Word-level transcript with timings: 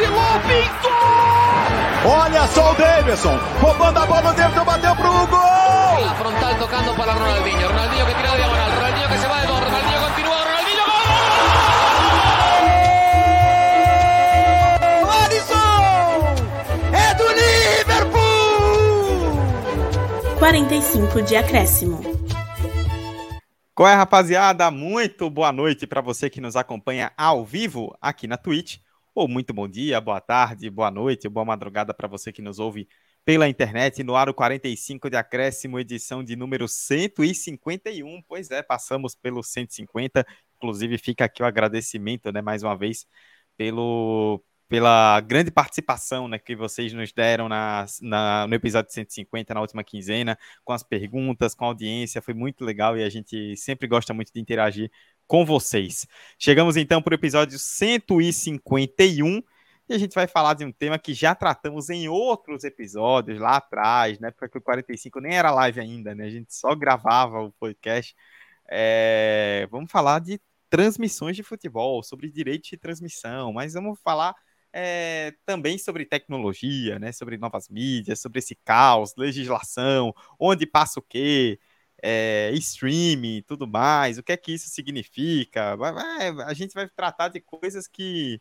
vacilou, 0.00 0.40
pintou! 0.40 2.10
Olha 2.10 2.46
só 2.46 2.72
o 2.72 2.74
Davidson, 2.74 3.38
roubando 3.60 3.98
a 3.98 4.06
bola, 4.06 4.30
o 4.30 4.34
Davidson 4.34 4.64
bateu 4.64 4.96
pro 4.96 5.26
gol! 5.26 6.00
La 6.00 6.14
frontal 6.14 6.54
tocando 6.58 6.94
para 6.94 7.12
Ronaldinho, 7.12 7.68
Ronaldinho 7.68 8.06
que 8.06 8.14
tira 8.14 8.36
diagonal, 8.36 8.70
Ronaldinho 8.70 9.08
que 9.08 9.18
se 9.18 9.26
va 9.26 9.40
de 9.40 9.46
Ronaldinho 9.46 10.00
continúa, 10.00 10.36
Ronaldinho 10.36 10.84
gol! 10.86 10.94
Alisson! 15.24 16.34
É 16.94 17.14
do 17.14 17.24
Liverpool! 17.84 18.20
45 20.38 21.22
de 21.22 21.36
acréscimo. 21.36 22.00
Qual 23.74 23.88
é, 23.88 23.94
rapaziada? 23.94 24.70
Muito 24.70 25.28
boa 25.30 25.52
noite 25.52 25.86
para 25.86 26.00
você 26.02 26.28
que 26.30 26.40
nos 26.40 26.56
acompanha 26.56 27.12
ao 27.16 27.44
vivo 27.44 27.96
aqui 28.00 28.26
na 28.26 28.36
Twitch. 28.36 28.78
Ou 29.20 29.28
muito 29.28 29.52
bom 29.52 29.68
dia, 29.68 30.00
boa 30.00 30.18
tarde, 30.18 30.70
boa 30.70 30.90
noite, 30.90 31.28
boa 31.28 31.44
madrugada 31.44 31.92
para 31.92 32.08
você 32.08 32.32
que 32.32 32.40
nos 32.40 32.58
ouve 32.58 32.88
pela 33.22 33.46
internet 33.46 34.02
no 34.02 34.16
Aro 34.16 34.32
45 34.32 35.10
de 35.10 35.16
Acréscimo, 35.18 35.78
edição 35.78 36.24
de 36.24 36.34
número 36.34 36.66
151. 36.66 38.22
Pois 38.22 38.50
é, 38.50 38.62
passamos 38.62 39.14
pelo 39.14 39.42
150. 39.42 40.26
Inclusive, 40.56 40.96
fica 40.96 41.26
aqui 41.26 41.42
o 41.42 41.44
agradecimento, 41.44 42.32
né, 42.32 42.40
mais 42.40 42.62
uma 42.62 42.74
vez, 42.74 43.06
pelo, 43.58 44.42
pela 44.70 45.20
grande 45.20 45.50
participação 45.50 46.26
né, 46.26 46.38
que 46.38 46.56
vocês 46.56 46.90
nos 46.94 47.12
deram 47.12 47.46
na, 47.46 47.84
na, 48.00 48.46
no 48.46 48.54
episódio 48.54 48.90
150, 48.90 49.52
na 49.52 49.60
última 49.60 49.84
quinzena, 49.84 50.38
com 50.64 50.72
as 50.72 50.82
perguntas, 50.82 51.54
com 51.54 51.66
a 51.66 51.68
audiência, 51.68 52.22
foi 52.22 52.32
muito 52.32 52.64
legal 52.64 52.96
e 52.96 53.02
a 53.02 53.10
gente 53.10 53.54
sempre 53.56 53.86
gosta 53.86 54.14
muito 54.14 54.32
de 54.32 54.40
interagir 54.40 54.90
com 55.30 55.46
vocês. 55.46 56.08
Chegamos 56.36 56.76
então 56.76 57.00
para 57.00 57.12
o 57.12 57.14
episódio 57.14 57.56
151 57.56 59.40
e 59.88 59.94
a 59.94 59.96
gente 59.96 60.12
vai 60.12 60.26
falar 60.26 60.54
de 60.54 60.64
um 60.64 60.72
tema 60.72 60.98
que 60.98 61.14
já 61.14 61.36
tratamos 61.36 61.88
em 61.88 62.08
outros 62.08 62.64
episódios 62.64 63.38
lá 63.38 63.58
atrás, 63.58 64.18
né? 64.18 64.32
Porque 64.32 64.58
o 64.58 64.60
45 64.60 65.20
nem 65.20 65.36
era 65.36 65.52
live 65.52 65.78
ainda, 65.78 66.16
né? 66.16 66.24
A 66.24 66.30
gente 66.30 66.52
só 66.52 66.74
gravava 66.74 67.42
o 67.42 67.52
podcast. 67.52 68.12
É... 68.68 69.68
Vamos 69.70 69.88
falar 69.92 70.18
de 70.18 70.40
transmissões 70.68 71.36
de 71.36 71.44
futebol, 71.44 72.02
sobre 72.02 72.28
direito 72.28 72.68
de 72.68 72.76
transmissão, 72.76 73.52
mas 73.52 73.74
vamos 73.74 74.00
falar 74.02 74.34
é, 74.72 75.32
também 75.46 75.78
sobre 75.78 76.04
tecnologia, 76.04 76.98
né, 76.98 77.12
sobre 77.12 77.36
novas 77.36 77.68
mídias, 77.68 78.20
sobre 78.20 78.40
esse 78.40 78.56
caos, 78.56 79.14
legislação, 79.16 80.12
onde 80.38 80.66
passa 80.66 80.98
o 80.98 81.02
quê, 81.02 81.58
é, 82.02 82.50
streaming, 82.54 83.42
tudo 83.46 83.66
mais, 83.66 84.18
o 84.18 84.22
que 84.22 84.32
é 84.32 84.36
que 84.36 84.52
isso 84.52 84.68
significa. 84.68 85.76
A 86.46 86.54
gente 86.54 86.72
vai 86.74 86.88
tratar 86.88 87.28
de 87.28 87.40
coisas 87.40 87.86
que 87.86 88.40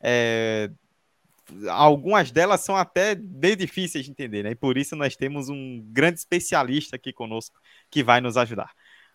é, 0.00 0.70
algumas 1.70 2.30
delas 2.30 2.60
são 2.60 2.76
até 2.76 3.14
bem 3.14 3.56
difíceis 3.56 4.04
de 4.04 4.10
entender, 4.10 4.42
né? 4.42 4.50
E 4.50 4.54
por 4.54 4.76
isso 4.76 4.94
nós 4.96 5.16
temos 5.16 5.48
um 5.48 5.80
grande 5.90 6.18
especialista 6.18 6.96
aqui 6.96 7.12
conosco 7.12 7.58
que 7.90 8.02
vai 8.02 8.20
nos 8.20 8.36
ajudar. 8.36 8.72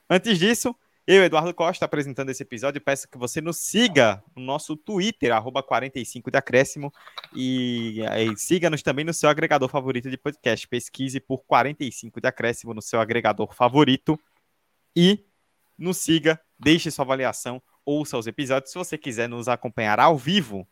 Antes 0.09 0.37
disso, 0.39 0.75
eu, 1.05 1.23
Eduardo 1.23 1.53
Costa, 1.53 1.83
apresentando 1.83 2.29
esse 2.29 2.43
episódio, 2.43 2.79
peço 2.79 3.09
que 3.09 3.17
você 3.17 3.41
nos 3.41 3.57
siga 3.57 4.23
no 4.35 4.41
nosso 4.41 4.77
Twitter, 4.77 5.33
arroba 5.33 5.61
45 5.61 6.31
de 6.31 6.37
acréscimo, 6.37 6.93
e, 7.35 7.99
e 8.01 8.37
siga-nos 8.37 8.81
também 8.81 9.03
no 9.03 9.13
seu 9.13 9.29
agregador 9.29 9.67
favorito 9.67 10.09
de 10.09 10.17
podcast. 10.17 10.65
Pesquise 10.67 11.19
por 11.19 11.43
45 11.43 12.21
de 12.21 12.27
acréscimo 12.27 12.73
no 12.73 12.81
seu 12.81 13.01
agregador 13.01 13.53
favorito 13.53 14.17
e 14.95 15.25
nos 15.77 15.97
siga, 15.97 16.39
deixe 16.57 16.89
sua 16.89 17.03
avaliação, 17.03 17.61
ouça 17.85 18.17
os 18.17 18.25
episódios. 18.25 18.71
Se 18.71 18.77
você 18.77 18.97
quiser 18.97 19.27
nos 19.27 19.49
acompanhar 19.49 19.99
ao 19.99 20.17
vivo, 20.17 20.65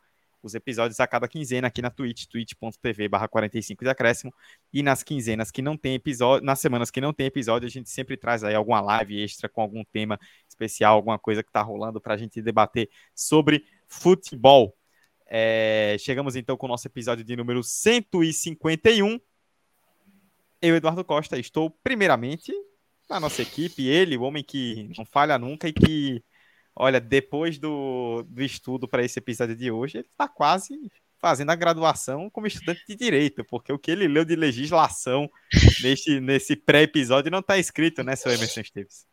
os 0.44 0.56
episódios 0.56 1.00
a 1.00 1.08
cada 1.08 1.28
quinzena 1.28 1.68
aqui 1.68 1.81
na 1.81 1.90
Twitch, 1.90 2.25
twitch.tv 2.25 3.07
barra 3.07 3.28
45 3.28 3.84
de 3.84 3.90
acréscimo, 3.90 4.34
e 4.74 4.81
nas 4.81 5.03
quinzenas 5.03 5.52
que 5.52 5.62
não 5.62 5.78
tem 5.78 5.96
episódio, 5.96 6.46
nas 6.46 6.59
semanas 6.59 6.90
que 6.90 7.00
não 7.00 7.13
tem 7.13 7.28
episódio, 7.28 7.68
a 7.68 7.69
gente 7.69 7.90
sempre 7.90 8.18
traz 8.18 8.44
aí 8.44 8.56
alguma 8.56 8.81
live 8.81 9.22
extra 9.22 9.47
com 9.47 9.62
algum 9.62 9.84
tema 9.84 10.19
especial, 10.47 10.96
alguma 10.96 11.19
coisa 11.19 11.44
que 11.44 11.51
tá 11.51 11.62
rolando 11.62 12.01
para 12.01 12.16
a 12.16 12.18
gente 12.18 12.41
debater 12.41 12.90
sobre 13.16 13.66
futebol. 13.88 14.75
É, 15.25 15.96
chegamos 16.00 16.35
então 16.35 16.57
com 16.57 16.66
o 16.66 16.69
nosso 16.69 16.88
episódio 16.88 17.24
de 17.24 17.35
número 17.35 17.63
151. 17.63 19.19
Eu, 20.62 20.75
Eduardo 20.75 21.03
Costa, 21.03 21.40
estou 21.40 21.69
primeiramente 21.69 22.53
na 23.09 23.19
nossa 23.19 23.41
equipe, 23.41 23.88
ele, 23.88 24.18
o 24.18 24.22
homem 24.22 24.44
que 24.44 24.90
não 24.97 25.06
falha 25.06 25.38
nunca 25.38 25.68
e 25.68 25.74
que 25.74 26.24
Olha, 26.76 27.00
depois 27.00 27.58
do, 27.58 28.24
do 28.28 28.42
estudo 28.42 28.88
para 28.88 29.04
esse 29.04 29.20
episódio 29.20 29.56
de 29.56 29.70
hoje, 29.70 29.98
ele 30.00 30.08
está 30.09 30.28
quase 30.28 30.74
fazendo 31.20 31.52
a 31.52 31.56
graduação 31.56 32.30
como 32.30 32.48
estudante 32.48 32.84
de 32.88 32.96
direito, 32.96 33.44
porque 33.46 33.72
o 33.72 33.78
que 33.78 33.92
ele 33.92 34.08
leu 34.08 34.26
de 34.26 34.36
legislação 34.36 35.30
nesse, 35.84 36.20
nesse 36.20 36.56
pré-episódio 36.56 37.30
não 37.30 37.40
está 37.40 37.58
escrito, 37.60 38.04
né, 38.04 38.16
seu 38.16 38.31
Emerson 38.31 38.62
Esteves? 38.62 39.06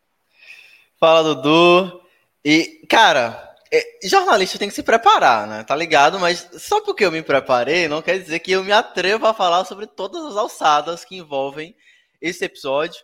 Fala, 0.98 1.22
Dudu. 1.22 2.00
E, 2.42 2.86
cara, 2.88 3.54
é, 3.70 3.98
jornalista 4.04 4.58
tem 4.58 4.68
que 4.68 4.74
se 4.74 4.82
preparar, 4.82 5.46
né? 5.46 5.62
Tá 5.64 5.76
ligado? 5.76 6.18
Mas 6.18 6.48
só 6.58 6.80
porque 6.80 7.04
eu 7.04 7.12
me 7.12 7.22
preparei, 7.22 7.86
não 7.86 8.00
quer 8.00 8.18
dizer 8.18 8.38
que 8.38 8.52
eu 8.52 8.64
me 8.64 8.72
atrevo 8.72 9.26
a 9.26 9.34
falar 9.34 9.64
sobre 9.64 9.86
todas 9.86 10.24
as 10.24 10.36
alçadas 10.36 11.04
que 11.04 11.16
envolvem 11.16 11.76
esse 12.20 12.44
episódio. 12.44 13.00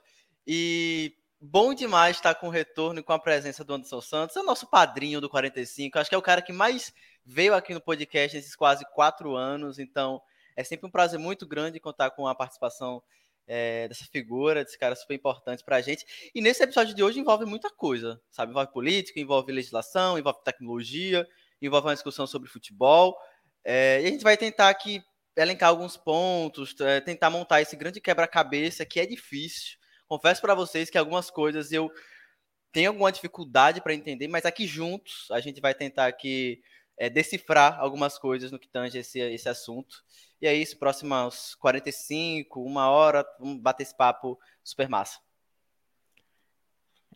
E 0.46 1.12
bom 1.44 1.74
demais 1.74 2.16
estar 2.16 2.34
com 2.34 2.46
o 2.46 2.50
retorno 2.50 3.00
e 3.00 3.02
com 3.02 3.12
a 3.12 3.18
presença 3.18 3.62
do 3.62 3.74
Anderson 3.74 4.00
Santos. 4.00 4.34
É 4.34 4.40
o 4.40 4.44
nosso 4.44 4.66
padrinho 4.66 5.20
do 5.20 5.28
45. 5.28 5.98
Acho 5.98 6.08
que 6.08 6.14
é 6.14 6.18
o 6.18 6.22
cara 6.22 6.40
que 6.40 6.52
mais 6.52 6.92
veio 7.22 7.54
aqui 7.54 7.74
no 7.74 7.82
podcast 7.82 8.34
nesses 8.34 8.56
quase 8.56 8.84
quatro 8.94 9.36
anos. 9.36 9.78
Então, 9.78 10.22
é 10.56 10.64
sempre 10.64 10.86
um 10.86 10.90
prazer 10.90 11.18
muito 11.18 11.46
grande 11.46 11.78
contar 11.78 12.10
com 12.12 12.26
a 12.26 12.34
participação 12.34 13.02
é, 13.46 13.86
dessa 13.88 14.06
figura, 14.06 14.64
desse 14.64 14.78
cara 14.78 14.96
super 14.96 15.14
importante 15.14 15.62
para 15.62 15.76
a 15.76 15.80
gente. 15.82 16.06
E 16.34 16.40
nesse 16.40 16.62
episódio 16.62 16.94
de 16.94 17.02
hoje 17.02 17.20
envolve 17.20 17.44
muita 17.44 17.68
coisa, 17.68 18.18
sabe? 18.30 18.50
Envolve 18.50 18.72
política, 18.72 19.20
envolve 19.20 19.52
legislação, 19.52 20.18
envolve 20.18 20.42
tecnologia, 20.42 21.28
envolve 21.60 21.88
uma 21.88 21.94
discussão 21.94 22.26
sobre 22.26 22.48
futebol. 22.48 23.18
É, 23.62 24.00
e 24.02 24.06
a 24.06 24.10
gente 24.10 24.24
vai 24.24 24.38
tentar 24.38 24.70
aqui 24.70 25.02
elencar 25.36 25.68
alguns 25.68 25.94
pontos, 25.94 26.74
é, 26.80 27.02
tentar 27.02 27.28
montar 27.28 27.60
esse 27.60 27.76
grande 27.76 28.00
quebra-cabeça 28.00 28.86
que 28.86 28.98
é 28.98 29.04
difícil 29.04 29.83
Confesso 30.08 30.40
para 30.40 30.54
vocês 30.54 30.90
que 30.90 30.98
algumas 30.98 31.30
coisas 31.30 31.72
eu 31.72 31.90
tenho 32.72 32.90
alguma 32.90 33.12
dificuldade 33.12 33.80
para 33.80 33.94
entender, 33.94 34.28
mas 34.28 34.44
aqui 34.44 34.66
juntos 34.66 35.28
a 35.30 35.40
gente 35.40 35.60
vai 35.60 35.74
tentar 35.74 36.06
aqui 36.06 36.60
é, 36.98 37.08
decifrar 37.08 37.78
algumas 37.78 38.18
coisas 38.18 38.50
no 38.50 38.58
que 38.58 38.68
tange 38.68 38.98
esse, 38.98 39.20
esse 39.20 39.48
assunto. 39.48 40.02
E 40.40 40.46
é 40.46 40.54
isso, 40.54 40.78
próximos 40.78 41.54
45, 41.56 42.62
uma 42.62 42.88
hora, 42.90 43.24
vamos 43.38 43.60
bater 43.62 43.84
esse 43.84 43.96
papo 43.96 44.38
super 44.62 44.88
massa. 44.88 45.20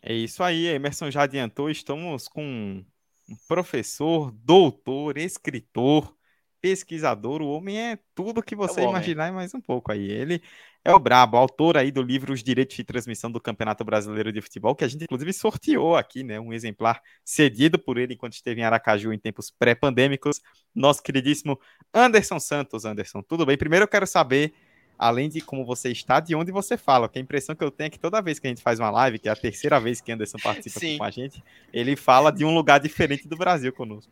É 0.01 0.13
isso 0.13 0.41
aí, 0.43 0.67
a 0.69 0.73
Emerson 0.73 1.11
já 1.11 1.23
adiantou, 1.23 1.69
estamos 1.69 2.27
com 2.27 2.41
um 2.41 3.35
professor, 3.47 4.31
doutor, 4.31 5.17
escritor, 5.17 6.15
pesquisador, 6.61 7.41
o 7.41 7.49
homem 7.49 7.79
é 7.79 7.99
tudo 8.15 8.43
que 8.43 8.55
você 8.55 8.81
é 8.81 8.83
imaginar 8.85 9.27
e 9.27 9.31
mais 9.31 9.53
um 9.53 9.61
pouco 9.61 9.91
aí. 9.91 10.09
Ele 10.09 10.41
é 10.83 10.93
o 10.93 10.99
Brabo, 10.99 11.35
autor 11.35 11.77
aí 11.77 11.91
do 11.91 12.01
livro 12.01 12.33
Os 12.33 12.41
Direitos 12.41 12.75
de 12.75 12.83
Transmissão 12.83 13.29
do 13.29 13.39
Campeonato 13.39 13.83
Brasileiro 13.83 14.31
de 14.31 14.41
Futebol, 14.41 14.75
que 14.75 14.83
a 14.83 14.87
gente 14.87 15.03
inclusive 15.03 15.33
sorteou 15.33 15.95
aqui, 15.95 16.23
né? 16.23 16.39
Um 16.39 16.53
exemplar 16.53 17.01
cedido 17.23 17.77
por 17.77 17.97
ele 17.97 18.13
enquanto 18.13 18.33
esteve 18.33 18.61
em 18.61 18.63
Aracaju 18.63 19.11
em 19.11 19.19
tempos 19.19 19.51
pré-pandêmicos. 19.51 20.41
Nosso 20.73 21.03
queridíssimo 21.03 21.59
Anderson 21.93 22.39
Santos. 22.39 22.85
Anderson, 22.85 23.21
tudo 23.21 23.45
bem? 23.45 23.57
Primeiro 23.57 23.83
eu 23.83 23.89
quero 23.89 24.07
saber, 24.07 24.53
além 24.97 25.27
de 25.27 25.41
como 25.41 25.65
você 25.65 25.89
está, 25.91 26.21
de 26.21 26.33
onde 26.33 26.51
você 26.51 26.77
fala, 26.77 27.09
que 27.09 27.19
a 27.19 27.21
impressão 27.21 27.55
que 27.55 27.63
eu 27.63 27.71
tenho 27.71 27.87
é 27.87 27.89
que 27.89 27.99
toda 27.99 28.21
vez 28.21 28.39
que 28.39 28.47
a 28.47 28.49
gente 28.49 28.61
faz 28.61 28.79
uma 28.79 28.89
live, 28.89 29.19
que 29.19 29.27
é 29.27 29.31
a 29.31 29.35
terceira 29.35 29.79
vez 29.79 29.99
que 29.99 30.11
Anderson 30.11 30.37
participa 30.41 30.97
com 30.97 31.03
a 31.03 31.11
gente, 31.11 31.43
ele 31.73 31.97
fala 31.97 32.31
de 32.31 32.45
um 32.45 32.55
lugar 32.55 32.79
diferente 32.79 33.27
do 33.27 33.35
Brasil 33.35 33.73
conosco. 33.73 34.11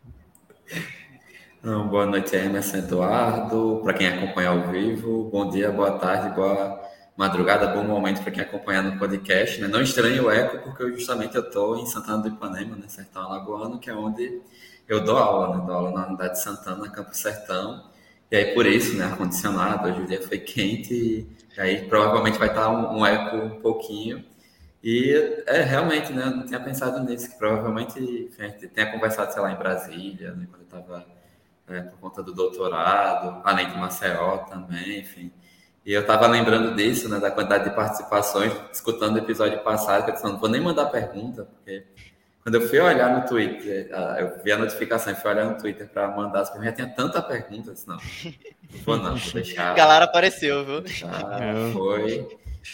Não, 1.67 1.85
boa 1.85 2.05
noite, 2.05 2.33
Emerson 2.33 2.77
Eduardo, 2.77 3.81
para 3.83 3.93
quem 3.93 4.07
acompanha 4.07 4.51
ao 4.51 4.71
vivo. 4.71 5.29
Bom 5.29 5.49
dia, 5.49 5.69
boa 5.69 5.99
tarde, 5.99 6.33
boa 6.33 6.81
madrugada, 7.17 7.67
bom 7.67 7.83
momento 7.83 8.21
para 8.21 8.31
quem 8.31 8.41
acompanha 8.41 8.81
no 8.81 8.97
podcast. 8.97 9.59
Né? 9.59 9.67
Não 9.67 9.81
estranhe 9.81 10.17
o 10.21 10.31
eco, 10.31 10.59
porque 10.59 10.81
eu, 10.81 10.93
justamente 10.93 11.35
eu 11.35 11.41
estou 11.41 11.77
em 11.77 11.85
Santana 11.85 12.19
do 12.19 12.29
Ipanema, 12.29 12.77
né? 12.77 12.87
Sertão 12.87 13.23
Alagoano, 13.23 13.79
que 13.79 13.89
é 13.89 13.93
onde 13.93 14.41
eu 14.87 15.03
dou 15.03 15.17
aula, 15.17 15.57
né? 15.57 15.65
Dou 15.65 15.75
aula 15.75 15.91
na 15.91 16.07
unidade 16.07 16.35
de 16.35 16.39
Santana, 16.41 16.89
Campo 16.89 17.13
Sertão. 17.13 17.83
E 18.31 18.37
aí, 18.37 18.53
por 18.53 18.65
isso, 18.65 18.95
né? 18.95 19.03
Ar-condicionado, 19.03 19.89
hoje 19.89 20.01
o 20.03 20.07
dia 20.07 20.21
foi 20.25 20.39
quente, 20.39 20.93
e 20.93 21.59
aí 21.59 21.85
provavelmente 21.89 22.39
vai 22.39 22.47
estar 22.47 22.69
um, 22.69 22.99
um 22.99 23.05
eco 23.05 23.35
um 23.35 23.59
pouquinho. 23.59 24.23
E 24.81 25.43
é 25.45 25.63
realmente, 25.63 26.13
né? 26.13 26.27
Eu 26.27 26.31
não 26.31 26.45
tinha 26.45 26.61
pensado 26.61 27.03
nisso, 27.03 27.29
que 27.29 27.37
provavelmente 27.37 27.99
enfim, 27.99 28.67
tenha 28.69 28.89
conversado, 28.89 29.33
sei 29.33 29.41
lá, 29.41 29.51
em 29.51 29.57
Brasília, 29.57 30.31
né? 30.31 30.47
Quando 30.49 30.61
eu 30.61 30.79
estava 30.79 31.16
é, 31.67 31.81
por 31.81 31.99
conta 31.99 32.23
do 32.23 32.33
doutorado, 32.33 33.41
além 33.43 33.69
de 33.69 33.77
Maceió 33.77 34.37
também, 34.49 34.99
enfim. 34.99 35.31
E 35.85 35.93
eu 35.93 36.01
estava 36.01 36.27
lembrando 36.27 36.75
disso, 36.75 37.07
né, 37.07 37.19
da 37.19 37.31
quantidade 37.31 37.69
de 37.69 37.75
participações, 37.75 38.53
escutando 38.71 39.15
o 39.15 39.19
episódio 39.19 39.59
passado, 39.59 40.03
que 40.03 40.11
eu 40.11 40.13
disse, 40.15 40.25
não 40.25 40.37
vou 40.37 40.49
nem 40.49 40.61
mandar 40.61 40.87
pergunta, 40.87 41.45
porque 41.45 41.85
quando 42.43 42.55
eu 42.55 42.67
fui 42.67 42.79
olhar 42.79 43.17
no 43.17 43.27
Twitter, 43.27 43.89
eu 44.17 44.41
vi 44.43 44.51
a 44.51 44.57
notificação 44.57 45.13
e 45.13 45.15
fui 45.15 45.31
olhar 45.31 45.45
no 45.45 45.57
Twitter 45.57 45.87
para 45.89 46.09
mandar 46.09 46.41
as 46.41 46.49
perguntas, 46.49 46.77
já 46.77 46.85
tinha 46.85 46.95
tanta 46.95 47.21
pergunta, 47.21 47.73
disse, 47.73 47.87
não, 47.87 47.95
não 47.95 48.81
vou 48.85 48.97
não, 48.97 49.15
vou 49.15 49.33
deixar. 49.33 49.71
A 49.71 49.75
galera 49.75 50.05
apareceu, 50.05 50.65
viu? 50.65 50.87
Já 50.87 51.09
foi. 51.73 52.27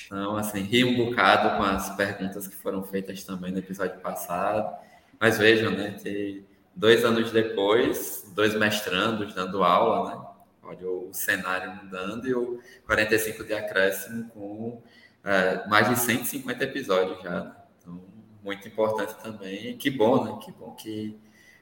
Então, 0.06 0.36
assim, 0.38 0.62
ri 0.62 0.84
um 0.84 0.96
bocado 0.96 1.58
com 1.58 1.64
as 1.64 1.90
perguntas 1.96 2.48
que 2.48 2.56
foram 2.56 2.84
feitas 2.84 3.24
também 3.24 3.52
no 3.52 3.60
episódio 3.60 4.00
passado. 4.00 4.76
Mas 5.20 5.38
vejam, 5.38 5.72
né, 5.72 5.96
que 6.02 6.44
dois 6.76 7.06
anos 7.06 7.32
depois, 7.32 8.23
dois 8.34 8.54
mestrandos 8.56 9.34
dando 9.34 9.64
aula, 9.64 10.10
né? 10.10 10.26
Olha 10.64 10.90
o 10.90 11.14
cenário 11.14 11.76
mudando 11.76 12.28
e 12.28 12.34
o 12.34 12.60
45 12.86 13.44
de 13.44 13.54
acréscimo 13.54 14.30
com 14.30 14.82
é, 15.24 15.68
mais 15.68 15.90
de 15.90 16.00
150 16.00 16.64
episódios 16.64 17.22
já. 17.22 17.42
Né? 17.42 17.56
Então, 17.80 18.02
muito 18.42 18.68
importante 18.68 19.16
também. 19.22 19.78
Que 19.78 19.90
bom, 19.90 20.24
né? 20.24 20.40
Que 20.44 20.52
bom 20.52 20.72
que 20.72 21.20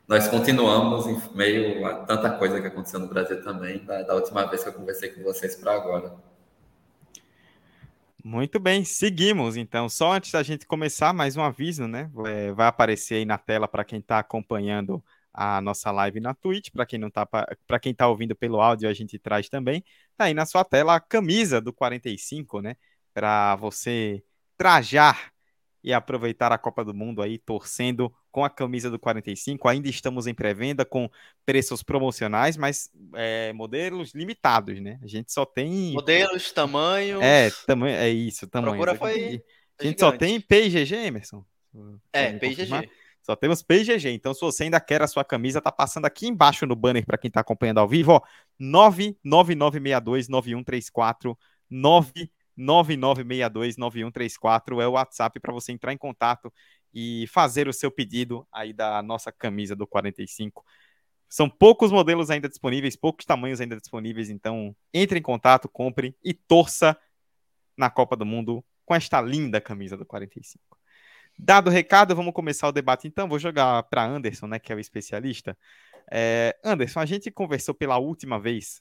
nós 0.08 0.28
continuamos 0.28 1.08
em 1.08 1.36
meio 1.36 1.86
a 1.86 2.06
tanta 2.06 2.30
coisa 2.32 2.62
que 2.62 2.68
aconteceu 2.68 3.00
no 3.00 3.08
Brasil 3.08 3.44
também, 3.44 3.84
da, 3.84 4.04
da 4.04 4.16
última 4.16 4.46
vez 4.46 4.62
que 4.64 4.70
eu 4.70 4.74
conversei 4.74 5.10
com 5.10 5.24
vocês 5.24 5.56
para 5.56 5.74
agora. 5.74 6.16
Muito 8.24 8.60
bem, 8.60 8.86
seguimos 8.86 9.58
então. 9.58 9.90
Só 9.90 10.14
antes 10.14 10.32
da 10.32 10.44
gente 10.44 10.68
começar, 10.68 11.12
mais 11.12 11.36
um 11.36 11.42
aviso, 11.42 11.88
né? 11.88 12.12
É, 12.28 12.52
vai 12.52 12.68
aparecer 12.68 13.16
aí 13.16 13.26
na 13.26 13.38
tela 13.38 13.68
para 13.68 13.84
quem 13.84 13.98
está 13.98 14.20
acompanhando 14.20 15.04
a 15.34 15.62
nossa 15.62 15.92
live 15.92 16.20
na 16.20 16.34
Twitch. 16.34 16.70
Para 16.72 16.86
quem 16.86 17.00
não 17.00 17.10
tá, 17.10 17.26
para 17.26 17.80
quem 17.80 17.92
está 17.92 18.08
ouvindo 18.08 18.36
pelo 18.36 18.60
áudio, 18.60 18.90
a 18.90 18.94
gente 18.94 19.18
traz 19.18 19.50
também. 19.50 19.84
Tá 20.18 20.26
aí 20.26 20.34
na 20.34 20.46
sua 20.46 20.64
tela 20.64 20.96
a 20.96 21.00
camisa 21.00 21.62
do 21.62 21.74
45, 21.74 22.62
né? 22.62 22.76
Para 23.14 23.56
você 23.56 24.24
trajar 24.58 25.32
e 25.84 25.92
aproveitar 25.94 26.52
a 26.52 26.58
Copa 26.58 26.86
do 26.86 26.94
Mundo 26.94 27.22
aí, 27.22 27.38
torcendo 27.40 28.14
com 28.32 28.46
a 28.46 28.50
camisa 28.50 28.90
do 28.90 29.00
45. 29.00 29.68
Ainda 29.68 29.90
estamos 29.90 30.28
em 30.28 30.34
pré-venda 30.34 30.86
com 30.86 31.10
preços 31.46 31.82
promocionais, 31.82 32.56
mas 32.56 32.90
é, 33.16 33.52
modelos 33.54 34.14
limitados, 34.14 34.80
né? 34.80 35.00
A 35.02 35.08
gente 35.08 35.32
só 35.32 35.46
tem. 35.46 35.94
Modelos, 35.94 36.52
tamanho. 36.52 37.22
É, 37.22 37.50
tamanho, 37.66 37.96
é 37.96 38.10
isso, 38.10 38.48
tamanho. 38.48 38.74
Procura 38.74 38.96
foi. 38.96 39.44
A 39.80 39.84
gente 39.84 40.00
só 40.00 40.12
tem 40.12 40.40
PGG, 40.40 40.96
Emerson. 40.96 41.44
É, 42.14 42.34
PGG. 42.34 42.90
Só 43.22 43.36
temos 43.36 43.62
PGG. 43.62 44.10
Então, 44.10 44.34
se 44.34 44.42
você 44.42 44.64
ainda 44.64 44.80
quer 44.80 45.02
a 45.02 45.08
sua 45.08 45.24
camisa, 45.24 45.62
tá 45.62 45.72
passando 45.72 46.06
aqui 46.06 46.28
embaixo 46.28 46.66
no 46.66 46.76
banner 46.76 47.06
para 47.06 47.18
quem 47.18 47.28
está 47.28 47.42
acompanhando 47.42 47.80
ao 47.80 47.88
vivo, 47.88 48.14
ó. 48.14 48.22
999629134 48.60 51.36
999629134 52.58 54.82
é 54.82 54.88
o 54.88 54.92
WhatsApp 54.92 55.40
para 55.40 55.54
você 55.54 55.72
entrar 55.72 55.94
em 55.94 55.98
contato 55.98 56.52
e 56.94 57.26
fazer 57.28 57.68
o 57.68 57.74
seu 57.74 57.90
pedido 57.90 58.46
aí 58.52 58.74
da 58.74 59.02
nossa 59.02 59.32
camisa 59.32 59.76
do 59.76 59.88
45. 59.88 60.64
São 61.30 61.50
poucos 61.50 61.92
modelos 61.92 62.30
ainda 62.30 62.50
disponíveis, 62.50 62.98
poucos 62.98 63.26
tamanhos 63.26 63.62
ainda 63.62 63.78
disponíveis, 63.78 64.30
então 64.30 64.76
entre 64.94 65.20
em 65.20 65.22
contato, 65.22 65.70
compre 65.70 66.14
e 66.24 66.34
torça 66.34 66.98
na 67.78 67.90
Copa 67.90 68.18
do 68.18 68.26
Mundo 68.26 68.64
com 68.86 68.94
esta 68.94 69.22
linda 69.22 69.62
camisa 69.62 69.96
do 69.96 70.06
45. 70.06 70.71
Dado 71.44 71.72
o 71.72 71.74
recado, 71.74 72.16
vamos 72.16 72.34
começar 72.34 72.68
o 72.68 72.72
debate 72.72 73.08
então. 73.08 73.28
Vou 73.28 73.40
jogar 73.40 73.82
para 73.84 74.06
Anderson, 74.06 74.46
né, 74.46 74.60
que 74.60 74.72
é 74.72 74.76
o 74.76 74.80
especialista. 74.80 75.58
É, 76.12 76.56
Anderson, 76.64 77.00
a 77.00 77.06
gente 77.06 77.32
conversou 77.32 77.74
pela 77.74 77.98
última 77.98 78.40
vez 78.40 78.80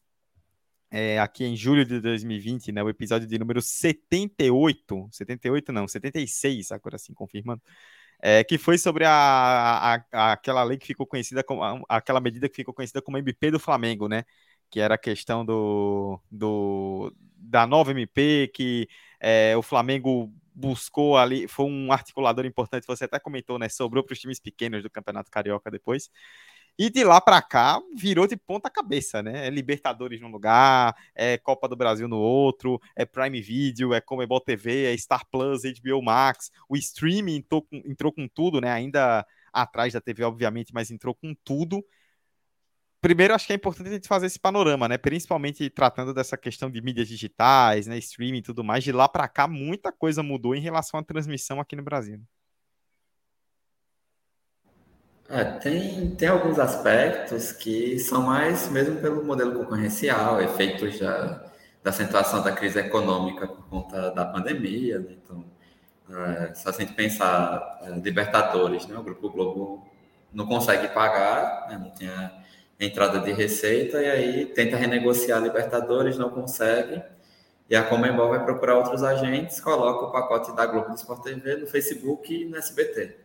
é, 0.90 1.18
aqui 1.18 1.42
em 1.42 1.56
julho 1.56 1.86
de 1.86 1.98
2020, 2.00 2.70
né, 2.70 2.82
o 2.82 2.90
episódio 2.90 3.26
de 3.26 3.38
número 3.38 3.62
78, 3.62 5.08
78 5.10 5.72
não, 5.72 5.88
76, 5.88 6.70
agora 6.70 6.98
sim 6.98 7.14
confirmando, 7.14 7.62
é, 8.20 8.44
que 8.44 8.58
foi 8.58 8.76
sobre 8.76 9.06
a, 9.06 10.04
a, 10.12 10.32
aquela 10.32 10.62
lei 10.62 10.76
que 10.76 10.86
ficou 10.86 11.06
conhecida 11.06 11.42
como 11.42 11.62
aquela 11.88 12.20
medida 12.20 12.46
que 12.46 12.56
ficou 12.56 12.74
conhecida 12.74 13.00
como 13.00 13.16
MP 13.16 13.50
do 13.50 13.58
Flamengo, 13.58 14.06
né? 14.06 14.24
Que 14.68 14.80
era 14.80 14.96
a 14.96 14.98
questão 14.98 15.46
do, 15.46 16.20
do 16.30 17.10
da 17.36 17.66
nova 17.66 17.90
MP 17.92 18.50
que 18.54 18.86
é, 19.18 19.56
o 19.56 19.62
Flamengo 19.62 20.30
buscou 20.60 21.16
ali, 21.16 21.48
foi 21.48 21.66
um 21.66 21.90
articulador 21.92 22.44
importante, 22.44 22.86
você 22.86 23.04
até 23.04 23.18
comentou, 23.18 23.58
né? 23.58 23.68
Sobrou 23.68 24.04
para 24.04 24.12
os 24.12 24.20
times 24.20 24.38
pequenos 24.38 24.82
do 24.82 24.90
Campeonato 24.90 25.30
Carioca 25.30 25.70
depois. 25.70 26.10
E 26.78 26.88
de 26.88 27.04
lá 27.04 27.20
para 27.20 27.42
cá 27.42 27.78
virou 27.94 28.26
de 28.26 28.36
ponta 28.36 28.70
cabeça, 28.70 29.22
né? 29.22 29.46
É 29.46 29.50
Libertadores 29.50 30.20
num 30.20 30.30
lugar, 30.30 30.94
é 31.14 31.36
Copa 31.36 31.68
do 31.68 31.76
Brasil 31.76 32.08
no 32.08 32.18
outro, 32.18 32.80
é 32.96 33.04
Prime 33.04 33.40
Video, 33.40 33.92
é 33.92 34.00
Comebol 34.00 34.40
TV, 34.40 34.92
é 34.92 34.96
Star 34.96 35.26
Plus, 35.30 35.62
HBO 35.62 36.02
Max. 36.02 36.50
O 36.68 36.76
streaming 36.76 37.36
entrou 37.36 37.62
com, 37.62 37.76
entrou 37.84 38.12
com 38.12 38.26
tudo, 38.28 38.60
né? 38.60 38.70
Ainda 38.70 39.26
atrás 39.52 39.92
da 39.92 40.00
TV, 40.00 40.24
obviamente, 40.24 40.72
mas 40.72 40.90
entrou 40.90 41.14
com 41.14 41.34
tudo. 41.44 41.84
Primeiro, 43.00 43.34
acho 43.34 43.46
que 43.46 43.52
é 43.54 43.56
importante 43.56 43.88
a 43.88 43.92
gente 43.92 44.06
fazer 44.06 44.26
esse 44.26 44.38
panorama, 44.38 44.86
né? 44.86 44.98
Principalmente 44.98 45.70
tratando 45.70 46.12
dessa 46.12 46.36
questão 46.36 46.70
de 46.70 46.82
mídias 46.82 47.08
digitais, 47.08 47.86
né? 47.86 47.96
Streaming 47.96 48.38
e 48.38 48.42
tudo 48.42 48.62
mais. 48.62 48.84
De 48.84 48.92
lá 48.92 49.08
para 49.08 49.26
cá, 49.26 49.48
muita 49.48 49.90
coisa 49.90 50.22
mudou 50.22 50.54
em 50.54 50.60
relação 50.60 51.00
à 51.00 51.02
transmissão 51.02 51.60
aqui 51.60 51.74
no 51.74 51.82
Brasil. 51.82 52.20
É, 55.30 55.44
tem, 55.44 56.10
tem 56.16 56.28
alguns 56.28 56.58
aspectos 56.58 57.52
que 57.52 57.98
são 58.00 58.22
mais 58.22 58.68
mesmo 58.68 59.00
pelo 59.00 59.24
modelo 59.24 59.54
concorrencial, 59.54 60.42
efeitos 60.42 60.98
da, 60.98 61.50
da 61.82 61.90
acentuação 61.90 62.42
da 62.42 62.52
crise 62.52 62.80
econômica 62.80 63.46
por 63.46 63.64
conta 63.68 64.10
da 64.10 64.24
pandemia. 64.26 64.98
Né? 64.98 65.16
Então, 65.22 65.44
é, 66.10 66.52
se 66.52 66.68
a 66.68 66.72
gente 66.72 66.92
pensar 66.92 67.78
é, 67.82 67.90
Libertadores, 68.00 68.86
né? 68.88 68.98
o 68.98 69.02
Grupo 69.02 69.30
Globo 69.30 69.88
não 70.32 70.46
consegue 70.46 70.88
pagar, 70.88 71.68
né? 71.70 71.78
não 71.78 71.90
tem 71.90 72.08
a 72.08 72.40
entrada 72.80 73.20
de 73.20 73.30
receita, 73.32 74.00
e 74.00 74.10
aí 74.10 74.46
tenta 74.46 74.76
renegociar 74.76 75.42
Libertadores, 75.42 76.16
não 76.16 76.30
consegue, 76.30 77.02
e 77.68 77.76
a 77.76 77.84
Comembol 77.84 78.30
vai 78.30 78.44
procurar 78.44 78.76
outros 78.78 79.04
agentes, 79.04 79.60
coloca 79.60 80.06
o 80.06 80.10
pacote 80.10 80.54
da 80.56 80.66
Globo 80.66 80.88
do 80.88 80.96
Sport 80.96 81.22
TV 81.22 81.56
no 81.56 81.68
Facebook 81.68 82.34
e 82.34 82.44
no 82.44 82.56
SBT. 82.56 83.16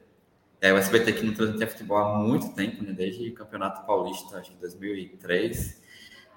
É, 0.62 0.72
o 0.72 0.78
SBT 0.78 1.14
que 1.14 1.26
não 1.26 1.34
transmitia 1.34 1.68
futebol 1.68 1.98
há 1.98 2.18
muito 2.20 2.54
tempo, 2.54 2.84
né? 2.84 2.92
desde 2.92 3.30
o 3.30 3.34
Campeonato 3.34 3.86
Paulista, 3.88 4.38
acho 4.38 4.52
que 4.52 4.58
2003. 4.58 5.82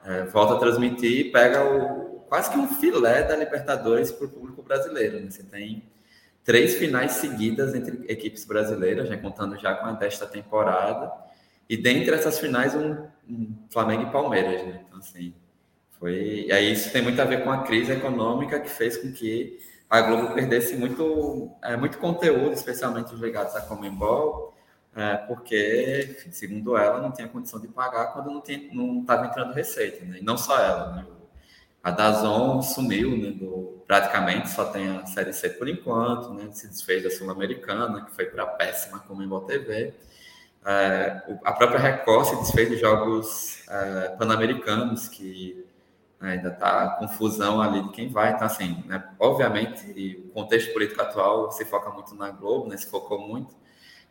É, 0.04 0.24
volta 0.24 0.54
a 0.54 0.58
transmitir 0.58 1.26
e 1.26 1.30
pega 1.30 1.64
o, 1.64 2.20
quase 2.28 2.50
que 2.50 2.58
um 2.58 2.66
filé 2.66 3.24
da 3.24 3.36
Libertadores 3.36 4.10
para 4.10 4.26
o 4.26 4.30
público 4.30 4.62
brasileiro. 4.62 5.20
Né? 5.20 5.30
Você 5.30 5.42
tem 5.42 5.82
três 6.44 6.76
finais 6.76 7.12
seguidas 7.12 7.74
entre 7.74 8.10
equipes 8.10 8.44
brasileiras, 8.44 9.10
né? 9.10 9.18
contando 9.18 9.58
já 9.58 9.74
com 9.74 9.86
a 9.86 9.92
desta 9.92 10.26
temporada. 10.26 11.12
E 11.68 11.76
dentre 11.76 12.14
essas 12.14 12.38
finais, 12.38 12.74
um, 12.74 13.06
um 13.28 13.54
Flamengo 13.70 14.04
e 14.04 14.12
Palmeiras. 14.12 14.66
Né? 14.66 14.82
Então, 14.86 14.98
assim, 14.98 15.34
foi. 15.98 16.46
E 16.46 16.52
aí 16.52 16.72
isso 16.72 16.90
tem 16.92 17.02
muito 17.02 17.20
a 17.20 17.24
ver 17.24 17.44
com 17.44 17.50
a 17.50 17.62
crise 17.62 17.92
econômica 17.92 18.58
que 18.60 18.70
fez 18.70 18.96
com 18.96 19.12
que 19.12 19.58
a 19.90 20.00
Globo 20.02 20.34
perdesse 20.34 20.76
muito, 20.76 21.50
é, 21.62 21.76
muito 21.76 21.98
conteúdo, 21.98 22.52
especialmente 22.52 23.14
os 23.14 23.20
ligados 23.20 23.56
à 23.56 23.62
Comembol, 23.62 24.54
é, 24.94 25.16
porque, 25.16 26.08
enfim, 26.10 26.30
segundo 26.30 26.76
ela, 26.76 27.00
não 27.00 27.10
tinha 27.10 27.28
condição 27.28 27.60
de 27.60 27.68
pagar 27.68 28.12
quando 28.12 28.42
não 28.72 29.00
estava 29.00 29.26
entrando 29.26 29.54
receita. 29.54 30.04
Né? 30.04 30.18
E 30.20 30.24
não 30.24 30.36
só 30.36 30.58
ela, 30.58 30.92
né? 30.92 31.06
A 31.82 31.90
Dazon 31.90 32.60
sumiu, 32.60 33.16
né, 33.16 33.30
do, 33.30 33.82
praticamente 33.86 34.50
só 34.50 34.66
tem 34.66 34.88
a 34.88 35.06
Série 35.06 35.32
C 35.32 35.48
por 35.50 35.68
enquanto, 35.68 36.34
né, 36.34 36.48
se 36.52 36.66
desfez 36.68 37.02
da 37.04 37.10
Sul-Americana, 37.10 38.04
que 38.04 38.10
foi 38.10 38.26
para 38.26 38.42
a 38.42 38.46
péssima 38.46 38.98
Comembol 38.98 39.42
TV. 39.42 39.94
É, 40.70 41.22
a 41.44 41.52
própria 41.52 41.80
Record 41.80 42.26
se 42.26 42.36
desfez 42.36 42.68
de 42.68 42.76
jogos 42.76 43.62
é, 43.70 44.10
pan-americanos, 44.18 45.08
que 45.08 45.64
ainda 46.20 46.50
está 46.50 46.90
confusão 46.98 47.58
ali 47.62 47.82
de 47.84 47.88
quem 47.88 48.10
vai. 48.10 48.32
Então, 48.32 48.46
assim, 48.46 48.84
né, 48.86 49.02
obviamente, 49.18 50.22
o 50.26 50.28
contexto 50.34 50.70
político 50.74 51.00
atual 51.00 51.50
se 51.52 51.64
foca 51.64 51.88
muito 51.88 52.14
na 52.14 52.30
Globo, 52.30 52.68
né, 52.68 52.76
se 52.76 52.84
focou 52.90 53.18
muito, 53.18 53.56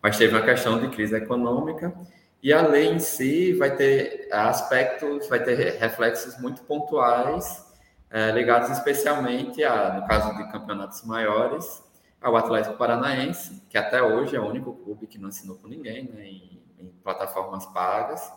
mas 0.02 0.18
teve 0.18 0.36
uma 0.36 0.44
questão 0.44 0.80
de 0.80 0.88
crise 0.88 1.16
econômica 1.16 1.94
e 2.42 2.52
a 2.52 2.66
lei 2.66 2.88
em 2.88 2.98
si 3.00 3.54
vai 3.54 3.76
ter 3.76 4.28
aspectos, 4.32 5.28
vai 5.30 5.44
ter 5.44 5.78
reflexos 5.78 6.40
muito 6.40 6.64
pontuais, 6.64 7.68
é, 8.10 8.32
ligados 8.32 8.72
especialmente, 8.72 9.64
a, 9.64 9.94
no 9.94 10.08
caso 10.08 10.36
de 10.36 10.52
campeonatos 10.52 11.04
maiores, 11.04 11.84
ao 12.22 12.36
Atlético 12.36 12.78
Paranaense, 12.78 13.64
que 13.70 13.78
até 13.78 14.02
hoje 14.02 14.36
é 14.36 14.40
o 14.40 14.48
único 14.48 14.74
clube 14.74 15.08
que 15.08 15.18
não 15.18 15.30
assinou 15.30 15.58
com 15.58 15.68
ninguém 15.68 16.06
né, 16.06 16.26
em, 16.26 16.62
em 16.80 16.88
plataformas 17.04 17.66
pagas. 17.68 18.32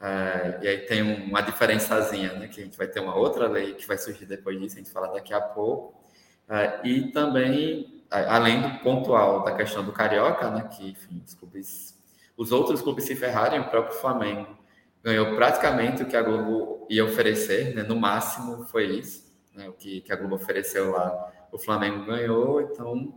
É, 0.00 0.58
e 0.60 0.68
aí 0.68 0.78
tem 0.78 1.00
uma 1.02 1.40
diferençazinha, 1.40 2.32
né? 2.32 2.48
Que 2.48 2.60
a 2.60 2.64
gente 2.64 2.76
vai 2.76 2.88
ter 2.88 2.98
uma 2.98 3.14
outra 3.14 3.46
lei 3.46 3.74
que 3.74 3.86
vai 3.86 3.96
surgir 3.96 4.26
depois 4.26 4.58
disso, 4.58 4.74
a 4.74 4.78
gente 4.78 4.90
fala 4.90 5.06
daqui 5.06 5.32
a 5.32 5.40
pouco. 5.40 5.94
É, 6.48 6.80
e 6.82 7.12
também, 7.12 8.04
além 8.10 8.60
do 8.60 8.80
pontual 8.80 9.44
da 9.44 9.54
questão 9.54 9.84
do 9.84 9.92
Carioca, 9.92 10.50
né? 10.50 10.68
Que, 10.76 10.90
enfim, 10.90 11.22
os, 11.24 11.34
clubes, 11.34 11.96
os 12.36 12.50
outros 12.50 12.82
clubes 12.82 13.04
se 13.04 13.14
ferrarem, 13.14 13.60
o 13.60 13.70
próprio 13.70 13.96
Flamengo 13.96 14.58
ganhou 15.04 15.36
praticamente 15.36 16.02
o 16.02 16.06
que 16.06 16.16
a 16.16 16.22
Globo 16.22 16.84
ia 16.90 17.04
oferecer, 17.04 17.72
né? 17.72 17.84
No 17.84 17.94
máximo 17.94 18.64
foi 18.64 18.86
isso, 18.86 19.32
né? 19.54 19.68
O 19.68 19.72
que, 19.72 20.00
que 20.00 20.12
a 20.12 20.16
Globo 20.16 20.34
ofereceu 20.34 20.90
lá, 20.90 21.31
o 21.52 21.58
Flamengo 21.58 22.04
ganhou, 22.04 22.60
então 22.60 23.14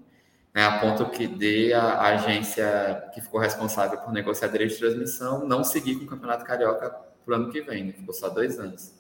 né, 0.54 0.64
a 0.64 0.80
ponto 0.80 1.10
que 1.10 1.26
de 1.26 1.74
a, 1.74 2.02
agência 2.02 3.10
que 3.14 3.22
ficou 3.22 3.40
responsável 3.40 3.98
por 4.00 4.14
negociar 4.14 4.50
direito 4.50 4.74
de 4.74 4.80
transmissão 4.80 5.48
não 5.48 5.64
seguir 5.64 5.96
com 5.96 6.04
o 6.04 6.08
Campeonato 6.08 6.46
Carioca 6.46 6.90
para 7.26 7.32
o 7.32 7.36
ano 7.36 7.52
que 7.52 7.62
vem, 7.62 7.86
né? 7.86 7.94
ficou 7.94 8.14
só 8.14 8.30
dois 8.30 8.60
anos. 8.60 8.94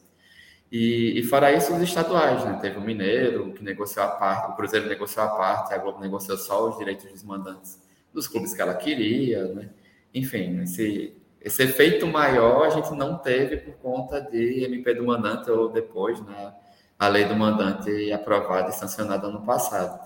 E, 0.71 1.19
e, 1.19 1.23
fora 1.23 1.53
isso, 1.53 1.73
os 1.73 1.81
estaduais, 1.81 2.43
né? 2.43 2.57
Teve 2.59 2.77
o 2.77 2.81
Mineiro, 2.81 3.53
que 3.53 3.63
negociou 3.63 4.03
a 4.03 4.09
parte, 4.09 4.51
o 4.51 4.55
Cruzeiro 4.55 4.87
negociou 4.87 5.25
a 5.25 5.29
parte, 5.29 5.73
a 5.73 5.77
Globo 5.77 5.99
negociou 5.99 6.37
só 6.37 6.67
os 6.67 6.77
direitos 6.77 7.05
dos 7.05 7.23
mandantes 7.23 7.79
dos 8.11 8.27
clubes 8.27 8.53
que 8.53 8.61
ela 8.61 8.73
queria, 8.73 9.45
né? 9.53 9.69
Enfim, 10.13 10.61
esse, 10.61 11.15
esse 11.39 11.63
efeito 11.63 12.07
maior 12.07 12.65
a 12.65 12.69
gente 12.69 12.91
não 12.91 13.17
teve 13.17 13.57
por 13.57 13.75
conta 13.75 14.19
de 14.19 14.63
MP 14.63 14.95
do 14.95 15.05
mandante 15.05 15.51
ou 15.51 15.69
depois, 15.69 16.19
né? 16.21 16.53
A 16.97 17.07
lei 17.07 17.25
do 17.25 17.35
mandante 17.35 18.11
aprovada 18.11 18.69
e 18.69 18.73
sancionada 18.73 19.27
ano 19.27 19.45
passado. 19.45 19.99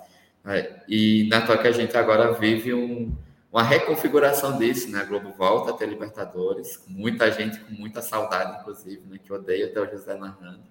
É, 0.46 0.82
e 0.88 1.28
na 1.30 1.42
que 1.42 1.68
a 1.68 1.72
gente 1.72 1.96
agora 1.96 2.34
vive 2.34 2.74
um, 2.74 3.16
uma 3.52 3.64
reconfiguração 3.64 4.58
disso, 4.58 4.90
né? 4.92 5.02
A 5.02 5.04
Globo 5.04 5.32
volta 5.32 5.72
a 5.72 5.74
ter 5.74 5.88
Libertadores, 5.88 6.84
muita 6.88 7.32
gente 7.32 7.60
com 7.60 7.74
muita 7.74 8.02
saudade, 8.02 8.60
inclusive, 8.62 9.02
né? 9.08 9.20
Que 9.24 9.34
odeia 9.34 9.66
até 9.68 9.82
o 9.82 9.90
José 9.90 10.16
narrando. 10.16 10.64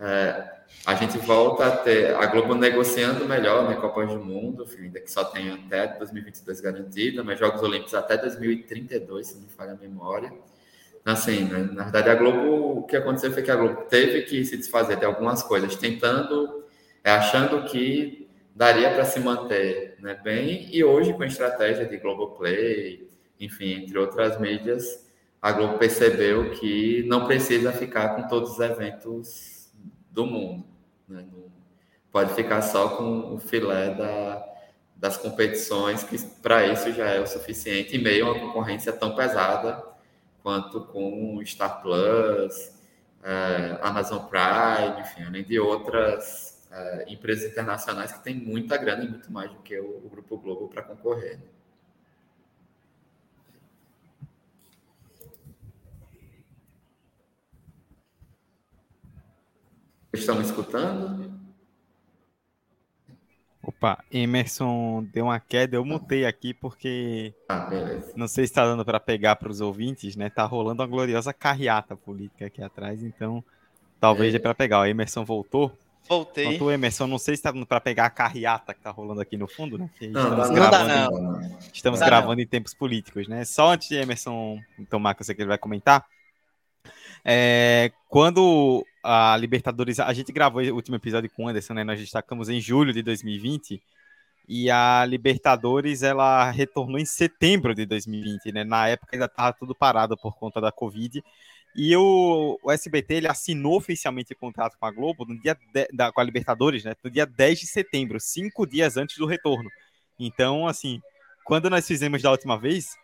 É, 0.00 0.58
a 0.86 0.94
gente 0.94 1.18
volta 1.18 1.66
a 1.66 1.76
ter 1.76 2.14
a 2.14 2.26
Globo 2.26 2.54
negociando 2.54 3.24
melhor, 3.26 3.68
né? 3.68 3.74
Copa 3.76 4.06
do 4.06 4.20
Mundo, 4.20 4.64
ainda 4.78 5.00
que 5.00 5.10
só 5.10 5.24
tem 5.24 5.50
até 5.50 5.88
2022 5.98 6.60
garantida, 6.60 7.24
mas 7.24 7.38
Jogos 7.38 7.62
Olímpicos 7.62 7.94
até 7.94 8.16
2032, 8.16 9.26
se 9.26 9.34
não 9.34 9.42
me 9.42 9.48
falha 9.48 9.72
a 9.72 9.76
memória. 9.76 10.32
Assim, 11.08 11.48
na 11.72 11.84
verdade, 11.84 12.10
a 12.10 12.14
Globo, 12.14 12.80
o 12.80 12.82
que 12.82 12.94
aconteceu 12.94 13.32
foi 13.32 13.42
que 13.42 13.50
a 13.50 13.56
Globo 13.56 13.84
teve 13.88 14.22
que 14.24 14.44
se 14.44 14.58
desfazer 14.58 14.98
de 14.98 15.06
algumas 15.06 15.42
coisas, 15.42 15.74
tentando, 15.74 16.66
é, 17.02 17.10
achando 17.10 17.64
que 17.64 18.28
daria 18.54 18.90
para 18.92 19.06
se 19.06 19.18
manter 19.18 19.96
né, 20.00 20.20
bem, 20.22 20.68
e 20.70 20.84
hoje 20.84 21.14
com 21.14 21.22
a 21.22 21.26
estratégia 21.26 21.86
de 21.86 21.96
Globoplay, 21.96 23.08
enfim, 23.40 23.84
entre 23.84 23.96
outras 23.96 24.38
mídias, 24.38 25.08
a 25.40 25.50
Globo 25.50 25.78
percebeu 25.78 26.50
que 26.50 27.02
não 27.08 27.24
precisa 27.24 27.72
ficar 27.72 28.14
com 28.14 28.28
todos 28.28 28.50
os 28.50 28.60
eventos 28.60 29.72
do 30.10 30.26
mundo. 30.26 30.66
Né? 31.08 31.24
Pode 32.12 32.34
ficar 32.34 32.60
só 32.60 32.86
com 32.98 33.34
o 33.34 33.38
filé 33.38 33.94
da, 33.94 34.44
das 34.94 35.16
competições, 35.16 36.02
que 36.02 36.18
para 36.42 36.66
isso 36.66 36.92
já 36.92 37.06
é 37.06 37.18
o 37.18 37.26
suficiente, 37.26 37.96
em 37.96 38.02
meio 38.02 38.26
a 38.26 38.32
uma 38.32 38.40
concorrência 38.48 38.92
tão 38.92 39.14
pesada 39.14 39.87
quanto 40.48 40.80
com 40.80 41.44
Star 41.44 41.82
Plus, 41.82 42.72
é, 43.22 43.78
Amazon 43.82 44.24
Prime, 44.24 44.98
enfim, 45.02 45.24
além 45.24 45.44
de 45.44 45.60
outras 45.60 46.66
uh, 46.70 47.12
empresas 47.12 47.52
internacionais 47.52 48.12
que 48.12 48.24
têm 48.24 48.34
muita 48.34 48.78
grana 48.78 49.04
e 49.04 49.08
muito 49.10 49.30
mais 49.30 49.50
do 49.52 49.58
que 49.58 49.78
o, 49.78 50.06
o 50.06 50.08
Grupo 50.08 50.38
Globo 50.38 50.66
para 50.68 50.82
concorrer. 50.82 51.36
Né? 51.36 51.44
Estão 60.14 60.36
me 60.36 60.44
escutando? 60.44 61.37
Opa, 63.68 64.02
Emerson 64.10 65.06
deu 65.12 65.26
uma 65.26 65.38
queda, 65.38 65.76
eu 65.76 65.84
mutei 65.84 66.24
aqui 66.24 66.54
porque 66.54 67.34
ah, 67.50 67.68
não 68.16 68.26
sei 68.26 68.46
se 68.46 68.50
está 68.50 68.64
dando 68.64 68.82
para 68.82 68.98
pegar 68.98 69.36
para 69.36 69.50
os 69.50 69.60
ouvintes, 69.60 70.16
né? 70.16 70.30
Tá 70.30 70.42
rolando 70.46 70.80
uma 70.80 70.88
gloriosa 70.88 71.34
carreata 71.34 71.94
política 71.94 72.46
aqui 72.46 72.62
atrás, 72.62 73.02
então 73.02 73.44
talvez 74.00 74.30
é. 74.30 74.38
dê 74.38 74.42
para 74.42 74.54
pegar. 74.54 74.80
O 74.80 74.86
Emerson 74.86 75.22
voltou. 75.22 75.70
Voltei. 76.08 76.46
Quanto 76.46 76.64
o 76.64 76.70
Emerson, 76.70 77.06
não 77.06 77.18
sei 77.18 77.36
se 77.36 77.40
está 77.40 77.52
para 77.66 77.78
pegar 77.78 78.06
a 78.06 78.10
carreata 78.10 78.72
que 78.72 78.80
tá 78.80 78.90
rolando 78.90 79.20
aqui 79.20 79.36
no 79.36 79.46
fundo, 79.46 79.76
né? 79.76 79.90
não, 80.00 80.22
estamos 80.22 80.48
não 80.48 80.54
gravando, 80.54 80.88
dá, 80.88 81.10
não. 81.10 81.58
Estamos 81.70 82.00
não 82.00 82.06
gravando 82.06 82.36
não. 82.36 82.42
em 82.42 82.46
tempos 82.46 82.72
políticos, 82.72 83.28
né? 83.28 83.44
Só 83.44 83.72
antes 83.72 83.90
de 83.90 83.96
Emerson 83.96 84.58
tomar, 84.88 85.12
que 85.12 85.20
eu 85.20 85.26
sei 85.26 85.34
que 85.34 85.42
ele 85.42 85.48
vai 85.48 85.58
comentar. 85.58 86.06
É, 87.24 87.92
quando 88.08 88.84
a 89.02 89.36
Libertadores, 89.36 90.00
a 90.00 90.12
gente 90.12 90.32
gravou 90.32 90.62
o 90.62 90.74
último 90.74 90.96
episódio 90.96 91.30
com 91.30 91.44
o 91.44 91.48
Anderson, 91.48 91.74
né? 91.74 91.84
Nós 91.84 91.98
destacamos 91.98 92.48
em 92.48 92.60
julho 92.60 92.92
de 92.92 93.02
2020 93.02 93.82
e 94.48 94.70
a 94.70 95.04
Libertadores 95.04 96.02
ela 96.02 96.50
retornou 96.50 96.98
em 96.98 97.04
setembro 97.04 97.74
de 97.74 97.84
2020, 97.86 98.52
né? 98.52 98.64
Na 98.64 98.88
época 98.88 99.14
ainda 99.14 99.26
estava 99.26 99.52
tudo 99.52 99.74
parado 99.74 100.16
por 100.16 100.34
conta 100.36 100.60
da 100.60 100.72
Covid 100.72 101.22
e 101.76 101.94
o, 101.96 102.58
o 102.62 102.72
SBT 102.72 103.14
ele 103.14 103.28
assinou 103.28 103.76
oficialmente 103.76 104.32
o 104.32 104.36
contrato 104.36 104.76
com 104.78 104.86
a 104.86 104.90
Globo 104.90 105.24
no 105.24 105.38
dia 105.38 105.56
de, 105.72 105.86
da, 105.92 106.10
com 106.10 106.20
a 106.20 106.24
Libertadores, 106.24 106.84
né? 106.84 106.94
No 107.04 107.10
dia 107.10 107.26
10 107.26 107.60
de 107.60 107.66
setembro, 107.66 108.18
cinco 108.18 108.66
dias 108.66 108.96
antes 108.96 109.16
do 109.18 109.26
retorno. 109.26 109.70
Então, 110.18 110.66
assim, 110.66 111.00
quando 111.44 111.70
nós 111.70 111.86
fizemos 111.86 112.20
da 112.22 112.30
última 112.30 112.58
vez, 112.58 112.96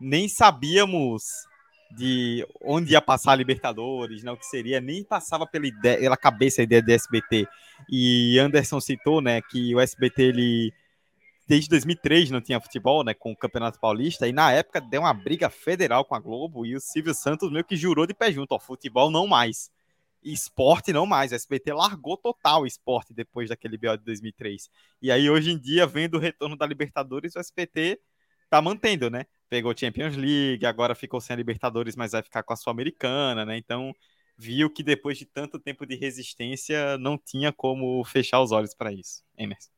nem 0.00 0.28
sabíamos 0.28 1.46
de 1.94 2.46
onde 2.60 2.92
ia 2.92 3.00
passar 3.00 3.32
a 3.32 3.36
Libertadores, 3.36 4.22
né, 4.22 4.32
o 4.32 4.36
que 4.36 4.46
seria, 4.46 4.80
nem 4.80 5.04
passava 5.04 5.46
pela, 5.46 5.66
ideia, 5.66 5.98
pela 5.98 6.16
cabeça 6.16 6.60
a 6.60 6.64
ideia 6.64 6.82
do 6.82 6.90
SBT. 6.90 7.46
E 7.88 8.38
Anderson 8.38 8.80
citou, 8.80 9.20
né, 9.20 9.40
que 9.42 9.74
o 9.74 9.80
SBT 9.80 10.22
ele 10.22 10.72
desde 11.46 11.68
2003 11.68 12.30
não 12.30 12.40
tinha 12.40 12.60
futebol, 12.60 13.04
né, 13.04 13.14
com 13.14 13.32
o 13.32 13.36
Campeonato 13.36 13.78
Paulista, 13.78 14.26
e 14.26 14.32
na 14.32 14.50
época 14.50 14.80
deu 14.80 15.02
uma 15.02 15.12
briga 15.12 15.50
federal 15.50 16.04
com 16.04 16.14
a 16.14 16.20
Globo 16.20 16.64
e 16.64 16.74
o 16.74 16.80
Silvio 16.80 17.14
Santos 17.14 17.50
meio 17.50 17.64
que 17.64 17.76
jurou 17.76 18.06
de 18.06 18.14
pé 18.14 18.32
junto, 18.32 18.52
ó, 18.52 18.58
futebol 18.58 19.10
não 19.10 19.26
mais. 19.26 19.70
Esporte 20.22 20.90
não 20.90 21.04
mais, 21.04 21.32
o 21.32 21.34
SBT 21.34 21.74
largou 21.74 22.16
total 22.16 22.62
o 22.62 22.66
esporte 22.66 23.12
depois 23.12 23.50
daquele 23.50 23.76
BO 23.76 23.98
de 23.98 24.04
2003. 24.04 24.70
E 25.02 25.12
aí 25.12 25.28
hoje 25.28 25.50
em 25.50 25.58
dia, 25.58 25.86
vendo 25.86 26.14
o 26.14 26.18
retorno 26.18 26.56
da 26.56 26.66
Libertadores, 26.66 27.36
o 27.36 27.38
SBT 27.38 28.00
tá 28.48 28.62
mantendo, 28.62 29.10
né? 29.10 29.26
Pegou 29.54 29.72
Champions 29.76 30.16
League, 30.16 30.66
agora 30.66 30.96
ficou 30.96 31.20
sem 31.20 31.32
a 31.32 31.36
Libertadores, 31.36 31.94
mas 31.94 32.10
vai 32.10 32.24
ficar 32.24 32.42
com 32.42 32.52
a 32.52 32.56
Sul-Americana, 32.56 33.44
né? 33.44 33.56
Então, 33.56 33.94
viu 34.36 34.68
que 34.68 34.82
depois 34.82 35.16
de 35.16 35.24
tanto 35.24 35.60
tempo 35.60 35.86
de 35.86 35.94
resistência, 35.94 36.98
não 36.98 37.16
tinha 37.16 37.52
como 37.52 38.02
fechar 38.02 38.42
os 38.42 38.50
olhos 38.50 38.74
para 38.74 38.92
isso. 38.92 39.22
Emerson. 39.38 39.70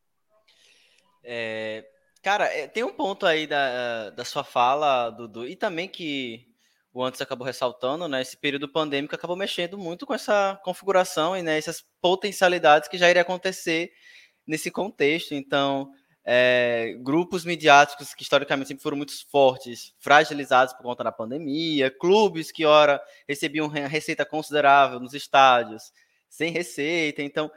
É, 1.23 1.85
cara, 2.23 2.47
é, 2.47 2.66
tem 2.66 2.85
um 2.85 2.92
ponto 2.95 3.26
aí 3.26 3.47
da, 3.47 4.09
da 4.09 4.25
sua 4.25 4.42
fala, 4.42 5.11
Dudu, 5.11 5.47
e 5.47 5.54
também 5.54 5.87
que 5.87 6.49
o 6.90 7.04
antes 7.04 7.21
acabou 7.21 7.47
ressaltando, 7.47 8.09
né? 8.09 8.23
Esse 8.23 8.38
período 8.38 8.73
pandêmico 8.73 9.14
acabou 9.14 9.37
mexendo 9.37 9.76
muito 9.76 10.06
com 10.06 10.14
essa 10.14 10.59
configuração 10.64 11.37
e 11.37 11.42
né, 11.42 11.59
essas 11.59 11.85
potencialidades 12.00 12.88
que 12.88 12.97
já 12.97 13.11
iria 13.11 13.21
acontecer 13.21 13.92
nesse 14.47 14.71
contexto. 14.71 15.35
Então, 15.35 15.92
é, 16.28 16.97
grupos 16.99 17.45
midiáticos 17.45 18.12
que 18.12 18.25
historicamente 18.25 18.66
sempre 18.66 18.83
foram 18.83 18.97
muito 18.97 19.12
fortes, 19.30 19.95
fragilizados 20.00 20.75
por 20.75 20.83
conta 20.83 21.04
da 21.04 21.12
pandemia, 21.12 21.88
clubes 21.88 22.50
que, 22.50 22.64
ora, 22.64 23.00
recebiam 23.28 23.68
receita 23.68 24.26
considerável 24.26 24.99
nos 24.99 25.14
estádios, 25.14 25.92
sem 26.28 26.50
receita. 26.50 27.23
Então, 27.23 27.49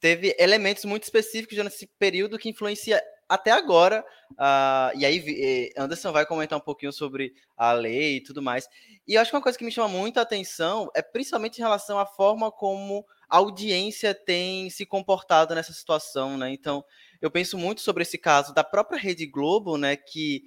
teve 0.00 0.34
elementos 0.36 0.84
muito 0.84 1.04
específicos 1.04 1.56
nesse 1.58 1.86
período 1.96 2.38
que 2.38 2.48
influencia 2.48 3.00
até 3.28 3.52
agora. 3.52 4.04
Uh, 4.32 4.98
e 4.98 5.06
aí, 5.06 5.72
Anderson 5.76 6.10
vai 6.10 6.26
comentar 6.26 6.58
um 6.58 6.62
pouquinho 6.62 6.92
sobre 6.92 7.32
a 7.56 7.72
lei 7.72 8.16
e 8.16 8.22
tudo 8.22 8.42
mais. 8.42 8.66
E 9.06 9.14
eu 9.14 9.20
acho 9.20 9.30
que 9.30 9.36
uma 9.36 9.42
coisa 9.42 9.56
que 9.56 9.64
me 9.64 9.70
chama 9.70 9.88
muita 9.88 10.22
atenção 10.22 10.90
é 10.92 11.02
principalmente 11.02 11.58
em 11.58 11.62
relação 11.62 12.00
à 12.00 12.06
forma 12.06 12.50
como 12.50 13.06
a 13.28 13.38
audiência 13.38 14.14
tem 14.14 14.70
se 14.70 14.86
comportado 14.86 15.54
nessa 15.54 15.72
situação, 15.72 16.36
né? 16.38 16.50
Então, 16.50 16.84
eu 17.20 17.30
penso 17.30 17.58
muito 17.58 17.80
sobre 17.80 18.02
esse 18.02 18.18
caso 18.18 18.54
da 18.54 18.64
própria 18.64 18.98
Rede 18.98 19.26
Globo, 19.26 19.76
né? 19.76 19.96
Que 19.96 20.44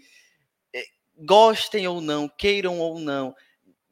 eh, 0.74 0.86
gostem 1.18 1.88
ou 1.88 2.02
não, 2.02 2.30
queiram 2.30 2.80
ou 2.80 3.00
não, 3.00 3.36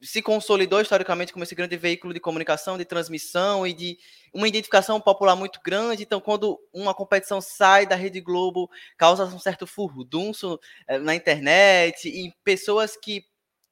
se 0.02 0.22
consolidou 0.22 0.80
historicamente 0.80 1.32
como 1.32 1.44
esse 1.44 1.54
grande 1.54 1.76
veículo 1.76 2.14
de 2.14 2.20
comunicação, 2.20 2.78
de 2.78 2.84
transmissão 2.84 3.66
e 3.66 3.72
de 3.74 3.98
uma 4.32 4.48
identificação 4.48 5.00
popular 5.00 5.36
muito 5.36 5.60
grande. 5.64 6.02
Então, 6.02 6.20
quando 6.20 6.58
uma 6.72 6.94
competição 6.94 7.40
sai 7.40 7.86
da 7.86 7.96
Rede 7.96 8.20
Globo, 8.20 8.70
causa 8.96 9.24
um 9.24 9.38
certo 9.38 9.66
furdunço 9.66 10.58
eh, 10.88 10.98
na 10.98 11.14
internet 11.14 12.08
e 12.08 12.32
pessoas 12.44 12.96
que 12.96 13.24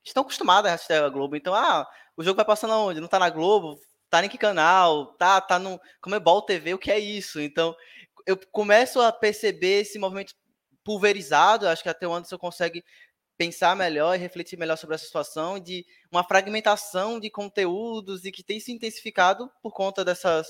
estão 0.04 0.22
acostumadas 0.22 0.70
a 0.70 0.75
assistir 0.75 0.92
a 0.94 1.08
Globo. 1.08 1.37
Então, 1.37 1.54
ah, 1.54 1.87
o 2.16 2.22
jogo 2.22 2.37
vai 2.37 2.44
passando 2.44 2.75
aonde? 2.75 3.00
Não 3.00 3.06
está 3.06 3.18
na 3.18 3.30
Globo? 3.30 3.80
Tá 4.10 4.24
em 4.24 4.28
que 4.28 4.38
canal? 4.38 5.14
Tá, 5.14 5.40
tá 5.40 5.58
no 5.58 5.80
Comebol 6.00 6.42
TV? 6.42 6.74
O 6.74 6.78
que 6.78 6.90
é 6.90 6.98
isso? 6.98 7.40
Então, 7.40 7.76
eu 8.26 8.38
começo 8.50 9.00
a 9.00 9.12
perceber 9.12 9.80
esse 9.80 9.98
movimento 9.98 10.34
pulverizado. 10.82 11.68
Acho 11.68 11.82
que 11.82 11.88
até 11.88 12.06
o 12.06 12.14
Anderson 12.14 12.38
consegue 12.38 12.82
pensar 13.36 13.76
melhor 13.76 14.14
e 14.14 14.18
refletir 14.18 14.58
melhor 14.58 14.76
sobre 14.76 14.96
essa 14.96 15.04
situação 15.04 15.60
de 15.60 15.86
uma 16.10 16.24
fragmentação 16.24 17.20
de 17.20 17.30
conteúdos 17.30 18.24
e 18.24 18.32
que 18.32 18.42
tem 18.42 18.58
se 18.58 18.72
intensificado 18.72 19.50
por 19.62 19.72
conta 19.72 20.04
dessas 20.04 20.48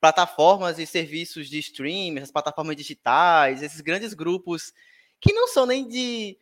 plataformas 0.00 0.78
e 0.78 0.86
serviços 0.86 1.48
de 1.48 1.58
streaming, 1.60 2.18
essas 2.18 2.32
plataformas 2.32 2.76
digitais, 2.76 3.62
esses 3.62 3.80
grandes 3.80 4.12
grupos 4.12 4.72
que 5.20 5.32
não 5.32 5.48
são 5.48 5.64
nem 5.64 5.86
de, 5.88 6.36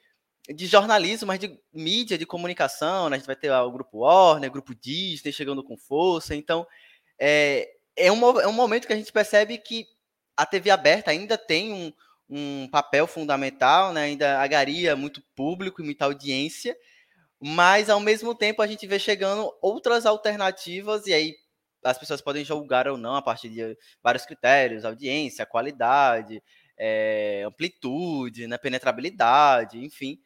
de 0.49 0.67
jornalismo, 0.67 1.27
mas 1.27 1.39
de 1.39 1.59
mídia, 1.73 2.19
de 2.19 2.27
comunicação. 2.27 3.09
Né? 3.09 3.17
A 3.17 3.19
gente 3.19 3.27
vai 3.27 3.37
ter 3.37 3.51
o 3.51 3.71
grupo 3.71 3.99
Warner, 3.99 4.51
o 4.51 4.53
grupo 4.53 4.75
Disney 4.75 5.33
chegando 5.33 5.63
com 5.63 5.77
força. 5.77 6.35
Então, 6.35 6.67
é, 7.19 7.69
é, 7.97 8.11
um, 8.11 8.41
é 8.41 8.47
um 8.47 8.53
momento 8.53 8.87
que 8.87 8.93
a 8.93 8.97
gente 8.97 9.13
percebe 9.13 9.59
que 9.59 9.87
a 10.37 10.47
TV 10.47 10.71
aberta 10.71 11.11
ainda 11.11 11.37
tem 11.39 11.73
um, 11.73 11.93
um 12.29 12.69
papel 12.69 13.07
fundamental, 13.07 13.93
né? 13.93 14.05
ainda 14.05 14.41
agaria 14.41 14.97
muito 14.97 15.23
público 15.35 15.81
e 15.81 15.85
muita 15.85 16.07
audiência, 16.07 16.77
mas 17.39 17.91
ao 17.91 18.01
mesmo 18.01 18.35
tempo 18.35 18.63
a 18.63 18.67
gente 18.67 18.87
vê 18.87 18.99
chegando 18.99 19.53
outras 19.61 20.07
alternativas, 20.07 21.07
e 21.07 21.13
aí 21.13 21.37
as 21.85 21.99
pessoas 21.99 22.21
podem 22.21 22.45
julgar 22.45 22.89
ou 22.89 22.97
não 22.97 23.17
a 23.17 23.23
partir 23.23 23.49
de 23.51 23.77
vários 24.03 24.25
critérios, 24.25 24.85
audiência, 24.85 25.45
qualidade, 25.45 26.43
é, 26.79 27.43
amplitude, 27.47 28.47
né, 28.47 28.57
penetrabilidade, 28.57 29.85
enfim. 29.85 30.19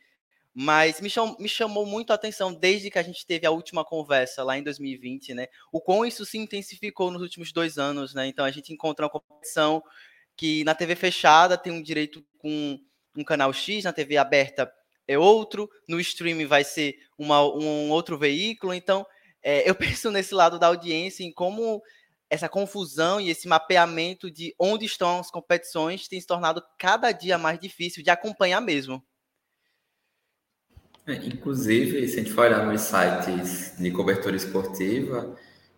Mas 0.59 1.03
me, 1.03 1.11
me 1.39 1.49
chamou 1.51 1.85
muito 1.85 2.13
a 2.13 2.15
atenção 2.15 2.51
desde 2.55 2.91
que 2.91 2.99
a 2.99 3.03
gente 3.03 3.27
teve 3.27 3.47
a 3.47 3.51
última 3.51 3.85
conversa 3.85 4.43
lá 4.43 4.57
em 4.57 4.63
2020, 4.63 5.35
né? 5.35 5.49
O 5.71 5.83
quão 5.83 6.03
isso 6.03 6.25
se 6.25 6.39
intensificou 6.39 7.11
nos 7.11 7.21
últimos 7.21 7.53
dois 7.53 7.77
anos, 7.77 8.15
né? 8.15 8.27
Então 8.27 8.43
a 8.43 8.51
gente 8.51 8.73
encontra 8.73 9.05
uma 9.05 9.11
competição 9.11 9.83
que 10.35 10.65
na 10.65 10.75
TV 10.75 10.97
fechada 10.97 11.59
tem 11.59 11.71
um 11.71 11.83
direito 11.83 12.25
com 12.39 12.81
um 13.15 13.23
canal 13.23 13.53
X, 13.53 13.85
na 13.85 13.93
TV 13.93 14.17
aberta 14.17 14.73
é 15.07 15.19
outro, 15.19 15.69
no 15.87 16.01
streaming 16.01 16.47
vai 16.47 16.65
ser 16.65 16.97
uma, 17.19 17.43
um 17.43 17.91
outro 17.91 18.17
veículo. 18.17 18.73
Então, 18.73 19.07
é, 19.43 19.69
eu 19.69 19.75
penso 19.77 20.11
nesse 20.11 20.35
lado 20.35 20.59
da 20.59 20.69
audiência, 20.69 21.23
em 21.23 21.35
como 21.35 21.83
essa 22.31 22.49
confusão 22.49 23.21
e 23.21 23.29
esse 23.29 23.47
mapeamento 23.47 24.31
de 24.31 24.55
onde 24.59 24.87
estão 24.87 25.21
as 25.21 25.31
competições 25.31 26.09
tem 26.09 26.19
se 26.19 26.27
tornado 26.27 26.63
cada 26.79 27.13
dia 27.13 27.37
mais 27.37 27.61
difícil 27.61 28.03
de 28.03 28.09
acompanhar 28.09 28.63
mesmo. 28.63 29.05
É, 31.07 31.15
inclusive, 31.15 32.09
se 32.09 32.19
a 32.19 32.23
gente 32.23 32.33
for 32.33 32.47
olhar 32.47 32.67
nos 32.67 32.81
sites 32.81 33.75
de 33.79 33.91
cobertura 33.93 34.35
esportiva, 34.35 35.37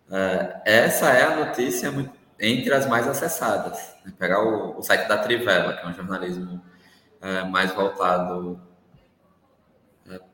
é, 0.09 0.61
essa 0.65 1.11
é 1.11 1.23
a 1.23 1.45
notícia 1.45 1.93
entre 2.39 2.73
as 2.73 2.87
mais 2.87 3.07
acessadas. 3.07 3.95
Né? 4.03 4.11
Pegar 4.17 4.41
o, 4.41 4.81
site 4.81 5.07
da 5.07 5.17
Trivela, 5.19 5.73
que 5.73 5.85
é 5.85 5.89
um 5.89 5.93
jornalismo 5.93 6.63
é, 7.21 7.43
mais 7.43 7.71
voltado 7.73 8.59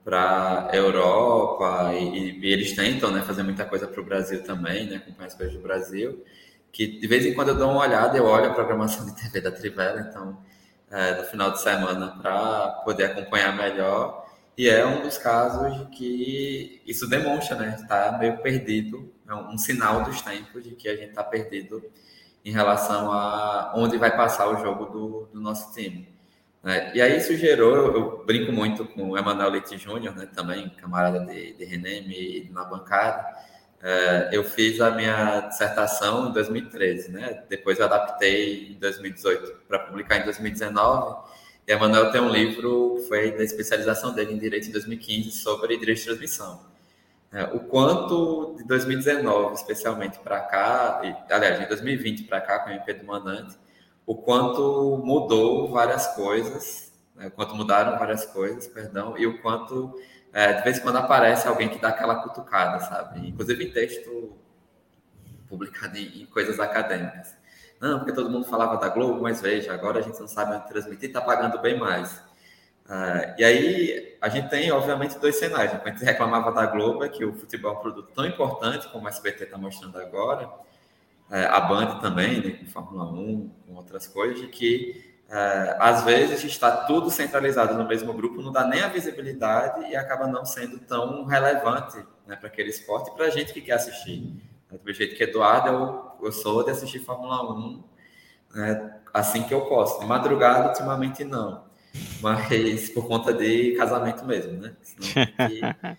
para 0.05 0.69
a 0.71 0.75
Europa 0.75 1.91
e, 1.93 2.39
e, 2.39 2.53
eles 2.53 2.73
tentam 2.73 3.11
né, 3.11 3.21
fazer 3.21 3.43
muita 3.43 3.65
coisa 3.65 3.85
para 3.85 3.99
o 3.99 4.05
Brasil 4.05 4.41
também, 4.43 4.87
né, 4.89 4.97
acompanhar 4.97 5.27
as 5.27 5.33
coisas 5.33 5.53
do 5.53 5.61
Brasil, 5.61 6.23
que 6.71 6.87
de 6.87 7.07
vez 7.07 7.25
em 7.25 7.33
quando 7.33 7.49
eu 7.49 7.55
dou 7.55 7.71
uma 7.71 7.81
olhada, 7.81 8.17
eu 8.17 8.25
olho 8.25 8.51
a 8.51 8.53
programação 8.53 9.05
de 9.05 9.13
TV 9.15 9.41
da 9.41 9.51
Trivela, 9.51 9.99
então 9.99 10.37
é, 10.89 11.15
no 11.15 11.23
final 11.25 11.51
de 11.51 11.61
semana 11.61 12.17
para 12.21 12.69
poder 12.85 13.05
acompanhar 13.05 13.53
melhor 13.53 14.24
e 14.57 14.69
é 14.69 14.85
um 14.85 15.01
dos 15.01 15.17
casos 15.17 15.87
que 15.95 16.81
isso 16.85 17.07
demonstra, 17.07 17.57
né, 17.57 17.77
está 17.79 18.17
meio 18.17 18.37
perdido, 18.37 19.13
é 19.27 19.33
um 19.33 19.57
sinal 19.57 20.03
dos 20.03 20.21
tempos 20.21 20.63
de 20.63 20.71
que 20.71 20.87
a 20.87 20.95
gente 20.95 21.09
está 21.09 21.23
perdido 21.23 21.83
em 22.43 22.51
relação 22.51 23.11
a 23.11 23.73
onde 23.75 23.97
vai 23.97 24.15
passar 24.15 24.47
o 24.47 24.57
jogo 24.57 24.85
do, 24.85 25.29
do 25.33 25.41
nosso 25.41 25.73
time. 25.73 26.07
Né? 26.63 26.91
E 26.95 27.01
aí 27.01 27.17
isso 27.17 27.35
gerou, 27.35 27.75
eu, 27.75 27.93
eu 27.93 28.25
brinco 28.25 28.51
muito 28.51 28.85
com 28.85 29.09
o 29.09 29.17
Emanuel 29.17 29.49
Leite 29.49 29.77
Júnior, 29.77 30.15
né, 30.15 30.27
também 30.33 30.69
camarada 30.69 31.19
de, 31.25 31.53
de 31.53 31.65
Reneme 31.65 32.49
na 32.53 32.63
bancada. 32.63 33.25
É, 33.81 34.29
eu 34.31 34.43
fiz 34.43 34.81
a 34.81 34.89
minha 34.89 35.41
dissertação 35.41 36.29
em 36.29 36.31
2013, 36.31 37.11
né? 37.11 37.43
depois 37.47 37.79
adaptei 37.79 38.71
em 38.71 38.79
2018 38.79 39.59
para 39.67 39.77
publicar 39.77 40.17
em 40.17 40.23
2019. 40.23 41.17
E 41.67 41.71
a 41.71 41.75
Emanuel 41.75 42.11
tem 42.11 42.21
um 42.21 42.29
livro 42.29 43.03
foi 43.07 43.31
da 43.31 43.43
especialização 43.43 44.13
dele 44.13 44.33
em 44.33 44.37
Direito 44.37 44.67
em 44.67 44.71
2015 44.71 45.31
sobre 45.31 45.77
direito 45.77 45.99
de 45.99 46.05
transmissão. 46.05 46.63
É, 47.31 47.43
o 47.45 47.59
quanto 47.59 48.55
de 48.57 48.63
2019, 48.65 49.55
especialmente 49.55 50.19
para 50.19 50.39
cá, 50.41 51.01
e, 51.03 51.33
aliás, 51.33 51.59
de 51.59 51.65
2020 51.67 52.23
para 52.25 52.39
cá, 52.39 52.59
com 52.59 52.69
o 52.69 52.73
MP 52.73 52.93
do 52.93 53.05
Manante, 53.05 53.57
o 54.05 54.15
quanto 54.15 55.01
mudou 55.03 55.67
várias 55.69 56.07
coisas, 56.15 56.93
né, 57.15 57.27
o 57.27 57.31
quanto 57.31 57.55
mudaram 57.55 57.97
várias 57.97 58.25
coisas, 58.25 58.67
perdão, 58.67 59.17
e 59.17 59.25
o 59.25 59.41
quanto 59.41 59.99
é, 60.31 60.53
de 60.53 60.63
vez 60.63 60.77
em 60.77 60.81
quando 60.81 60.97
aparece 60.97 61.47
alguém 61.47 61.69
que 61.69 61.79
dá 61.79 61.89
aquela 61.89 62.15
cutucada, 62.15 62.79
sabe? 62.81 63.27
Inclusive 63.27 63.65
em 63.65 63.71
texto 63.71 64.33
publicado 65.47 65.97
em, 65.97 66.23
em 66.23 66.25
coisas 66.25 66.59
acadêmicas. 66.59 67.35
Não, 67.79 67.99
porque 67.99 68.13
todo 68.13 68.29
mundo 68.29 68.45
falava 68.45 68.77
da 68.77 68.89
Globo, 68.89 69.21
mas 69.21 69.41
veja, 69.41 69.73
agora 69.73 69.99
a 69.99 70.01
gente 70.01 70.19
não 70.19 70.27
sabe 70.27 70.55
onde 70.55 70.67
transmitir, 70.67 71.09
está 71.09 71.21
pagando 71.21 71.59
bem 71.59 71.77
mais. 71.77 72.17
Uh, 72.85 73.33
e 73.37 73.43
aí 73.43 74.17
a 74.21 74.29
gente 74.29 74.49
tem, 74.49 74.71
obviamente, 74.71 75.19
dois 75.19 75.35
cenários. 75.35 75.73
A 75.73 75.89
gente 75.89 76.03
reclamava 76.03 76.51
da 76.51 76.65
Globo, 76.65 77.03
é 77.03 77.09
que 77.09 77.25
o 77.25 77.33
futebol 77.33 77.73
é 77.73 77.75
um 77.75 77.79
produto 77.81 78.11
tão 78.13 78.25
importante 78.25 78.87
como 78.89 79.05
o 79.05 79.09
SBT 79.09 79.45
está 79.45 79.57
mostrando 79.57 79.99
agora, 79.99 80.49
é, 81.29 81.45
a 81.45 81.59
Band 81.59 81.99
também, 81.99 82.39
né, 82.39 82.51
com 82.51 82.65
Fórmula 82.67 83.05
1, 83.11 83.49
com 83.67 83.75
outras 83.75 84.05
coisas, 84.05 84.39
de 84.39 84.47
que 84.47 85.15
é, 85.27 85.75
às 85.79 86.03
vezes 86.03 86.43
está 86.43 86.85
tudo 86.85 87.09
centralizado 87.09 87.73
no 87.73 87.87
mesmo 87.87 88.13
grupo, 88.13 88.41
não 88.41 88.51
dá 88.51 88.65
nem 88.67 88.81
a 88.81 88.89
visibilidade 88.89 89.89
e 89.89 89.95
acaba 89.95 90.27
não 90.27 90.45
sendo 90.45 90.77
tão 90.79 91.25
relevante 91.25 91.97
né, 92.27 92.35
para 92.35 92.47
aquele 92.47 92.69
esporte 92.69 93.09
e 93.09 93.15
para 93.15 93.25
a 93.25 93.29
gente 93.29 93.53
que 93.53 93.61
quer 93.61 93.73
assistir. 93.73 94.35
Do 94.83 94.93
jeito 94.93 95.15
que 95.15 95.23
Eduardo, 95.23 95.69
eu, 95.69 96.04
eu 96.27 96.31
sou 96.31 96.63
de 96.63 96.71
assistir 96.71 96.99
Fórmula 96.99 97.43
1 97.53 97.83
né, 98.55 98.95
assim 99.13 99.43
que 99.43 99.53
eu 99.53 99.61
posso. 99.61 99.99
De 99.99 100.05
madrugada, 100.05 100.69
ultimamente 100.69 101.23
não. 101.23 101.63
Mas 102.21 102.89
por 102.89 103.07
conta 103.07 103.33
de 103.33 103.75
casamento 103.77 104.25
mesmo, 104.25 104.53
né? 104.61 104.73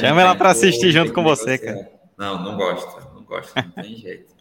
Chama 0.00 0.22
ela 0.22 0.34
para 0.34 0.50
assistir 0.50 0.90
junto 0.90 1.12
com 1.12 1.22
você, 1.22 1.58
cara. 1.58 1.90
Não, 2.16 2.42
não 2.42 2.56
gosta, 2.56 3.08
não 3.14 3.22
gosta, 3.22 3.62
não 3.62 3.82
tem 3.82 3.94
jeito. 3.96 4.34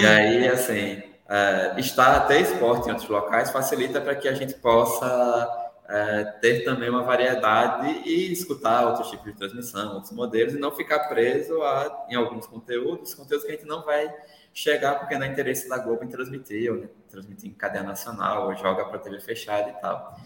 E 0.00 0.06
aí, 0.06 0.48
assim, 0.48 1.02
uh, 1.26 1.78
estar 1.78 2.16
até 2.16 2.40
esporte 2.40 2.88
em 2.88 2.92
outros 2.92 3.08
locais 3.08 3.50
facilita 3.50 4.00
para 4.00 4.14
que 4.14 4.28
a 4.28 4.34
gente 4.34 4.54
possa 4.54 5.66
uh, 5.84 6.40
ter 6.40 6.64
também 6.64 6.88
uma 6.88 7.02
variedade 7.02 8.02
e 8.04 8.32
escutar 8.32 8.86
outros 8.86 9.10
tipos 9.10 9.26
de 9.26 9.32
transmissão, 9.32 9.94
outros 9.94 10.12
modelos, 10.12 10.54
e 10.54 10.58
não 10.58 10.70
ficar 10.70 11.00
preso 11.08 11.60
a, 11.62 12.06
em 12.08 12.14
alguns 12.14 12.46
conteúdos, 12.46 13.14
conteúdos 13.14 13.44
que 13.44 13.52
a 13.52 13.54
gente 13.54 13.66
não 13.66 13.84
vai 13.84 14.08
chegar 14.56 14.98
porque 14.98 15.18
não 15.18 15.26
é 15.26 15.28
interesse 15.28 15.68
da 15.68 15.76
Globo 15.76 16.02
em 16.02 16.08
transmitir, 16.08 16.72
ou 16.72 16.78
né, 16.78 16.88
transmitir 17.10 17.50
em 17.50 17.52
cadeia 17.52 17.84
nacional, 17.84 18.48
ou 18.48 18.56
joga 18.56 18.86
para 18.86 18.98
TV 18.98 19.20
fechada 19.20 19.68
e 19.68 19.74
tal. 19.74 20.18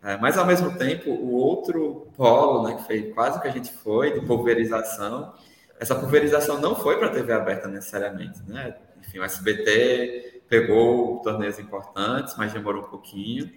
Uh, 0.00 0.20
mas, 0.20 0.38
ao 0.38 0.46
mesmo 0.46 0.78
tempo, 0.78 1.10
o 1.10 1.32
outro 1.32 2.06
polo, 2.16 2.68
né, 2.68 2.76
que 2.76 2.84
foi 2.84 3.02
quase 3.10 3.40
que 3.40 3.48
a 3.48 3.50
gente 3.50 3.72
foi, 3.72 4.12
de 4.12 4.24
pulverização, 4.24 5.34
essa 5.80 5.96
pulverização 5.96 6.60
não 6.60 6.76
foi 6.76 6.96
para 6.96 7.08
a 7.08 7.10
TV 7.10 7.32
aberta 7.32 7.66
necessariamente, 7.66 8.40
né? 8.46 8.76
Enfim, 9.00 9.18
o 9.18 9.24
SBT 9.24 10.44
pegou 10.48 11.20
torneios 11.22 11.58
importantes, 11.58 12.36
mas 12.38 12.52
demorou 12.52 12.84
um 12.84 12.88
pouquinho. 12.88 13.50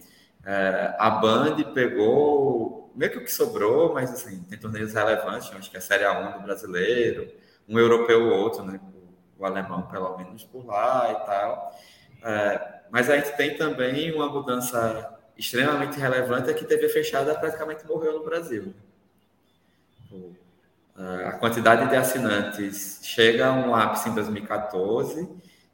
É, 0.44 0.96
a 0.98 1.12
Band 1.12 1.56
pegou 1.76 2.92
meio 2.96 3.12
que 3.12 3.18
o 3.20 3.24
que 3.24 3.32
sobrou, 3.32 3.94
mas 3.94 4.12
assim, 4.12 4.42
tem 4.44 4.58
torneios 4.58 4.94
relevantes, 4.94 5.52
acho 5.54 5.70
que 5.70 5.78
é 5.78 5.80
a 5.80 5.82
Série 5.82 6.04
A1 6.04 6.38
do 6.38 6.44
brasileiro, 6.44 7.32
um 7.70 7.78
europeu 7.78 8.24
ou 8.24 8.40
outro, 8.40 8.64
né? 8.64 8.80
O 9.38 9.46
alemão, 9.46 9.84
pelo 9.84 10.18
menos, 10.18 10.44
por 10.44 10.66
lá 10.66 11.12
e 11.12 11.26
tal. 11.26 11.76
É, 12.24 12.76
mas 12.90 13.10
a 13.10 13.18
gente 13.18 13.36
tem 13.36 13.58
também 13.58 14.14
uma 14.14 14.30
mudança 14.30 15.20
extremamente 15.38 16.00
relevante, 16.00 16.50
é 16.50 16.54
que 16.54 16.66
TV 16.66 16.88
fechada 16.90 17.36
praticamente 17.36 17.86
morreu 17.86 18.14
no 18.14 18.24
Brasil. 18.24 18.74
A 20.98 21.34
quantidade 21.34 21.90
de 21.90 21.96
assinantes 21.96 23.02
chega 23.04 23.48
a 23.48 23.52
um 23.52 23.76
ápice 23.76 24.08
em 24.08 24.16
2014, 24.16 25.28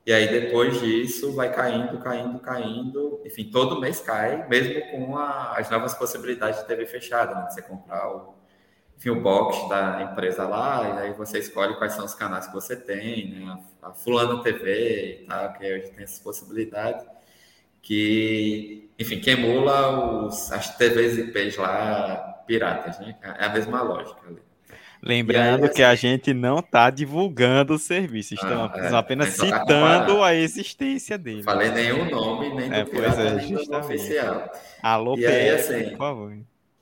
e 0.04 0.12
aí 0.12 0.28
depois 0.28 0.80
disso 0.80 1.34
vai 1.34 1.54
caindo, 1.54 2.00
caindo, 2.00 2.40
caindo. 2.40 3.22
Enfim, 3.24 3.44
todo 3.52 3.80
mês 3.80 4.00
cai, 4.00 4.48
mesmo 4.48 4.82
com 4.90 5.16
a, 5.16 5.58
as 5.58 5.70
novas 5.70 5.94
possibilidades 5.94 6.60
de 6.60 6.66
TV 6.66 6.88
fechada, 6.88 7.36
né? 7.36 7.48
Você 7.52 7.62
comprar 7.62 8.10
o, 8.10 8.34
o 9.10 9.20
box 9.20 9.68
da 9.68 10.04
empresa 10.04 10.48
lá, 10.48 10.96
e 10.96 11.00
aí 11.04 11.14
você 11.14 11.40
escolhe 11.40 11.76
quais 11.76 11.94
são 11.94 12.06
os 12.06 12.14
canais 12.14 12.48
que 12.48 12.54
você 12.54 12.76
tem, 12.76 13.32
né? 13.32 13.60
A, 13.82 13.92
Fulano 13.92 14.42
TV 14.44 15.22
e 15.24 15.26
tal, 15.26 15.54
que 15.54 15.74
hoje 15.74 15.92
tem 15.92 16.04
essas 16.04 16.20
possibilidades, 16.20 17.06
que, 17.82 18.90
enfim, 19.00 19.20
que 19.20 19.32
emula 19.32 20.26
os, 20.26 20.52
as 20.52 20.78
TVs 20.78 21.18
IPs 21.18 21.58
lá 21.58 22.44
piratas, 22.46 23.00
né? 23.00 23.16
É 23.40 23.46
a 23.46 23.50
mesma 23.50 23.82
lógica 23.82 24.22
ali. 24.28 24.42
Lembrando 25.02 25.64
aí, 25.64 25.70
que 25.70 25.82
a 25.82 25.96
gente 25.96 26.32
não 26.32 26.60
está 26.60 26.92
divulgando 26.92 27.74
o 27.74 27.80
serviço, 27.80 28.36
estamos 28.36 28.72
ah, 28.76 28.86
é, 28.86 28.96
apenas 28.96 29.30
citando 29.30 30.22
a 30.22 30.36
existência 30.36 31.18
dele. 31.18 31.42
Falei 31.42 31.72
nenhum 31.72 32.08
nome, 32.08 32.54
nem 32.54 32.70
do 32.70 32.76
é, 32.76 32.86
pois 32.86 33.18
é, 33.18 33.34
nem 33.34 33.54
do 33.56 33.78
oficial. 33.78 34.52
Alô, 34.84 35.18
e 35.18 35.26
aí, 35.26 35.50
assim, 35.50 35.90
por 35.90 35.98
favor. 35.98 36.38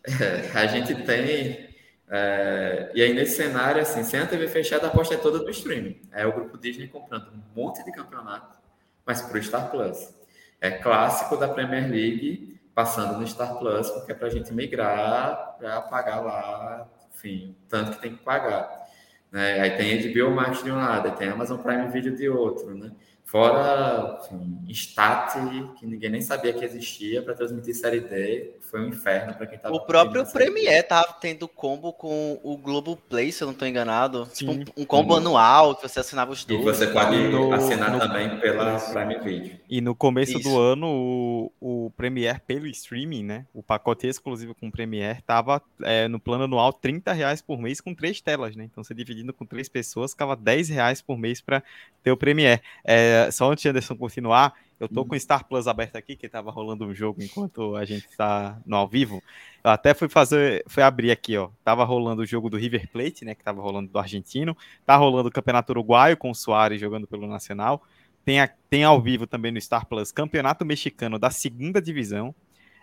A 0.53 0.65
gente 0.65 0.95
tem. 1.03 1.68
É, 2.09 2.91
e 2.93 3.01
aí, 3.01 3.13
nesse 3.13 3.35
cenário, 3.35 3.81
assim, 3.81 4.03
sem 4.03 4.19
a 4.19 4.25
TV 4.25 4.47
fechada, 4.47 4.87
a 4.87 4.89
aposta 4.89 5.13
é 5.13 5.17
toda 5.17 5.39
do 5.39 5.49
streaming. 5.51 6.01
É 6.11 6.25
o 6.25 6.33
grupo 6.33 6.57
Disney 6.57 6.87
comprando 6.87 7.27
um 7.31 7.41
monte 7.55 7.83
de 7.83 7.91
campeonato, 7.91 8.57
mas 9.05 9.21
para 9.21 9.37
o 9.37 9.43
Star 9.43 9.69
Plus. 9.69 10.13
É 10.59 10.71
clássico 10.71 11.37
da 11.37 11.47
Premier 11.47 11.89
League 11.89 12.59
passando 12.73 13.19
no 13.19 13.27
Star 13.27 13.57
Plus, 13.57 13.89
porque 13.91 14.11
é 14.11 14.15
para 14.15 14.27
a 14.27 14.31
gente 14.31 14.53
migrar 14.53 15.55
para 15.59 15.81
pagar 15.81 16.19
lá 16.21 16.89
enfim, 17.19 17.55
tanto 17.67 17.91
que 17.91 18.01
tem 18.01 18.15
que 18.15 18.23
pagar. 18.23 18.87
Né? 19.31 19.59
Aí 19.59 19.71
tem 19.71 20.13
HBO 20.13 20.31
Max 20.31 20.63
de 20.63 20.71
um 20.71 20.75
lado, 20.75 21.07
aí 21.07 21.15
tem 21.15 21.29
Amazon 21.29 21.59
Prime 21.59 21.89
Video 21.89 22.15
de 22.15 22.29
outro, 22.29 22.73
né? 22.73 22.91
Fora 23.29 24.17
assim, 24.17 24.59
Stat, 24.69 25.35
que 25.77 25.85
ninguém 25.85 26.09
nem 26.09 26.21
sabia 26.21 26.51
que 26.51 26.65
existia 26.65 27.21
para 27.21 27.35
transmitir 27.35 27.75
Série 27.75 27.99
D, 27.99 28.55
foi 28.59 28.81
um 28.81 28.87
inferno 28.87 29.35
para 29.35 29.45
quem 29.45 29.55
estava. 29.55 29.75
O 29.75 29.81
próprio 29.81 30.25
Premiere 30.25 30.81
tava 30.81 31.13
tendo 31.21 31.47
combo 31.47 31.93
com 31.93 32.39
o 32.43 32.57
Globoplay, 32.57 33.31
se 33.31 33.43
eu 33.43 33.45
não 33.45 33.53
estou 33.53 33.67
enganado. 33.67 34.27
Tipo, 34.33 34.51
um, 34.51 34.63
um, 34.77 34.83
combo 34.83 35.15
anual 35.15 35.75
que 35.75 35.87
você 35.87 35.99
assinava 35.99 36.31
os 36.31 36.43
dois. 36.43 36.59
E 36.59 36.63
você 36.63 36.87
pode 36.87 37.17
no, 37.27 37.53
assinar 37.53 37.91
no, 37.91 37.99
também 37.99 38.39
pela 38.39 38.79
Prime 38.79 39.19
Video. 39.19 39.59
E 39.69 39.79
no 39.79 39.93
começo 39.93 40.39
Isso. 40.39 40.49
do 40.49 40.59
ano, 40.59 40.87
o, 40.87 41.85
o 41.85 41.91
Premiere 41.91 42.39
pelo 42.47 42.65
streaming, 42.65 43.23
né? 43.23 43.45
O 43.53 43.61
pacote 43.61 44.07
exclusivo 44.07 44.55
com 44.55 44.69
o 44.69 44.71
Premiere 44.71 45.21
tava 45.21 45.61
é, 45.83 46.07
no 46.07 46.19
plano 46.19 46.45
anual 46.45 46.73
30 46.73 47.13
reais 47.13 47.43
por 47.43 47.59
mês 47.59 47.79
com 47.79 47.93
três 47.93 48.21
telas, 48.21 48.55
né? 48.55 48.63
Então 48.63 48.83
você 48.83 48.95
dividindo 48.95 49.33
com 49.33 49.45
três 49.45 49.69
pessoas, 49.69 50.13
ficava 50.13 50.35
10 50.35 50.69
reais 50.69 50.99
por 50.99 51.15
mês 51.15 51.41
para 51.41 51.61
ter 52.01 52.11
o 52.11 52.17
Premiere. 52.17 52.61
É, 52.83 53.18
só 53.32 53.51
antes 53.51 53.62
de 53.62 53.69
Anderson 53.69 53.95
continuar, 53.95 54.53
eu 54.79 54.88
tô 54.88 55.03
com 55.03 55.15
o 55.15 55.19
Star 55.19 55.45
Plus 55.45 55.67
aberto 55.67 55.97
aqui, 55.97 56.15
que 56.15 56.29
tava 56.29 56.49
rolando 56.51 56.86
um 56.86 56.93
jogo 56.93 57.21
enquanto 57.21 57.75
a 57.75 57.84
gente 57.84 58.08
tá 58.15 58.58
no 58.65 58.77
ao 58.77 58.88
vivo. 58.88 59.21
Eu 59.63 59.71
até 59.71 59.93
fui 59.93 60.08
fazer, 60.08 60.63
fui 60.67 60.82
abrir 60.82 61.12
aqui, 61.12 61.36
ó. 61.38 61.49
Tava 61.63 61.84
rolando 61.84 62.21
o 62.21 62.25
jogo 62.25 62.49
do 62.49 62.58
River 62.58 62.89
Plate, 62.89 63.25
né, 63.25 63.36
que 63.36 63.43
tava 63.43 63.62
rolando 63.62 63.91
do 63.91 63.99
argentino. 63.99 64.55
Tá 64.86 64.95
rolando 64.95 65.27
o 65.27 65.32
Campeonato 65.32 65.73
Uruguaio 65.73 66.15
com 66.15 66.32
o 66.32 66.36
Soares 66.36 66.79
jogando 66.79 67.05
pelo 67.05 67.27
Nacional. 67.27 67.84
Tem, 68.23 68.39
a, 68.39 68.47
tem 68.69 68.84
ao 68.84 69.01
vivo 69.01 69.27
também 69.27 69.51
no 69.51 69.60
Star 69.60 69.86
Plus 69.86 70.12
Campeonato 70.12 70.65
Mexicano 70.65 71.19
da 71.19 71.29
segunda 71.29 71.82
divisão. 71.82 72.34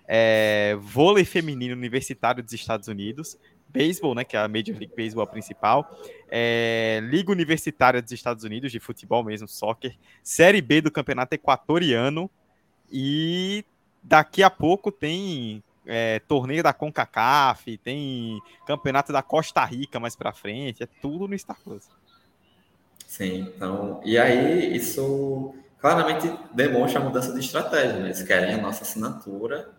É, 0.07 0.77
vôlei 0.81 1.25
feminino 1.25 1.75
universitário 1.75 2.42
dos 2.42 2.53
Estados 2.53 2.88
Unidos, 2.88 3.38
beisebol, 3.76 4.14
né, 4.14 4.24
que 4.24 4.36
é 4.36 4.40
a 4.40 4.48
Major 4.48 4.76
League 4.76 4.92
Baseball 4.96 5.26
principal, 5.26 5.98
é, 6.30 7.00
Liga 7.04 7.30
Universitária 7.30 8.00
dos 8.00 8.12
Estados 8.12 8.44
Unidos 8.44 8.72
de 8.72 8.80
futebol 8.80 9.22
mesmo, 9.22 9.46
soccer, 9.46 9.96
Série 10.22 10.62
B 10.62 10.80
do 10.80 10.90
Campeonato 10.90 11.34
Equatoriano 11.34 12.30
e 12.90 13.64
daqui 14.02 14.42
a 14.42 14.50
pouco 14.50 14.90
tem 14.90 15.62
é, 15.86 16.20
torneio 16.20 16.62
da 16.62 16.72
CONCACAF, 16.72 17.76
tem 17.78 18.40
campeonato 18.66 19.12
da 19.12 19.22
Costa 19.22 19.64
Rica 19.64 20.00
mais 20.00 20.16
para 20.16 20.32
frente, 20.32 20.82
é 20.82 20.88
tudo 21.00 21.28
no 21.28 21.38
Star 21.38 21.58
Plus. 21.62 21.88
Sim, 23.06 23.52
então, 23.54 24.00
e 24.04 24.18
aí 24.18 24.76
isso 24.76 25.54
claramente 25.80 26.32
demonstra 26.52 27.00
a 27.00 27.04
mudança 27.04 27.32
de 27.32 27.40
estratégia, 27.40 27.98
né? 27.98 28.06
eles 28.06 28.22
querem 28.22 28.54
a 28.54 28.58
nossa 28.58 28.82
assinatura 28.82 29.70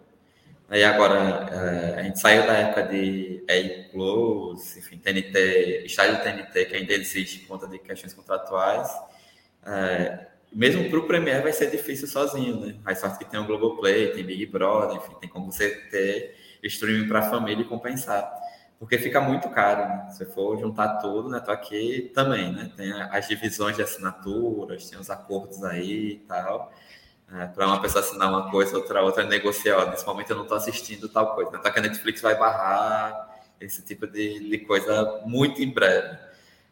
Aí 0.70 0.84
agora 0.84 1.50
é, 1.50 2.00
a 2.00 2.04
gente 2.04 2.20
saiu 2.20 2.46
da 2.46 2.54
época 2.54 2.84
de 2.84 3.44
EI 3.48 3.90
Plus, 3.90 4.76
enfim, 4.76 4.98
TNT, 4.98 5.86
estádio 5.86 6.22
TNT, 6.22 6.66
que 6.66 6.76
ainda 6.76 6.94
existe 6.94 7.40
por 7.40 7.48
conta 7.48 7.68
de 7.68 7.80
questões 7.80 8.14
contratuais. 8.14 8.90
É, 9.66 10.28
mesmo 10.52 10.90
para 10.90 11.00
o 11.00 11.08
Premier 11.08 11.42
vai 11.42 11.54
ser 11.54 11.72
difícil 11.72 12.08
sozinho, 12.08 12.60
né? 12.60 12.76
Mais 12.84 13.00
sorte 13.00 13.18
que 13.18 13.26
tem 13.26 13.40
o 13.40 13.46
Globoplay, 13.46 14.12
tem 14.12 14.26
Big 14.26 14.46
Brother, 14.48 14.98
enfim, 14.98 15.16
tem 15.22 15.30
como 15.30 15.52
você 15.52 15.70
ter 15.90 16.36
streaming 16.64 17.08
para 17.08 17.20
a 17.20 17.30
família 17.30 17.62
e 17.62 17.66
compensar. 17.66 18.30
Porque 18.80 18.98
fica 18.98 19.20
muito 19.20 19.50
caro, 19.50 19.88
né? 19.88 20.10
Se 20.12 20.26
for 20.26 20.60
juntar 20.60 20.98
tudo, 20.98 21.30
né? 21.30 21.40
Tô 21.40 21.52
aqui 21.52 22.12
também, 22.14 22.52
né? 22.52 22.72
Tem 22.76 22.92
as 22.92 23.28
divisões 23.28 23.76
de 23.76 23.82
assinaturas, 23.82 24.90
tem 24.90 25.00
os 25.00 25.10
acordos 25.10 25.64
aí 25.64 26.12
e 26.12 26.16
tal. 26.28 26.72
É, 27.32 27.46
para 27.48 27.68
uma 27.68 27.82
pessoa 27.82 28.04
assinar 28.04 28.30
uma 28.30 28.50
coisa, 28.50 28.78
outra 28.78 29.02
outra 29.02 29.24
negociar, 29.24 29.90
nesse 29.90 30.06
momento 30.06 30.30
eu 30.30 30.38
não 30.38 30.44
estou 30.44 30.58
assistindo 30.58 31.10
tal 31.10 31.36
coisa. 31.36 31.52
Né? 31.52 31.60
Tá 31.60 31.72
que 31.72 31.80
a 31.80 31.82
Netflix 31.82 32.22
vai 32.22 32.38
barrar 32.38 33.38
esse 33.60 33.82
tipo 33.84 34.08
de, 34.08 34.50
de 34.50 34.60
coisa 34.60 35.22
muito 35.26 35.62
em 35.62 35.70
breve. 35.70 36.18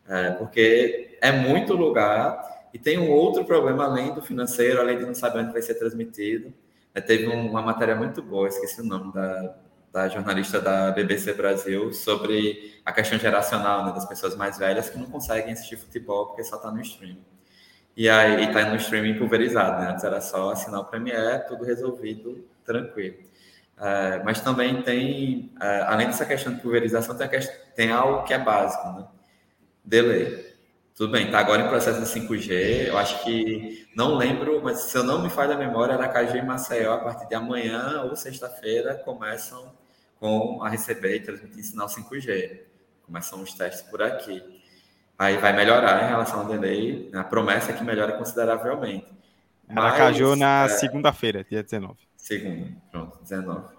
É, 0.08 0.32
porque 0.32 1.18
é 1.20 1.32
muito 1.32 1.74
lugar 1.74 2.70
e 2.74 2.80
tem 2.80 2.98
um 3.00 3.10
outro 3.12 3.44
problema 3.44 3.86
além 3.86 4.13
do 4.13 4.22
financeiro, 4.22 4.80
além 4.80 4.98
de 4.98 5.06
não 5.06 5.15
saber 5.15 5.39
onde 5.39 5.52
vai 5.52 5.62
ser 5.62 5.76
transmitido. 5.76 6.54
É, 6.94 7.02
teve 7.02 7.28
uma 7.28 7.62
matéria 7.62 7.96
muito 7.96 8.22
boa, 8.22 8.48
esqueci 8.48 8.82
o 8.82 8.86
nome 8.86 9.12
da, 9.12 9.56
da 9.91 10.08
jornalista 10.08 10.62
da 10.62 10.91
BBC 10.91 11.34
Brasil, 11.34 11.91
sobre 11.91 12.80
a 12.86 12.94
questão 12.94 13.18
geracional 13.18 13.86
né, 13.86 13.91
das 13.91 14.06
pessoas 14.06 14.36
mais 14.36 14.58
velhas 14.58 14.89
que 14.89 14.98
não 14.98 15.08
conseguem 15.08 15.54
assistir 15.54 15.78
futebol 15.78 16.28
porque 16.28 16.44
só 16.44 16.58
está 16.58 16.72
no 16.72 16.82
streaming. 16.82 17.24
E 17.95 18.10
aí 18.10 18.45
está 18.45 18.69
no 18.69 18.75
streaming 18.75 19.17
pulverizado, 19.17 19.81
né? 19.81 19.91
Antes 19.91 20.03
era 20.03 20.19
só 20.19 20.51
assinar 20.51 20.81
o 20.81 20.86
Premiere, 20.86 21.47
tudo 21.47 21.63
resolvido, 21.63 22.45
tranquilo. 22.65 23.15
É, 23.77 24.21
mas 24.23 24.41
também 24.41 24.81
tem, 24.81 25.53
é, 25.62 25.81
além 25.84 26.08
dessa 26.08 26.25
questão 26.25 26.53
de 26.53 26.62
pulverização, 26.62 27.15
tem, 27.15 27.29
questão, 27.29 27.55
tem, 27.73 27.91
algo 27.91 28.23
que 28.23 28.34
é 28.34 28.39
básico, 28.39 28.88
né? 28.89 29.08
Delay. 29.84 30.55
Tudo 30.93 31.12
bem, 31.12 31.25
está 31.25 31.39
agora 31.39 31.62
em 31.63 31.67
processo 31.67 31.99
de 32.01 32.08
5G. 32.08 32.88
Eu 32.88 32.97
acho 32.97 33.23
que, 33.23 33.88
não 33.95 34.15
lembro, 34.15 34.62
mas 34.63 34.79
se 34.79 34.97
eu 34.97 35.03
não 35.03 35.21
me 35.21 35.29
falha 35.29 35.55
a 35.55 35.58
memória, 35.58 35.95
Aracaju 35.95 36.38
e 36.38 36.41
Maceió, 36.41 36.93
a 36.93 36.99
partir 36.99 37.27
de 37.27 37.36
amanhã 37.36 38.03
ou 38.03 38.15
sexta-feira, 38.15 38.95
começam 38.95 39.73
com 40.19 40.63
a 40.63 40.69
receber 40.69 41.15
e 41.17 41.19
transmitir 41.19 41.63
sinal 41.65 41.88
5G. 41.88 42.62
Começam 43.03 43.41
os 43.41 43.53
testes 43.53 43.81
por 43.89 44.01
aqui 44.01 44.41
aí 45.17 45.38
vai 45.38 45.54
melhorar 45.54 46.04
em 46.04 46.08
relação 46.10 46.41
ao 46.41 46.45
delay. 46.45 47.10
A 47.13 47.23
promessa 47.23 47.71
é 47.71 47.73
que 47.75 47.84
melhora 47.84 48.13
consideravelmente. 48.13 49.08
Aracaju 49.69 50.36
na 50.36 50.65
é, 50.65 50.69
segunda-feira, 50.69 51.43
dia 51.43 51.63
19. 51.63 51.95
Segunda, 52.17 52.67
pronto, 52.91 53.17
19. 53.21 53.75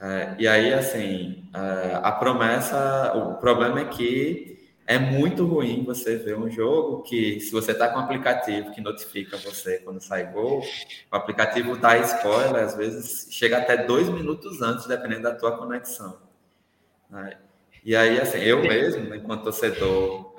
É, 0.00 0.34
e 0.38 0.48
aí, 0.48 0.72
assim, 0.72 1.44
é, 1.54 2.00
a 2.02 2.10
promessa, 2.12 3.12
o 3.14 3.34
problema 3.34 3.80
é 3.80 3.84
que 3.84 4.58
é 4.86 4.98
muito 4.98 5.46
ruim 5.46 5.84
você 5.84 6.16
ver 6.16 6.36
um 6.36 6.50
jogo 6.50 7.02
que, 7.02 7.38
se 7.38 7.52
você 7.52 7.70
está 7.72 7.88
com 7.88 7.98
um 7.98 8.02
aplicativo 8.02 8.72
que 8.72 8.80
notifica 8.80 9.36
você 9.36 9.78
quando 9.78 10.00
sai 10.00 10.32
gol, 10.32 10.64
o 11.12 11.16
aplicativo 11.16 11.76
dá 11.76 11.96
spoiler, 11.98 12.64
às 12.64 12.74
vezes 12.74 13.28
chega 13.30 13.58
até 13.58 13.84
dois 13.84 14.08
minutos 14.08 14.60
antes, 14.60 14.86
dependendo 14.86 15.22
da 15.22 15.34
tua 15.34 15.56
conexão. 15.56 16.18
Né? 17.08 17.36
E 17.84 17.94
aí, 17.94 18.20
assim, 18.20 18.38
eu 18.38 18.62
mesmo, 18.62 19.14
enquanto 19.14 19.44
torcedor 19.44 20.29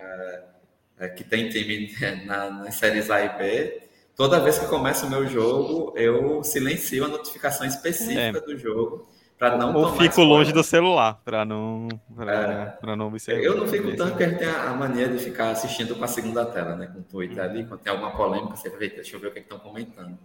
é, 1.01 1.09
que 1.09 1.23
tem 1.23 1.49
time 1.49 1.91
na, 2.25 2.51
nas 2.51 2.75
séries 2.75 3.09
A 3.09 3.25
e 3.25 3.29
B, 3.29 3.81
toda 4.15 4.39
vez 4.39 4.59
que 4.59 4.67
começa 4.67 5.07
o 5.07 5.09
meu 5.09 5.27
jogo, 5.27 5.97
eu 5.97 6.43
silencio 6.43 7.03
a 7.03 7.07
notificação 7.07 7.65
específica 7.65 8.37
é. 8.37 8.41
do 8.41 8.55
jogo 8.55 9.07
para 9.35 9.57
não 9.57 9.73
Ou 9.73 9.95
fico 9.95 10.21
longe 10.21 10.53
do 10.53 10.63
celular 10.63 11.19
para 11.25 11.43
não 11.43 11.87
para 12.15 12.77
é. 12.83 12.95
não 12.95 13.07
observar. 13.07 13.41
Eu 13.41 13.57
não 13.57 13.67
fico 13.67 13.95
tanto 13.95 14.15
que 14.15 14.23
a 14.23 14.29
gente 14.29 14.37
tem 14.37 14.47
a, 14.47 14.71
mania 14.75 15.07
de 15.07 15.17
ficar 15.17 15.49
assistindo 15.49 15.95
com 15.95 16.03
a 16.03 16.07
segunda 16.07 16.45
tela, 16.45 16.75
né, 16.75 16.85
com 16.85 16.99
o 16.99 17.03
Twitter 17.03 17.43
ali, 17.43 17.65
quando 17.65 17.79
tem 17.79 17.91
alguma 17.91 18.11
polêmica, 18.11 18.55
você 18.55 18.69
vê, 18.69 18.87
deixa 18.89 19.15
eu 19.15 19.19
ver 19.19 19.29
o 19.29 19.31
que 19.31 19.39
é 19.39 19.41
estão 19.41 19.57
comentando. 19.57 20.15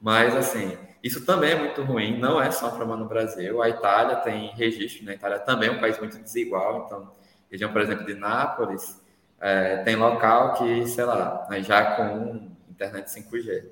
Mas 0.00 0.34
assim, 0.34 0.78
isso 1.04 1.26
também 1.26 1.50
é 1.50 1.58
muito 1.58 1.82
ruim, 1.82 2.18
não 2.18 2.40
é 2.40 2.50
só 2.50 2.70
para 2.70 2.86
no 2.86 3.04
Brasil. 3.04 3.60
A 3.60 3.68
Itália 3.68 4.16
tem 4.16 4.48
registro, 4.54 5.04
né? 5.04 5.12
A 5.12 5.14
Itália 5.16 5.38
também 5.40 5.68
é 5.68 5.72
um 5.72 5.78
país 5.78 5.98
muito 5.98 6.16
desigual, 6.16 6.84
então, 6.86 7.12
região, 7.50 7.70
por 7.70 7.82
exemplo, 7.82 8.06
de 8.06 8.14
Nápoles, 8.14 9.04
é, 9.40 9.78
tem 9.78 9.96
local 9.96 10.54
que, 10.54 10.86
sei 10.86 11.04
lá, 11.04 11.46
já 11.60 11.96
com 11.96 12.50
internet 12.70 13.08
5G. 13.08 13.64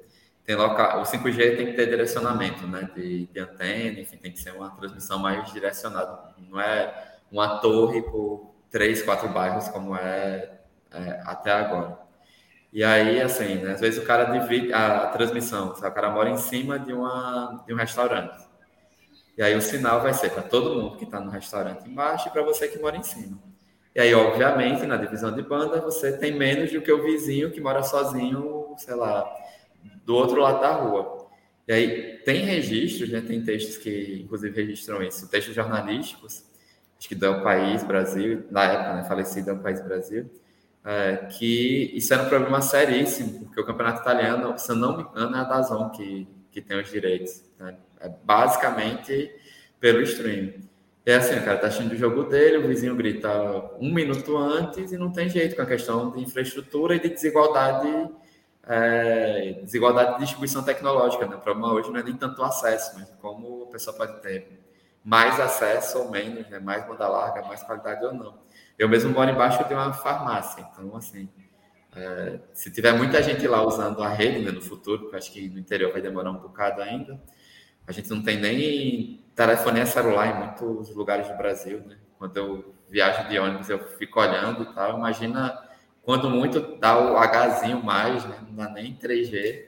Tem 0.44 0.56
local, 0.56 1.00
o 1.00 1.04
5G 1.04 1.56
tem 1.56 1.66
que 1.66 1.72
ter 1.72 1.86
direcionamento, 1.88 2.66
né, 2.66 2.88
de, 2.94 3.26
de 3.26 3.40
antena, 3.40 4.00
enfim, 4.00 4.18
tem 4.18 4.30
que 4.30 4.38
ser 4.38 4.52
uma 4.52 4.70
transmissão 4.70 5.18
mais 5.18 5.50
direcionada. 5.52 6.34
Não 6.50 6.60
é 6.60 7.16
uma 7.32 7.58
torre 7.60 8.02
por 8.02 8.54
três, 8.70 9.02
quatro 9.02 9.28
bairros 9.28 9.68
como 9.68 9.96
é, 9.96 10.58
é 10.92 11.22
até 11.24 11.50
agora. 11.50 11.98
E 12.70 12.84
aí, 12.84 13.22
assim, 13.22 13.56
né, 13.56 13.72
às 13.72 13.80
vezes 13.80 14.02
o 14.02 14.06
cara 14.06 14.24
divide 14.38 14.72
a, 14.72 15.04
a 15.04 15.06
transmissão, 15.08 15.74
sabe? 15.76 15.92
o 15.92 15.94
cara 15.94 16.10
mora 16.10 16.28
em 16.28 16.36
cima 16.36 16.78
de, 16.78 16.92
uma, 16.92 17.62
de 17.66 17.72
um 17.72 17.76
restaurante. 17.76 18.36
E 19.38 19.42
aí 19.42 19.54
o 19.54 19.62
sinal 19.62 20.00
vai 20.00 20.12
ser 20.12 20.30
para 20.30 20.42
todo 20.42 20.74
mundo 20.74 20.96
que 20.96 21.04
está 21.04 21.20
no 21.20 21.30
restaurante 21.30 21.88
embaixo 21.88 22.28
e 22.28 22.30
para 22.30 22.42
você 22.42 22.68
que 22.68 22.78
mora 22.78 22.96
em 22.96 23.02
cima. 23.02 23.38
E 23.94 24.00
aí, 24.00 24.12
obviamente, 24.12 24.84
na 24.86 24.96
divisão 24.96 25.32
de 25.32 25.42
banda, 25.42 25.80
você 25.80 26.16
tem 26.16 26.36
menos 26.36 26.72
do 26.72 26.82
que 26.82 26.90
o 26.90 27.02
vizinho 27.02 27.52
que 27.52 27.60
mora 27.60 27.82
sozinho, 27.82 28.74
sei 28.76 28.94
lá, 28.94 29.24
do 30.04 30.16
outro 30.16 30.40
lado 30.40 30.60
da 30.60 30.72
rua. 30.72 31.28
E 31.68 31.72
aí, 31.72 32.18
tem 32.24 32.44
registros, 32.44 33.10
né? 33.10 33.20
tem 33.20 33.42
textos 33.42 33.76
que, 33.76 34.22
inclusive, 34.24 34.54
registram 34.54 35.02
isso, 35.02 35.28
textos 35.28 35.54
jornalísticos, 35.54 36.44
acho 36.98 37.08
que 37.08 37.14
do 37.14 37.42
País 37.42 37.84
Brasil, 37.84 38.44
na 38.50 38.64
época, 38.64 38.94
né, 38.94 39.04
falecido 39.04 39.50
é 39.50 39.52
o 39.52 39.58
País 39.58 39.80
Brasil, 39.80 40.28
é, 40.84 41.16
que 41.38 41.92
isso 41.94 42.12
era 42.12 42.24
um 42.24 42.28
problema 42.28 42.60
seríssimo, 42.60 43.44
porque 43.44 43.60
o 43.60 43.64
campeonato 43.64 44.02
italiano, 44.02 44.58
se 44.58 44.70
eu 44.70 44.76
não 44.76 44.96
me 44.96 45.02
engano, 45.04 45.36
é 45.36 45.40
a 45.40 45.44
Dazon 45.44 45.88
que, 45.90 46.28
que 46.50 46.60
tem 46.60 46.78
os 46.80 46.90
direitos. 46.90 47.42
Né? 47.58 47.76
É 48.00 48.08
basicamente 48.08 49.32
pelo 49.80 50.02
streaming. 50.02 50.63
É 51.06 51.16
assim, 51.16 51.36
o 51.38 51.44
cara 51.44 51.58
tá 51.58 51.66
assistindo 51.66 51.92
o 51.92 51.96
jogo 51.96 52.24
dele, 52.24 52.58
o 52.58 52.66
vizinho 52.66 52.96
grita 52.96 53.30
um 53.78 53.92
minuto 53.92 54.36
antes 54.38 54.90
e 54.90 54.96
não 54.96 55.12
tem 55.12 55.28
jeito 55.28 55.54
com 55.54 55.62
a 55.62 55.66
questão 55.66 56.10
de 56.10 56.20
infraestrutura 56.22 56.96
e 56.96 57.00
de 57.00 57.10
desigualdade, 57.10 58.10
é, 58.66 59.60
desigualdade 59.62 60.14
de 60.14 60.20
distribuição 60.20 60.62
tecnológica. 60.64 61.26
Né? 61.26 61.36
O 61.36 61.40
problema 61.40 61.72
hoje 61.74 61.90
não 61.90 62.00
é 62.00 62.02
nem 62.02 62.16
tanto 62.16 62.40
o 62.40 62.44
acesso, 62.44 62.98
mas 62.98 63.10
como 63.20 63.64
a 63.64 63.72
pessoa 63.72 63.94
pode 63.94 64.20
ter 64.22 64.64
mais 65.04 65.38
acesso 65.38 65.98
ou 65.98 66.10
menos, 66.10 66.48
né? 66.48 66.58
mais 66.58 66.86
banda 66.86 67.06
larga, 67.06 67.42
mais 67.42 67.62
qualidade 67.62 68.02
ou 68.04 68.14
não. 68.14 68.38
Eu 68.78 68.88
mesmo 68.88 69.10
moro 69.12 69.30
embaixo 69.30 69.62
de 69.68 69.74
uma 69.74 69.92
farmácia, 69.92 70.66
então, 70.72 70.96
assim, 70.96 71.28
É, 71.96 72.40
se 72.52 72.70
tiver 72.72 72.92
muita 72.92 73.22
gente 73.22 73.46
lá 73.46 73.62
usando 73.64 74.02
a 74.02 74.08
rede 74.08 74.40
né, 74.44 74.50
no 74.50 74.60
futuro, 74.60 75.08
que 75.08 75.14
eu 75.14 75.18
acho 75.18 75.32
que 75.32 75.48
no 75.48 75.58
interior 75.60 75.92
vai 75.92 76.02
demorar 76.02 76.30
um 76.32 76.38
bocado 76.38 76.82
ainda, 76.82 77.20
a 77.86 77.92
gente 77.92 78.10
não 78.10 78.22
tem 78.22 78.40
nem 78.40 79.23
telefonia 79.34 79.86
celular 79.86 80.28
em 80.28 80.38
muitos 80.38 80.94
lugares 80.94 81.28
do 81.28 81.36
Brasil, 81.36 81.80
né? 81.80 81.96
Quando 82.18 82.36
eu 82.36 82.74
viajo 82.88 83.28
de 83.28 83.38
ônibus, 83.38 83.68
eu 83.68 83.78
fico 83.78 84.20
olhando 84.20 84.62
e 84.62 84.74
tal. 84.74 84.96
Imagina 84.96 85.58
quando 86.02 86.30
muito 86.30 86.78
dá 86.78 86.98
o 86.98 87.18
Hzinho 87.18 87.82
mais, 87.82 88.24
né? 88.24 88.36
não 88.46 88.54
dá 88.54 88.70
nem 88.70 88.94
3G. 88.94 89.66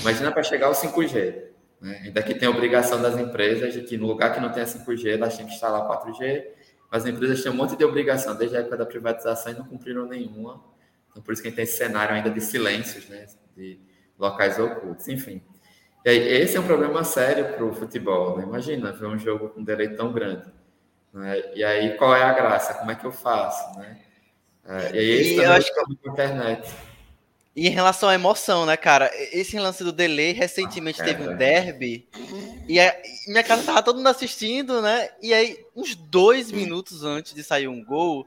Imagina 0.00 0.32
para 0.32 0.42
chegar 0.42 0.66
ao 0.66 0.72
5G. 0.72 1.44
Né? 1.80 2.00
Ainda 2.04 2.22
que 2.22 2.34
tem 2.34 2.48
obrigação 2.48 3.00
das 3.00 3.16
empresas 3.18 3.74
de 3.74 3.82
que 3.82 3.96
no 3.96 4.06
lugar 4.06 4.34
que 4.34 4.40
não 4.40 4.50
tenha 4.50 4.66
5G, 4.66 5.14
elas 5.14 5.36
têm 5.36 5.46
que 5.46 5.52
instalar 5.52 5.82
4G. 5.88 6.46
Mas 6.90 7.04
as 7.04 7.08
empresas 7.08 7.42
têm 7.42 7.52
um 7.52 7.54
monte 7.54 7.76
de 7.76 7.84
obrigação 7.84 8.34
desde 8.34 8.56
a 8.56 8.60
época 8.60 8.76
da 8.76 8.86
privatização 8.86 9.52
e 9.52 9.54
não 9.56 9.64
cumpriram 9.64 10.06
nenhuma. 10.06 10.62
Então, 11.10 11.22
por 11.22 11.32
isso 11.32 11.42
que 11.42 11.48
a 11.48 11.50
gente 11.50 11.56
tem 11.56 11.64
esse 11.64 11.76
cenário 11.76 12.14
ainda 12.14 12.30
de 12.30 12.40
silêncios, 12.40 13.08
né? 13.08 13.26
de 13.56 13.78
locais 14.18 14.58
ocultos. 14.58 15.08
Enfim, 15.08 15.42
esse 16.04 16.56
é 16.56 16.60
um 16.60 16.66
problema 16.66 17.04
sério 17.04 17.54
para 17.54 17.64
o 17.64 17.72
futebol. 17.72 18.36
Né? 18.36 18.44
Imagina 18.44 18.92
ver 18.92 19.06
um 19.06 19.18
jogo 19.18 19.50
com 19.50 19.60
um 19.60 19.64
delay 19.64 19.88
tão 19.90 20.12
grande. 20.12 20.46
Né? 21.12 21.42
E 21.54 21.62
aí, 21.62 21.96
qual 21.96 22.14
é 22.16 22.22
a 22.22 22.32
graça? 22.32 22.74
Como 22.74 22.90
é 22.90 22.94
que 22.94 23.04
eu 23.04 23.12
faço? 23.12 23.78
Né? 23.78 23.98
É, 24.64 24.94
e 24.94 24.98
aí, 24.98 25.10
esse 25.10 25.32
e 25.32 25.36
também 25.36 25.50
é 25.50 25.56
acho 25.56 25.74
que... 25.74 26.08
internet. 26.08 26.74
E 27.54 27.68
em 27.68 27.70
relação 27.70 28.08
à 28.08 28.14
emoção, 28.14 28.64
né, 28.64 28.78
cara? 28.78 29.10
Esse 29.30 29.58
lance 29.58 29.84
do 29.84 29.92
delay, 29.92 30.32
recentemente 30.32 31.02
ah, 31.02 31.04
teve 31.04 31.28
um 31.28 31.36
derby, 31.36 32.08
e 32.66 32.80
a, 32.80 32.96
minha 33.28 33.42
casa 33.44 33.62
tava 33.62 33.82
todo 33.82 33.96
mundo 33.96 34.08
assistindo, 34.08 34.80
né? 34.80 35.10
E 35.20 35.34
aí, 35.34 35.58
uns 35.76 35.94
dois 35.94 36.50
minutos 36.50 37.04
antes 37.04 37.34
de 37.34 37.44
sair 37.44 37.68
um 37.68 37.84
gol, 37.84 38.26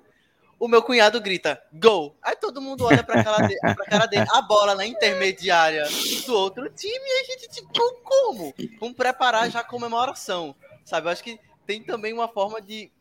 o 0.60 0.68
meu 0.68 0.82
cunhado 0.82 1.20
grita, 1.22 1.62
gol. 1.74 2.16
Aí 2.22 2.36
todo 2.36 2.62
mundo 2.62 2.86
olha 2.86 3.04
pra 3.04 3.24
cara, 3.24 3.48
de, 3.48 3.58
pra 3.60 3.86
cara 3.86 4.06
dele, 4.06 4.26
a 4.32 4.42
bola 4.42 4.76
na 4.76 4.86
intermediária 4.86 5.86
do 6.26 6.34
outro 6.34 6.70
time, 6.70 7.06
e 7.06 7.22
a 7.22 7.24
gente, 7.26 7.50
tipo, 7.50 8.02
como? 8.04 8.54
Vamos 8.80 8.96
preparar 8.96 9.50
já 9.52 9.60
a 9.60 9.64
comemoração, 9.64 10.56
sabe? 10.84 11.08
Eu 11.08 11.12
acho 11.12 11.24
que 11.24 11.40
tem 11.66 11.84
também 11.84 12.14
uma 12.14 12.28
forma 12.28 12.62
de... 12.62 12.92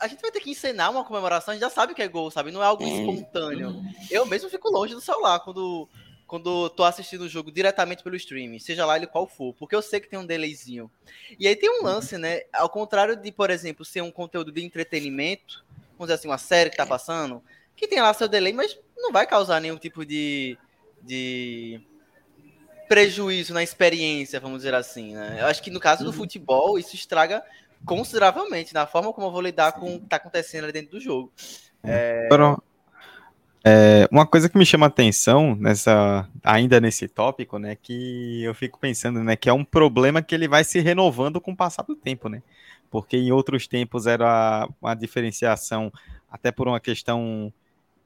A 0.00 0.08
gente 0.08 0.20
vai 0.20 0.30
ter 0.30 0.40
que 0.40 0.50
encenar 0.50 0.90
uma 0.90 1.04
comemoração, 1.04 1.52
a 1.52 1.54
gente 1.54 1.62
já 1.62 1.70
sabe 1.70 1.94
que 1.94 2.02
é 2.02 2.08
gol, 2.08 2.30
sabe? 2.30 2.50
Não 2.50 2.62
é 2.62 2.66
algo 2.66 2.82
espontâneo. 2.82 3.80
Eu 4.10 4.26
mesmo 4.26 4.50
fico 4.50 4.70
longe 4.70 4.94
do 4.94 5.00
celular 5.00 5.40
quando, 5.40 5.88
quando 6.26 6.68
tô 6.70 6.82
assistindo 6.82 7.22
o 7.22 7.28
jogo 7.28 7.52
diretamente 7.52 8.02
pelo 8.02 8.16
streaming, 8.16 8.58
seja 8.58 8.84
lá 8.84 8.96
ele 8.96 9.06
qual 9.06 9.26
for, 9.26 9.54
porque 9.54 9.74
eu 9.74 9.82
sei 9.82 10.00
que 10.00 10.08
tem 10.08 10.18
um 10.18 10.26
delayzinho. 10.26 10.90
E 11.38 11.46
aí 11.46 11.54
tem 11.54 11.70
um 11.70 11.84
lance, 11.84 12.18
né? 12.18 12.40
Ao 12.52 12.68
contrário 12.68 13.14
de, 13.14 13.30
por 13.30 13.50
exemplo, 13.50 13.84
ser 13.84 14.02
um 14.02 14.10
conteúdo 14.10 14.50
de 14.50 14.64
entretenimento, 14.64 15.63
vamos 15.98 16.06
dizer 16.06 16.14
assim, 16.14 16.28
uma 16.28 16.38
série 16.38 16.70
que 16.70 16.76
tá 16.76 16.86
passando, 16.86 17.42
que 17.76 17.88
tem 17.88 18.00
lá 18.00 18.12
seu 18.14 18.28
delay, 18.28 18.52
mas 18.52 18.78
não 18.96 19.12
vai 19.12 19.26
causar 19.26 19.60
nenhum 19.60 19.76
tipo 19.76 20.04
de, 20.04 20.58
de 21.02 21.80
prejuízo 22.88 23.52
na 23.52 23.62
experiência, 23.62 24.40
vamos 24.40 24.58
dizer 24.58 24.74
assim, 24.74 25.14
né? 25.14 25.38
Eu 25.40 25.46
acho 25.46 25.62
que 25.62 25.70
no 25.70 25.80
caso 25.80 26.04
do 26.04 26.10
uhum. 26.10 26.16
futebol, 26.16 26.78
isso 26.78 26.94
estraga 26.94 27.42
consideravelmente 27.84 28.72
na 28.72 28.86
forma 28.86 29.12
como 29.12 29.26
eu 29.26 29.32
vou 29.32 29.40
lidar 29.40 29.72
com 29.72 29.96
o 29.96 30.00
que 30.00 30.06
tá 30.06 30.16
acontecendo 30.16 30.64
ali 30.64 30.72
dentro 30.72 30.92
do 30.92 31.00
jogo. 31.00 31.32
É... 31.82 32.28
É, 33.66 34.06
uma 34.10 34.26
coisa 34.26 34.46
que 34.46 34.58
me 34.58 34.66
chama 34.66 34.86
atenção 34.86 35.56
nessa, 35.58 36.28
ainda 36.42 36.78
nesse 36.82 37.08
tópico, 37.08 37.58
né, 37.58 37.74
que 37.74 38.42
eu 38.42 38.54
fico 38.54 38.78
pensando, 38.78 39.24
né, 39.24 39.36
que 39.36 39.48
é 39.48 39.52
um 39.54 39.64
problema 39.64 40.20
que 40.20 40.34
ele 40.34 40.46
vai 40.46 40.62
se 40.64 40.80
renovando 40.80 41.40
com 41.40 41.52
o 41.52 41.56
passar 41.56 41.82
do 41.82 41.96
tempo, 41.96 42.28
né? 42.28 42.42
Porque 42.94 43.16
em 43.16 43.32
outros 43.32 43.66
tempos 43.66 44.06
era 44.06 44.68
uma 44.80 44.94
diferenciação, 44.94 45.92
até 46.30 46.52
por 46.52 46.68
uma 46.68 46.78
questão 46.78 47.52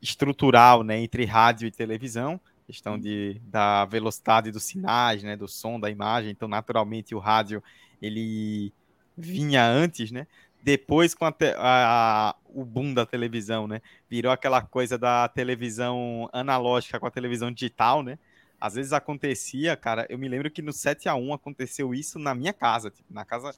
estrutural, 0.00 0.82
né, 0.82 0.98
entre 0.98 1.26
rádio 1.26 1.68
e 1.68 1.70
televisão, 1.70 2.40
questão 2.66 2.98
de, 2.98 3.38
da 3.44 3.84
velocidade 3.84 4.50
dos 4.50 4.62
sinais, 4.62 5.22
né, 5.22 5.36
do 5.36 5.46
som, 5.46 5.78
da 5.78 5.90
imagem, 5.90 6.30
então 6.30 6.48
naturalmente 6.48 7.14
o 7.14 7.18
rádio 7.18 7.62
ele 8.00 8.72
vinha 9.14 9.62
antes, 9.62 10.10
né, 10.10 10.26
depois 10.62 11.12
com 11.14 11.26
a, 11.26 11.34
a, 11.58 12.34
o 12.46 12.64
boom 12.64 12.94
da 12.94 13.04
televisão, 13.04 13.66
né, 13.66 13.82
virou 14.08 14.32
aquela 14.32 14.62
coisa 14.62 14.96
da 14.96 15.28
televisão 15.28 16.30
analógica 16.32 16.98
com 16.98 17.06
a 17.06 17.10
televisão 17.10 17.52
digital, 17.52 18.02
né, 18.02 18.18
às 18.60 18.74
vezes 18.74 18.92
acontecia, 18.92 19.76
cara, 19.76 20.06
eu 20.08 20.18
me 20.18 20.28
lembro 20.28 20.50
que 20.50 20.62
no 20.62 20.72
7 20.72 21.08
a 21.08 21.14
1 21.14 21.32
aconteceu 21.32 21.94
isso 21.94 22.18
na 22.18 22.34
minha 22.34 22.52
casa, 22.52 22.90
tipo, 22.90 23.12
na 23.12 23.24
casa 23.24 23.52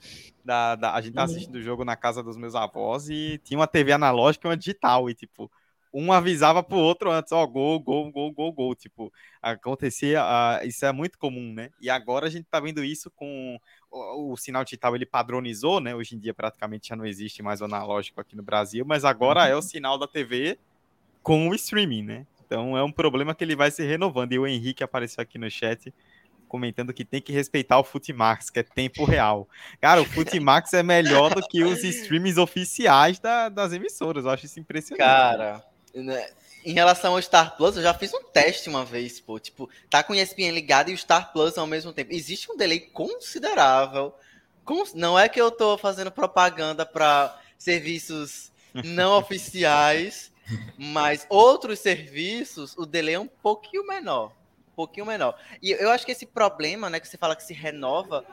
da, 0.45 0.77
da 0.77 0.95
a 0.95 1.01
gente 1.01 1.15
tá 1.15 1.23
uhum. 1.23 1.25
assistindo 1.25 1.55
o 1.57 1.63
jogo 1.63 1.85
na 1.85 1.97
casa 1.97 2.23
dos 2.23 2.37
meus 2.37 2.55
avós 2.55 3.09
e 3.09 3.41
tinha 3.43 3.59
uma 3.59 3.67
TV 3.67 3.93
analógica 3.93 4.47
e 4.47 4.51
uma 4.51 4.57
digital 4.57 5.09
e 5.09 5.15
tipo, 5.15 5.51
um 5.93 6.13
avisava 6.13 6.63
pro 6.63 6.77
outro 6.77 7.11
antes, 7.11 7.33
ó, 7.33 7.45
gol, 7.47 7.81
gol, 7.81 8.11
gol, 8.13 8.33
gol, 8.33 8.53
gol, 8.53 8.75
tipo, 8.75 9.13
acontecia, 9.43 10.23
uh, 10.23 10.67
isso 10.67 10.85
é 10.85 10.93
muito 10.93 11.19
comum, 11.19 11.53
né? 11.53 11.71
E 11.81 11.91
agora 11.91 12.27
a 12.27 12.31
gente 12.31 12.45
tá 12.45 12.61
vendo 12.61 12.85
isso 12.85 13.11
com 13.11 13.59
o, 13.91 14.33
o, 14.33 14.37
sinal 14.37 14.65
digital, 14.65 14.95
ele 14.95 15.07
padronizou, 15.07 15.81
né? 15.81 15.95
Hoje 15.95 16.15
em 16.15 16.19
dia 16.19 16.33
praticamente 16.33 16.89
já 16.89 16.97
não 16.97 17.07
existe 17.07 17.43
mais 17.43 17.61
o 17.61 17.65
analógico 17.65 18.21
aqui 18.21 18.37
no 18.37 18.43
Brasil, 18.43 18.85
mas 18.87 19.05
agora 19.05 19.49
é 19.49 19.53
o 19.53 19.57
uhum. 19.57 19.63
sinal 19.63 19.99
da 19.99 20.07
TV 20.07 20.59
com 21.23 21.49
o 21.49 21.55
streaming, 21.55 22.03
né? 22.03 22.27
Então 22.51 22.77
é 22.77 22.83
um 22.83 22.91
problema 22.91 23.33
que 23.33 23.45
ele 23.45 23.55
vai 23.55 23.71
se 23.71 23.87
renovando. 23.87 24.33
E 24.33 24.39
o 24.41 24.45
Henrique 24.45 24.83
apareceu 24.83 25.23
aqui 25.23 25.39
no 25.39 25.49
chat 25.49 25.95
comentando 26.49 26.93
que 26.93 27.05
tem 27.05 27.23
que 27.23 27.33
respeitar 27.33 27.79
o 27.79 27.85
Futimax, 27.85 28.51
que 28.51 28.59
é 28.59 28.65
tempo 28.65 29.05
real. 29.05 29.49
Cara, 29.81 30.03
o 30.03 30.05
Futimax 30.05 30.73
é 30.73 30.83
melhor 30.83 31.33
do 31.33 31.47
que 31.47 31.63
os 31.63 31.85
streams 31.85 32.41
oficiais 32.41 33.21
da, 33.21 33.49
das 33.49 33.73
emissoras. 33.73 34.25
Eu 34.25 34.33
acho 34.33 34.47
isso 34.47 34.59
impressionante. 34.59 34.99
Cara, 34.99 35.65
né, 35.95 36.29
em 36.65 36.73
relação 36.73 37.13
ao 37.13 37.23
Star 37.23 37.57
Plus, 37.57 37.77
eu 37.77 37.85
já 37.85 37.95
fiz 37.95 38.13
um 38.13 38.25
teste 38.25 38.69
uma 38.69 38.85
vez, 38.85 39.21
pô. 39.21 39.39
Tipo, 39.39 39.71
tá 39.89 40.03
com 40.03 40.13
o 40.13 40.17
ESPN 40.17 40.51
ligado 40.51 40.91
e 40.91 40.95
o 40.95 40.99
Star 40.99 41.33
Plus 41.33 41.57
ao 41.57 41.69
mesmo 41.69 41.93
tempo. 41.93 42.13
Existe 42.13 42.51
um 42.51 42.57
delay 42.57 42.81
considerável. 42.81 44.13
Não 44.93 45.17
é 45.17 45.29
que 45.29 45.41
eu 45.41 45.53
tô 45.53 45.79
fazendo 45.79 46.11
propaganda 46.11 46.85
para 46.85 47.39
serviços 47.57 48.51
não 48.85 49.17
oficiais, 49.17 50.33
mas 50.79 51.27
outros 51.29 51.79
serviços, 51.79 52.77
o 52.77 52.87
delay 52.87 53.15
é 53.15 53.21
um 53.21 53.27
pouquinho 53.27 53.87
menor. 53.87 54.33
Um 54.69 54.75
pouquinho 54.75 55.07
menor. 55.07 55.39
E 55.63 55.73
eu 55.73 55.91
acho 55.91 56.07
que 56.07 56.13
esse 56.13 56.27
problema, 56.27 56.89
né, 56.89 57.01
que 57.01 57.09
você 57.09 57.19
fala 57.19 57.37
que 57.37 57.43
se 57.43 57.53
renova, 57.53 58.25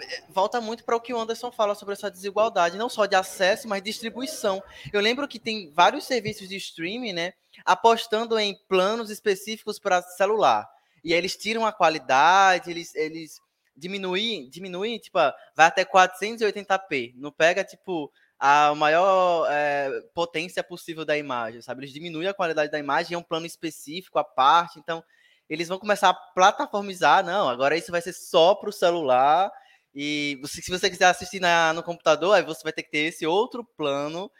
é, 0.00 0.22
volta 0.28 0.60
muito 0.60 0.84
para 0.84 0.96
o 0.96 1.00
que 1.00 1.12
o 1.12 1.18
Anderson 1.18 1.50
fala 1.50 1.74
sobre 1.74 1.94
essa 1.94 2.10
desigualdade, 2.10 2.78
não 2.78 2.88
só 2.88 3.06
de 3.06 3.16
acesso, 3.16 3.66
mas 3.66 3.82
distribuição. 3.82 4.62
Eu 4.92 5.00
lembro 5.00 5.26
que 5.26 5.38
tem 5.38 5.70
vários 5.72 6.04
serviços 6.04 6.48
de 6.48 6.56
streaming, 6.56 7.12
né, 7.12 7.32
apostando 7.64 8.38
em 8.38 8.56
planos 8.68 9.10
específicos 9.10 9.78
para 9.78 10.02
celular. 10.02 10.68
E 11.02 11.12
aí 11.12 11.18
eles 11.18 11.36
tiram 11.36 11.66
a 11.66 11.72
qualidade, 11.72 12.70
eles, 12.70 12.94
eles 12.94 13.40
diminuem, 13.76 14.48
diminuem, 14.50 14.98
tipo, 14.98 15.18
vai 15.54 15.66
até 15.66 15.84
480p. 15.84 17.14
Não 17.16 17.30
pega, 17.30 17.64
tipo, 17.64 18.12
a 18.38 18.74
maior 18.74 19.48
é, 19.50 19.90
potência 20.14 20.62
possível 20.62 21.04
da 21.04 21.18
imagem, 21.18 21.60
sabe? 21.60 21.80
Eles 21.80 21.92
diminuem 21.92 22.28
a 22.28 22.34
qualidade 22.34 22.70
da 22.70 22.78
imagem, 22.78 23.14
é 23.14 23.18
um 23.18 23.22
plano 23.22 23.46
específico 23.46 24.18
à 24.18 24.24
parte, 24.24 24.78
então 24.78 25.02
eles 25.48 25.66
vão 25.66 25.78
começar 25.78 26.10
a 26.10 26.14
plataformizar, 26.14 27.24
não, 27.24 27.48
agora 27.48 27.76
isso 27.76 27.90
vai 27.90 28.00
ser 28.00 28.12
só 28.12 28.54
para 28.54 28.68
o 28.68 28.72
celular, 28.72 29.50
e 29.94 30.38
você, 30.40 30.62
se 30.62 30.70
você 30.70 30.88
quiser 30.88 31.06
assistir 31.06 31.40
na, 31.40 31.72
no 31.72 31.82
computador, 31.82 32.34
aí 32.34 32.42
você 32.42 32.62
vai 32.62 32.72
ter 32.72 32.84
que 32.84 32.90
ter 32.90 33.06
esse 33.06 33.26
outro 33.26 33.64
plano, 33.76 34.30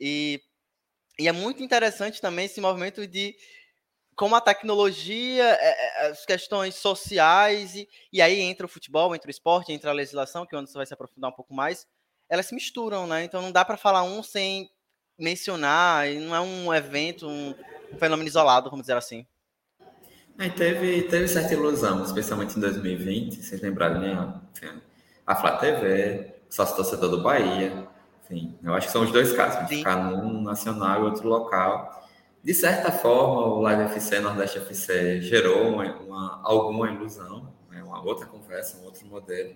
e, 0.00 0.40
e 1.18 1.28
é 1.28 1.32
muito 1.32 1.62
interessante 1.62 2.20
também 2.20 2.46
esse 2.46 2.60
movimento 2.60 3.06
de 3.06 3.36
como 4.16 4.34
a 4.36 4.40
tecnologia, 4.40 5.44
é, 5.44 6.06
é, 6.06 6.06
as 6.08 6.24
questões 6.24 6.76
sociais, 6.76 7.74
e, 7.76 7.88
e 8.12 8.22
aí 8.22 8.40
entra 8.40 8.66
o 8.66 8.68
futebol, 8.68 9.14
entra 9.14 9.28
o 9.28 9.30
esporte, 9.30 9.72
entra 9.72 9.90
a 9.90 9.94
legislação, 9.94 10.46
que 10.46 10.56
onde 10.56 10.70
você 10.70 10.78
vai 10.78 10.86
se 10.86 10.94
aprofundar 10.94 11.30
um 11.30 11.34
pouco 11.34 11.52
mais, 11.54 11.86
elas 12.34 12.46
se 12.46 12.54
misturam, 12.54 13.06
né? 13.06 13.24
Então 13.24 13.40
não 13.40 13.52
dá 13.52 13.64
para 13.64 13.76
falar 13.76 14.02
um 14.02 14.22
sem 14.22 14.70
mencionar, 15.18 16.06
não 16.14 16.34
é 16.34 16.40
um 16.40 16.74
evento, 16.74 17.28
um, 17.28 17.54
fenômeno 17.98 18.28
isolado, 18.28 18.68
vamos 18.68 18.84
dizer 18.84 18.96
assim. 18.96 19.24
É, 20.36 20.48
teve, 20.48 21.02
teve 21.02 21.28
certa 21.28 21.54
ilusão, 21.54 22.02
especialmente 22.02 22.58
em 22.58 22.60
2020, 22.60 23.40
vocês 23.40 23.60
lembrarem, 23.60 24.00
né? 24.00 24.40
A 25.24 25.36
Flá 25.36 25.56
TV, 25.58 26.34
sócio 26.50 26.74
torcedor 26.74 27.08
do 27.08 27.22
Bahia, 27.22 27.86
enfim, 28.24 28.58
eu 28.62 28.74
acho 28.74 28.88
que 28.88 28.92
são 28.92 29.04
os 29.04 29.12
dois 29.12 29.32
casos, 29.32 29.68
de 29.68 29.76
ficar 29.76 29.96
num 29.96 30.42
nacional 30.42 31.02
e 31.02 31.04
outro 31.04 31.28
local. 31.28 32.04
De 32.42 32.52
certa 32.52 32.90
forma, 32.90 33.46
o 33.46 33.60
Live 33.60 33.84
FC, 33.84 34.18
Nordeste 34.18 34.58
FC, 34.58 35.20
gerou 35.22 35.68
uma, 35.68 35.84
uma 36.00 36.40
alguma 36.42 36.90
ilusão, 36.90 37.54
né? 37.70 37.82
uma 37.82 38.04
outra 38.04 38.26
conversa, 38.26 38.78
um 38.78 38.84
outro 38.84 39.06
modelo. 39.06 39.54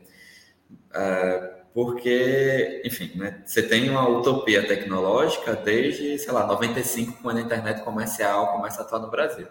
Uh, 0.70 1.58
porque, 1.72 2.82
enfim, 2.84 3.12
né, 3.14 3.42
você 3.44 3.62
tem 3.62 3.88
uma 3.88 4.08
utopia 4.08 4.66
tecnológica 4.66 5.54
desde, 5.54 6.18
sei 6.18 6.32
lá, 6.32 6.46
95, 6.46 7.22
quando 7.22 7.38
a 7.38 7.40
internet 7.40 7.82
comercial 7.82 8.52
começa 8.52 8.80
a 8.80 8.84
atuar 8.84 8.98
no 8.98 9.10
Brasil. 9.10 9.46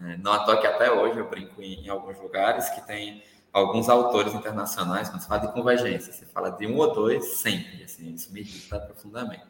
É, 0.00 0.16
não 0.16 0.32
à 0.32 0.44
toa 0.44 0.60
que 0.60 0.66
até 0.66 0.90
hoje 0.90 1.18
eu 1.18 1.28
brinco 1.28 1.60
em, 1.60 1.84
em, 1.84 1.88
alguns 1.88 2.18
lugares 2.18 2.68
que 2.70 2.80
tem 2.86 3.22
alguns 3.52 3.88
autores 3.88 4.32
internacionais, 4.32 5.10
quando 5.10 5.20
você 5.20 5.28
fala 5.28 5.40
de 5.42 5.52
convergência, 5.52 6.12
você 6.12 6.24
fala 6.24 6.50
de 6.50 6.66
um 6.66 6.78
ou 6.78 6.92
dois 6.92 7.34
sempre, 7.34 7.84
assim, 7.84 8.14
isso 8.14 8.32
me 8.32 8.40
irrita 8.40 8.80
profundamente, 8.80 9.44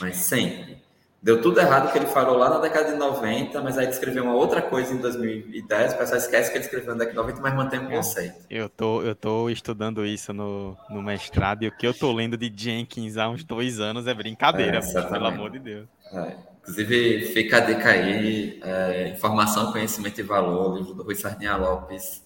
mas 0.00 0.16
sempre. 0.16 0.80
Deu 1.22 1.42
tudo 1.42 1.60
errado 1.60 1.92
que 1.92 1.98
ele 1.98 2.06
falou 2.06 2.38
lá 2.38 2.48
na 2.48 2.58
década 2.60 2.92
de 2.92 2.96
90, 2.98 3.60
mas 3.60 3.76
aí 3.76 3.84
ele 3.84 3.92
escreveu 3.92 4.24
uma 4.24 4.34
outra 4.34 4.62
coisa 4.62 4.94
em 4.94 4.96
2010. 4.96 5.92
O 5.92 5.98
pessoal 5.98 6.16
esquece 6.18 6.50
que 6.50 6.56
ele 6.56 6.64
escreveu 6.64 6.94
na 6.94 7.00
década 7.04 7.10
de 7.10 7.16
90, 7.16 7.40
mas 7.42 7.54
mantém 7.54 7.78
o 7.80 7.92
É. 7.92 7.96
conceito. 7.96 8.34
Eu 8.48 8.68
tô, 8.70 9.02
eu 9.02 9.14
tô 9.14 9.50
estudando 9.50 10.04
isso 10.06 10.32
no, 10.32 10.74
no 10.88 11.02
mestrado 11.02 11.62
e 11.62 11.68
o 11.68 11.72
que 11.76 11.86
eu 11.86 11.92
tô 11.92 12.10
lendo 12.10 12.38
de 12.38 12.50
Jenkins 12.54 13.18
há 13.18 13.28
uns 13.28 13.44
dois 13.44 13.80
anos 13.80 14.06
é 14.06 14.14
brincadeira, 14.14 14.78
É, 14.78 14.80
bicho, 14.80 15.08
pelo 15.10 15.26
amor 15.26 15.50
de 15.50 15.58
Deus. 15.58 15.86
É. 16.12 16.36
Inclusive, 16.62 17.26
fica 17.34 17.58
a 17.58 17.60
dica 17.60 17.90
aí: 17.90 18.58
é, 18.62 19.08
Informação, 19.08 19.72
Conhecimento 19.72 20.20
e 20.20 20.22
Valor, 20.22 20.78
livro 20.78 20.94
do 20.94 21.02
Rui 21.02 21.14
Sardinha 21.14 21.56
Lopes, 21.56 22.22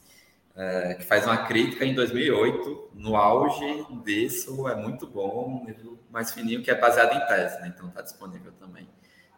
é, 0.56 0.94
que 0.94 1.04
faz 1.04 1.26
uma 1.26 1.38
crítica 1.46 1.84
em 1.84 1.94
2008, 1.94 2.90
no 2.94 3.16
auge 3.16 3.86
disso, 4.04 4.68
é 4.68 4.74
muito 4.74 5.06
bom, 5.06 5.62
um 5.62 5.66
livro 5.66 5.98
mais 6.10 6.32
fininho, 6.32 6.62
que 6.62 6.70
é 6.70 6.74
baseado 6.74 7.16
em 7.16 7.26
tese, 7.26 7.60
né? 7.60 7.72
então 7.74 7.88
está 7.88 8.02
disponível 8.02 8.52
também. 8.52 8.88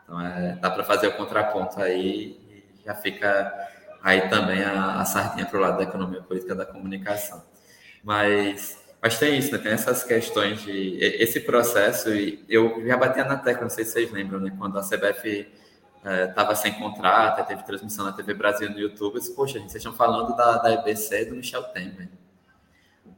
Então, 0.05 0.21
é, 0.21 0.57
dá 0.61 0.71
para 0.71 0.85
fazer 0.85 1.09
o 1.09 1.17
contraponto 1.17 1.81
aí 1.81 2.39
e 2.49 2.85
já 2.85 2.95
fica 2.95 3.53
aí 4.03 4.29
também 4.29 4.63
a, 4.63 5.01
a 5.01 5.05
sardinha 5.05 5.47
para 5.47 5.59
o 5.59 5.61
lado 5.61 5.79
da 5.79 5.85
economia 5.85 6.21
política 6.21 6.55
da 6.55 6.67
comunicação. 6.67 7.43
Mas, 8.05 8.79
mas 9.03 9.19
tem 9.19 9.39
isso, 9.39 9.53
né? 9.53 9.59
tem 9.59 9.73
essas 9.73 10.05
questões 10.05 10.61
de 10.63 10.99
esse 11.01 11.41
processo, 11.41 12.15
e 12.15 12.45
eu 12.49 12.87
já 12.87 12.97
batia 12.97 13.25
na 13.25 13.37
tecla, 13.37 13.63
não 13.63 13.71
sei 13.71 13.85
se 13.85 13.93
vocês 13.93 14.13
lembram, 14.13 14.39
né? 14.39 14.53
quando 14.59 14.79
a 14.79 14.83
CBF 14.83 15.49
estava 16.07 16.55
sem 16.55 16.75
contrato, 16.75 17.47
teve 17.47 17.63
transmissão 17.65 18.05
na 18.05 18.13
TV 18.13 18.35
Brasil 18.35 18.71
no 18.71 18.79
YouTube, 18.79 19.19
disse, 19.19 19.35
poxa, 19.35 19.59
gente, 19.59 19.73
vocês 19.73 19.83
estão 19.83 19.93
falando 19.93 20.37
da, 20.37 20.59
da 20.59 20.73
EBC 20.73 21.23
e 21.23 21.25
do 21.27 21.37
Michel 21.37 21.65
Temer. 21.65 22.09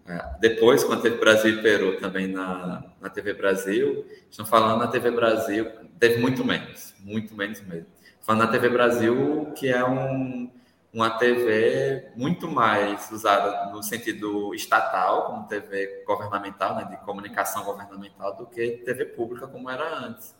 É, 0.06 0.38
depois, 0.40 0.82
quando 0.82 1.02
teve 1.02 1.18
Brasil 1.18 1.58
e 1.58 1.62
Peru 1.62 2.00
também 2.00 2.28
na, 2.28 2.82
na 2.98 3.10
TV 3.10 3.34
Brasil, 3.34 4.06
estão 4.30 4.46
falando 4.46 4.78
na 4.78 4.88
TV 4.88 5.10
Brasil, 5.10 5.70
teve 6.00 6.18
muito 6.18 6.42
menos, 6.42 6.94
muito 7.00 7.34
menos 7.34 7.60
mesmo. 7.60 7.86
Falando 8.22 8.44
na 8.44 8.50
TV 8.50 8.70
Brasil, 8.70 9.52
que 9.54 9.68
é 9.68 9.84
um, 9.84 10.50
uma 10.92 11.10
TV 11.10 12.10
muito 12.16 12.48
mais 12.48 13.10
usada 13.10 13.70
no 13.70 13.82
sentido 13.82 14.54
estatal, 14.54 15.26
como 15.26 15.46
TV 15.46 16.04
governamental, 16.06 16.74
né, 16.74 16.84
de 16.84 16.96
comunicação 17.04 17.64
governamental, 17.64 18.34
do 18.34 18.46
que 18.46 18.78
TV 18.84 19.04
pública, 19.04 19.46
como 19.46 19.68
era 19.68 19.94
antes. 19.98 20.37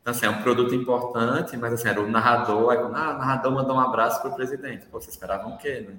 Então, 0.00 0.12
assim, 0.12 0.26
é 0.26 0.30
um 0.30 0.42
produto 0.42 0.74
importante, 0.74 1.56
mas 1.56 1.72
assim, 1.72 1.88
era 1.88 2.00
o 2.00 2.08
narrador, 2.08 2.70
aí, 2.70 2.78
ah, 2.78 2.86
o 2.86 2.88
narrador 2.90 3.52
mandou 3.52 3.76
um 3.76 3.80
abraço 3.80 4.20
para 4.20 4.30
o 4.30 4.34
presidente. 4.34 4.86
Pô, 4.86 5.00
vocês 5.00 5.14
esperavam 5.14 5.54
o 5.54 5.58
quê, 5.58 5.84
né? 5.88 5.96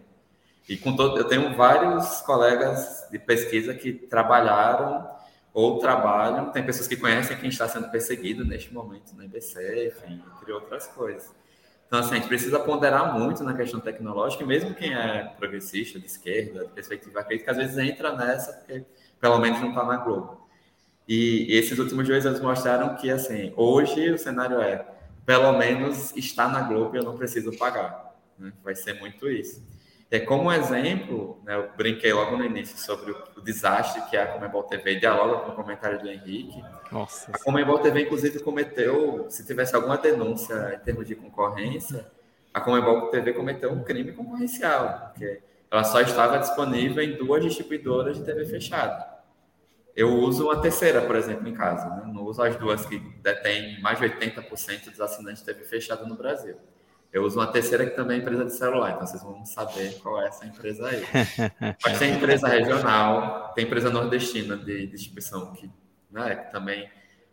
E 0.68 0.78
com 0.78 0.96
todo, 0.96 1.18
eu 1.18 1.26
tenho 1.26 1.56
vários 1.56 2.22
colegas 2.22 3.08
de 3.12 3.18
pesquisa 3.18 3.74
que 3.74 3.92
trabalharam 3.92 5.10
ou 5.54 5.80
trabalham, 5.80 6.52
tem 6.52 6.64
pessoas 6.64 6.88
que 6.88 6.96
conhecem 6.96 7.36
quem 7.38 7.50
está 7.50 7.68
sendo 7.68 7.90
perseguido 7.90 8.46
neste 8.46 8.74
momento 8.74 9.16
na 9.16 9.26
IBC, 9.26 9.88
enfim, 9.88 10.24
entre 10.38 10.52
outras 10.52 10.88
coisas. 10.88 11.34
Então, 11.88 12.00
assim, 12.00 12.12
a 12.12 12.16
gente 12.18 12.28
precisa 12.28 12.60
ponderar 12.60 13.18
muito 13.18 13.44
na 13.44 13.56
questão 13.56 13.80
tecnológica, 13.80 14.44
e 14.44 14.46
mesmo 14.46 14.76
quem 14.76 14.94
é 14.94 15.34
progressista, 15.40 16.00
de 16.00 16.06
esquerda, 16.06 16.66
de 16.66 16.72
perspectiva 16.72 17.24
crítica, 17.24 17.50
às 17.50 17.58
vezes 17.58 17.76
entra 17.80 18.16
nessa, 18.16 18.54
porque 18.54 18.86
pelo 19.20 19.40
menos 19.40 19.60
não 19.60 19.70
está 19.70 19.84
na 19.84 19.98
Globo. 19.98 20.39
E 21.10 21.48
esses 21.58 21.80
últimos 21.80 22.08
dois 22.08 22.24
anos 22.24 22.40
mostraram 22.40 22.96
que, 22.96 23.10
assim, 23.10 23.52
hoje 23.58 24.12
o 24.12 24.20
cenário 24.20 24.62
é, 24.62 24.86
pelo 25.26 25.58
menos 25.58 26.16
está 26.16 26.48
na 26.48 26.62
Globo 26.62 26.96
e 26.96 27.00
eu 27.00 27.04
não 27.04 27.18
preciso 27.18 27.52
pagar. 27.58 28.16
Né? 28.38 28.54
Vai 28.64 28.76
ser 28.76 28.94
muito 29.00 29.28
isso. 29.28 29.68
É 30.12 30.20
como 30.20 30.52
exemplo, 30.52 31.42
né, 31.44 31.56
eu 31.56 31.72
brinquei 31.76 32.14
logo 32.14 32.38
no 32.38 32.46
início 32.46 32.78
sobre 32.78 33.12
o, 33.12 33.42
desastre 33.42 34.04
que 34.08 34.18
é 34.18 34.22
a 34.22 34.28
Comebol 34.28 34.62
TV, 34.64 35.00
dialoga 35.00 35.46
com 35.46 35.52
o 35.52 35.56
comentário 35.56 36.00
do 36.00 36.08
Henrique. 36.08 36.64
Nossa. 36.92 37.32
A 37.34 37.40
Comebol 37.40 37.80
TV, 37.80 38.04
inclusive, 38.04 38.40
cometeu, 38.40 39.26
se 39.32 39.44
tivesse 39.44 39.76
alguma 39.76 39.98
denúncia 39.98 40.76
em 40.76 40.86
termos 40.86 41.08
de 41.08 41.16
concorrência, 41.16 42.06
a 42.54 42.62
Comebol 42.62 43.10
TV 43.10 43.34
cometeu 43.34 43.72
um 43.72 43.84
crime 43.84 44.12
concorrencial, 44.12 45.10
porque 45.10 45.42
ela 45.72 45.84
só 45.84 46.02
estava 46.02 46.38
disponível 46.38 47.04
em 47.04 47.18
duas 47.18 47.44
distribuidoras 47.44 48.18
de 48.18 48.24
TV 48.24 48.46
fechada. 48.46 49.09
Eu 49.96 50.14
uso 50.20 50.46
uma 50.46 50.62
terceira, 50.62 51.02
por 51.02 51.16
exemplo, 51.16 51.48
em 51.48 51.54
casa. 51.54 51.90
Né? 51.90 52.12
Não 52.14 52.24
uso 52.24 52.42
as 52.42 52.56
duas 52.56 52.86
que 52.86 53.00
detêm 53.22 53.82
mais 53.82 54.00
de 54.00 54.06
80% 54.06 54.92
dos 54.92 55.02
assinantes 55.02 55.44
de 55.44 55.46
TV 55.46 55.64
fechada 55.64 56.06
no 56.06 56.16
Brasil. 56.16 56.56
Eu 57.12 57.24
uso 57.24 57.40
uma 57.40 57.48
terceira 57.48 57.86
que 57.86 57.96
também 57.96 58.20
é 58.20 58.22
empresa 58.22 58.46
de 58.46 58.54
celular, 58.54 58.92
então 58.92 59.08
vocês 59.08 59.24
vão 59.24 59.44
saber 59.44 59.98
qual 60.00 60.22
é 60.22 60.28
essa 60.28 60.46
empresa 60.46 60.88
aí. 60.88 61.04
Mas 61.84 61.98
tem 61.98 62.14
empresa 62.14 62.48
regional, 62.48 63.52
tem 63.56 63.66
empresa 63.66 63.90
nordestina 63.90 64.56
de 64.56 64.86
distribuição 64.86 65.52
que, 65.54 65.72
né, 66.12 66.36
que 66.36 66.52
também 66.52 66.88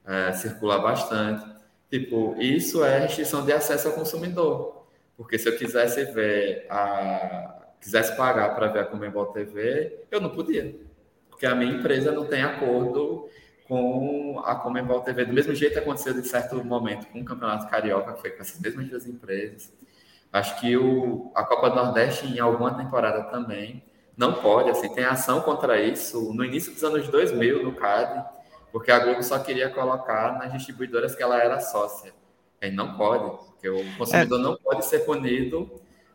é, 0.07 0.33
circula 0.33 0.79
bastante. 0.79 1.47
Tipo, 1.91 2.35
isso 2.41 2.83
é 2.83 3.01
restrição 3.01 3.45
de 3.45 3.53
acesso 3.53 3.89
ao 3.89 3.95
consumidor. 3.95 4.87
Porque 5.17 5.39
se 5.39 5.49
eu 5.49 5.57
quisesse 5.57 6.05
ver 6.07 6.67
a. 6.71 7.67
quisesse 7.81 8.17
pagar 8.17 8.55
para 8.55 8.69
ver 8.69 8.81
a 8.81 8.85
Comembol 8.85 9.27
TV, 9.27 10.05
eu 10.11 10.21
não 10.21 10.31
podia. 10.31 10.75
Porque 11.37 11.45
a 11.45 11.55
minha 11.55 11.71
empresa 11.71 12.13
não 12.13 12.25
tem 12.25 12.43
acordo 12.43 13.29
com 13.69 14.43
a 14.43 14.55
Comembol 14.55 15.03
TV. 15.03 15.27
Do 15.27 15.35
mesmo 15.35 15.55
jeito 15.55 15.75
que 15.75 15.79
aconteceu 15.79 16.15
de 16.15 16.27
certo 16.27 16.65
momento 16.65 17.07
com 17.09 17.21
o 17.21 17.25
Campeonato 17.27 17.69
Carioca, 17.69 18.15
que 18.15 18.23
foi 18.23 18.31
com 18.31 18.41
essas 18.41 18.59
mesmas 18.59 18.89
duas 18.89 19.07
empresas. 19.07 19.71
Acho 20.33 20.59
que 20.59 20.79
o, 20.79 21.31
a 21.35 21.45
Copa 21.45 21.69
do 21.69 21.77
Nordeste, 21.77 22.27
em 22.27 22.39
alguma 22.39 22.73
temporada 22.75 23.25
também, 23.25 23.85
não 24.17 24.33
pode. 24.33 24.71
Assim, 24.71 24.89
tem 24.89 25.05
ação 25.05 25.43
contra 25.43 25.79
isso 25.79 26.33
no 26.33 26.43
início 26.43 26.73
dos 26.73 26.83
anos 26.83 27.07
2000, 27.09 27.63
no 27.65 27.73
CAD, 27.75 28.25
porque 28.73 28.91
a 28.91 28.99
Globo 28.99 29.23
só 29.23 29.39
queria 29.39 29.69
colocar 29.69 30.39
nas 30.39 30.55
distribuidoras 30.55 31.15
que 31.15 31.23
ela 31.23 31.39
era 31.39 31.61
sócia. 31.61 32.15
E 32.63 32.71
não 32.71 32.97
pode, 32.97 33.29
porque 33.45 33.69
o 33.69 33.85
consumidor 33.99 34.41
é. 34.41 34.43
não 34.43 34.57
pode 34.57 34.87
ser 34.87 35.01
punido 35.01 35.71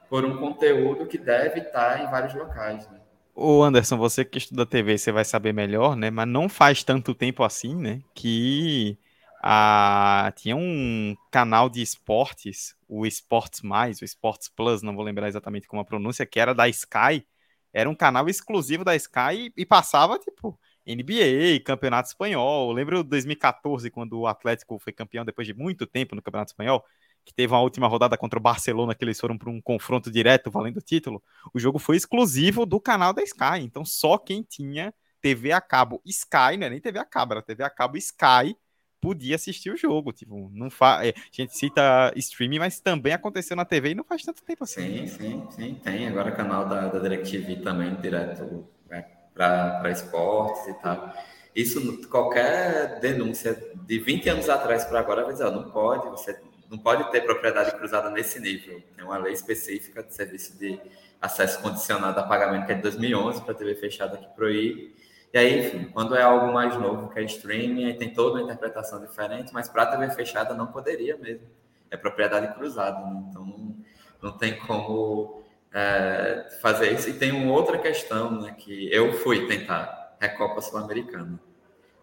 por 0.10 0.26
um 0.26 0.38
conteúdo 0.38 1.06
que 1.06 1.20
deve 1.20 1.60
estar 1.60 2.04
em 2.04 2.10
vários 2.10 2.34
locais, 2.34 2.90
né? 2.90 3.01
Ô 3.34 3.64
Anderson, 3.64 3.98
você 3.98 4.26
que 4.26 4.38
estuda 4.38 4.66
TV, 4.66 4.98
você 4.98 5.12
vai 5.12 5.24
saber 5.26 5.54
melhor, 5.54 5.96
né? 5.96 6.12
Mas 6.12 6.28
não 6.28 6.50
faz 6.50 6.84
tanto 6.84 7.16
tempo 7.16 7.44
assim, 7.44 7.76
né? 7.76 8.02
Que 8.14 8.98
a... 9.42 10.32
tinha 10.36 10.56
um 10.56 11.16
canal 11.32 11.70
de 11.70 11.82
esportes, 11.82 12.76
o 12.88 13.06
Esportes 13.06 13.62
Mais, 13.62 14.02
o 14.02 14.06
Esportes 14.06 14.50
Plus, 14.50 14.82
não 14.82 14.96
vou 14.96 15.04
lembrar 15.04 15.28
exatamente 15.30 15.68
como 15.68 15.82
a 15.82 15.86
pronúncia, 15.86 16.26
que 16.26 16.40
era 16.40 16.54
da 16.54 16.68
Sky. 16.70 17.26
Era 17.74 17.90
um 17.90 17.96
canal 17.96 18.28
exclusivo 18.28 18.84
da 18.84 18.96
Sky 18.96 19.52
e 19.56 19.66
passava, 19.66 20.20
tipo, 20.20 20.60
NBA, 20.86 21.64
Campeonato 21.64 22.10
Espanhol. 22.10 22.72
Lembro 22.74 23.04
2014, 23.04 23.90
quando 23.90 24.20
o 24.20 24.28
Atlético 24.28 24.78
foi 24.78 24.92
campeão 24.94 25.24
depois 25.26 25.48
de 25.48 25.54
muito 25.54 25.88
tempo 25.88 26.16
no 26.16 26.22
Campeonato 26.22 26.52
Espanhol, 26.52 26.84
que 27.26 27.34
teve 27.34 27.54
uma 27.54 27.62
última 27.62 27.88
rodada 27.88 28.18
contra 28.18 28.40
o 28.40 28.42
Barcelona, 28.42 28.96
que 28.96 29.04
eles 29.04 29.20
foram 29.20 29.38
para 29.38 29.50
um 29.50 29.62
confronto 29.62 30.12
direto 30.12 30.50
valendo 30.50 30.78
o 30.78 30.82
título. 30.82 31.22
O 31.54 31.60
jogo 31.60 31.80
foi 31.80 31.96
exclusivo 31.96 32.66
do 32.66 32.80
canal 32.80 33.14
da 33.14 33.22
Sky, 33.24 33.60
então 33.62 33.86
só 33.86 34.18
quem 34.18 34.44
tinha 34.44 34.94
TV 35.22 35.52
a 35.52 35.62
cabo 35.62 36.02
Sky, 36.06 36.58
não 36.58 36.68
é 36.68 36.70
nem 36.70 36.82
TV 36.82 37.00
a 37.00 37.06
cabo, 37.06 37.34
era 37.34 37.42
TV 37.42 37.64
a 37.64 37.70
cabo 37.70 37.98
Sky, 37.98 38.56
podia 39.00 39.36
assistir 39.36 39.72
o 39.72 39.78
jogo. 39.78 40.12
Tipo, 40.12 40.50
não 40.54 40.70
fa... 40.70 41.00
a 41.02 41.14
gente 41.32 41.56
cita 41.56 42.14
streaming, 42.16 42.60
mas 42.60 42.80
também 42.80 43.14
aconteceu 43.14 43.56
na 43.56 43.66
TV 43.66 43.92
e 43.92 43.96
não 43.96 44.04
faz 44.04 44.24
tanto 44.24 44.44
tempo 44.44 44.66
Sim, 44.66 45.04
assim. 45.04 45.08
sim, 45.08 45.48
sim. 45.50 45.76
Tem 45.76 46.08
agora 46.08 46.32
canal 46.32 46.68
da, 46.68 46.88
da 46.88 47.00
DirecTV 47.00 47.58
também, 47.58 47.96
direto 47.96 48.68
né, 48.90 49.06
para 49.34 49.90
esportes 49.90 50.68
e 50.68 50.74
tal. 50.82 51.14
Isso, 51.56 52.08
qualquer 52.08 53.00
denúncia 53.02 53.54
de 53.86 54.00
20 54.00 54.30
anos 54.30 54.50
atrás 54.50 54.86
para 54.86 55.00
agora 55.00 55.24
vai 55.24 55.34
dizer, 55.34 55.46
ó, 55.46 55.52
não 55.52 55.70
pode, 55.70 56.08
você 56.10 56.40
não 56.72 56.78
pode 56.78 57.12
ter 57.12 57.26
propriedade 57.26 57.76
cruzada 57.76 58.10
nesse 58.10 58.40
nível. 58.40 58.82
Tem 58.96 59.04
uma 59.04 59.18
lei 59.18 59.34
específica 59.34 60.02
de 60.02 60.16
serviço 60.16 60.58
de 60.58 60.80
acesso 61.22 61.62
condicionado 61.62 62.18
a 62.18 62.24
pagamento 62.24 62.66
que 62.66 62.72
é 62.72 62.76
de 62.76 62.82
2011 62.82 63.42
para 63.42 63.54
TV 63.54 63.76
fechada 63.76 64.18
que 64.18 64.26
proíbe. 64.30 64.96
E 65.34 65.38
aí, 65.38 65.60
enfim, 65.60 65.90
quando 65.92 66.16
é 66.16 66.22
algo 66.22 66.54
mais 66.54 66.78
novo, 66.80 67.10
que 67.10 67.20
é 67.20 67.24
streaming, 67.24 67.86
aí 67.86 67.94
tem 67.96 68.14
toda 68.14 68.36
uma 68.40 68.44
interpretação 68.44 69.02
diferente, 69.02 69.54
mas 69.54 69.68
para 69.68 69.86
TV 69.86 70.10
fechada 70.12 70.54
não 70.54 70.68
poderia 70.68 71.18
mesmo. 71.18 71.46
É 71.90 71.98
propriedade 71.98 72.54
cruzada, 72.56 73.06
né? 73.06 73.22
então 73.30 73.46
não, 73.46 73.76
não 74.22 74.38
tem 74.38 74.58
como 74.60 75.44
é, 75.74 76.48
fazer 76.62 76.94
isso. 76.94 77.10
E 77.10 77.14
tem 77.14 77.34
uma 77.34 77.52
outra 77.52 77.78
questão, 77.80 78.42
né, 78.42 78.56
que 78.58 78.90
eu 78.94 79.12
fui 79.12 79.46
tentar, 79.46 80.16
Recopa 80.22 80.62
Sul-Americana. 80.62 81.38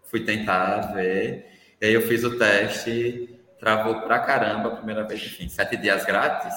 Fui 0.04 0.20
tentar 0.20 0.92
ver, 0.92 1.46
e 1.80 1.86
aí 1.86 1.94
eu 1.94 2.02
fiz 2.02 2.22
o 2.22 2.38
teste 2.38 3.37
travou 3.58 4.00
pra 4.02 4.20
caramba 4.20 4.68
a 4.68 4.76
primeira 4.76 5.04
vez, 5.04 5.22
enfim, 5.22 5.48
sete 5.48 5.76
dias 5.76 6.04
grátis. 6.04 6.54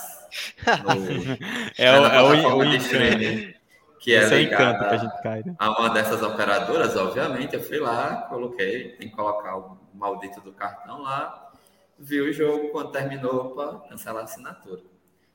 No, 0.84 1.36
é, 1.78 2.00
o, 2.00 2.06
é 2.06 2.54
o, 2.54 2.58
o 2.58 2.76
streaming, 2.76 3.54
que 4.00 4.14
é 4.14 4.26
ligado 4.28 4.80
que 4.80 4.96
a, 4.96 4.98
gente 4.98 5.22
cai, 5.22 5.44
né? 5.46 5.56
a 5.58 5.80
uma 5.80 5.90
dessas 5.90 6.22
operadoras, 6.22 6.96
obviamente, 6.96 7.56
eu 7.56 7.64
fui 7.64 7.80
lá, 7.80 8.28
coloquei, 8.30 8.90
tem 8.94 9.10
que 9.10 9.16
colocar 9.16 9.58
o 9.58 9.78
maldito 9.94 10.42
do 10.42 10.54
cartão 10.54 11.02
lá, 11.02 11.52
vi 12.00 12.22
o 12.22 12.34
jogo, 12.34 12.70
quando 12.70 12.92
terminou, 12.92 13.52
para 13.52 13.90
cancelar 13.90 14.22
a 14.22 14.26
assinatura. 14.26 14.82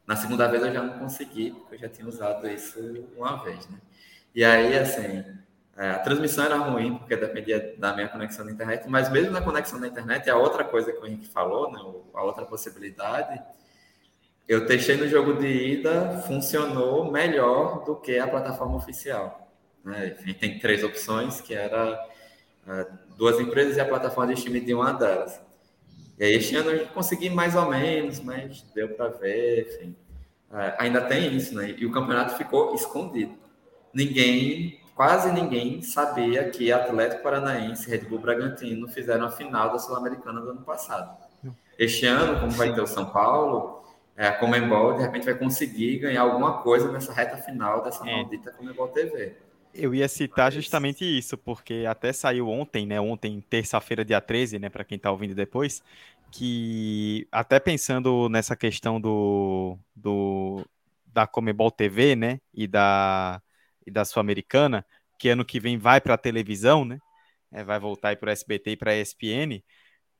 Na 0.06 0.16
segunda 0.16 0.46
vez 0.48 0.62
eu 0.62 0.72
já 0.72 0.82
não 0.82 0.98
consegui, 0.98 1.50
porque 1.50 1.74
eu 1.74 1.78
já 1.80 1.88
tinha 1.88 2.08
usado 2.08 2.48
isso 2.48 2.78
uma 3.16 3.42
vez, 3.42 3.68
né? 3.68 3.78
E 4.34 4.44
aí, 4.44 4.78
assim, 4.78 5.24
É, 5.76 5.90
a 5.90 5.98
transmissão 5.98 6.44
era 6.46 6.56
ruim, 6.56 6.96
porque 6.96 7.14
dependia 7.14 7.74
da 7.76 7.94
minha 7.94 8.08
conexão 8.08 8.46
na 8.46 8.50
internet, 8.50 8.88
mas 8.88 9.10
mesmo 9.10 9.30
na 9.30 9.42
conexão 9.42 9.78
na 9.78 9.88
internet, 9.88 10.28
a 10.30 10.36
outra 10.36 10.64
coisa 10.64 10.90
que 10.90 10.98
o 10.98 11.06
Henrique 11.06 11.28
falou, 11.28 11.70
né, 11.70 11.78
a 12.14 12.22
outra 12.22 12.46
possibilidade, 12.46 13.38
eu 14.48 14.66
testei 14.66 14.96
no 14.96 15.06
jogo 15.06 15.34
de 15.34 15.46
ida, 15.46 16.22
funcionou 16.26 17.10
melhor 17.10 17.84
do 17.84 17.94
que 17.96 18.18
a 18.18 18.26
plataforma 18.26 18.76
oficial. 18.76 19.52
Né? 19.84 20.14
Enfim, 20.18 20.32
tem 20.32 20.58
três 20.58 20.82
opções, 20.82 21.42
que 21.42 21.52
era 21.52 22.00
uh, 22.66 22.98
duas 23.16 23.38
empresas 23.38 23.76
e 23.76 23.80
a 23.80 23.84
plataforma 23.84 24.32
de 24.32 24.38
streaming 24.38 24.64
de 24.64 24.72
uma 24.72 24.92
delas. 24.92 25.38
E 26.18 26.24
aí, 26.24 26.32
este 26.32 26.56
ano 26.56 26.70
eu 26.70 26.86
consegui 26.86 27.28
mais 27.28 27.54
ou 27.54 27.68
menos, 27.68 28.20
mas 28.20 28.62
deu 28.74 28.88
para 28.90 29.08
ver, 29.08 29.68
enfim. 29.68 29.96
Uh, 30.50 30.72
ainda 30.78 31.02
tem 31.02 31.36
isso, 31.36 31.54
né? 31.54 31.74
E 31.76 31.84
o 31.84 31.90
campeonato 31.90 32.36
ficou 32.36 32.74
escondido. 32.74 33.36
Ninguém 33.92 34.80
quase 34.96 35.30
ninguém 35.30 35.82
sabia 35.82 36.48
que 36.48 36.72
Atlético 36.72 37.22
Paranaense 37.22 37.86
e 37.86 37.90
Red 37.90 38.08
Bull 38.08 38.18
Bragantino 38.18 38.88
fizeram 38.88 39.26
a 39.26 39.30
final 39.30 39.70
da 39.70 39.78
Sul-Americana 39.78 40.40
do 40.40 40.50
ano 40.50 40.62
passado. 40.62 41.14
Este 41.78 42.06
ano, 42.06 42.40
como 42.40 42.52
vai 42.52 42.74
ter 42.74 42.80
o 42.80 42.86
São 42.86 43.04
Paulo, 43.04 43.84
é, 44.16 44.26
a 44.26 44.32
Comembol 44.32 44.94
de 44.94 45.02
repente 45.02 45.26
vai 45.26 45.34
conseguir 45.34 45.98
ganhar 45.98 46.22
alguma 46.22 46.62
coisa 46.62 46.90
nessa 46.90 47.12
reta 47.12 47.36
final 47.36 47.84
dessa 47.84 48.08
é. 48.08 48.10
maldita 48.10 48.50
Comembol 48.50 48.88
TV. 48.88 49.36
Eu 49.74 49.94
ia 49.94 50.08
citar 50.08 50.50
justamente 50.50 51.04
isso, 51.04 51.36
porque 51.36 51.84
até 51.86 52.10
saiu 52.10 52.48
ontem, 52.48 52.86
né? 52.86 52.98
Ontem, 52.98 53.44
terça-feira, 53.50 54.02
dia 54.02 54.22
13, 54.22 54.58
né? 54.58 54.70
Para 54.70 54.84
quem 54.84 54.96
está 54.96 55.10
ouvindo 55.10 55.34
depois, 55.34 55.82
que 56.30 57.28
até 57.30 57.60
pensando 57.60 58.30
nessa 58.30 58.56
questão 58.56 58.98
do, 58.98 59.76
do 59.94 60.64
da 61.12 61.26
Comebol 61.26 61.70
TV, 61.70 62.16
né? 62.16 62.40
E 62.54 62.66
da 62.66 63.42
e 63.86 63.90
da 63.90 64.04
Sul-Americana, 64.04 64.84
que 65.18 65.28
ano 65.28 65.44
que 65.44 65.60
vem 65.60 65.78
vai 65.78 66.00
para 66.00 66.14
a 66.14 66.18
televisão, 66.18 66.84
né? 66.84 66.98
É, 67.52 67.62
vai 67.64 67.78
voltar 67.78 68.16
para 68.16 68.28
o 68.28 68.32
SBT 68.32 68.72
e 68.72 68.76
para 68.76 68.90
a 68.90 68.96
ESPN. 68.96 69.62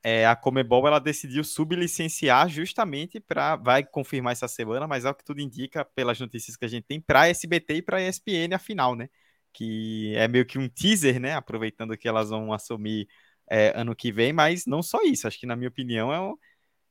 É, 0.03 0.25
a 0.25 0.35
Comebol 0.35 0.87
ela 0.87 0.99
decidiu 0.99 1.43
sublicenciar 1.43 2.47
justamente 2.49 3.19
para 3.19 3.55
vai 3.55 3.83
confirmar 3.83 4.31
essa 4.31 4.47
semana, 4.47 4.87
mas 4.87 5.05
é 5.05 5.09
o 5.09 5.13
que 5.13 5.23
tudo 5.23 5.41
indica 5.41 5.83
pelas 5.83 6.19
notícias 6.19 6.55
que 6.55 6.65
a 6.65 6.67
gente 6.67 6.85
tem 6.85 7.01
para 7.01 7.21
a 7.21 7.29
SBT 7.29 7.75
e 7.75 7.81
para 7.81 7.97
a 7.97 8.07
ESPN 8.07 8.53
a 8.55 8.59
final, 8.59 8.95
né? 8.95 9.09
Que 9.53 10.13
é 10.15 10.27
meio 10.27 10.45
que 10.45 10.57
um 10.57 10.69
teaser, 10.69 11.19
né? 11.19 11.33
Aproveitando 11.33 11.97
que 11.97 12.07
elas 12.07 12.29
vão 12.29 12.53
assumir 12.53 13.07
é, 13.49 13.73
ano 13.75 13.95
que 13.95 14.11
vem, 14.11 14.31
mas 14.31 14.65
não 14.65 14.81
só 14.81 15.01
isso. 15.03 15.27
Acho 15.27 15.39
que 15.39 15.45
na 15.45 15.55
minha 15.55 15.69
opinião 15.69 16.13
é 16.13 16.19
o, 16.19 16.39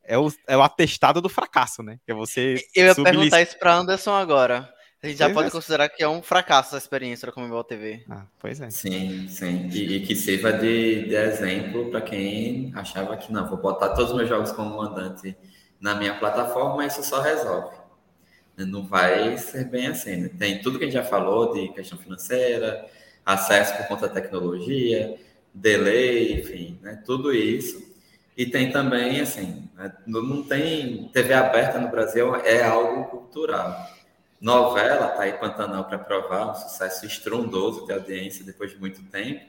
é 0.03 0.19
o, 0.19 0.33
é 0.49 0.57
o 0.57 0.63
atestado 0.63 1.21
do 1.21 1.29
fracasso, 1.29 1.83
né? 1.83 1.99
Que 2.05 2.13
é 2.13 2.15
você 2.15 2.57
Eu 2.75 2.87
ia 2.87 2.95
perguntar 2.95 3.43
isso 3.43 3.59
para 3.59 3.75
Anderson 3.75 4.13
agora. 4.13 4.73
A 5.03 5.09
gente 5.09 5.19
já 5.19 5.27
pois 5.27 5.35
pode 5.35 5.49
é. 5.49 5.51
considerar 5.51 5.89
que 5.89 6.03
é 6.03 6.09
um 6.09 6.23
fracasso 6.23 6.75
a 6.75 6.79
experiência 6.79 7.27
da 7.27 7.33
Comembol 7.33 7.63
TV. 7.63 8.03
Ah, 8.09 8.27
pois 8.39 8.61
é. 8.61 8.71
Sim, 8.71 9.29
sim. 9.29 9.69
E, 9.69 9.97
e 9.97 10.07
que 10.07 10.15
sirva 10.15 10.53
de, 10.53 11.07
de 11.09 11.15
exemplo 11.15 11.91
para 11.91 12.01
quem 12.01 12.73
achava 12.75 13.17
que 13.17 13.33
não, 13.33 13.49
vou 13.49 13.59
botar 13.59 13.91
todos 13.91 14.11
os 14.11 14.17
meus 14.17 14.29
jogos 14.29 14.53
como 14.53 14.77
mandante 14.77 15.37
na 15.81 15.95
minha 15.95 16.19
plataforma, 16.19 16.87
isso 16.87 17.03
só 17.05 17.21
resolve. 17.21 17.77
Não 18.57 18.87
vai 18.87 19.37
ser 19.37 19.65
bem 19.65 19.89
assim. 19.89 20.17
Né? 20.17 20.31
Tem 20.39 20.63
tudo 20.63 20.79
que 20.79 20.85
a 20.85 20.87
gente 20.87 20.97
já 20.97 21.05
falou 21.05 21.53
de 21.53 21.69
questão 21.69 21.99
financeira, 21.99 22.87
acesso 23.25 23.77
por 23.77 23.87
conta 23.87 24.09
da 24.09 24.15
tecnologia, 24.15 25.17
delay, 25.53 26.41
enfim, 26.41 26.79
né? 26.83 27.03
tudo 27.05 27.35
isso. 27.35 27.95
E 28.37 28.47
tem 28.47 28.71
também, 28.71 29.21
assim, 29.21 29.69
né? 29.75 29.93
não 30.07 30.43
tem 30.43 31.09
TV 31.09 31.35
aberta 31.35 31.79
no 31.79 31.89
Brasil, 31.89 32.35
é 32.37 32.63
algo 32.63 33.05
cultural. 33.05 33.96
Novela, 34.47 35.09
tá 35.09 35.23
aí 35.23 35.33
Pantanal 35.33 35.87
para 35.87 35.99
provar, 35.99 36.53
um 36.53 36.55
sucesso 36.55 37.05
estrondoso 37.05 37.85
de 37.85 37.93
audiência 37.93 38.45
depois 38.45 38.71
de 38.71 38.79
muito 38.79 39.03
tempo. 39.11 39.45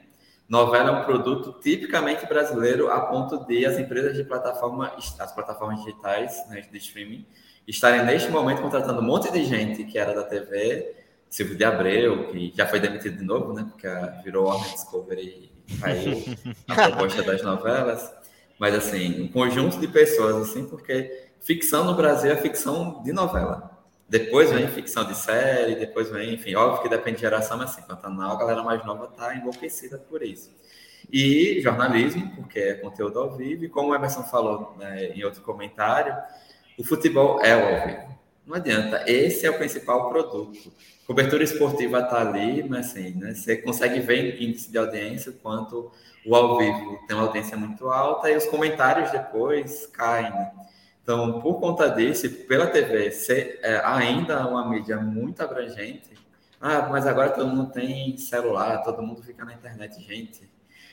Novela 0.48 0.90
é 0.90 0.92
um 1.00 1.04
produto 1.04 1.60
tipicamente 1.60 2.26
brasileiro 2.26 2.90
a 2.90 3.02
ponto 3.02 3.46
de 3.46 3.64
as 3.64 3.78
empresas 3.78 4.16
de 4.16 4.24
plataforma, 4.24 4.92
as 4.96 5.32
plataformas 5.32 5.84
digitais 5.84 6.44
né, 6.48 6.62
de 6.62 6.78
streaming, 6.78 7.24
estarem 7.64 8.04
neste 8.04 8.28
momento 8.28 8.60
contratando 8.60 9.00
um 9.00 9.04
monte 9.04 9.30
de 9.30 9.44
gente 9.44 9.84
que 9.84 10.00
era 10.00 10.12
da 10.12 10.24
TV, 10.24 10.96
Silvio 11.30 11.54
de 11.56 11.62
Abreu, 11.62 12.32
que 12.32 12.52
já 12.56 12.66
foi 12.66 12.80
demitido 12.80 13.18
de 13.18 13.24
novo, 13.24 13.52
né? 13.52 13.68
Porque 13.70 13.86
virou 14.24 14.48
Warner 14.48 14.68
Discovery 14.72 15.52
e 15.68 15.76
caiu 15.76 16.24
a 16.66 16.74
proposta 16.90 17.22
das 17.22 17.40
novelas. 17.40 18.12
Mas 18.58 18.74
assim, 18.74 19.22
um 19.22 19.28
conjunto 19.28 19.78
de 19.78 19.86
pessoas, 19.86 20.48
assim, 20.48 20.66
porque 20.66 21.28
ficção 21.38 21.84
no 21.84 21.94
Brasil 21.94 22.32
é 22.32 22.36
ficção 22.36 23.00
de 23.04 23.12
novela. 23.12 23.77
Depois 24.08 24.50
vem 24.50 24.66
ficção 24.68 25.04
de 25.04 25.14
série, 25.14 25.74
depois 25.74 26.10
vem, 26.10 26.32
enfim, 26.32 26.54
óbvio 26.54 26.82
que 26.82 26.88
depende 26.88 27.16
de 27.16 27.22
geração, 27.22 27.58
mas 27.58 27.70
assim, 27.70 27.82
quando 27.82 28.00
tá 28.00 28.08
na 28.08 28.32
a 28.32 28.36
galera 28.36 28.62
mais 28.62 28.82
nova 28.86 29.06
tá 29.08 29.36
enlouquecida 29.36 29.98
por 29.98 30.22
isso. 30.22 30.50
E 31.12 31.60
jornalismo, 31.60 32.34
porque 32.34 32.58
é 32.58 32.74
conteúdo 32.74 33.18
ao 33.18 33.36
vivo, 33.36 33.64
e 33.64 33.68
como 33.68 33.90
o 33.90 33.94
Emerson 33.94 34.22
falou 34.22 34.74
né, 34.78 35.08
em 35.08 35.24
outro 35.24 35.42
comentário, 35.42 36.16
o 36.78 36.84
futebol 36.84 37.42
é 37.42 37.52
ao 37.52 37.86
vivo. 37.86 38.18
Não 38.46 38.56
adianta, 38.56 39.04
esse 39.06 39.44
é 39.44 39.50
o 39.50 39.58
principal 39.58 40.08
produto. 40.08 40.72
Cobertura 41.06 41.44
esportiva 41.44 42.02
tá 42.02 42.18
ali, 42.18 42.62
mas 42.66 42.90
assim, 42.90 43.10
né, 43.10 43.34
você 43.34 43.58
consegue 43.58 44.00
ver 44.00 44.40
índice 44.42 44.70
de 44.70 44.78
audiência, 44.78 45.32
quanto 45.42 45.92
o 46.24 46.34
ao 46.34 46.56
vivo 46.56 46.98
tem 47.06 47.14
uma 47.14 47.26
audiência 47.26 47.58
muito 47.58 47.88
alta, 47.90 48.30
e 48.30 48.36
os 48.36 48.46
comentários 48.46 49.10
depois 49.10 49.86
caem, 49.88 50.30
né? 50.30 50.50
Então, 51.08 51.40
por 51.40 51.58
conta 51.58 51.88
disso, 51.88 52.28
pela 52.46 52.66
TV 52.66 53.10
ser 53.10 53.60
é, 53.62 53.80
ainda 53.82 54.46
uma 54.46 54.68
mídia 54.68 54.98
muito 54.98 55.42
abrangente, 55.42 56.10
ah, 56.60 56.86
mas 56.90 57.06
agora 57.06 57.30
todo 57.30 57.48
mundo 57.48 57.72
tem 57.72 58.18
celular, 58.18 58.82
todo 58.82 59.00
mundo 59.00 59.22
fica 59.22 59.42
na 59.42 59.54
internet, 59.54 60.02
gente. 60.02 60.46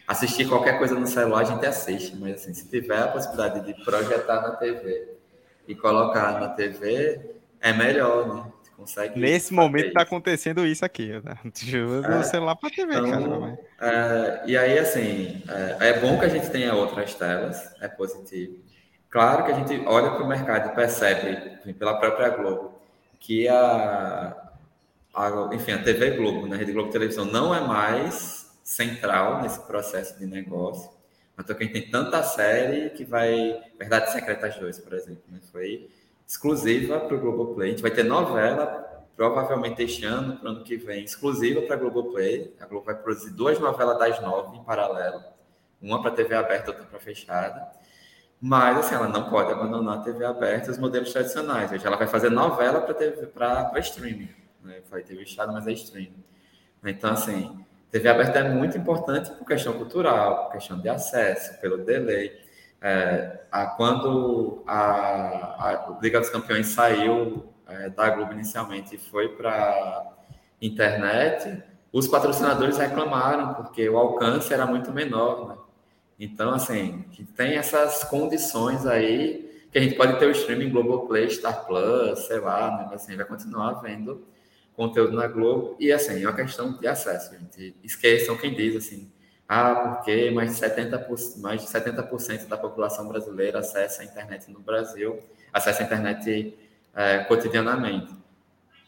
Assistir 0.07 0.47
qualquer 0.47 0.77
coisa 0.77 0.97
no 0.97 1.05
celular 1.05 1.41
a 1.41 1.43
gente 1.43 1.65
assiste, 1.65 2.15
mas 2.15 2.35
assim, 2.35 2.53
se 2.53 2.65
tiver 2.69 2.97
a 2.97 3.09
possibilidade 3.09 3.65
de 3.65 3.83
projetar 3.83 4.41
na 4.41 4.51
TV 4.51 5.17
e 5.67 5.75
colocar 5.75 6.39
na 6.39 6.47
TV, 6.47 7.19
é 7.59 7.73
melhor, 7.73 8.33
né? 8.33 8.51
Consegue 8.77 9.19
Nesse 9.19 9.53
momento 9.53 9.87
está 9.87 10.03
acontecendo 10.03 10.65
isso 10.65 10.85
aqui, 10.85 11.11
né? 11.25 11.35
Usa 11.43 12.07
é, 12.07 12.19
o 12.19 12.23
celular 12.23 12.55
para 12.55 12.69
TV, 12.69 12.93
então, 12.93 13.41
cara. 13.41 13.59
É, 13.81 14.43
e 14.49 14.57
aí, 14.57 14.79
assim, 14.79 15.43
é, 15.49 15.89
é 15.89 15.99
bom 15.99 16.17
que 16.17 16.23
a 16.23 16.29
gente 16.29 16.49
tenha 16.49 16.73
outras 16.73 17.13
telas, 17.15 17.69
é 17.81 17.89
positivo. 17.89 18.63
Claro 19.15 19.45
que 19.45 19.51
a 19.53 19.55
gente 19.55 19.81
olha 19.87 20.11
para 20.11 20.25
o 20.25 20.27
mercado 20.27 20.71
e 20.73 20.75
percebe, 20.75 21.73
pela 21.75 21.97
própria 21.97 22.27
Globo, 22.31 22.73
que 23.17 23.47
a, 23.47 24.35
a, 25.13 25.49
enfim, 25.53 25.71
a 25.71 25.81
TV 25.81 26.17
Globo, 26.17 26.45
né, 26.45 26.57
a 26.57 26.59
Rede 26.59 26.73
Globo 26.73 26.91
Televisão, 26.91 27.23
não 27.23 27.55
é 27.55 27.61
mais 27.61 28.53
central 28.61 29.41
nesse 29.41 29.61
processo 29.61 30.19
de 30.19 30.25
negócio. 30.25 30.91
Então, 31.39 31.55
quem 31.55 31.71
tem 31.71 31.89
tanta 31.89 32.21
série 32.23 32.89
que 32.89 33.05
vai. 33.05 33.57
Verdade 33.79 34.11
Secretas 34.11 34.57
2, 34.57 34.79
por 34.79 34.91
exemplo, 34.91 35.23
né, 35.29 35.39
foi 35.49 35.89
exclusiva 36.27 36.99
para 36.99 37.15
o 37.15 37.19
Globoplay. 37.21 37.69
A 37.69 37.71
gente 37.71 37.81
vai 37.81 37.91
ter 37.91 38.03
novela, 38.03 39.05
provavelmente 39.15 39.81
este 39.81 40.03
ano, 40.03 40.35
para 40.35 40.49
o 40.49 40.51
ano 40.55 40.63
que 40.65 40.75
vem, 40.75 41.05
exclusiva 41.05 41.61
para 41.61 41.77
a 41.77 41.79
Globoplay. 41.79 42.53
A 42.59 42.65
Globo 42.65 42.85
vai 42.85 42.95
produzir 42.95 43.31
duas 43.31 43.57
novelas 43.59 43.97
das 43.97 44.21
nove 44.21 44.57
em 44.57 44.63
paralelo, 44.65 45.23
uma 45.81 46.01
para 46.01 46.11
TV 46.11 46.35
aberta, 46.35 46.71
outra 46.71 46.83
para 46.83 46.99
fechada. 46.99 47.84
Mas, 48.47 48.77
assim, 48.77 48.93
ela 48.93 49.07
não 49.07 49.27
pode 49.27 49.51
abandonar 49.51 49.97
a 49.97 50.01
TV 50.01 50.23
aberta 50.23 50.69
os 50.69 50.77
modelos 50.77 51.11
tradicionais. 51.11 51.71
Hoje 51.71 51.83
ela 51.83 51.97
vai 51.97 52.05
fazer 52.05 52.29
novela 52.29 52.79
para 52.79 53.79
streaming. 53.79 54.29
Né? 54.63 54.81
Foi 54.87 55.01
TV 55.01 55.21
fechada, 55.25 55.51
mas 55.51 55.65
é 55.65 55.71
streaming. 55.71 56.23
Então, 56.85 57.13
assim, 57.13 57.65
TV 57.89 58.07
aberta 58.07 58.37
é 58.37 58.47
muito 58.47 58.77
importante 58.77 59.31
por 59.31 59.47
questão 59.47 59.73
cultural, 59.73 60.43
por 60.43 60.51
questão 60.51 60.79
de 60.79 60.87
acesso, 60.87 61.59
pelo 61.59 61.79
delay. 61.79 62.39
É, 62.79 63.45
a, 63.51 63.65
quando 63.65 64.63
a, 64.67 64.77
a 64.77 65.97
Liga 65.99 66.19
dos 66.19 66.29
Campeões 66.29 66.67
saiu 66.67 67.51
é, 67.67 67.89
da 67.89 68.11
Globo 68.11 68.33
inicialmente 68.33 68.93
e 68.93 68.99
foi 68.99 69.29
para 69.29 70.13
internet, 70.61 71.63
os 71.91 72.07
patrocinadores 72.07 72.77
reclamaram 72.77 73.55
porque 73.55 73.89
o 73.89 73.97
alcance 73.97 74.53
era 74.53 74.67
muito 74.67 74.91
menor, 74.91 75.47
né? 75.47 75.54
Então, 76.19 76.53
assim, 76.53 77.05
gente 77.11 77.31
tem 77.33 77.55
essas 77.55 78.03
condições 78.03 78.85
aí 78.85 79.45
que 79.71 79.77
a 79.77 79.81
gente 79.81 79.95
pode 79.95 80.17
ter 80.17 80.25
o 80.25 80.31
streaming 80.31 80.69
Globoplay, 80.69 81.29
Star 81.29 81.65
Plus, 81.65 82.19
sei 82.27 82.39
lá, 82.39 82.77
né? 82.77 82.95
assim, 82.95 83.15
vai 83.15 83.25
continuar 83.25 83.73
vendo 83.81 84.25
conteúdo 84.73 85.15
na 85.15 85.27
Globo. 85.27 85.75
E, 85.79 85.91
assim, 85.91 86.23
é 86.23 86.27
uma 86.27 86.35
questão 86.35 86.77
de 86.77 86.87
acesso, 86.87 87.35
gente. 87.37 87.75
Esqueçam 87.83 88.37
quem 88.37 88.53
diz, 88.53 88.75
assim, 88.75 89.11
ah, 89.47 89.97
porque 89.97 90.31
mais 90.31 90.55
de 90.55 90.65
70%, 90.65 91.39
mais 91.39 91.61
de 91.61 91.67
70% 91.67 92.47
da 92.47 92.57
população 92.57 93.07
brasileira 93.07 93.59
acessa 93.59 94.01
a 94.01 94.05
internet 94.05 94.49
no 94.49 94.59
Brasil, 94.59 95.19
acessa 95.53 95.83
a 95.83 95.85
internet 95.85 96.57
é, 96.95 97.19
cotidianamente. 97.25 98.13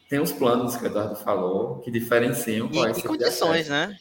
Tem 0.08 0.18
os 0.18 0.32
planos 0.32 0.74
que 0.74 0.84
o 0.84 0.86
Eduardo 0.86 1.16
falou, 1.16 1.80
que 1.80 1.90
diferenciam 1.90 2.68
qual 2.68 2.86
é 2.86 2.90
esse 2.92 3.02
condições, 3.02 3.68
né? 3.68 3.96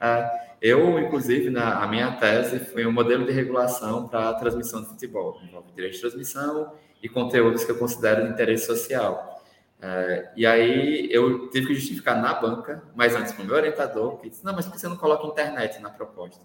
É, 0.00 0.45
eu, 0.60 0.98
inclusive, 0.98 1.50
na 1.50 1.82
a 1.82 1.86
minha 1.86 2.12
tese 2.16 2.58
foi 2.60 2.86
um 2.86 2.92
modelo 2.92 3.26
de 3.26 3.32
regulação 3.32 4.08
para 4.08 4.30
a 4.30 4.34
transmissão 4.34 4.82
de 4.82 4.88
futebol. 4.88 5.40
Envolve 5.42 5.72
direito 5.72 5.94
de 5.94 6.00
transmissão 6.00 6.72
e 7.02 7.08
conteúdos 7.08 7.64
que 7.64 7.70
eu 7.70 7.78
considero 7.78 8.24
de 8.24 8.30
interesse 8.30 8.66
social. 8.66 9.36
É, 9.80 10.32
e 10.34 10.46
aí 10.46 11.08
eu 11.12 11.48
tive 11.50 11.68
que 11.68 11.74
justificar 11.74 12.20
na 12.20 12.34
banca, 12.34 12.82
mas 12.94 13.14
antes 13.14 13.32
com 13.32 13.42
o 13.42 13.46
meu 13.46 13.56
orientador, 13.56 14.18
que 14.18 14.30
disse, 14.30 14.44
não, 14.44 14.54
mas 14.54 14.64
por 14.64 14.72
que 14.72 14.80
você 14.80 14.88
não 14.88 14.96
coloca 14.96 15.26
internet 15.26 15.78
na 15.80 15.90
proposta? 15.90 16.42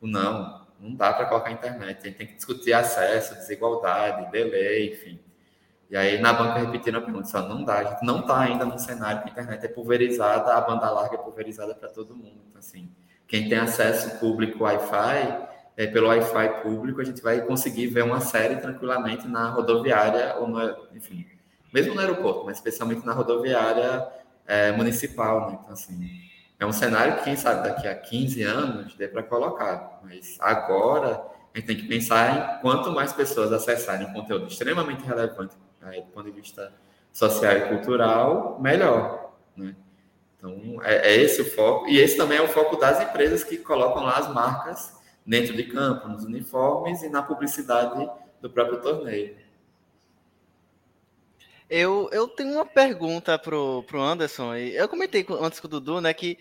Não, 0.00 0.66
não 0.78 0.94
dá 0.94 1.12
para 1.12 1.26
colocar 1.26 1.50
internet, 1.50 1.98
a 2.00 2.06
gente 2.06 2.16
tem 2.16 2.26
que 2.26 2.34
discutir 2.34 2.72
acesso, 2.72 3.34
desigualdade, 3.34 4.30
delay, 4.30 4.92
enfim. 4.92 5.18
E 5.90 5.96
aí 5.96 6.20
na 6.20 6.32
banca 6.32 6.60
repetiram 6.60 7.00
a 7.00 7.02
pergunta, 7.02 7.26
só 7.26 7.42
não 7.48 7.64
dá, 7.64 7.78
a 7.78 7.84
gente 7.84 8.04
não 8.04 8.20
está 8.20 8.40
ainda 8.40 8.64
no 8.64 8.78
cenário 8.78 9.22
que 9.22 9.28
a 9.28 9.32
internet 9.32 9.64
é 9.64 9.68
pulverizada, 9.68 10.54
a 10.54 10.60
banda 10.60 10.88
larga 10.88 11.16
é 11.16 11.18
pulverizada 11.18 11.74
para 11.74 11.88
todo 11.88 12.14
mundo. 12.14 12.40
Então, 12.48 12.60
assim, 12.60 12.88
quem 13.28 13.48
tem 13.48 13.58
acesso 13.58 14.18
público 14.18 14.64
Wi-Fi, 14.64 15.48
é, 15.76 15.86
pelo 15.86 16.08
Wi-Fi 16.08 16.62
público, 16.62 17.00
a 17.00 17.04
gente 17.04 17.22
vai 17.22 17.42
conseguir 17.42 17.86
ver 17.88 18.02
uma 18.02 18.20
série 18.20 18.56
tranquilamente 18.56 19.28
na 19.28 19.50
rodoviária 19.50 20.34
ou 20.38 20.48
no, 20.48 20.88
enfim, 20.94 21.24
mesmo 21.72 21.94
no 21.94 22.00
aeroporto, 22.00 22.46
mas 22.46 22.56
especialmente 22.56 23.06
na 23.06 23.12
rodoviária 23.12 24.08
é, 24.46 24.72
municipal, 24.72 25.50
né? 25.50 25.58
Então, 25.62 25.74
assim, 25.74 26.10
é 26.58 26.66
um 26.66 26.72
cenário 26.72 27.18
que, 27.18 27.24
quem 27.24 27.36
sabe, 27.36 27.68
daqui 27.68 27.86
a 27.86 27.94
15 27.94 28.42
anos 28.42 28.94
dê 28.94 29.06
para 29.06 29.22
colocar, 29.22 30.00
mas 30.02 30.36
agora 30.40 31.22
a 31.54 31.58
gente 31.58 31.66
tem 31.66 31.76
que 31.76 31.86
pensar 31.86 32.58
em 32.58 32.60
quanto 32.62 32.90
mais 32.90 33.12
pessoas 33.12 33.52
acessarem 33.52 34.06
um 34.06 34.12
conteúdo 34.12 34.46
extremamente 34.46 35.04
relevante 35.04 35.54
aí, 35.82 36.00
do 36.00 36.08
ponto 36.08 36.24
de 36.24 36.32
vista 36.32 36.72
social 37.12 37.56
e 37.56 37.60
cultural, 37.68 38.58
melhor. 38.60 39.32
Né? 39.56 39.76
Então, 40.38 40.80
é, 40.82 41.14
é, 41.14 41.16
esse 41.16 41.42
o 41.42 41.44
foco. 41.44 41.88
E 41.88 41.98
esse 41.98 42.16
também 42.16 42.38
é 42.38 42.42
o 42.42 42.48
foco 42.48 42.76
das 42.76 43.00
empresas 43.00 43.42
que 43.42 43.58
colocam 43.58 44.04
lá 44.04 44.18
as 44.18 44.32
marcas 44.32 44.96
dentro 45.26 45.54
de 45.54 45.64
campo, 45.64 46.08
nos 46.08 46.24
uniformes 46.24 47.02
e 47.02 47.08
na 47.08 47.22
publicidade 47.22 48.08
do 48.40 48.48
próprio 48.48 48.80
torneio. 48.80 49.36
Eu, 51.68 52.08
eu 52.12 52.26
tenho 52.28 52.54
uma 52.54 52.64
pergunta 52.64 53.38
pro, 53.38 53.82
pro 53.82 54.00
Anderson. 54.00 54.54
Eu 54.54 54.88
comentei 54.88 55.26
antes 55.40 55.60
com 55.60 55.66
o 55.66 55.70
Dudu, 55.70 56.00
né, 56.00 56.14
que 56.14 56.38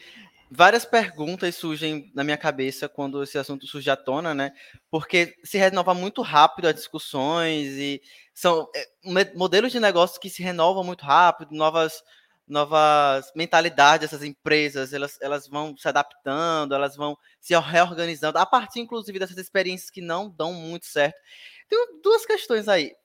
várias 0.49 0.85
perguntas 0.85 1.55
surgem 1.55 2.09
na 2.15 2.23
minha 2.23 2.37
cabeça 2.37 2.87
quando 2.87 3.21
esse 3.21 3.37
assunto 3.37 3.67
surge 3.67 3.89
à 3.89 3.97
tona, 3.97 4.33
né? 4.33 4.53
Porque 4.89 5.35
se 5.43 5.57
renova 5.57 5.93
muito 5.93 6.21
rápido 6.21 6.67
as 6.67 6.75
discussões 6.75 7.73
e 7.73 8.01
são 8.33 8.69
é, 8.73 9.33
modelos 9.35 9.71
de 9.71 9.79
negócio 9.79 10.21
que 10.21 10.29
se 10.29 10.41
renovam 10.41 10.83
muito 10.83 11.03
rápido, 11.03 11.53
novas 11.53 12.01
novas 12.47 13.31
mentalidades 13.35 14.09
dessas 14.09 14.25
empresas, 14.25 14.93
elas, 14.93 15.17
elas 15.21 15.47
vão 15.47 15.75
se 15.75 15.87
adaptando, 15.87 16.73
elas 16.73 16.95
vão 16.95 17.17
se 17.41 17.53
reorganizando, 17.57 18.37
a 18.37 18.45
partir, 18.45 18.79
inclusive, 18.79 19.19
dessas 19.19 19.37
experiências 19.37 19.89
que 19.89 20.01
não 20.01 20.29
dão 20.29 20.53
muito 20.53 20.85
certo. 20.85 21.19
Tem 21.67 22.01
duas 22.01 22.25
questões 22.25 22.67
aí. 22.67 22.95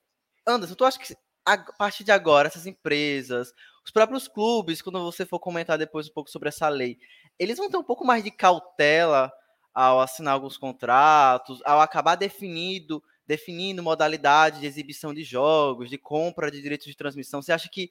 Anderson, 0.46 0.74
tu 0.74 0.84
acha 0.84 0.98
que 0.98 1.16
a 1.44 1.58
partir 1.58 2.04
de 2.04 2.12
agora, 2.12 2.46
essas 2.46 2.66
empresas, 2.66 3.52
os 3.84 3.90
próprios 3.90 4.28
clubes, 4.28 4.80
quando 4.80 5.02
você 5.02 5.26
for 5.26 5.40
comentar 5.40 5.76
depois 5.76 6.08
um 6.08 6.12
pouco 6.12 6.30
sobre 6.30 6.48
essa 6.48 6.68
lei, 6.68 6.98
eles 7.38 7.58
vão 7.58 7.68
ter 7.68 7.76
um 7.76 7.82
pouco 7.84 8.04
mais 8.04 8.22
de 8.22 8.30
cautela 8.30 9.32
ao 9.74 10.00
assinar 10.00 10.34
alguns 10.34 10.56
contratos, 10.56 11.60
ao 11.64 11.80
acabar 11.80 12.14
definido, 12.14 13.02
definindo 13.26 13.82
modalidade 13.82 14.60
de 14.60 14.66
exibição 14.66 15.12
de 15.12 15.24
jogos, 15.24 15.90
de 15.90 15.98
compra 15.98 16.50
de 16.50 16.60
direitos 16.60 16.86
de 16.86 16.96
transmissão. 16.96 17.42
Você 17.42 17.52
acha 17.52 17.68
que 17.68 17.90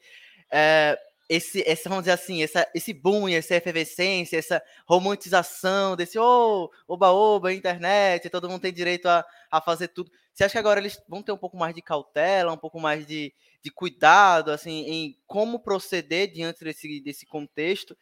é, 0.49 0.97
esse, 1.31 1.63
esse, 1.65 1.87
vamos 1.87 2.03
dizer 2.03 2.11
assim, 2.11 2.43
essa, 2.43 2.69
esse 2.75 2.91
boom, 2.93 3.29
essa 3.29 3.55
efervescência, 3.55 4.37
essa 4.37 4.61
romantização 4.85 5.95
desse 5.95 6.19
oh, 6.19 6.69
oba-oba, 6.85 7.53
internet, 7.53 8.29
todo 8.29 8.49
mundo 8.49 8.61
tem 8.61 8.73
direito 8.73 9.05
a, 9.05 9.25
a 9.49 9.61
fazer 9.61 9.87
tudo. 9.87 10.11
Você 10.33 10.43
acha 10.43 10.51
que 10.51 10.57
agora 10.57 10.81
eles 10.81 11.01
vão 11.07 11.23
ter 11.23 11.31
um 11.31 11.37
pouco 11.37 11.55
mais 11.55 11.73
de 11.73 11.81
cautela, 11.81 12.51
um 12.51 12.57
pouco 12.57 12.81
mais 12.81 13.05
de, 13.07 13.33
de 13.63 13.71
cuidado, 13.71 14.51
assim, 14.51 14.83
em 14.89 15.17
como 15.25 15.59
proceder 15.59 16.29
diante 16.33 16.65
desse, 16.65 16.99
desse 16.99 17.25
contexto? 17.25 17.97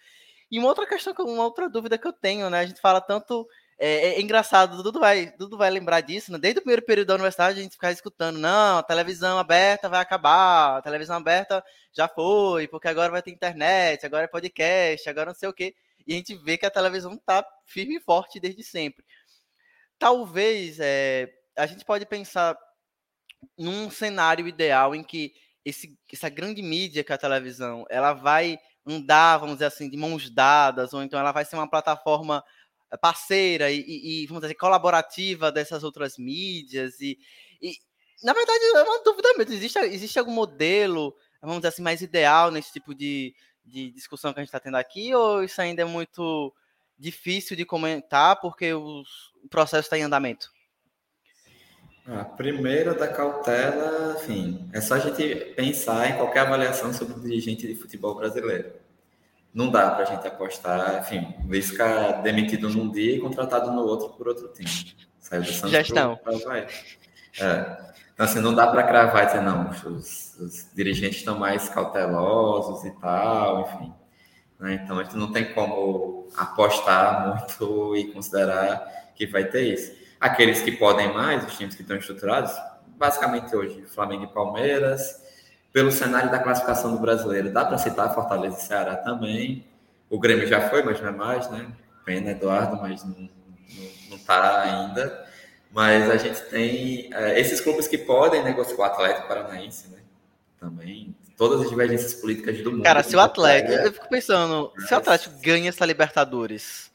E 0.50 0.58
uma 0.58 0.68
outra 0.68 0.88
questão, 0.88 1.14
uma 1.20 1.44
outra 1.44 1.70
dúvida 1.70 2.00
que 2.00 2.08
eu 2.08 2.14
tenho, 2.14 2.50
né? 2.50 2.62
A 2.62 2.66
gente 2.66 2.82
fala 2.82 3.00
tanto. 3.00 3.48
É, 3.82 4.16
é 4.16 4.22
engraçado, 4.22 4.84
Dudu 4.84 5.00
vai, 5.00 5.32
Dudu 5.38 5.58
vai 5.58 5.70
lembrar 5.70 6.02
disso, 6.02 6.34
né? 6.34 6.38
Desde 6.38 6.60
o 6.60 6.62
primeiro 6.62 6.82
período 6.82 7.08
da 7.08 7.14
universidade, 7.14 7.60
a 7.60 7.64
gente 7.64 7.72
ficava 7.72 7.94
escutando: 7.94 8.38
não, 8.38 8.84
televisão 8.84 9.40
aberta 9.40 9.88
vai 9.88 10.02
acabar, 10.02 10.82
televisão 10.82 11.16
aberta 11.16 11.64
já 11.94 12.06
foi, 12.06 12.68
porque 12.68 12.90
agora 12.90 13.10
vai 13.10 13.22
ter 13.22 13.32
internet, 13.32 14.06
agora 14.06 14.26
é 14.26 14.28
podcast, 14.28 15.10
agora 15.10 15.28
não 15.28 15.34
sei 15.34 15.48
o 15.48 15.54
quê. 15.54 15.74
E 16.06 16.14
a 16.14 16.18
gente 16.18 16.36
vê 16.36 16.58
que 16.58 16.66
a 16.66 16.72
televisão 16.72 17.18
tá 17.18 17.46
firme 17.66 17.96
e 17.96 18.02
forte 18.02 18.38
desde 18.38 18.64
sempre. 18.64 19.06
Talvez 19.98 20.78
é, 20.82 21.30
a 21.58 21.66
gente 21.66 21.86
pode 21.86 22.06
pensar 22.06 22.58
num 23.58 23.90
cenário 23.90 24.46
ideal 24.46 24.94
em 24.94 25.04
que 25.04 25.34
esse, 25.64 25.98
essa 26.12 26.28
grande 26.28 26.62
mídia 26.62 27.04
que 27.04 27.14
é 27.14 27.16
a 27.16 27.18
televisão, 27.18 27.86
ela 27.90 28.12
vai 28.14 28.60
andar, 28.86 29.38
vamos 29.38 29.56
dizer 29.56 29.66
assim, 29.66 29.90
de 29.90 29.96
mãos 29.96 30.30
dadas, 30.30 30.94
ou 30.94 31.04
então 31.04 31.20
ela 31.20 31.32
vai 31.32 31.46
ser 31.46 31.56
uma 31.56 31.70
plataforma 31.70 32.44
parceira 32.98 33.72
e, 33.72 34.24
e 34.24 34.28
vamos 34.28 34.42
dizer, 34.42 34.56
colaborativa 34.56 35.52
dessas 35.52 35.84
outras 35.84 36.18
mídias. 36.18 37.00
E, 37.00 37.18
e, 37.62 37.74
na 38.24 38.34
verdade, 38.34 38.64
é 38.64 38.84
uma 38.84 39.04
dúvida 39.04 39.30
mesmo. 39.38 39.54
Existe, 39.54 39.80
existe 39.80 40.20
algum 40.20 40.32
modelo, 40.32 41.16
vamos 41.42 41.58
dizer 41.58 41.70
assim, 41.70 41.82
mais 41.82 42.02
ideal 42.02 42.52
nesse 42.52 42.72
tipo 42.72 42.96
de, 42.96 43.34
de 43.64 43.92
discussão 43.92 44.34
que 44.34 44.40
a 44.40 44.44
gente 44.44 44.50
está 44.50 44.60
tendo 44.60 44.78
aqui, 44.78 45.14
ou 45.14 45.44
isso 45.44 45.62
ainda 45.62 45.82
é 45.82 45.86
muito 45.86 46.54
difícil 46.98 47.56
de 47.56 47.66
comentar 47.66 48.40
porque 48.42 48.74
os, 48.74 49.34
o 49.44 49.48
processo 49.50 49.86
está 49.86 49.98
em 49.98 50.04
andamento? 50.04 50.52
A 52.06 52.26
primeira 52.26 52.96
da 52.96 53.08
cautela, 53.08 54.18
enfim, 54.20 54.68
é 54.74 54.82
só 54.82 54.96
a 54.96 55.00
gente 55.00 55.54
pensar 55.56 56.10
em 56.10 56.18
qualquer 56.18 56.40
avaliação 56.40 56.92
sobre 56.92 57.14
o 57.14 57.22
dirigente 57.22 57.68
de 57.68 57.76
futebol 57.76 58.16
brasileiro. 58.16 58.74
Não 59.54 59.70
dá 59.70 59.89
para 59.91 60.04
a 60.04 60.06
gente 60.06 60.28
apostar, 60.28 61.00
enfim, 61.00 61.34
o 61.43 61.52
Lisca 61.52 62.22
demitido 62.24 62.70
num 62.70 62.91
dia 62.91 63.16
e 63.16 63.20
contratado 63.20 63.72
no 63.72 63.82
outro 63.82 64.10
por 64.10 64.28
outro 64.28 64.47
time. 64.50 64.70
Saiu 65.18 65.41
do 65.41 65.52
Santos 65.52 65.72
Gestão. 65.72 66.16
Pro, 66.18 66.39
pro 66.39 66.52
é. 66.54 66.68
Então, 68.14 68.26
assim, 68.26 68.39
não 68.39 68.54
dá 68.54 68.68
para 68.68 68.84
cravar 68.84 69.24
e 69.24 69.26
dizer, 69.28 69.41
não, 69.41 69.70
os, 69.70 70.36
os, 70.39 70.68
dirigentes 70.76 71.20
estão 71.20 71.39
mais 71.39 71.70
cautelosos 71.70 72.84
e 72.86 72.91
tal, 73.00 73.62
enfim. 73.62 73.93
Né? 74.60 74.82
Então, 74.84 75.00
a 75.00 75.04
gente 75.04 75.16
não 75.16 75.32
tem 75.32 75.54
como 75.54 76.28
apostar 76.36 77.28
muito 77.28 77.95
e 77.97 78.12
considerar 78.12 79.14
que 79.16 79.26
vai 79.26 79.45
ter 79.45 79.74
isso. 79.74 79.97
Aqueles 80.20 80.62
que 80.62 80.74
podem 80.74 81.14
mais, 81.14 81.45
os 81.45 81.58
times 81.58 81.76
que 81.76 81.82
estão 81.82 81.95
estruturados, 81.95 82.52
basicamente 82.97 83.56
hoje, 83.56 83.84
Flamengo 83.88 84.26
e 84.26 84.34
Palmeiras. 84.34 85.29
Pelo 85.72 85.92
cenário 85.92 86.32
da 86.32 86.40
classificação 86.40 86.94
do 86.94 87.00
brasileiro, 87.00 87.52
dá 87.52 87.64
para 87.64 87.78
citar 87.78 88.14
Fortaleza 88.14 88.58
e 88.58 88.62
Ceará 88.62 88.96
também. 88.96 89.66
O 90.10 90.20
Grêmio 90.20 90.48
já 90.48 90.70
foi, 90.70 90.82
mas 90.82 91.00
não 91.00 91.10
é 91.10 91.12
mais, 91.12 91.50
né? 91.52 91.68
Pena, 92.04 92.32
Eduardo, 92.32 92.78
mas 92.78 93.04
não 93.04 93.30
está 94.12 94.62
ainda. 94.62 95.28
Mas 95.72 96.10
a 96.10 96.18
gente 96.18 96.42
tem 96.46 97.14
é, 97.14 97.40
esses 97.40 97.62
clubes 97.62 97.88
que 97.88 97.98
podem 97.98 98.44
negociar 98.44 98.78
o 98.78 98.84
Atlético 98.84 99.28
Paranaense, 99.28 99.90
né? 99.90 100.00
Também. 100.60 101.16
Todas 101.38 101.62
as 101.62 101.70
divergências 101.70 102.16
políticas 102.16 102.58
do 102.62 102.72
mundo. 102.72 102.84
Cara, 102.84 103.04
se 103.04 103.16
o 103.16 103.20
Atlético, 103.20 103.74
eu 103.74 103.94
fico 103.94 104.10
pensando, 104.10 104.74
se 104.88 104.94
o 104.94 104.98
Atlético 104.98 105.40
ganha 105.40 105.70
essa 105.70 105.86
Libertadores, 105.86 106.92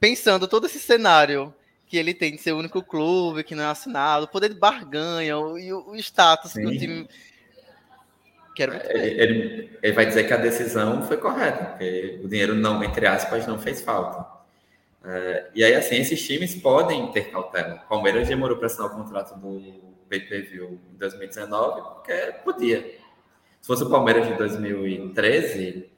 pensando 0.00 0.48
todo 0.48 0.66
esse 0.66 0.80
cenário 0.80 1.54
que 1.86 1.96
ele 1.96 2.14
tem 2.14 2.34
de 2.34 2.42
ser 2.42 2.52
o 2.52 2.58
único 2.58 2.82
clube 2.82 3.44
que 3.44 3.54
não 3.54 3.62
é 3.62 3.66
assinado, 3.66 4.24
o 4.24 4.28
poder 4.28 4.48
de 4.48 4.58
barganha 4.58 5.28
e 5.28 5.72
o, 5.72 5.90
o, 5.90 5.96
status 5.96 6.52
Sim. 6.52 6.62
que 6.62 6.66
o 6.66 6.78
time. 6.78 7.08
Quero 8.54 8.72
muito 8.72 8.90
ele, 8.90 9.20
ele, 9.20 9.78
ele, 9.82 9.92
vai 9.92 10.06
dizer 10.06 10.24
que 10.24 10.32
a 10.32 10.36
decisão 10.36 11.02
foi 11.02 11.16
correta, 11.16 11.64
porque 11.64 12.20
o 12.22 12.28
dinheiro 12.28 12.54
não, 12.54 12.82
entre 12.84 13.06
aspas, 13.06 13.46
não 13.46 13.58
fez 13.58 13.80
falta. 13.80 14.24
É, 15.04 15.50
e 15.54 15.64
aí, 15.64 15.74
assim, 15.74 15.96
esses 15.96 16.24
times 16.24 16.54
podem 16.54 17.10
ter 17.12 17.30
cautela. 17.30 17.82
O 17.84 17.88
Palmeiras 17.88 18.26
demorou 18.26 18.56
para 18.56 18.66
assinar 18.66 18.86
o 18.86 18.94
contrato 18.94 19.38
do 19.38 19.60
PPV 20.08 20.78
em 20.94 20.96
2019, 20.98 21.82
porque 21.82 22.34
podia. 22.44 22.80
Se 23.60 23.66
fosse 23.66 23.82
o 23.82 23.90
Palmeiras 23.90 24.26
de 24.26 24.34
2013, 24.34 25.90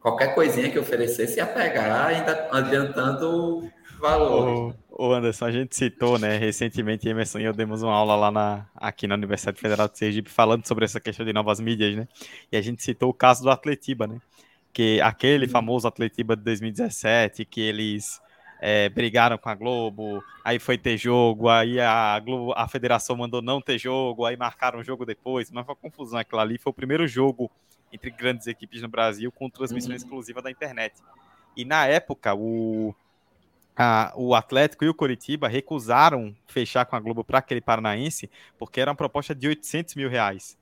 qualquer 0.00 0.34
coisinha 0.34 0.70
que 0.70 0.78
oferecesse 0.78 1.38
ia 1.38 1.46
pegar, 1.46 2.06
ainda 2.06 2.48
adiantando 2.50 3.70
valores. 4.00 4.74
O 5.00 5.12
Anderson, 5.12 5.44
a 5.44 5.52
gente 5.52 5.76
citou, 5.76 6.18
né, 6.18 6.36
recentemente, 6.38 7.08
Emerson 7.08 7.38
e 7.38 7.44
eu 7.44 7.52
demos 7.52 7.84
uma 7.84 7.94
aula 7.94 8.16
lá 8.16 8.32
na, 8.32 8.66
aqui 8.74 9.06
na 9.06 9.14
Universidade 9.14 9.60
Federal 9.60 9.88
de 9.88 9.96
Sergipe 9.96 10.28
falando 10.28 10.66
sobre 10.66 10.84
essa 10.84 10.98
questão 10.98 11.24
de 11.24 11.32
novas 11.32 11.60
mídias, 11.60 11.94
né? 11.94 12.08
E 12.50 12.56
a 12.56 12.60
gente 12.60 12.82
citou 12.82 13.08
o 13.08 13.14
caso 13.14 13.44
do 13.44 13.48
Atletiba, 13.48 14.08
né? 14.08 14.20
Que 14.72 15.00
aquele 15.00 15.46
uhum. 15.46 15.52
famoso 15.52 15.86
Atletiba 15.86 16.34
de 16.34 16.42
2017, 16.42 17.44
que 17.44 17.60
eles 17.60 18.20
é, 18.60 18.88
brigaram 18.88 19.38
com 19.38 19.48
a 19.48 19.54
Globo, 19.54 20.20
aí 20.44 20.58
foi 20.58 20.76
ter 20.76 20.96
jogo, 20.96 21.48
aí 21.48 21.78
a 21.78 22.18
Globo, 22.18 22.52
a 22.56 22.66
federação 22.66 23.14
mandou 23.14 23.40
não 23.40 23.60
ter 23.60 23.78
jogo, 23.78 24.24
aí 24.24 24.36
marcaram 24.36 24.80
o 24.80 24.82
jogo 24.82 25.06
depois, 25.06 25.48
mas 25.52 25.64
foi 25.64 25.76
uma 25.76 25.80
confusão 25.80 26.18
aquilo 26.18 26.40
ali. 26.40 26.58
Foi 26.58 26.72
o 26.72 26.74
primeiro 26.74 27.06
jogo 27.06 27.48
entre 27.92 28.10
grandes 28.10 28.48
equipes 28.48 28.82
no 28.82 28.88
Brasil 28.88 29.30
com 29.30 29.48
transmissão 29.48 29.90
uhum. 29.90 29.96
exclusiva 29.96 30.42
da 30.42 30.50
internet. 30.50 30.96
E 31.56 31.64
na 31.64 31.86
época, 31.86 32.34
o 32.34 32.92
o 34.16 34.34
Atlético 34.34 34.84
e 34.84 34.88
o 34.88 34.94
Coritiba 34.94 35.48
recusaram 35.48 36.34
fechar 36.46 36.84
com 36.84 36.96
a 36.96 37.00
Globo 37.00 37.22
para 37.22 37.38
aquele 37.38 37.60
paranaense, 37.60 38.30
porque 38.58 38.80
era 38.80 38.90
uma 38.90 38.96
proposta 38.96 39.34
de 39.34 39.46
800 39.46 39.94
mil 39.94 40.08
reais. 40.08 40.56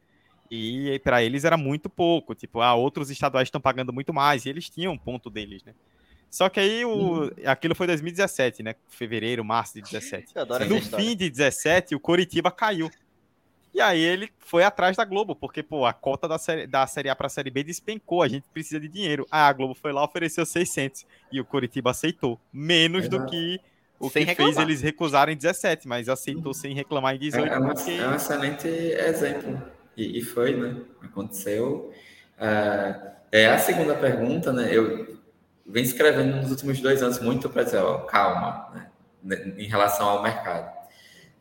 E 0.50 1.00
para 1.02 1.22
eles 1.22 1.44
era 1.44 1.56
muito 1.56 1.88
pouco. 1.88 2.34
Tipo, 2.34 2.60
ah, 2.60 2.74
outros 2.74 3.10
estaduais 3.10 3.48
estão 3.48 3.60
pagando 3.60 3.92
muito 3.92 4.12
mais. 4.12 4.46
E 4.46 4.48
eles 4.48 4.68
tinham 4.70 4.92
um 4.92 4.98
ponto 4.98 5.28
deles, 5.28 5.64
né? 5.64 5.74
Só 6.30 6.48
que 6.48 6.60
aí 6.60 6.84
o, 6.84 6.90
uhum. 6.90 7.30
aquilo 7.46 7.74
foi 7.74 7.86
2017, 7.86 8.62
né? 8.62 8.74
Fevereiro, 8.88 9.44
março 9.44 9.74
de 9.74 9.82
17. 9.82 10.34
No 10.68 10.80
fim 10.82 11.16
de 11.16 11.30
17, 11.30 11.94
o 11.94 12.00
Coritiba 12.00 12.50
caiu. 12.50 12.90
E 13.76 13.80
aí 13.82 14.00
ele 14.00 14.30
foi 14.38 14.64
atrás 14.64 14.96
da 14.96 15.04
Globo, 15.04 15.36
porque, 15.36 15.62
pô, 15.62 15.84
a 15.84 15.92
cota 15.92 16.26
da 16.26 16.38
série, 16.38 16.66
da 16.66 16.86
série 16.86 17.10
A 17.10 17.14
para 17.14 17.26
a 17.26 17.28
Série 17.28 17.50
B 17.50 17.62
despencou, 17.62 18.22
a 18.22 18.28
gente 18.28 18.46
precisa 18.48 18.80
de 18.80 18.88
dinheiro. 18.88 19.26
Ah, 19.30 19.48
a 19.48 19.52
Globo 19.52 19.74
foi 19.74 19.92
lá, 19.92 20.02
ofereceu 20.02 20.46
600 20.46 21.04
e 21.30 21.38
o 21.42 21.44
Coritiba 21.44 21.90
aceitou, 21.90 22.40
menos 22.50 23.04
Exato. 23.04 23.18
do 23.18 23.26
que 23.26 23.60
o 24.00 24.08
sem 24.08 24.22
que 24.22 24.30
reclamar. 24.30 24.54
fez 24.54 24.66
eles 24.66 24.80
recusarem 24.80 25.36
17, 25.36 25.86
mas 25.86 26.08
aceitou 26.08 26.54
sem 26.54 26.74
reclamar 26.74 27.16
em 27.16 27.18
18. 27.18 27.46
É, 27.46 27.60
porque... 27.60 27.90
é 27.90 28.08
um 28.08 28.14
excelente 28.14 28.66
exemplo, 28.66 29.62
e, 29.94 30.20
e 30.20 30.22
foi, 30.22 30.56
né? 30.56 30.80
Aconteceu. 31.02 31.92
Uh, 32.38 33.10
é 33.30 33.46
a 33.46 33.58
segunda 33.58 33.94
pergunta, 33.94 34.54
né? 34.54 34.70
Eu 34.72 35.18
venho 35.66 35.84
escrevendo 35.84 36.36
nos 36.36 36.50
últimos 36.50 36.80
dois 36.80 37.02
anos 37.02 37.20
muito 37.20 37.50
para 37.50 37.64
dizer, 37.64 37.82
ó, 37.82 37.98
calma, 38.06 38.88
né? 39.22 39.54
em 39.58 39.68
relação 39.68 40.08
ao 40.08 40.22
mercado. 40.22 40.75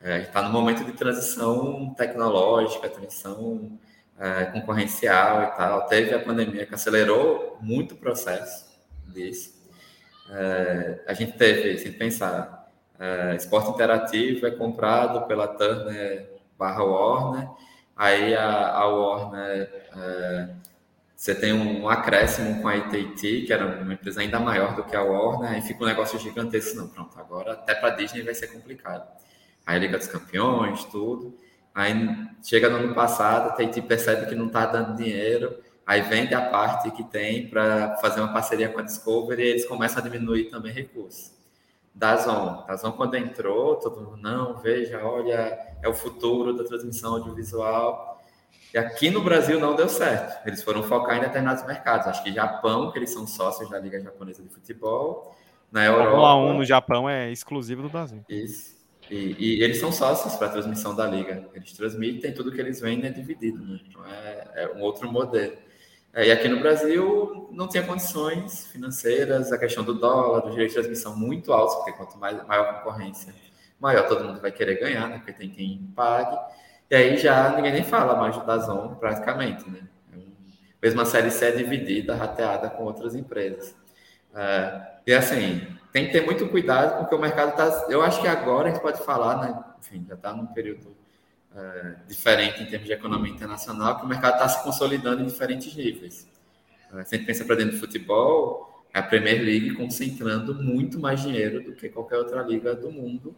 É, 0.01 0.19
está 0.19 0.41
no 0.41 0.49
momento 0.49 0.83
de 0.83 0.91
transição 0.91 1.93
tecnológica, 1.97 2.87
transição 2.89 3.79
é, 4.19 4.45
concorrencial 4.45 5.43
e 5.43 5.47
tal. 5.57 5.87
Teve 5.87 6.13
a 6.13 6.19
pandemia 6.19 6.65
que 6.65 6.75
acelerou 6.75 7.57
muito 7.61 7.95
o 7.95 7.97
processo 7.97 8.65
disso. 9.07 9.55
É, 10.29 11.01
a 11.07 11.13
gente 11.13 11.33
teve, 11.33 11.77
se 11.77 11.91
pensar, 11.91 12.71
é, 12.99 13.35
esporte 13.35 13.69
interativo 13.69 14.45
é 14.47 14.51
comprado 14.51 15.27
pela 15.27 15.47
Turner 15.47 16.29
barra 16.57 16.83
Warner, 16.83 17.49
aí 17.95 18.33
a, 18.33 18.69
a 18.71 18.87
Warner 18.87 19.69
é, 19.95 20.49
você 21.15 21.33
tem 21.33 21.53
um 21.53 21.89
acréscimo 21.89 22.61
com 22.61 22.67
a 22.67 22.75
AT&T, 22.75 23.43
que 23.43 23.53
era 23.53 23.81
uma 23.81 23.93
empresa 23.93 24.21
ainda 24.21 24.39
maior 24.39 24.75
do 24.75 24.83
que 24.83 24.95
a 24.95 25.01
Warner, 25.01 25.57
e 25.57 25.61
fica 25.61 25.83
um 25.83 25.87
negócio 25.87 26.19
gigantesco. 26.19 26.77
Não, 26.77 26.87
pronto, 26.87 27.17
agora 27.19 27.53
até 27.53 27.73
para 27.73 27.93
a 27.93 27.95
Disney 27.95 28.21
vai 28.21 28.33
ser 28.33 28.47
complicado 28.47 29.07
aí 29.65 29.79
Liga 29.79 29.97
dos 29.97 30.07
Campeões, 30.07 30.83
tudo. 30.85 31.35
Aí 31.73 31.93
chega 32.43 32.69
no 32.69 32.77
ano 32.77 32.95
passado, 32.95 33.49
a 33.49 33.53
TIT 33.55 33.81
percebe 33.81 34.27
que 34.27 34.35
não 34.35 34.47
está 34.47 34.65
dando 34.65 34.95
dinheiro, 34.95 35.57
aí 35.85 36.01
vende 36.01 36.33
a 36.33 36.49
parte 36.49 36.89
que 36.91 37.03
tem 37.03 37.49
para 37.49 37.97
fazer 37.97 38.21
uma 38.21 38.31
parceria 38.31 38.69
com 38.69 38.79
a 38.79 38.83
Discovery 38.83 39.43
e 39.43 39.47
eles 39.47 39.65
começam 39.65 39.99
a 39.99 40.01
diminuir 40.01 40.45
também 40.45 40.71
recursos. 40.71 41.33
Dazon, 41.93 42.65
Dazon 42.67 42.91
quando 42.91 43.15
entrou, 43.15 43.75
todo 43.77 44.01
mundo, 44.01 44.17
não, 44.17 44.57
veja, 44.57 45.01
olha, 45.03 45.57
é 45.81 45.87
o 45.87 45.93
futuro 45.93 46.53
da 46.53 46.63
transmissão 46.63 47.13
audiovisual. 47.13 48.21
E 48.73 48.77
aqui 48.77 49.09
no 49.09 49.21
Brasil 49.21 49.57
não 49.57 49.75
deu 49.75 49.87
certo. 49.87 50.45
Eles 50.45 50.61
foram 50.61 50.83
focar 50.83 51.17
em 51.17 51.21
determinados 51.21 51.65
mercados. 51.65 52.07
Acho 52.07 52.21
que 52.21 52.33
Japão, 52.33 52.91
que 52.91 52.99
eles 52.99 53.11
são 53.13 53.25
sócios 53.25 53.69
da 53.69 53.79
Liga 53.79 54.01
Japonesa 54.01 54.43
de 54.43 54.49
Futebol. 54.49 55.33
Na 55.71 55.85
Europa. 55.85 56.09
A 56.09 56.11
Fórmula 56.11 56.35
1 56.35 56.57
no 56.57 56.65
Japão 56.65 57.09
é 57.09 57.31
exclusivo 57.31 57.81
do 57.81 57.89
Brasil. 57.89 58.23
Isso. 58.27 58.74
E, 59.09 59.35
e, 59.37 59.63
eles 59.63 59.77
são 59.77 59.91
sócios 59.91 60.35
para 60.35 60.47
a 60.47 60.49
transmissão 60.49 60.95
da 60.95 61.05
liga. 61.05 61.47
Eles 61.53 61.73
transmitem 61.73 62.33
tudo 62.33 62.51
que 62.51 62.59
eles 62.59 62.81
vendem 62.81 63.09
é 63.09 63.13
dividido. 63.13 63.63
Né? 63.63 63.79
Então 63.87 64.05
é, 64.05 64.47
é, 64.55 64.73
um 64.75 64.81
outro 64.81 65.11
modelo. 65.11 65.53
É, 66.13 66.27
e 66.27 66.31
aqui 66.31 66.47
no 66.47 66.59
Brasil 66.59 67.49
não 67.51 67.67
tinha 67.67 67.83
condições 67.83 68.67
financeiras, 68.67 69.51
a 69.51 69.57
questão 69.57 69.83
do 69.83 69.93
dólar, 69.93 70.41
do 70.41 70.51
direito 70.51 70.69
de 70.69 70.75
transmissão 70.75 71.15
muito 71.15 71.53
alto, 71.53 71.75
porque 71.77 71.91
quanto 71.91 72.17
mais, 72.17 72.45
maior 72.47 72.77
concorrência, 72.77 73.33
maior 73.79 74.07
todo 74.07 74.23
mundo 74.23 74.39
vai 74.39 74.51
querer 74.51 74.79
ganhar, 74.79 75.07
né? 75.07 75.17
porque 75.17 75.33
tem 75.33 75.49
quem 75.49 75.91
pague. 75.95 76.37
E 76.89 76.95
aí 76.95 77.17
já 77.17 77.55
ninguém 77.55 77.73
nem 77.73 77.83
fala 77.83 78.15
mais 78.15 78.35
do 78.37 78.45
Dazon 78.45 78.95
praticamente. 78.95 79.69
Né? 79.69 79.81
Mesmo 80.81 81.01
a 81.01 81.05
série 81.05 81.31
C 81.31 81.45
é 81.45 81.51
dividida, 81.51 82.15
rateada 82.15 82.69
com 82.69 82.83
outras 82.83 83.13
empresas. 83.13 83.75
É, 84.33 84.81
e 85.05 85.13
assim, 85.13 85.67
tem 85.95 86.07
que 86.07 86.11
ter 86.11 86.25
muito 86.25 86.45
cuidado, 86.49 86.99
porque 86.99 87.15
o 87.15 87.17
mercado 87.17 87.51
está. 87.51 87.87
Eu 87.89 88.01
acho 88.01 88.19
que 88.19 88.27
agora 88.27 88.67
a 88.67 88.71
gente 88.73 88.81
pode 88.81 89.01
falar, 89.05 89.39
né? 89.39 89.63
Enfim, 89.79 90.05
já 90.05 90.15
está 90.15 90.33
num 90.33 90.45
período 90.45 90.93
é, 91.55 91.95
diferente 92.05 92.61
em 92.61 92.65
termos 92.65 92.85
de 92.85 92.91
economia 92.91 93.31
internacional, 93.31 93.97
que 93.97 94.05
o 94.05 94.09
mercado 94.09 94.33
está 94.33 94.49
se 94.49 94.61
consolidando 94.61 95.23
em 95.23 95.25
diferentes 95.25 95.73
níveis. 95.73 96.29
É, 96.93 97.01
se 97.05 97.15
a 97.15 97.17
gente 97.17 97.25
pensa 97.25 97.45
para 97.45 97.55
dentro 97.55 97.75
do 97.75 97.79
futebol, 97.79 98.83
é 98.93 98.99
a 98.99 99.03
Premier 99.03 99.41
League 99.41 99.73
concentrando 99.75 100.53
muito 100.61 100.99
mais 100.99 101.21
dinheiro 101.21 101.63
do 101.63 101.71
que 101.71 101.87
qualquer 101.87 102.17
outra 102.17 102.43
liga 102.43 102.75
do 102.75 102.91
mundo, 102.91 103.33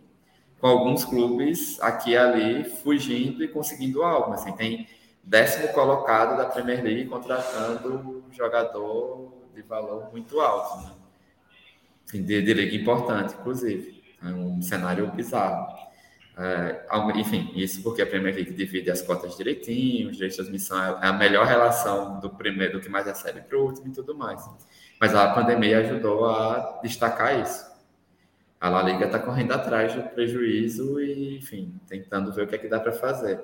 com 0.60 0.66
alguns 0.66 1.06
clubes 1.06 1.80
aqui 1.80 2.14
e 2.14 2.18
ali 2.18 2.64
fugindo 2.64 3.44
e 3.44 3.48
conseguindo 3.50 4.02
algo. 4.02 4.34
Assim, 4.34 4.52
tem 4.54 4.88
décimo 5.24 5.68
colocado 5.74 6.36
da 6.36 6.46
Premier 6.46 6.84
League 6.84 7.06
contratando 7.06 8.24
jogador 8.32 9.32
de 9.54 9.62
valor 9.62 10.10
muito 10.12 10.42
alto. 10.42 10.88
Né? 10.88 10.97
De, 12.12 12.42
de 12.42 12.54
liga 12.54 12.76
importante, 12.76 13.36
inclusive. 13.40 14.04
É 14.24 14.28
um 14.28 14.62
cenário 14.62 15.12
bizarro. 15.12 15.68
É, 16.40 16.86
enfim, 17.16 17.52
isso 17.56 17.82
porque 17.82 18.02
a 18.02 18.06
Premier 18.06 18.36
League 18.36 18.54
divide 18.54 18.92
as 18.92 19.02
cotas 19.02 19.36
direitinho, 19.36 20.10
os 20.10 20.18
direitos 20.18 20.38
de 20.38 20.44
transmissão 20.44 20.78
é 21.02 21.08
a 21.08 21.14
melhor 21.14 21.48
relação 21.48 22.20
do 22.20 22.30
primeiro, 22.30 22.74
do 22.74 22.80
que 22.80 22.90
mais 22.90 23.08
recebe 23.08 23.42
para 23.42 23.58
o 23.58 23.66
último 23.66 23.88
e 23.88 23.92
tudo 23.92 24.16
mais. 24.16 24.48
Mas 25.00 25.16
a 25.16 25.34
pandemia 25.34 25.80
ajudou 25.80 26.26
a 26.26 26.80
destacar 26.84 27.40
isso. 27.42 27.66
A 28.60 28.70
La 28.70 28.84
Liga 28.84 29.06
está 29.06 29.20
correndo 29.20 29.52
atrás 29.52 29.94
do 29.94 30.04
prejuízo 30.04 31.00
e, 31.00 31.38
enfim, 31.38 31.74
tentando 31.88 32.32
ver 32.32 32.44
o 32.44 32.48
que 32.48 32.56
é 32.56 32.58
que 32.58 32.68
dá 32.68 32.80
para 32.80 32.92
fazer. 32.92 33.40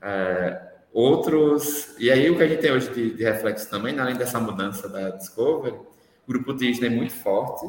É, 0.00 0.60
outros. 0.92 1.94
E 1.98 2.10
aí, 2.10 2.30
o 2.30 2.36
que 2.36 2.42
a 2.42 2.48
gente 2.48 2.60
tem 2.60 2.72
hoje 2.72 2.90
de, 2.92 3.14
de 3.14 3.24
reflexo 3.24 3.68
também, 3.68 3.98
além 3.98 4.16
dessa 4.16 4.40
mudança 4.40 4.88
da 4.88 5.10
Discovery, 5.10 5.76
o 5.76 6.26
grupo 6.26 6.54
Disney 6.54 6.88
é 6.88 6.90
muito 6.90 7.12
forte, 7.12 7.66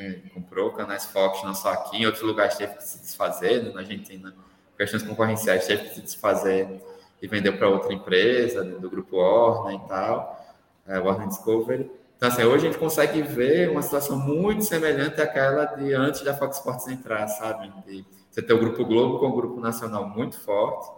é, 0.00 0.20
comprou 0.32 0.72
canais 0.72 1.04
Fox 1.04 1.42
não 1.44 1.54
só 1.54 1.72
aqui, 1.72 1.98
em 1.98 2.06
outros 2.06 2.24
lugares 2.24 2.56
teve 2.56 2.74
que 2.74 2.84
se 2.84 3.00
desfazer, 3.00 3.62
né? 3.62 3.70
na 3.74 3.80
Argentina, 3.80 4.34
questões 4.76 5.02
concorrenciais 5.02 5.66
teve 5.66 5.88
que 5.88 5.94
se 5.94 6.00
desfazer 6.00 6.82
e 7.20 7.28
vendeu 7.28 7.56
para 7.58 7.68
outra 7.68 7.92
empresa, 7.92 8.64
do 8.64 8.88
grupo 8.88 9.18
Warner 9.18 9.78
e 9.78 9.88
tal, 9.88 10.46
é, 10.86 10.98
Warner 10.98 11.28
Discovery. 11.28 11.90
Então, 12.16 12.28
assim, 12.30 12.44
hoje 12.44 12.66
a 12.66 12.70
gente 12.70 12.78
consegue 12.78 13.20
ver 13.20 13.70
uma 13.70 13.82
situação 13.82 14.18
muito 14.18 14.64
semelhante 14.64 15.20
àquela 15.20 15.66
de 15.66 15.92
antes 15.92 16.22
da 16.22 16.34
Fox 16.34 16.56
Sports 16.56 16.88
entrar, 16.88 17.28
sabe? 17.28 17.70
De 17.86 18.04
você 18.30 18.40
ter 18.40 18.54
o 18.54 18.58
Grupo 18.58 18.84
Globo 18.84 19.18
com 19.18 19.26
o 19.26 19.36
Grupo 19.36 19.60
Nacional 19.60 20.08
muito 20.08 20.38
forte, 20.40 20.90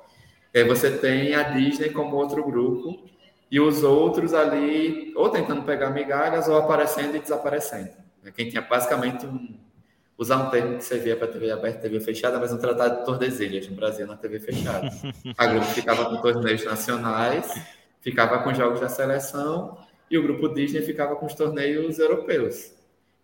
e 0.55 0.59
aí 0.59 0.65
você 0.65 0.91
tem 0.97 1.35
a 1.35 1.43
Disney 1.43 1.91
como 1.91 2.17
outro 2.17 2.45
grupo, 2.45 3.05
e 3.51 3.61
os 3.61 3.83
outros 3.83 4.33
ali 4.33 5.13
ou 5.17 5.29
tentando 5.29 5.63
pegar 5.63 5.91
migalhas 5.91 6.49
ou 6.49 6.57
aparecendo 6.57 7.17
e 7.17 7.21
desaparecendo. 7.21 8.02
Né? 8.23 8.33
Quem 8.35 8.49
tinha 8.49 8.63
basicamente 8.63 9.27
um, 9.27 9.59
usar 10.17 10.37
um 10.37 10.51
termo 10.51 10.77
que 10.79 10.85
servia 10.85 11.17
para 11.17 11.29
TV 11.29 11.51
aberta 11.51 11.79
e 11.79 11.83
TV 11.83 12.01
fechada, 12.01 12.39
mas 12.39 12.53
um 12.53 12.59
tratado 12.59 13.01
de 13.01 13.05
Tordesilhas 13.05 13.69
no 13.69 13.75
Brasil 13.75 14.07
na 14.07 14.17
TV 14.17 14.39
fechada. 14.41 14.89
A 15.37 15.47
Globo 15.47 15.67
ficava 15.67 16.05
com 16.09 16.17
torneios 16.23 16.65
nacionais, 16.65 17.53
ficava 18.01 18.43
com 18.43 18.55
jogos 18.55 18.81
da 18.81 18.89
seleção 18.89 19.79
e 20.11 20.19
o 20.19 20.23
grupo 20.23 20.49
Disney 20.49 20.83
ficava 20.83 21.17
com 21.17 21.27
os 21.27 21.35
torneios 21.35 21.99
europeus. 21.99 22.73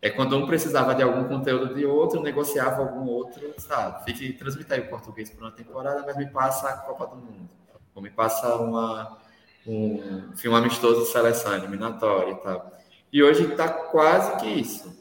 É 0.00 0.08
quando 0.08 0.36
um 0.36 0.46
precisava 0.46 0.94
de 0.94 1.02
algum 1.02 1.24
conteúdo 1.24 1.74
de 1.74 1.84
outro, 1.84 2.22
negociava 2.22 2.82
algum 2.82 3.06
outro, 3.08 3.52
sabe? 3.58 4.04
Fique 4.04 4.32
transmitir 4.32 4.72
aí 4.72 4.80
o 4.80 4.88
português 4.88 5.28
por 5.28 5.42
uma 5.42 5.50
temporada, 5.50 6.04
mas 6.06 6.16
me 6.16 6.30
passa 6.30 6.68
a 6.68 6.76
Copa 6.78 7.08
do 7.08 7.16
Mundo. 7.16 7.50
Ou 7.94 8.00
me 8.00 8.08
passa 8.08 8.54
uma, 8.56 9.18
um, 9.66 10.30
enfim, 10.32 10.48
um 10.48 10.54
amistoso 10.54 11.02
de 11.02 11.08
seleção 11.08 11.52
eliminatória 11.54 12.30
e 12.30 12.36
tal. 12.36 12.77
E 13.12 13.22
hoje 13.22 13.44
está 13.44 13.68
quase 13.68 14.36
que 14.38 14.46
isso. 14.46 14.96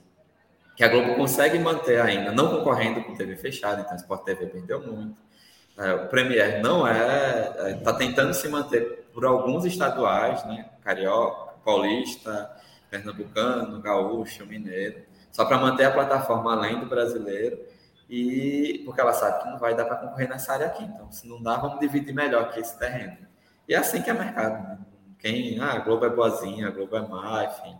Que 0.75 0.83
a 0.83 0.87
Globo 0.87 1.15
consegue 1.15 1.57
manter 1.59 1.99
ainda, 1.99 2.31
não 2.31 2.49
concorrendo 2.49 3.03
com 3.03 3.15
TV 3.15 3.35
fechada, 3.35 3.81
então 3.81 3.93
o 3.93 3.97
Sport 3.99 4.23
TV 4.23 4.45
perdeu 4.45 4.81
muito. 4.81 5.17
É, 5.77 5.93
o 5.93 6.07
Premier 6.07 6.61
não 6.61 6.87
é, 6.87 7.73
está 7.77 7.91
é, 7.91 7.97
tentando 7.97 8.33
se 8.33 8.47
manter 8.47 9.07
por 9.13 9.25
alguns 9.25 9.65
estaduais, 9.65 10.43
né? 10.45 10.69
Carioca, 10.81 11.53
Paulista, 11.63 12.51
Pernambucano, 12.89 13.81
Gaúcho, 13.81 14.45
Mineiro, 14.45 15.03
só 15.31 15.45
para 15.45 15.57
manter 15.57 15.85
a 15.85 15.91
plataforma 15.91 16.53
além 16.53 16.79
do 16.79 16.85
brasileiro 16.85 17.59
e 18.09 18.81
porque 18.85 19.01
ela 19.01 19.13
sabe 19.13 19.43
que 19.43 19.49
não 19.49 19.59
vai 19.59 19.75
dar 19.75 19.85
para 19.85 19.97
concorrer 19.97 20.29
nessa 20.29 20.53
área 20.53 20.67
aqui. 20.67 20.83
Então, 20.83 21.11
se 21.11 21.27
não 21.27 21.41
dá, 21.41 21.57
vamos 21.57 21.79
dividir 21.79 22.13
melhor 22.13 22.43
aqui 22.43 22.59
esse 22.59 22.77
terreno. 22.77 23.17
E 23.67 23.73
é 23.73 23.77
assim 23.77 24.01
que 24.01 24.09
é 24.09 24.13
mercado. 24.13 24.63
Né? 24.63 24.79
Quem, 25.19 25.59
ah, 25.59 25.73
a 25.73 25.79
Globo 25.79 26.05
é 26.05 26.09
boazinha, 26.09 26.67
a 26.67 26.71
Globo 26.71 26.95
é 26.95 27.01
má, 27.01 27.43
enfim. 27.43 27.77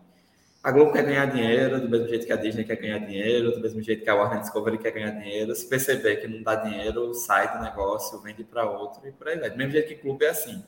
A 0.68 0.72
Globo 0.74 0.92
quer 0.92 1.06
ganhar 1.06 1.28
dinheiro, 1.28 1.80
do 1.80 1.88
mesmo 1.88 2.10
jeito 2.10 2.28
que 2.28 2.34
a 2.34 2.36
Disney 2.36 2.66
quer 2.66 2.76
ganhar 2.76 2.98
dinheiro, 2.98 3.52
do 3.52 3.62
mesmo 3.62 3.82
jeito 3.82 4.04
que 4.04 4.10
a 4.10 4.14
Warner 4.14 4.42
Discovery 4.42 4.78
quer 4.78 4.92
ganhar 4.92 5.12
dinheiro. 5.12 5.56
Se 5.56 5.66
perceber 5.66 6.18
que 6.18 6.28
não 6.28 6.44
dá 6.44 6.56
dinheiro, 6.56 7.14
sai 7.14 7.58
do 7.58 7.64
negócio, 7.64 8.20
vende 8.20 8.44
para 8.44 8.70
outro 8.70 9.08
e 9.08 9.14
por 9.14 9.30
aí 9.30 9.40
vai. 9.40 9.50
Do 9.50 9.56
mesmo 9.56 9.72
jeito 9.72 9.88
que 9.88 9.96
clube 9.96 10.26
é 10.26 10.30
assim. 10.30 10.62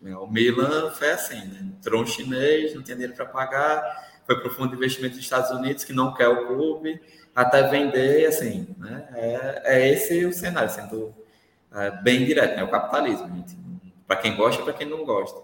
O 0.00 0.28
Milan 0.28 0.92
foi 0.92 1.10
assim, 1.10 1.34
né? 1.34 1.58
entrou 1.62 2.02
um 2.02 2.06
chinês, 2.06 2.72
não 2.76 2.82
tinha 2.84 2.94
dinheiro 2.94 3.16
para 3.16 3.26
pagar, 3.26 3.82
foi 4.24 4.38
para 4.38 4.46
o 4.46 4.54
fundo 4.54 4.68
de 4.68 4.76
investimento 4.76 5.16
dos 5.16 5.24
Estados 5.24 5.50
Unidos, 5.50 5.82
que 5.82 5.92
não 5.92 6.14
quer 6.14 6.28
o 6.28 6.46
clube, 6.46 7.00
até 7.34 7.68
vender, 7.68 8.24
assim, 8.24 8.68
né? 8.78 9.08
É, 9.16 9.62
é 9.64 9.88
esse 9.88 10.24
o 10.26 10.32
cenário, 10.32 10.70
sendo 10.70 11.12
é, 11.74 11.90
bem 12.02 12.24
direto, 12.24 12.54
né? 12.54 12.62
O 12.62 12.70
capitalismo, 12.70 13.44
para 14.06 14.14
quem 14.14 14.36
gosta 14.36 14.62
para 14.62 14.74
quem 14.74 14.88
não 14.88 15.04
gosta. 15.04 15.40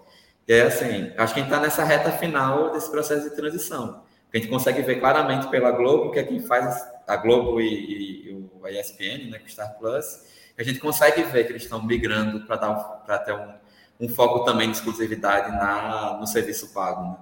E 0.47 0.53
é 0.53 0.61
assim, 0.61 1.11
acho 1.17 1.33
que 1.33 1.39
a 1.39 1.43
gente 1.43 1.51
está 1.51 1.59
nessa 1.59 1.83
reta 1.83 2.11
final 2.11 2.71
desse 2.71 2.89
processo 2.89 3.29
de 3.29 3.35
transição. 3.35 4.03
A 4.33 4.37
gente 4.37 4.49
consegue 4.49 4.81
ver 4.81 4.99
claramente 4.99 5.47
pela 5.47 5.71
Globo, 5.71 6.11
que 6.11 6.19
é 6.19 6.23
quem 6.23 6.39
faz 6.39 6.87
a 7.07 7.15
Globo 7.15 7.61
e, 7.61 8.29
e, 8.29 8.49
o 8.61 8.67
ESPN, 8.67 9.29
né, 9.31 9.39
com 9.39 9.45
o 9.45 9.49
Star 9.49 9.77
Plus, 9.77 10.23
a 10.57 10.63
gente 10.63 10.79
consegue 10.79 11.23
ver 11.23 11.45
que 11.45 11.51
eles 11.51 11.63
estão 11.63 11.83
migrando 11.83 12.45
para 12.45 13.17
ter 13.19 13.33
um, 13.33 13.53
um, 14.01 14.09
foco 14.09 14.43
também 14.43 14.69
de 14.69 14.77
exclusividade 14.77 15.51
na, 15.51 16.17
no 16.19 16.27
serviço 16.27 16.73
pago, 16.73 17.11
né? 17.11 17.17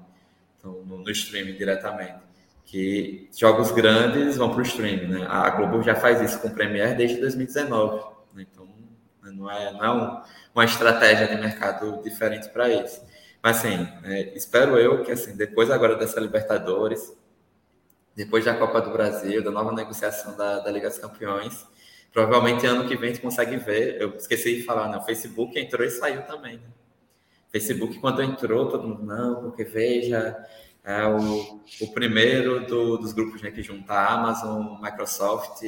então, 0.58 0.72
no, 0.86 1.00
no 1.00 1.12
streaming 1.12 1.54
diretamente. 1.54 2.22
Que 2.66 3.30
jogos 3.36 3.72
grandes 3.72 4.38
vão 4.38 4.50
para 4.50 4.60
o 4.60 4.64
streaming. 4.64 5.08
Né? 5.08 5.28
A 5.30 5.50
Globo 5.50 5.84
já 5.84 5.96
faz 5.96 6.22
isso 6.22 6.40
com 6.40 6.48
o 6.48 6.54
Premiere 6.54 6.96
desde 6.96 7.20
2019. 7.20 8.04
Né? 8.34 8.46
Então, 8.52 8.68
não 9.22 9.52
é, 9.52 9.72
não 9.72 9.84
é 9.84 9.92
um, 9.92 10.22
uma 10.56 10.66
estratégia 10.66 11.28
de 11.28 11.36
mercado 11.36 12.02
diferente 12.04 12.50
para 12.50 12.70
isso. 12.70 13.02
Mas, 13.44 13.58
assim, 13.58 13.86
é, 14.06 14.38
espero 14.38 14.78
eu 14.80 15.04
que, 15.04 15.12
assim, 15.12 15.36
depois 15.36 15.70
agora 15.70 15.98
dessa 15.98 16.18
Libertadores, 16.18 17.14
depois 18.16 18.46
da 18.46 18.56
Copa 18.56 18.80
do 18.80 18.92
Brasil, 18.92 19.44
da 19.44 19.52
nova 19.52 19.74
negociação 19.74 20.38
da, 20.38 20.60
da 20.60 20.72
Liga 20.72 20.88
dos 20.88 20.98
Campeões, 20.98 21.68
provavelmente 22.14 22.66
ano 22.66 22.88
que 22.88 22.96
vem 22.96 23.10
a 23.10 23.14
gente 23.14 23.22
consegue 23.22 23.58
ver. 23.58 24.02
Eu 24.02 24.16
esqueci 24.16 24.56
de 24.56 24.64
falar, 24.64 24.88
né? 24.88 24.98
O 24.98 25.02
Facebook 25.02 25.60
entrou 25.60 25.86
e 25.86 25.90
saiu 25.90 26.22
também. 26.22 26.56
Né? 26.56 26.64
Facebook, 27.52 28.00
quando 28.00 28.24
entrou, 28.24 28.70
todo 28.70 28.88
mundo, 28.88 29.04
não, 29.04 29.42
porque 29.42 29.66
veja, 29.66 30.42
é 30.82 31.06
o, 31.06 31.62
o 31.82 31.94
primeiro 31.94 32.66
do, 32.66 32.98
dos 32.98 33.12
grupos 33.12 33.42
né, 33.42 33.52
que 33.52 33.62
junta 33.62 33.94
Amazon, 33.94 34.82
Microsoft, 34.82 35.62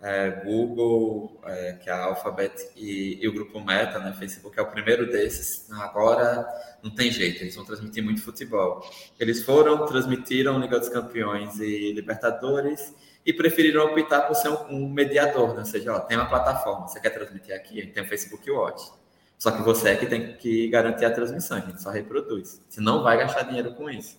é, 0.00 0.30
Google, 0.44 1.40
é, 1.44 1.72
que 1.72 1.90
é 1.90 1.92
a 1.92 2.04
Alphabet, 2.04 2.54
e, 2.76 3.18
e, 3.20 3.28
o 3.28 3.32
grupo 3.32 3.60
Meta, 3.60 3.98
né, 3.98 4.14
Facebook 4.16 4.58
é 4.58 4.62
o 4.62 4.66
primeiro 4.66 5.10
desses. 5.10 5.70
Agora 5.72 6.46
não 6.82 6.90
tem 6.90 7.10
jeito, 7.10 7.42
eles 7.42 7.56
vão 7.56 7.64
transmitir 7.64 8.02
muito 8.02 8.22
futebol. 8.22 8.88
Eles 9.18 9.42
foram, 9.42 9.86
transmitiram 9.86 10.58
Liga 10.60 10.78
dos 10.78 10.88
Campeões 10.88 11.58
e 11.58 11.92
Libertadores 11.92 12.94
e 13.26 13.32
preferiram 13.32 13.86
optar 13.86 14.22
por 14.22 14.34
ser 14.34 14.48
um, 14.48 14.70
um 14.70 14.88
mediador, 14.88 15.52
né? 15.52 15.60
ou 15.60 15.64
seja, 15.64 15.94
ó, 15.94 16.00
tem 16.00 16.16
uma 16.16 16.28
plataforma, 16.28 16.86
você 16.86 17.00
quer 17.00 17.10
transmitir 17.10 17.54
aqui, 17.54 17.86
tem 17.86 18.02
o 18.02 18.08
Facebook 18.08 18.48
Watch. 18.50 18.90
Só 19.36 19.52
que 19.52 19.62
você 19.62 19.90
é 19.90 19.96
que 19.96 20.06
tem 20.06 20.36
que 20.36 20.68
garantir 20.68 21.04
a 21.04 21.10
transmissão, 21.10 21.58
a 21.58 21.60
gente 21.60 21.82
só 21.82 21.90
reproduz. 21.90 22.60
Você 22.68 22.80
não 22.80 23.02
vai 23.02 23.18
gastar 23.18 23.42
dinheiro 23.42 23.72
com 23.74 23.88
isso. 23.88 24.18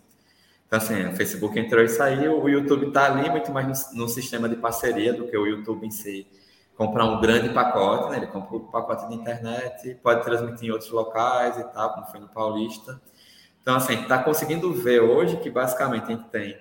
Então, 0.69 0.77
assim, 0.77 1.07
o 1.07 1.15
Facebook 1.15 1.59
entrou 1.59 1.83
e 1.83 1.89
saiu, 1.89 2.39
o 2.39 2.47
YouTube 2.47 2.89
está 2.89 3.07
ali 3.07 3.27
muito 3.27 3.51
mais 3.51 3.91
no, 3.91 4.03
no, 4.03 4.07
sistema 4.07 4.47
de 4.47 4.55
parceria 4.55 5.11
do 5.11 5.25
que 5.25 5.35
o 5.35 5.47
YouTube 5.47 5.87
em 5.87 5.89
si. 5.89 6.27
Comprar 6.77 7.05
um 7.05 7.19
grande 7.19 7.49
pacote, 7.49 8.11
né? 8.11 8.17
ele 8.17 8.27
compra 8.27 8.55
um 8.55 8.67
pacote 8.67 9.07
de 9.09 9.15
internet, 9.15 9.95
pode 10.03 10.23
transmitir 10.23 10.69
em 10.69 10.71
outros 10.71 10.91
locais 10.91 11.57
e 11.57 11.63
tal, 11.73 11.95
como 11.95 12.05
foi 12.05 12.19
no 12.19 12.27
Paulista. 12.27 13.01
Então, 13.63 13.77
assim, 13.77 13.99
está 13.99 14.21
conseguindo 14.21 14.71
ver 14.71 15.01
hoje 15.01 15.37
que 15.37 15.49
basicamente 15.49 16.03
a 16.03 16.15
gente 16.15 16.29
tem 16.29 16.55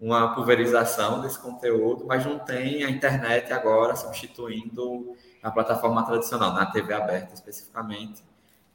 uma 0.00 0.34
pulverização 0.34 1.20
desse 1.20 1.38
conteúdo, 1.38 2.06
mas 2.06 2.24
não 2.24 2.38
tem 2.38 2.82
a 2.82 2.90
internet 2.90 3.52
agora 3.52 3.94
substituindo 3.94 5.14
a 5.42 5.50
plataforma 5.50 6.02
tradicional, 6.06 6.54
na 6.54 6.64
TV 6.64 6.94
aberta 6.94 7.34
especificamente. 7.34 8.22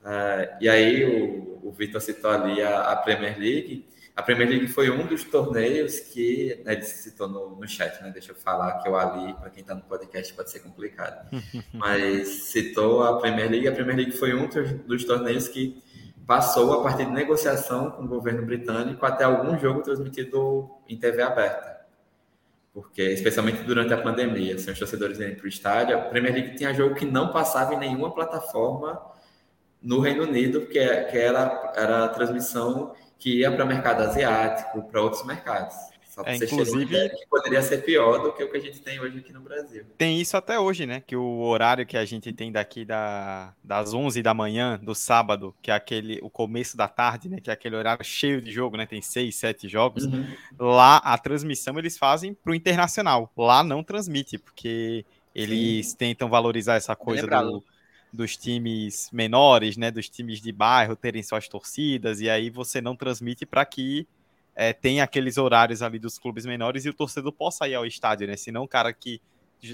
Uh, 0.03 0.61
e 0.61 0.69
aí 0.69 1.03
o, 1.03 1.67
o 1.67 1.71
Vitor 1.71 1.99
citou 1.99 2.29
ali 2.29 2.61
a, 2.61 2.91
a 2.91 2.95
Premier 2.97 3.35
League, 3.39 3.87
a 4.15 4.23
Premier 4.23 4.47
League 4.47 4.67
foi 4.67 4.89
um 4.89 5.05
dos 5.05 5.25
torneios 5.25 5.99
que 5.99 6.61
né, 6.63 6.73
ele 6.73 6.83
citou 6.83 7.27
no, 7.27 7.57
no 7.57 7.67
chat, 7.67 8.01
né? 8.01 8.11
Deixa 8.11 8.31
eu 8.31 8.35
falar 8.35 8.79
que 8.79 8.87
eu 8.87 8.95
ali, 8.95 9.33
para 9.33 9.49
quem 9.49 9.61
está 9.61 9.75
no 9.75 9.81
podcast, 9.81 10.33
pode 10.33 10.49
ser 10.51 10.59
complicado. 10.59 11.29
Mas 11.73 12.27
citou 12.45 13.03
a 13.03 13.19
Premier 13.19 13.51
League. 13.51 13.67
A 13.67 13.73
Premier 13.73 13.97
League 13.97 14.11
foi 14.13 14.33
um 14.33 14.47
dos, 14.87 15.03
torneios 15.03 15.49
que 15.49 15.83
passou 16.25 16.79
a 16.79 16.83
partir 16.83 17.05
de 17.05 17.11
negociação 17.11 17.91
com 17.91 18.03
o 18.03 18.07
governo 18.07 18.45
britânico 18.45 19.05
até 19.05 19.25
algum 19.25 19.59
jogo 19.59 19.81
transmitido 19.81 20.69
em 20.87 20.97
TV 20.97 21.21
aberta. 21.21 21.75
Porque, 22.73 23.01
especialmente 23.01 23.63
durante 23.63 23.93
a 23.93 24.01
pandemia, 24.01 24.55
assim, 24.55 24.71
os 24.71 24.79
torcedores 24.79 25.19
iam 25.19 25.35
para 25.35 25.45
o 25.45 25.47
estádio, 25.47 25.97
a 25.97 26.01
Premier 26.01 26.33
League 26.33 26.55
tinha 26.55 26.73
jogo 26.73 26.95
que 26.95 27.05
não 27.05 27.33
passava 27.33 27.73
em 27.73 27.79
nenhuma 27.79 28.13
plataforma 28.13 29.01
no 29.81 29.99
Reino 29.99 30.23
Unido, 30.23 30.61
porque 30.61 30.79
que 30.79 31.17
era, 31.17 31.73
era 31.75 32.05
a 32.05 32.09
transmissão 32.09 32.95
que 33.17 33.39
ia 33.39 33.51
para 33.51 33.63
o 33.63 33.67
mercado 33.67 34.03
asiático, 34.03 34.83
para 34.83 35.01
outros 35.01 35.25
mercados. 35.25 35.75
Só 36.15 36.23
é, 36.25 36.37
inclusive 36.37 37.09
que 37.09 37.27
poderia 37.29 37.61
ser 37.61 37.79
pior 37.79 38.19
do 38.19 38.31
que 38.31 38.41
o 38.41 38.49
que 38.49 38.55
a 38.55 38.61
gente 38.61 38.79
tem 38.81 38.97
hoje 39.01 39.17
aqui 39.17 39.33
no 39.33 39.41
Brasil. 39.41 39.83
Tem 39.97 40.21
isso 40.21 40.37
até 40.37 40.57
hoje, 40.57 40.85
né? 40.85 41.03
Que 41.05 41.13
o 41.13 41.41
horário 41.41 41.85
que 41.85 41.97
a 41.97 42.05
gente 42.05 42.31
tem 42.31 42.53
daqui 42.53 42.85
da, 42.85 43.53
das 43.61 43.93
11 43.93 44.21
da 44.21 44.33
manhã 44.33 44.79
do 44.81 44.95
sábado, 44.95 45.53
que 45.61 45.69
é 45.69 45.73
aquele 45.73 46.17
o 46.23 46.29
começo 46.29 46.77
da 46.77 46.87
tarde, 46.87 47.27
né? 47.27 47.41
Que 47.41 47.49
é 47.49 47.53
aquele 47.53 47.75
horário 47.75 48.05
cheio 48.05 48.41
de 48.41 48.49
jogo, 48.49 48.77
né? 48.77 48.85
Tem 48.85 49.01
seis, 49.01 49.35
sete 49.35 49.67
jogos. 49.67 50.05
Uhum. 50.05 50.25
Lá 50.57 50.97
a 50.99 51.17
transmissão 51.17 51.77
eles 51.77 51.97
fazem 51.97 52.33
para 52.33 52.53
o 52.53 52.55
internacional. 52.55 53.29
Lá 53.35 53.61
não 53.61 53.83
transmite 53.83 54.37
porque 54.37 55.05
eles 55.35 55.87
Sim. 55.87 55.97
tentam 55.97 56.29
valorizar 56.29 56.75
essa 56.75 56.95
coisa 56.95 57.27
do 57.27 57.61
dos 58.15 58.35
times 58.35 59.09
menores, 59.11 59.77
né, 59.77 59.91
dos 59.91 60.09
times 60.09 60.41
de 60.41 60.51
bairro 60.51 60.95
terem 60.95 61.21
suas 61.21 61.47
torcidas, 61.47 62.21
e 62.21 62.29
aí 62.29 62.49
você 62.49 62.81
não 62.81 62.95
transmite 62.95 63.45
para 63.45 63.65
que 63.65 64.07
é, 64.55 64.71
tenha 64.71 65.03
aqueles 65.03 65.37
horários 65.37 65.81
ali 65.81 65.99
dos 65.99 66.17
clubes 66.17 66.45
menores 66.45 66.85
e 66.85 66.89
o 66.89 66.93
torcedor 66.93 67.31
possa 67.31 67.67
ir 67.67 67.75
ao 67.75 67.85
estádio, 67.85 68.25
né? 68.25 68.37
Senão 68.37 68.63
o 68.63 68.67
cara 68.67 68.93
que 68.93 69.21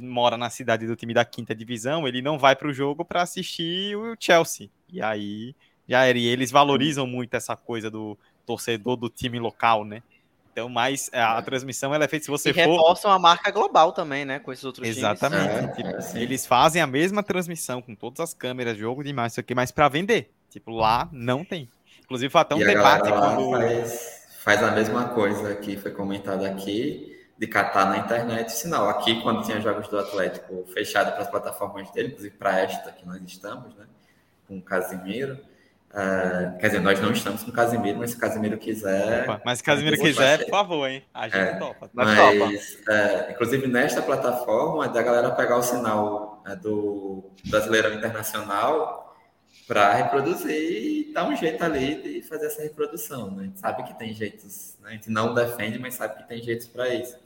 mora 0.01 0.37
na 0.37 0.49
cidade 0.49 0.87
do 0.87 0.95
time 0.95 1.13
da 1.13 1.25
quinta 1.25 1.53
divisão, 1.53 2.07
ele 2.07 2.21
não 2.21 2.39
vai 2.39 2.55
para 2.55 2.67
o 2.67 2.73
jogo 2.73 3.03
para 3.03 3.21
assistir 3.21 3.95
o 3.95 4.15
Chelsea. 4.19 4.69
E 4.89 5.01
aí 5.01 5.55
já 5.87 6.05
era. 6.05 6.17
E 6.17 6.25
eles 6.25 6.51
valorizam 6.51 7.05
muito 7.05 7.33
essa 7.35 7.55
coisa 7.55 7.91
do 7.91 8.17
torcedor 8.45 8.95
do 8.95 9.09
time 9.09 9.39
local, 9.39 9.83
né? 9.85 10.01
Então, 10.51 10.67
mas 10.67 11.09
a, 11.13 11.37
a, 11.37 11.39
é. 11.39 11.41
transmissão 11.41 11.95
ela 11.95 12.03
é 12.03 12.07
feita 12.07 12.25
se 12.25 12.31
você 12.31 12.49
e 12.49 12.53
for. 12.53 12.59
reforçam 12.59 13.09
a 13.09 13.17
marca 13.17 13.49
global 13.51 13.93
também, 13.93 14.25
né? 14.25 14.39
Com 14.39 14.51
esses 14.51 14.65
outros 14.65 14.87
Exatamente. 14.87 15.49
É, 15.49 15.67
tipo, 15.69 15.89
é, 15.89 16.21
eles 16.21 16.45
fazem 16.45 16.81
a 16.81 16.87
mesma 16.87 17.23
transmissão 17.23 17.81
com 17.81 17.95
todas 17.95 18.19
as 18.19 18.33
câmeras, 18.33 18.77
jogo 18.77 19.03
demais, 19.03 19.33
isso 19.33 19.39
aqui, 19.39 19.55
mas 19.55 19.71
para 19.71 19.87
vender. 19.87 20.31
Tipo, 20.49 20.71
lá 20.71 21.07
não 21.11 21.45
tem. 21.45 21.69
Inclusive, 22.03 22.29
foi 22.29 22.41
até 22.41 22.55
um 22.55 22.61
e 22.61 22.65
debate 22.65 23.09
quando. 23.09 23.51
Faz, 23.51 24.27
faz 24.43 24.63
a 24.63 24.71
mesma 24.71 25.09
coisa 25.09 25.55
que 25.55 25.77
foi 25.77 25.91
comentado 25.91 26.43
aqui, 26.43 27.17
de 27.37 27.47
catar 27.47 27.85
na 27.85 27.99
internet 27.99 28.51
sinal. 28.51 28.89
Aqui, 28.89 29.21
quando 29.21 29.45
tinha 29.45 29.61
jogos 29.61 29.87
do 29.87 29.97
Atlético 29.97 30.65
fechado 30.73 31.13
para 31.13 31.21
as 31.21 31.29
plataformas 31.29 31.89
dele, 31.91 32.09
inclusive 32.09 32.35
para 32.35 32.59
esta 32.59 32.91
que 32.91 33.05
nós 33.05 33.21
estamos, 33.25 33.73
né? 33.75 33.85
Com 34.47 34.57
o 34.57 34.61
Casimiro 34.61 35.39
Uh, 35.91 36.57
quer 36.57 36.67
dizer, 36.67 36.79
nós 36.79 37.01
não 37.01 37.11
estamos 37.11 37.43
com 37.43 37.49
o 37.49 37.53
Casimiro, 37.53 37.99
mas 37.99 38.11
se 38.11 38.15
o 38.15 38.19
Casimiro 38.19 38.57
quiser. 38.57 39.23
Opa, 39.23 39.41
mas 39.43 39.57
se 39.57 39.61
o 39.61 39.65
Casimiro 39.65 39.97
quiser, 39.97 40.45
por 40.45 40.49
favor, 40.49 40.87
hein? 40.87 41.03
A 41.13 41.27
gente 41.27 41.37
é, 41.37 41.55
topa. 41.55 41.89
Mas, 41.93 42.77
é, 42.87 43.31
inclusive, 43.31 43.67
nesta 43.67 44.01
plataforma, 44.01 44.85
é 44.85 44.89
da 44.89 45.01
galera 45.01 45.31
pegar 45.31 45.57
o 45.57 45.61
sinal 45.61 46.41
é, 46.47 46.55
do 46.55 47.29
Brasileirão 47.45 47.93
Internacional 47.93 49.17
para 49.67 49.93
reproduzir 49.93 50.49
e 50.49 51.13
dar 51.13 51.27
um 51.27 51.35
jeito 51.35 51.61
ali 51.61 52.01
de 52.01 52.21
fazer 52.21 52.45
essa 52.45 52.61
reprodução. 52.61 53.29
Né? 53.31 53.43
A 53.43 53.45
gente 53.47 53.59
sabe 53.59 53.83
que 53.83 53.93
tem 53.99 54.13
jeitos, 54.13 54.77
né? 54.81 54.91
a 54.91 54.93
gente 54.93 55.09
não 55.09 55.33
defende, 55.33 55.77
mas 55.77 55.95
sabe 55.95 56.15
que 56.15 56.27
tem 56.27 56.41
jeitos 56.41 56.67
para 56.67 56.87
isso. 56.87 57.17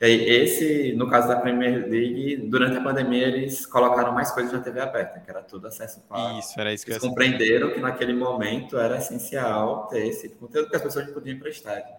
E 0.00 0.06
esse, 0.06 0.92
no 0.92 1.10
caso 1.10 1.26
da 1.26 1.36
Premier 1.36 1.88
League, 1.88 2.36
durante 2.48 2.76
a 2.76 2.80
pandemia, 2.80 3.26
eles 3.26 3.66
colocaram 3.66 4.12
mais 4.12 4.30
coisas 4.30 4.52
na 4.52 4.60
TV 4.60 4.80
aberta, 4.80 5.18
que 5.18 5.28
era 5.28 5.42
tudo 5.42 5.66
acesso 5.66 6.00
pago. 6.08 6.38
Isso, 6.38 6.60
era 6.60 6.72
isso 6.72 6.84
que 6.84 6.92
eles 6.92 7.02
eu 7.02 7.08
compreenderam 7.08 7.72
que 7.72 7.80
naquele 7.80 8.12
momento 8.12 8.78
era 8.78 8.98
essencial 8.98 9.88
ter 9.88 10.06
esse 10.06 10.28
conteúdo 10.28 10.70
que 10.70 10.76
as 10.76 10.82
pessoas 10.82 11.10
podiam 11.10 11.38
para 11.40 11.48
estádio. 11.48 11.92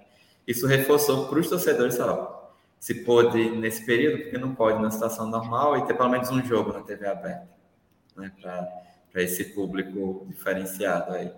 Isso 0.48 0.66
reforçou 0.66 1.28
para 1.28 1.40
os 1.40 1.50
torcedores, 1.50 2.00
ó, 2.00 2.54
se 2.80 3.04
pôde 3.04 3.50
nesse 3.50 3.86
período, 3.86 4.24
porque 4.24 4.38
não 4.38 4.56
pode 4.56 4.82
na 4.82 4.90
situação 4.90 5.28
normal, 5.28 5.78
e 5.78 5.86
ter 5.86 5.94
pelo 5.94 6.10
menos 6.10 6.30
um 6.32 6.42
jogo 6.42 6.72
na 6.72 6.82
TV 6.82 7.06
aberta, 7.06 7.50
né, 8.16 8.32
para 8.42 9.22
esse 9.22 9.44
público 9.54 10.26
diferenciado 10.30 11.12
aí. 11.12 11.32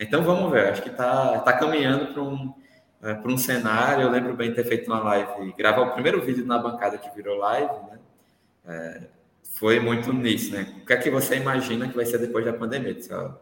Então 0.00 0.24
vamos 0.24 0.50
ver, 0.50 0.68
acho 0.68 0.82
que 0.82 0.90
está 0.90 1.38
tá 1.38 1.52
caminhando 1.52 2.12
para 2.12 2.22
um 2.22 2.52
é, 3.02 3.14
para 3.14 3.30
um 3.30 3.38
cenário. 3.38 4.02
Eu 4.04 4.10
lembro 4.10 4.34
bem 4.34 4.52
ter 4.52 4.64
feito 4.64 4.86
uma 4.86 5.00
live, 5.00 5.52
gravar 5.56 5.82
o 5.82 5.92
primeiro 5.92 6.20
vídeo 6.20 6.44
na 6.46 6.58
bancada 6.58 6.98
que 6.98 7.14
virou 7.14 7.36
live, 7.38 7.72
né? 7.90 7.98
É, 8.66 9.00
foi 9.54 9.80
muito 9.80 10.12
nisso, 10.12 10.52
né? 10.52 10.74
O 10.82 10.86
que 10.86 10.92
é 10.92 10.96
que 10.96 11.10
você 11.10 11.36
imagina 11.36 11.88
que 11.88 11.96
vai 11.96 12.06
ser 12.06 12.18
depois 12.18 12.44
da 12.44 12.52
pandemia? 12.52 12.94
Disse, 12.94 13.12
ó, 13.12 13.32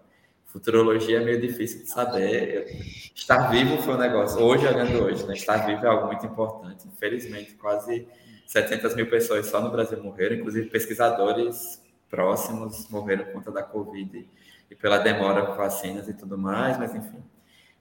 futurologia 0.47 1.21
é 1.21 1.25
meio 1.25 1.41
difícil 1.41 1.81
de 1.81 1.91
saber. 1.91 2.67
Estar 3.15 3.51
vivo 3.51 3.77
foi 3.83 3.95
um 3.95 3.99
negócio. 3.99 4.41
Hoje, 4.41 4.67
olhando 4.67 5.05
hoje, 5.05 5.27
né? 5.27 5.35
Estar 5.35 5.67
vivo 5.67 5.85
é 5.85 5.89
algo 5.89 6.07
muito 6.07 6.25
importante. 6.25 6.87
Infelizmente, 6.89 7.55
quase 7.55 8.09
700 8.47 8.95
mil 8.95 9.11
pessoas 9.11 9.47
só 9.47 9.61
no 9.61 9.71
Brasil 9.71 10.03
morreram, 10.03 10.37
inclusive 10.37 10.71
pesquisadores 10.71 11.83
próximos 12.09 12.89
morreram 12.89 13.25
por 13.25 13.35
conta 13.35 13.51
da 13.51 13.63
Covid 13.63 14.29
e 14.71 14.75
pela 14.75 14.99
demora 14.99 15.45
com 15.45 15.55
vacinas 15.55 16.09
e 16.09 16.15
tudo 16.15 16.39
mais, 16.39 16.79
mas 16.79 16.95
enfim. 16.95 17.23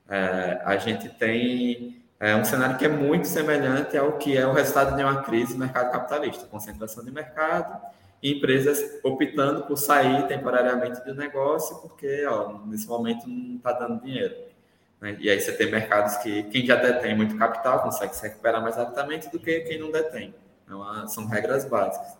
É, 0.09 0.61
a 0.63 0.77
gente 0.77 1.09
tem 1.09 2.01
é 2.19 2.35
um 2.35 2.45
cenário 2.45 2.77
que 2.77 2.85
é 2.85 2.89
muito 2.89 3.27
semelhante 3.27 3.97
ao 3.97 4.13
que 4.13 4.37
é 4.37 4.47
o 4.47 4.53
resultado 4.53 4.95
de 4.95 5.03
uma 5.03 5.21
crise 5.21 5.53
no 5.53 5.59
mercado 5.59 5.91
capitalista, 5.91 6.47
concentração 6.47 7.03
de 7.03 7.11
mercado 7.11 7.79
empresas 8.23 8.99
optando 9.03 9.63
por 9.63 9.77
sair 9.77 10.27
temporariamente 10.27 11.03
do 11.05 11.13
negócio 11.13 11.77
porque 11.77 12.25
ó, 12.25 12.59
nesse 12.65 12.87
momento 12.87 13.27
não 13.27 13.57
está 13.57 13.71
dando 13.73 14.01
dinheiro. 14.01 14.35
Né? 14.99 15.17
E 15.19 15.29
aí 15.29 15.39
você 15.39 15.51
tem 15.51 15.69
mercados 15.69 16.17
que 16.17 16.43
quem 16.43 16.65
já 16.65 16.75
detém 16.75 17.15
muito 17.15 17.37
capital 17.37 17.83
consegue 17.83 18.15
se 18.15 18.23
recuperar 18.23 18.61
mais 18.61 18.75
rapidamente 18.75 19.29
do 19.29 19.39
que 19.39 19.59
quem 19.61 19.79
não 19.79 19.91
detém. 19.91 20.33
Então, 20.63 21.07
são 21.07 21.27
regras 21.27 21.65
básicas. 21.65 22.17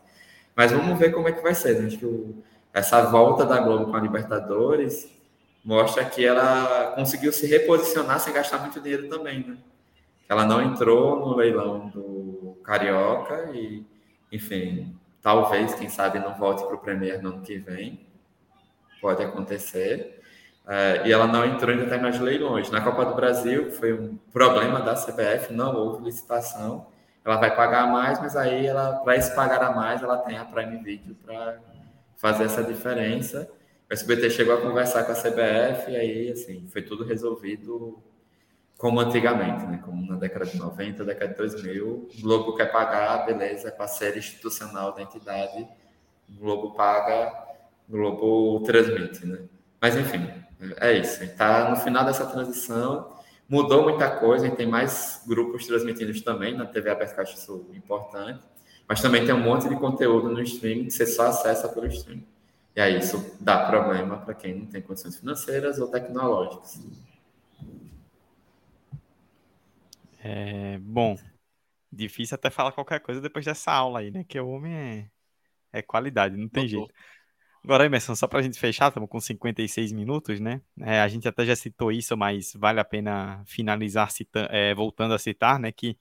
Mas 0.56 0.72
vamos 0.72 0.98
ver 1.00 1.12
como 1.12 1.28
é 1.28 1.32
que 1.32 1.42
vai 1.42 1.56
ser. 1.56 1.80
Né? 1.80 1.88
Acho 1.88 1.98
que 1.98 2.06
o, 2.06 2.44
essa 2.72 3.02
volta 3.02 3.46
da 3.46 3.60
Globo 3.60 3.88
com 3.88 3.98
a 3.98 4.00
Libertadores 4.00 5.10
mostra 5.66 6.06
que 6.06 6.24
ela 6.24 6.94
conseguiu 6.96 7.34
se 7.34 7.48
reposicionar 7.48 8.20
sem 8.20 8.32
gastar 8.32 8.60
muito 8.60 8.80
dinheiro 8.80 9.10
também, 9.10 9.40
né? 9.40 9.58
Ela 10.30 10.46
não 10.46 10.62
entrou 10.62 11.20
no 11.20 11.36
leilão 11.36 11.90
do 11.90 12.58
Carioca 12.64 13.50
e, 13.52 13.84
enfim, 14.32 14.96
talvez, 15.22 15.74
quem 15.74 15.90
sabe, 15.90 16.20
não 16.20 16.36
volte 16.36 16.64
para 16.64 16.76
o 16.76 16.80
Premier 16.80 17.22
no 17.22 17.30
ano 17.30 17.42
que 17.42 17.58
vem. 17.58 18.06
Pode 19.02 19.24
acontecer. 19.24 20.22
É, 20.68 21.04
e 21.06 21.12
ela 21.12 21.28
não 21.28 21.46
entrou 21.46 21.74
em 21.74 21.78
determinados 21.78 22.20
leilões. 22.20 22.70
Na 22.70 22.82
Copa 22.82 23.06
do 23.06 23.16
Brasil, 23.16 23.72
foi 23.72 23.94
um 23.94 24.18
problema 24.32 24.82
da 24.82 24.94
CBF, 24.94 25.52
não 25.52 25.76
houve 25.76 26.06
licitação. 26.06 26.88
Ela 27.24 27.38
vai 27.38 27.56
pagar 27.56 27.88
mais, 27.88 28.20
mas 28.20 28.36
aí, 28.36 28.68
para 29.04 29.16
esse 29.16 29.36
pagar 29.36 29.64
a 29.64 29.72
mais, 29.72 30.02
ela 30.02 30.18
tem 30.18 30.38
a 30.38 30.46
Prime 30.46 30.78
Video 30.84 31.16
para 31.26 31.60
fazer 32.18 32.46
essa 32.46 32.64
diferença. 32.64 33.50
O 33.90 33.94
SBT 33.94 34.32
chegou 34.32 34.56
a 34.56 34.62
conversar 34.62 35.04
com 35.04 35.12
a 35.12 35.16
CBF 35.16 35.92
e 35.92 35.96
aí, 35.96 36.32
assim, 36.32 36.68
foi 36.68 36.82
tudo 36.82 37.04
resolvido 37.04 38.02
como 38.78 39.00
antigamente, 39.00 39.66
né? 39.66 39.80
Como 39.84 40.06
na 40.10 40.18
década 40.18 40.46
de 40.46 40.58
90, 40.58 41.06
década 41.06 41.32
de 41.32 41.38
2000. 41.38 41.88
O 41.88 42.22
Globo 42.22 42.56
quer 42.56 42.72
pagar, 42.72 43.26
beleza, 43.26 43.68
é 43.68 43.72
parceiro 43.72 44.18
institucional 44.18 44.94
da 44.94 45.02
entidade. 45.02 45.68
O 46.28 46.40
Globo 46.40 46.74
paga, 46.74 47.32
o 47.88 47.92
Globo 47.92 48.60
transmite, 48.66 49.26
né? 49.26 49.44
Mas, 49.80 49.96
enfim, 49.96 50.30
é 50.78 50.94
isso. 50.94 51.24
Está 51.24 51.70
no 51.70 51.76
final 51.76 52.04
dessa 52.04 52.26
transição. 52.26 53.16
Mudou 53.48 53.84
muita 53.84 54.10
coisa, 54.10 54.46
a 54.46 54.48
gente 54.48 54.58
tem 54.58 54.68
mais 54.68 55.22
grupos 55.28 55.68
transmitindo 55.68 56.20
também 56.24 56.58
na 56.58 56.66
TV 56.66 56.90
aberta, 56.90 57.22
acho 57.22 57.36
isso 57.36 57.70
importante. 57.76 58.44
Mas 58.88 59.00
também 59.00 59.24
tem 59.24 59.34
um 59.34 59.40
monte 59.40 59.70
de 59.70 59.76
conteúdo 59.76 60.30
no 60.30 60.42
streaming 60.42 60.86
que 60.86 60.92
você 60.92 61.06
só 61.06 61.28
acessa 61.28 61.70
pelo 61.70 61.86
streaming. 61.86 62.26
E 62.76 62.82
aí 62.82 62.98
isso 63.00 63.38
dá 63.40 63.66
problema 63.68 64.18
para 64.18 64.34
quem 64.34 64.60
não 64.60 64.66
tem 64.66 64.82
condições 64.82 65.18
financeiras 65.18 65.80
ou 65.80 65.88
tecnológicas. 65.88 66.82
É, 70.20 70.78
bom, 70.80 71.16
difícil 71.92 72.36
até 72.36 72.50
falar 72.50 72.72
qualquer 72.72 73.00
coisa 73.00 73.22
depois 73.22 73.46
dessa 73.46 73.72
aula 73.72 74.00
aí, 74.00 74.12
né? 74.12 74.24
Que 74.24 74.40
o 74.40 74.50
homem 74.50 74.74
é, 74.74 75.10
é 75.80 75.82
qualidade, 75.82 76.36
não 76.36 76.50
tem 76.50 76.68
jeito. 76.68 76.94
Agora, 77.64 77.86
Emerson, 77.86 78.14
só 78.16 78.28
para 78.28 78.40
a 78.40 78.42
gente 78.44 78.60
fechar, 78.60 78.90
estamos 78.90 79.10
com 79.10 79.20
56 79.20 79.92
minutos, 79.92 80.40
né? 80.40 80.62
É, 80.82 81.00
a 81.02 81.08
gente 81.08 81.28
até 81.28 81.46
já 81.46 81.56
citou 81.56 81.92
isso, 81.92 82.16
mas 82.16 82.54
vale 82.56 82.80
a 82.80 82.86
pena 82.86 83.44
finalizar 83.48 84.12
cita 84.12 84.48
é, 84.52 84.76
voltando 84.76 85.14
a 85.14 85.20
citar, 85.20 85.60
né? 85.60 85.72
Que 85.72 85.98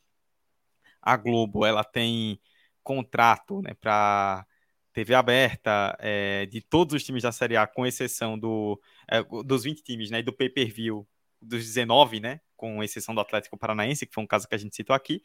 a 1.01 1.17
Globo 1.17 1.65
ela 1.65 1.85
tem 1.85 2.41
contrato 2.83 3.63
né, 3.63 3.75
para 3.81 4.47
TV 4.95 5.13
aberta 5.15 5.97
é, 5.99 6.47
de 6.47 6.61
todos 6.63 6.95
os 6.95 7.05
times 7.05 7.25
da 7.25 7.33
Série 7.33 7.57
A, 7.57 7.67
com 7.67 7.85
exceção 7.85 8.39
do, 8.39 8.81
é, 9.11 9.23
dos 9.45 9.65
20 9.65 9.83
times, 9.83 10.11
né, 10.11 10.21
e 10.21 10.23
do 10.23 10.33
pay-per-view 10.33 11.07
dos 11.43 11.65
19, 11.65 12.21
né, 12.21 12.41
com 12.57 12.83
exceção 12.83 13.15
do 13.15 13.21
Atlético 13.21 13.59
Paranaense, 13.59 14.07
que 14.07 14.15
foi 14.15 14.23
um 14.23 14.27
caso 14.27 14.49
que 14.49 14.55
a 14.55 14.59
gente 14.59 14.75
citou 14.75 14.95
aqui, 14.95 15.21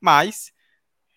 mas 0.00 0.50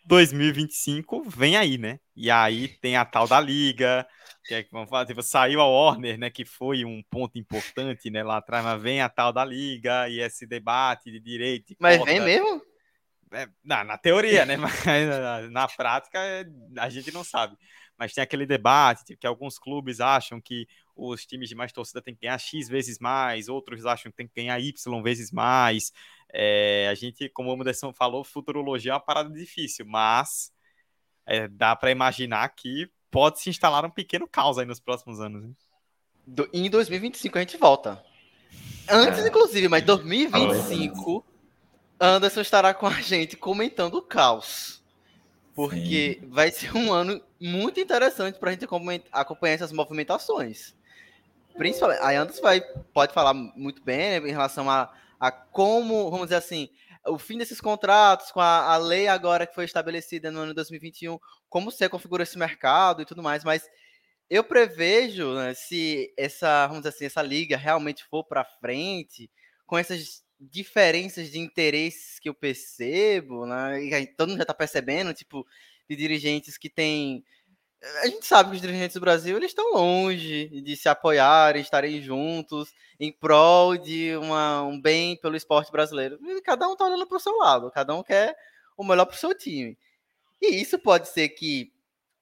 2025 0.04 1.24
vem 1.28 1.58
aí, 1.58 1.80
né? 1.80 2.00
E 2.16 2.30
aí 2.30 2.68
tem 2.68 2.96
a 2.96 3.04
tal 3.04 3.28
da 3.28 3.40
liga, 3.40 4.06
que 4.44 4.54
é 4.54 4.62
que 4.62 4.70
vamos 4.72 4.88
falar, 4.88 5.06
tipo, 5.06 5.24
saiu 5.24 5.60
a 5.60 5.66
Warner, 5.66 6.20
né, 6.20 6.30
que 6.30 6.46
foi 6.46 6.84
um 6.84 7.02
ponto 7.10 7.40
importante, 7.40 8.12
né, 8.12 8.22
lá 8.24 8.38
atrás, 8.38 8.64
mas 8.64 8.82
vem 8.82 9.02
a 9.02 9.10
tal 9.10 9.32
da 9.32 9.44
liga 9.44 10.08
e 10.10 10.20
esse 10.20 10.46
debate 10.46 11.10
de 11.10 11.20
direito. 11.20 11.70
De 11.70 11.78
mas 11.80 12.04
vem 12.04 12.20
mesmo? 12.20 12.62
É, 13.32 13.48
na, 13.64 13.84
na 13.84 13.98
teoria, 13.98 14.46
né? 14.46 14.56
Mas 14.86 14.86
na, 14.86 15.42
na 15.50 15.68
prática 15.68 16.20
a 16.78 16.90
gente 16.90 17.12
não 17.12 17.24
sabe 17.24 17.58
mas 17.98 18.14
tem 18.14 18.24
aquele 18.24 18.46
debate 18.46 19.06
tipo, 19.06 19.20
que 19.20 19.28
alguns 19.28 19.58
clubes 19.58 20.00
acham 20.00 20.42
que 20.42 20.68
os 20.96 21.26
times 21.26 21.50
de 21.50 21.56
mais 21.56 21.72
torcida 21.72 22.02
têm 22.02 22.14
que 22.14 22.22
ganhar 22.22 22.38
X 22.38 22.68
vezes 22.68 23.00
mais, 23.00 23.48
outros 23.48 23.86
acham 23.86 24.12
que 24.12 24.18
tem 24.18 24.28
que 24.28 24.36
ganhar 24.36 24.60
Y 24.60 25.02
vezes 25.02 25.32
mais. 25.32 25.92
É, 26.32 26.88
a 26.90 26.96
gente, 26.96 27.30
como 27.30 27.50
o 27.50 27.62
Anderson 27.62 27.94
falou, 27.94 28.24
futurologia 28.24 28.92
é 28.92 28.94
uma 28.94 29.00
parada 29.00 29.30
difícil, 29.30 29.86
mas 29.86 30.52
é, 31.26 31.48
dá 31.48 31.76
para 31.76 31.92
imaginar 31.92 32.48
que 32.50 32.90
pode 33.10 33.40
se 33.40 33.50
instalar 33.50 33.86
um 33.86 33.90
pequeno 33.90 34.28
caos 34.28 34.58
aí 34.58 34.66
nos 34.66 34.80
próximos 34.80 35.20
anos. 35.20 35.44
Hein? 35.46 35.56
Do, 36.28 36.50
em 36.54 36.70
2025 36.70 37.38
a 37.38 37.42
gente 37.42 37.58
volta. 37.58 38.04
Antes, 38.90 39.24
é. 39.24 39.28
inclusive, 39.28 39.68
mas 39.68 39.84
2025, 39.84 41.26
Anderson 42.00 42.42
estará 42.42 42.74
com 42.74 42.88
a 42.88 43.02
gente 43.02 43.36
comentando 43.38 43.96
o 43.96 44.02
caos. 44.02 44.84
Porque 45.54 46.20
Sim. 46.20 46.28
vai 46.30 46.52
ser 46.52 46.76
um 46.76 46.92
ano 46.92 47.22
muito 47.46 47.80
interessante 47.80 48.40
para 48.40 48.50
a 48.50 48.54
gente 48.54 48.66
acompanhar 49.12 49.54
essas 49.54 49.72
movimentações. 49.72 50.76
Principalmente, 51.58 52.02
a 52.02 52.10
Anderson 52.22 52.42
vai, 52.42 52.62
pode 52.94 53.14
falar 53.14 53.34
muito 53.34 53.82
bem 53.84 54.20
né, 54.20 54.28
em 54.28 54.32
relação 54.32 54.70
a, 54.70 54.94
a 55.20 55.32
como, 55.32 56.10
vamos 56.10 56.28
dizer 56.28 56.36
assim, 56.36 56.70
o 57.08 57.18
fim 57.18 57.38
desses 57.38 57.62
contratos, 57.62 58.32
com 58.32 58.42
a, 58.42 58.74
a 58.74 58.78
lei 58.78 59.08
agora 59.08 59.48
que 59.48 59.56
foi 59.56 59.64
estabelecida 59.64 60.32
no 60.32 60.40
ano 60.40 60.50
de 60.50 60.56
2021, 60.56 61.18
como 61.48 61.72
você 61.72 61.88
configura 61.88 62.24
esse 62.24 62.38
mercado 62.38 63.02
e 63.02 63.06
tudo 63.06 63.24
mais, 63.24 63.44
mas 63.44 63.70
eu 64.30 64.44
prevejo, 64.44 65.36
né, 65.36 65.54
se 65.54 66.14
essa, 66.18 66.68
vamos 66.68 66.84
dizer 66.84 66.96
assim, 66.96 67.06
essa 67.06 67.22
liga 67.22 67.56
realmente 67.56 68.04
for 68.04 68.24
para 68.24 68.44
frente, 68.44 69.30
com 69.66 69.78
essas 69.78 70.26
diferenças 70.40 71.32
de 71.32 71.40
interesses 71.40 72.20
que 72.20 72.28
eu 72.28 72.34
percebo, 72.34 73.46
né? 73.46 73.84
E 73.84 74.08
todo 74.08 74.30
mundo 74.30 74.38
já 74.38 74.44
está 74.44 74.54
percebendo, 74.54 75.14
tipo, 75.14 75.46
de 75.90 75.96
dirigentes 75.96 76.58
que 76.58 76.70
têm. 76.70 77.24
A 78.02 78.08
gente 78.08 78.26
sabe 78.26 78.50
que 78.50 78.56
os 78.56 78.62
dirigentes 78.62 78.96
do 78.96 79.00
Brasil 79.00 79.38
eles 79.38 79.52
estão 79.52 79.74
longe 79.74 80.48
de 80.62 80.76
se 80.76 80.90
apoiarem, 80.90 81.62
estarem 81.62 82.02
juntos 82.02 82.74
em 83.00 83.12
prol 83.12 83.78
de 83.78 84.16
uma, 84.18 84.64
um 84.64 84.82
bem 84.82 85.16
pelo 85.18 85.36
esporte 85.36 85.72
brasileiro. 85.72 86.20
Cada 86.44 86.68
um 86.68 86.74
está 86.74 86.86
olhando 86.86 87.06
para 87.06 87.18
o 87.18 87.20
seu 87.20 87.38
lado, 87.38 87.72
cada 87.72 87.94
um 87.94 88.02
quer 88.02 88.36
o 88.76 88.84
melhor 88.84 89.06
para 89.06 89.16
o 89.16 89.20
seu 89.20 89.38
time. 89.38 89.78
E 90.42 90.62
isso 90.62 90.80
pode 90.80 91.10
ser 91.10 91.30
que, 91.30 91.72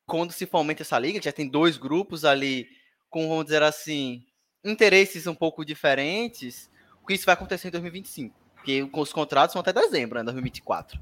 quando 0.05 0.32
se 0.32 0.45
fomenta 0.45 0.84
essa 0.84 0.99
liga, 0.99 1.22
já 1.22 1.32
tem 1.32 1.47
dois 1.47 1.78
grupos 1.78 2.26
ali 2.26 2.68
com, 3.09 3.30
vamos 3.30 3.45
dizer 3.45 3.64
assim, 3.64 4.26
interesses 4.64 5.28
um 5.28 5.36
pouco 5.36 5.66
diferentes, 5.66 6.70
que 7.05 7.14
isso 7.14 7.26
vai 7.26 7.34
acontecer 7.34 7.68
em 7.68 7.72
2025. 7.72 8.36
Porque 8.55 8.88
os 8.93 9.11
contratos 9.11 9.53
são 9.53 9.59
até 9.59 9.74
dezembro, 9.74 10.18
né? 10.18 10.24
2024. 10.24 10.99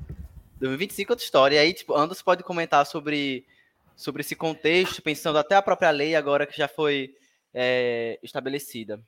2025 0.59 1.11
é 1.11 1.13
outra 1.13 1.23
história. 1.23 1.55
E 1.55 1.59
aí, 1.59 1.73
tipo, 1.73 1.95
Anderson 1.95 2.23
pode 2.23 2.43
comentar 2.43 2.85
sobre, 2.85 3.45
sobre 4.01 4.21
esse 4.21 4.35
contexto, 4.35 5.01
pensando 5.01 5.37
até 5.37 5.55
a 5.55 5.61
própria 5.61 5.91
lei 5.91 6.15
agora 6.15 6.47
que 6.47 6.57
já 6.57 6.67
foi 6.67 7.13
é, 7.53 8.19
estabelecida. 8.23 8.99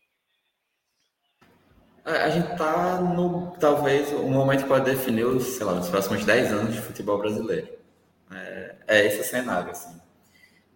A 2.05 2.29
gente 2.29 2.51
está 2.51 3.01
no, 3.01 3.55
talvez, 3.59 4.11
um 4.11 4.29
momento 4.29 4.63
que 4.63 4.67
pode 4.67 4.85
definir 4.85 5.25
os, 5.25 5.43
sei 5.43 5.65
lá, 5.65 5.73
os 5.73 5.89
próximos 5.89 6.25
10 6.25 6.51
anos 6.51 6.75
de 6.75 6.81
futebol 6.81 7.17
brasileiro. 7.17 7.69
É, 8.29 8.75
é 8.87 9.05
esse 9.05 9.21
o 9.21 9.23
cenário, 9.23 9.71
assim. 9.71 9.99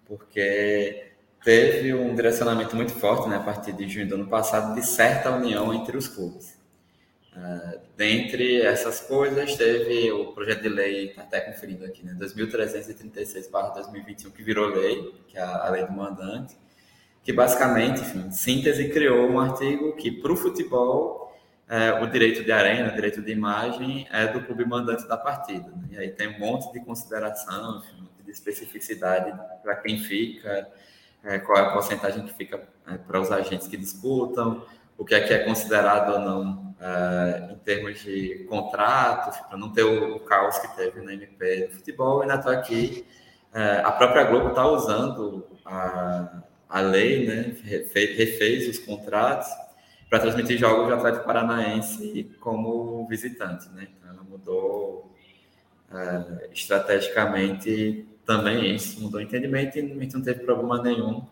Porque 0.06 1.12
teve 1.44 1.94
um 1.94 2.16
direcionamento 2.16 2.76
muito 2.76 2.94
forte, 2.94 3.28
né, 3.28 3.36
a 3.36 3.42
partir 3.42 3.74
de 3.74 3.88
junho 3.90 4.08
do 4.08 4.16
ano 4.16 4.28
passado, 4.28 4.74
de 4.74 4.86
certa 4.86 5.30
união 5.30 5.74
entre 5.74 5.98
os 5.98 6.08
clubes. 6.08 6.57
Uh, 7.38 7.80
dentre 7.96 8.64
essas 8.64 9.00
coisas, 9.02 9.56
teve 9.56 10.12
o 10.12 10.34
projeto 10.34 10.64
de 10.64 10.70
lei, 10.70 11.10
está 11.10 11.22
até 11.22 11.40
conferindo 11.40 11.86
aqui, 11.86 12.04
né, 12.04 12.18
2336-2021, 12.20 14.32
que 14.32 14.42
virou 14.42 14.70
lei, 14.70 15.14
que 15.28 15.38
é 15.38 15.42
a, 15.42 15.70
lei 15.70 15.86
do 15.86 15.92
mandante, 15.92 16.58
que 17.24 17.32
basicamente, 17.32 18.02
enfim, 18.02 18.32
síntese, 18.32 18.90
criou 18.90 19.30
um 19.30 19.40
artigo 19.40 19.96
que, 19.96 20.12
para 20.12 20.32
o 20.32 20.36
futebol, 20.36 21.32
é, 21.70 21.94
o 22.02 22.08
direito 22.08 22.44
de 22.44 22.52
arena, 22.52 22.92
o 22.92 22.96
direito 22.96 23.22
de 23.22 23.32
imagem 23.32 24.08
é 24.10 24.26
do 24.26 24.42
clube 24.42 24.66
mandante 24.66 25.08
da 25.08 25.16
partida. 25.16 25.70
Né? 25.70 25.90
E 25.92 25.98
aí 25.98 26.10
tem 26.10 26.30
um 26.30 26.40
monte 26.40 26.74
de 26.74 26.80
consideração, 26.80 27.78
enfim, 27.80 27.98
um 28.00 28.06
monte 28.06 28.24
de 28.24 28.32
especificidade 28.32 29.32
para 29.62 29.76
quem 29.76 30.00
fica, 30.00 30.68
é, 31.24 31.38
qual 31.38 31.56
é 31.58 31.62
a 31.62 31.70
porcentagem 31.72 32.26
que 32.26 32.34
fica 32.34 32.68
é, 32.88 32.98
para 32.98 33.22
os 33.22 33.32
agentes 33.32 33.68
que 33.68 33.78
disputam, 33.78 34.66
o 34.98 35.06
que 35.06 35.16
é 35.16 35.22
que 35.22 35.34
é 35.34 35.40
considerado 35.40 36.14
ou 36.14 36.20
não 36.20 36.76
é, 36.80 37.54
em 37.54 37.58
termos 37.58 38.02
de 38.02 38.46
contratos, 38.50 39.38
para 39.48 39.58
não 39.58 39.72
ter 39.72 39.84
o, 39.84 40.16
o, 40.16 40.20
caos 40.20 40.58
que 40.60 40.76
teve 40.76 41.02
na 41.02 41.14
MP 41.14 41.68
do 41.68 41.76
futebol. 41.76 42.22
Ainda 42.22 42.36
estou 42.36 42.52
aqui, 42.52 43.06
é, 43.54 43.82
a 43.84 43.92
própria 43.92 44.26
Globo 44.26 44.50
está 44.50 44.68
usando 44.68 45.46
a, 45.66 46.44
a 46.70 46.82
lei, 46.82 47.26
né, 47.26 47.56
refez, 47.64 48.18
refez 48.18 48.68
os 48.70 48.80
contratos, 48.80 49.48
para 50.10 50.20
transmitir 50.20 50.58
jogos 50.58 50.88
do 50.88 50.94
Atlético 50.94 51.26
Paranaense 51.26 52.32
como 52.40 53.06
visitante, 53.08 53.68
né? 53.70 53.90
Então 53.98 54.14
ela 54.14 54.24
mudou 54.24 55.14
é, 55.92 56.50
estrategicamente 56.54 58.08
também 58.26 58.74
isso, 58.74 59.02
mudou 59.02 59.20
o 59.20 59.24
entendimento 59.24 59.78
e 59.78 59.82
não 59.82 60.22
teve 60.22 60.42
problema 60.42 60.82
nenhum 60.82 61.26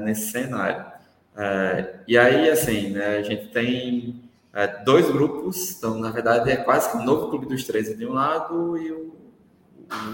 nesse 0.00 0.30
cenário. 0.30 0.95
É, 1.36 2.00
e 2.08 2.16
aí, 2.16 2.48
assim, 2.48 2.90
né, 2.90 3.18
a 3.18 3.22
gente 3.22 3.48
tem 3.48 4.30
é, 4.52 4.66
dois 4.84 5.10
grupos, 5.10 5.76
então, 5.76 5.98
na 5.98 6.10
verdade, 6.10 6.50
é 6.50 6.56
quase 6.56 6.90
que 6.90 6.96
um 6.96 7.04
novo 7.04 7.28
Clube 7.28 7.46
dos 7.46 7.64
13 7.64 7.94
de 7.94 8.06
um 8.06 8.14
lado 8.14 8.78
e 8.78 8.90
o, 8.90 9.14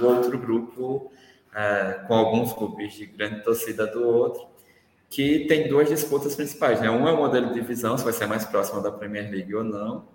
o 0.01 0.05
outro 0.05 0.37
grupo 0.37 1.13
é, 1.55 2.01
com 2.07 2.15
alguns 2.15 2.53
clubes 2.53 2.95
de 2.95 3.07
grande 3.07 3.43
torcida 3.43 3.87
do 3.87 4.07
outro, 4.07 4.47
que 5.09 5.47
tem 5.47 5.69
duas 5.69 5.89
disputas 5.89 6.35
principais. 6.35 6.81
Né? 6.81 6.91
Um 6.91 7.07
é 7.07 7.13
o 7.13 7.17
modelo 7.17 7.49
de 7.49 7.55
divisão, 7.55 7.97
se 7.97 8.05
vai 8.05 8.13
ser 8.13 8.27
mais 8.27 8.45
próximo 8.45 8.83
da 8.83 8.91
Premier 8.91 9.31
League 9.31 9.55
ou 9.55 9.63
não, 9.63 10.09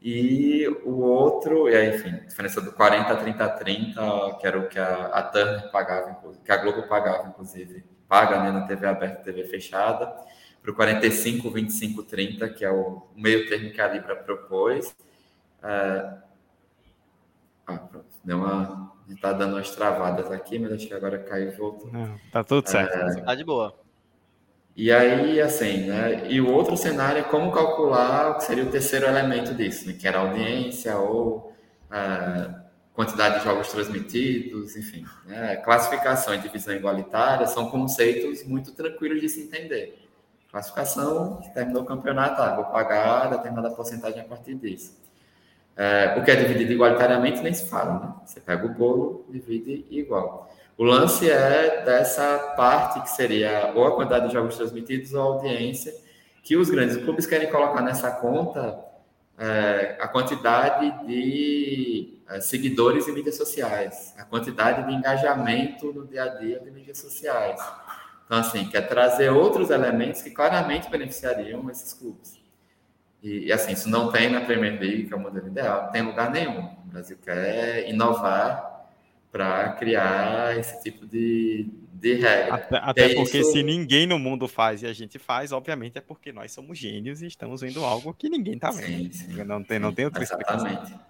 e 0.00 0.66
o 0.84 1.00
outro, 1.00 1.66
aí, 1.66 1.96
enfim, 1.96 2.16
diferença 2.26 2.60
do 2.60 2.72
40 2.72 3.12
a 3.12 3.16
30 3.16 3.44
a 3.44 3.48
30, 3.48 4.36
que 4.40 4.46
era 4.46 4.58
o 4.58 4.68
que 4.68 4.78
a, 4.78 5.06
a 5.06 5.22
Turner 5.22 5.70
pagava, 5.70 6.18
que 6.44 6.52
a 6.52 6.56
Globo 6.56 6.84
pagava, 6.84 7.28
inclusive, 7.28 7.84
paga 8.08 8.42
né, 8.42 8.52
na 8.52 8.66
TV 8.66 8.86
aberta 8.86 9.20
e 9.20 9.24
TV 9.24 9.44
fechada, 9.44 10.14
para 10.68 10.72
o 10.72 10.74
45, 10.74 11.50
25, 11.50 12.02
30, 12.02 12.48
que 12.50 12.64
é 12.64 12.70
o 12.70 13.02
meio 13.16 13.48
termo 13.48 13.70
que 13.70 13.80
a 13.80 13.88
Libra 13.88 14.16
propôs. 14.16 14.94
É... 15.62 16.12
Ah, 17.66 17.78
pronto, 17.78 18.06
deu 18.22 18.38
uma. 18.38 18.92
Está 19.08 19.32
dando 19.32 19.54
umas 19.54 19.70
travadas 19.70 20.30
aqui, 20.30 20.58
mas 20.58 20.72
acho 20.72 20.86
que 20.86 20.92
agora 20.92 21.18
caiu 21.18 21.48
e 21.48 21.56
voltou. 21.56 21.90
Não, 21.90 22.18
tá 22.30 22.44
tudo 22.44 22.68
certo. 22.68 22.94
É... 22.94 23.22
Tá 23.22 23.34
de 23.34 23.42
boa. 23.42 23.74
E 24.76 24.92
aí, 24.92 25.40
assim, 25.40 25.86
né? 25.86 26.30
E 26.30 26.40
o 26.40 26.52
outro 26.52 26.76
cenário 26.76 27.20
é 27.20 27.24
como 27.24 27.50
calcular 27.50 28.30
o 28.30 28.34
que 28.36 28.44
seria 28.44 28.64
o 28.64 28.70
terceiro 28.70 29.06
elemento 29.06 29.54
disso, 29.54 29.86
né? 29.86 29.94
que 29.98 30.06
era 30.06 30.18
audiência 30.18 30.96
ou 30.98 31.52
a 31.90 32.62
quantidade 32.92 33.38
de 33.38 33.44
jogos 33.44 33.68
transmitidos, 33.68 34.76
enfim. 34.76 35.04
Né? 35.24 35.56
Classificação 35.56 36.34
e 36.34 36.38
divisão 36.38 36.74
igualitária 36.74 37.46
são 37.46 37.70
conceitos 37.70 38.44
muito 38.44 38.72
tranquilos 38.72 39.20
de 39.20 39.28
se 39.28 39.40
entender. 39.40 40.07
Classificação, 40.58 41.40
terminou 41.54 41.82
o 41.82 41.86
campeonato, 41.86 42.42
ah, 42.42 42.56
vou 42.56 42.64
pagar 42.64 43.30
determinada 43.30 43.70
porcentagem 43.70 44.20
a 44.20 44.24
partir 44.24 44.56
disso. 44.56 44.98
É, 45.76 46.16
o 46.18 46.24
que 46.24 46.30
é 46.32 46.34
dividido 46.34 46.72
igualitariamente 46.72 47.40
nem 47.40 47.54
se 47.54 47.68
fala, 47.68 48.00
né? 48.00 48.14
Você 48.24 48.40
pega 48.40 48.66
o 48.66 48.68
bolo, 48.68 49.24
divide 49.28 49.86
igual. 49.88 50.50
O 50.76 50.82
lance 50.82 51.30
é 51.30 51.84
dessa 51.84 52.54
parte 52.56 53.00
que 53.02 53.10
seria 53.10 53.72
ou 53.74 53.86
a 53.86 53.94
quantidade 53.94 54.26
de 54.26 54.32
jogos 54.32 54.56
transmitidos 54.56 55.14
ou 55.14 55.20
a 55.20 55.24
audiência, 55.34 55.94
que 56.42 56.56
os 56.56 56.68
grandes 56.68 56.96
clubes 56.96 57.26
querem 57.26 57.48
colocar 57.50 57.80
nessa 57.80 58.10
conta 58.10 58.76
é, 59.38 59.96
a 60.00 60.08
quantidade 60.08 61.06
de 61.06 62.18
é, 62.28 62.40
seguidores 62.40 63.06
em 63.06 63.12
mídias 63.12 63.36
sociais, 63.36 64.12
a 64.18 64.24
quantidade 64.24 64.88
de 64.88 64.92
engajamento 64.92 65.92
no 65.92 66.04
dia 66.04 66.24
a 66.24 66.28
dia 66.28 66.58
de 66.58 66.70
mídias 66.72 66.98
sociais. 66.98 67.60
Então, 68.28 68.40
assim, 68.40 68.66
quer 68.66 68.82
trazer 68.82 69.30
outros 69.30 69.70
elementos 69.70 70.20
que 70.20 70.30
claramente 70.30 70.90
beneficiariam 70.90 71.70
esses 71.70 71.94
clubes. 71.94 72.38
E, 73.22 73.46
e, 73.46 73.52
assim, 73.52 73.72
isso 73.72 73.88
não 73.88 74.12
tem 74.12 74.28
na 74.28 74.42
Premier 74.42 74.78
League, 74.78 75.06
que 75.06 75.14
é 75.14 75.16
o 75.16 75.20
modelo 75.20 75.46
ideal, 75.46 75.84
não 75.84 75.90
tem 75.90 76.02
lugar 76.02 76.30
nenhum. 76.30 76.60
O 76.60 76.90
Brasil 76.90 77.16
quer 77.24 77.88
inovar 77.88 78.86
para 79.32 79.72
criar 79.72 80.58
esse 80.58 80.82
tipo 80.82 81.06
de, 81.06 81.70
de 81.94 82.14
regra. 82.16 82.54
Até, 82.54 82.76
até 82.76 83.14
porque 83.14 83.38
isso... 83.38 83.52
se 83.52 83.62
ninguém 83.62 84.06
no 84.06 84.18
mundo 84.18 84.46
faz 84.46 84.82
e 84.82 84.86
a 84.86 84.92
gente 84.92 85.18
faz, 85.18 85.50
obviamente 85.50 85.96
é 85.96 86.00
porque 86.02 86.30
nós 86.30 86.52
somos 86.52 86.78
gênios 86.78 87.22
e 87.22 87.26
estamos 87.26 87.62
vendo 87.62 87.82
algo 87.82 88.12
que 88.12 88.28
ninguém 88.28 88.54
está 88.54 88.70
vendo. 88.70 88.86
Sim, 88.86 89.10
sim, 89.10 89.44
não 89.44 89.64
tem, 89.64 89.78
não 89.78 89.92
tem 89.92 90.04
outra 90.04 90.22
exatamente. 90.22 90.74
explicação. 90.74 91.00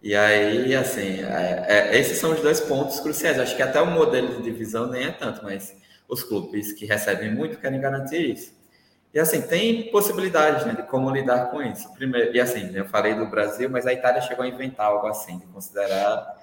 E 0.00 0.14
aí, 0.14 0.72
assim, 0.76 1.20
é, 1.24 1.64
é, 1.68 1.98
esses 1.98 2.18
são 2.18 2.32
os 2.32 2.40
dois 2.40 2.60
pontos 2.60 3.00
cruciais. 3.00 3.40
Acho 3.40 3.56
que 3.56 3.62
até 3.62 3.82
o 3.82 3.90
modelo 3.90 4.36
de 4.36 4.42
divisão 4.44 4.88
nem 4.88 5.06
é 5.06 5.10
tanto, 5.10 5.42
mas 5.42 5.74
os 6.08 6.22
clubes 6.22 6.72
que 6.72 6.86
recebem 6.86 7.34
muito 7.34 7.58
querem 7.58 7.80
garantir 7.80 8.30
isso. 8.30 8.54
E 9.12 9.18
assim, 9.18 9.40
tem 9.40 9.90
possibilidades 9.90 10.66
né, 10.66 10.74
de 10.74 10.82
como 10.82 11.10
lidar 11.10 11.50
com 11.50 11.62
isso. 11.62 11.90
Primeiro, 11.94 12.34
e 12.34 12.40
assim, 12.40 12.70
eu 12.74 12.84
falei 12.84 13.14
do 13.14 13.26
Brasil, 13.26 13.70
mas 13.70 13.86
a 13.86 13.92
Itália 13.92 14.20
chegou 14.20 14.44
a 14.44 14.48
inventar 14.48 14.86
algo 14.86 15.06
assim, 15.06 15.38
de 15.38 15.46
considerar 15.46 16.36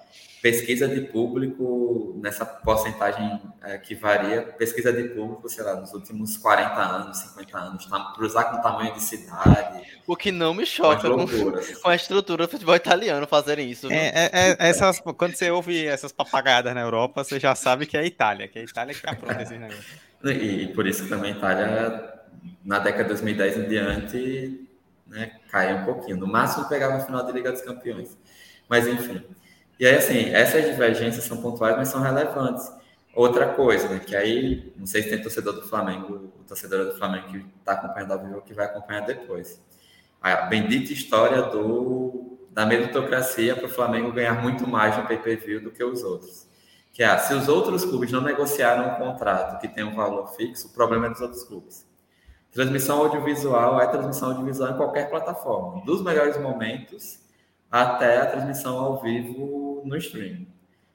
pesquisa 0.43 0.89
de 0.89 0.99
público, 0.99 2.19
nessa 2.21 2.45
porcentagem 2.45 3.39
é, 3.63 3.77
que 3.77 3.95
varia, 3.95 4.41
pesquisa 4.41 4.91
de 4.91 5.05
público, 5.05 5.47
sei 5.47 5.63
lá, 5.63 5.73
nos 5.75 5.93
últimos 5.93 6.35
40 6.35 6.81
anos, 6.81 7.17
50 7.19 7.57
anos, 7.57 7.85
tá, 7.85 8.11
cruzar 8.13 8.51
com 8.51 8.57
o 8.57 8.61
tamanho 8.61 8.93
de 8.93 9.01
cidade. 9.01 9.81
O 10.05 10.17
que 10.17 10.33
não 10.33 10.53
me 10.53 10.65
choca 10.65 11.09
com, 11.09 11.25
com, 11.25 11.87
a 11.87 11.95
estrutura 11.95 12.45
do 12.45 12.51
futebol 12.51 12.75
italiano 12.75 13.25
fazerem 13.25 13.71
isso. 13.71 13.89
É, 13.89 14.09
é, 14.09 14.29
é, 14.33 14.57
essas, 14.59 14.99
quando 14.99 15.33
você 15.33 15.49
ouve 15.49 15.87
essas 15.87 16.11
papagadas 16.11 16.75
na 16.75 16.81
Europa, 16.81 17.23
você 17.23 17.39
já 17.39 17.55
sabe 17.55 17.85
que 17.85 17.95
é 17.95 18.01
a 18.01 18.05
Itália, 18.05 18.49
que 18.49 18.59
é 18.59 18.63
a 18.63 18.65
Itália 18.65 18.93
que 18.93 19.09
apronta 19.09 19.43
esses 19.43 19.57
negócios. 19.57 19.85
E, 20.25 20.63
e 20.63 20.67
por 20.73 20.85
isso 20.85 21.03
que 21.03 21.09
também 21.09 21.31
a 21.31 21.37
Itália, 21.37 22.13
na 22.65 22.79
década 22.79 23.03
de 23.03 23.09
2010 23.11 23.57
em 23.59 23.69
diante, 23.69 24.67
né, 25.07 25.39
caiu 25.49 25.77
um 25.77 25.85
pouquinho. 25.85 26.17
No 26.17 26.27
máximo 26.27 26.67
pegava 26.67 26.97
a 26.97 26.99
final 26.99 27.25
da 27.25 27.31
Liga 27.31 27.49
dos 27.49 27.61
Campeões. 27.61 28.17
Mas 28.67 28.85
enfim. 28.87 29.23
E 29.83 29.85
aí, 29.85 29.97
assim, 29.97 30.29
essas 30.29 30.63
divergências 30.63 31.25
são 31.25 31.35
pontuais, 31.41 31.75
mas 31.75 31.89
são 31.89 31.99
relevantes. 31.99 32.71
Outra 33.13 33.49
coisa, 33.49 33.89
né, 33.89 33.99
que 33.99 34.15
aí, 34.15 34.71
não 34.77 34.85
sei 34.85 35.03
se 35.03 35.09
tem 35.09 35.21
torcedor 35.21 35.55
do 35.55 35.67
Flamengo, 35.67 36.31
o 36.39 36.43
torcedor 36.47 36.85
do 36.85 36.97
Flamengo 36.97 37.27
que 37.27 37.45
está 37.59 37.73
acompanhando 37.73 38.13
ao 38.13 38.19
vivo 38.19 38.41
que 38.43 38.53
vai 38.53 38.67
acompanhar 38.67 39.01
depois. 39.01 39.61
A 40.21 40.43
bendita 40.43 40.93
história 40.93 41.41
do, 41.41 42.37
da 42.49 42.65
meritocracia 42.65 43.57
para 43.57 43.65
o 43.65 43.69
Flamengo 43.69 44.13
ganhar 44.13 44.41
muito 44.41 44.65
mais 44.65 44.95
no 44.97 45.05
pay-per-view 45.05 45.61
do 45.61 45.69
que 45.69 45.83
os 45.83 46.01
outros. 46.01 46.47
Que 46.93 47.03
é, 47.03 47.17
se 47.17 47.33
os 47.33 47.49
outros 47.49 47.83
clubes 47.83 48.09
não 48.09 48.21
negociaram 48.21 48.93
um 48.93 49.05
contrato 49.05 49.59
que 49.59 49.67
tem 49.67 49.83
um 49.83 49.93
valor 49.93 50.33
fixo, 50.37 50.69
o 50.69 50.73
problema 50.73 51.07
é 51.07 51.09
dos 51.09 51.19
outros 51.19 51.43
clubes. 51.43 51.85
Transmissão 52.53 52.99
audiovisual 52.99 53.81
é 53.81 53.87
transmissão 53.87 54.29
audiovisual 54.29 54.75
em 54.75 54.77
qualquer 54.77 55.09
plataforma. 55.09 55.83
Dos 55.83 56.01
melhores 56.01 56.39
momentos 56.39 57.19
até 57.69 58.21
a 58.21 58.27
transmissão 58.27 58.77
ao 58.77 59.01
vivo 59.01 59.62
no 59.85 59.97
stream. 59.97 60.45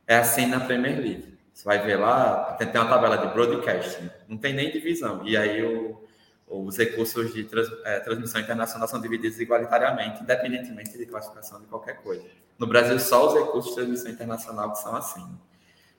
É 0.07 0.17
assim 0.17 0.47
na 0.47 0.61
Premier 0.61 0.99
League. 0.99 1.39
Você 1.53 1.65
vai 1.65 1.85
ver 1.85 1.97
lá, 1.97 2.55
tem, 2.59 2.69
uma 2.69 2.89
tabela 2.89 3.19
de 3.19 3.35
broadcasting, 3.35 4.09
não 4.29 4.37
tem 4.37 4.55
nem 4.55 4.71
divisão. 4.71 5.27
E 5.27 5.37
aí 5.37 5.63
o, 5.63 6.01
os 6.47 6.77
recursos 6.77 7.35
de 7.35 7.45
trans, 7.45 7.69
é, 7.85 7.99
transmissão 8.01 8.41
internacional 8.41 8.87
são 8.87 9.01
divididos 9.01 9.41
igualitariamente, 9.41 10.23
independentemente 10.23 10.97
de 10.97 11.05
classificação 11.05 11.61
de 11.61 11.67
qualquer 11.67 11.97
coisa. 12.01 12.25
No 12.59 12.67
Brasil, 12.67 12.99
só 13.01 13.27
os 13.27 13.35
recursos 13.35 13.71
de 13.71 13.77
transmissão 13.77 14.11
internacional 14.11 14.73
que 14.73 14.79
são 14.79 14.95
assim. 14.95 15.27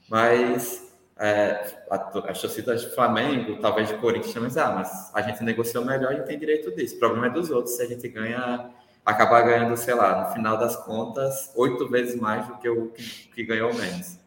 Mas 0.10 0.90
é, 1.18 1.84
as 1.90 2.42
torcidas 2.42 2.82
de 2.82 2.96
Flamengo, 2.96 3.60
talvez 3.60 3.90
de 3.90 3.96
Corinthians, 3.96 4.36
mas, 4.36 4.58
ah, 4.58 4.72
mas 4.72 5.12
a 5.14 5.22
gente 5.22 5.44
negociou 5.44 5.84
melhor 5.84 6.14
e 6.14 6.24
tem 6.24 6.40
direito 6.40 6.74
disso. 6.74 6.96
O 6.96 7.00
problema 7.00 7.28
é 7.28 7.30
dos 7.30 7.52
outros, 7.52 7.76
se 7.76 7.82
a 7.82 7.86
gente 7.86 8.08
ganha 8.08 8.72
acabar 9.10 9.42
ganhando, 9.42 9.76
sei 9.76 9.94
lá, 9.94 10.24
no 10.24 10.34
final 10.34 10.58
das 10.58 10.76
contas, 10.76 11.52
oito 11.56 11.88
vezes 11.90 12.16
mais 12.20 12.48
do 12.48 12.58
que 12.58 12.70
o 12.70 12.90
que, 12.90 13.30
que 13.34 13.44
ganhou 13.44 13.74
menos. 13.74 14.20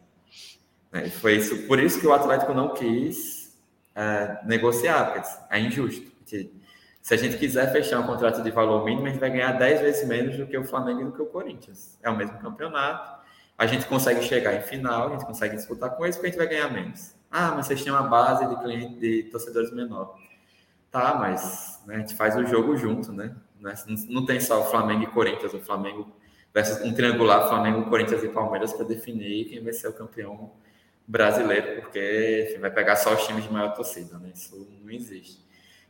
É, 0.91 1.09
foi 1.09 1.37
isso, 1.37 1.65
por 1.67 1.79
isso 1.79 1.99
que 1.99 2.05
o 2.05 2.13
Atlético 2.13 2.53
não 2.53 2.73
quis 2.73 3.57
é, 3.95 4.39
negociar, 4.45 5.11
porque 5.11 5.27
é 5.49 5.59
injusto. 5.59 6.11
Porque 6.11 6.51
se 7.01 7.13
a 7.13 7.17
gente 7.17 7.37
quiser 7.37 7.71
fechar 7.71 7.99
um 7.99 8.07
contrato 8.07 8.41
de 8.43 8.51
valor 8.51 8.85
mínimo, 8.85 9.07
a 9.07 9.09
gente 9.09 9.19
vai 9.19 9.31
ganhar 9.31 9.53
dez 9.53 9.81
vezes 9.81 10.07
menos 10.07 10.37
do 10.37 10.45
que 10.45 10.57
o 10.57 10.63
Flamengo 10.63 11.01
e 11.01 11.03
do 11.05 11.11
que 11.11 11.21
o 11.21 11.25
Corinthians. 11.25 11.97
É 12.01 12.09
o 12.09 12.15
mesmo 12.15 12.37
campeonato. 12.39 13.23
A 13.57 13.65
gente 13.65 13.85
consegue 13.85 14.21
chegar 14.23 14.53
em 14.55 14.61
final, 14.61 15.07
a 15.07 15.11
gente 15.11 15.25
consegue 15.25 15.55
disputar 15.55 15.91
com 15.91 16.03
eles, 16.03 16.15
porque 16.15 16.27
a 16.27 16.29
gente 16.31 16.39
vai 16.39 16.47
ganhar 16.47 16.71
menos. 16.71 17.15
Ah, 17.31 17.53
mas 17.55 17.67
vocês 17.67 17.83
têm 17.83 17.91
uma 17.91 18.03
base 18.03 18.47
de 18.47 18.55
clientes, 18.61 18.99
de 18.99 19.23
torcedores 19.23 19.71
menor. 19.71 20.15
Tá, 20.91 21.15
mas 21.15 21.81
né, 21.85 21.95
a 21.95 21.99
gente 21.99 22.15
faz 22.15 22.35
o 22.35 22.45
jogo 22.45 22.77
junto, 22.77 23.11
né? 23.11 23.35
Né? 23.63 23.73
Não 24.09 24.25
tem 24.25 24.39
só 24.39 24.61
o 24.61 24.65
Flamengo 24.65 25.03
e 25.03 25.07
Corinthians, 25.07 25.53
o 25.53 25.59
Flamengo 25.59 26.13
versus 26.53 26.81
um 26.81 26.93
triangular 26.93 27.47
Flamengo, 27.47 27.89
Corinthians 27.89 28.23
e 28.23 28.27
Palmeiras 28.27 28.73
para 28.73 28.85
definir 28.85 29.45
quem 29.45 29.63
vai 29.63 29.73
ser 29.73 29.87
o 29.87 29.93
campeão 29.93 30.51
brasileiro, 31.07 31.81
porque 31.81 32.47
enfim, 32.49 32.61
vai 32.61 32.69
pegar 32.69 32.95
só 32.95 33.13
os 33.13 33.25
times 33.25 33.43
de 33.43 33.51
maior 33.51 33.73
torcida, 33.73 34.19
né? 34.19 34.31
Isso 34.33 34.67
não 34.83 34.91
existe. 34.91 35.43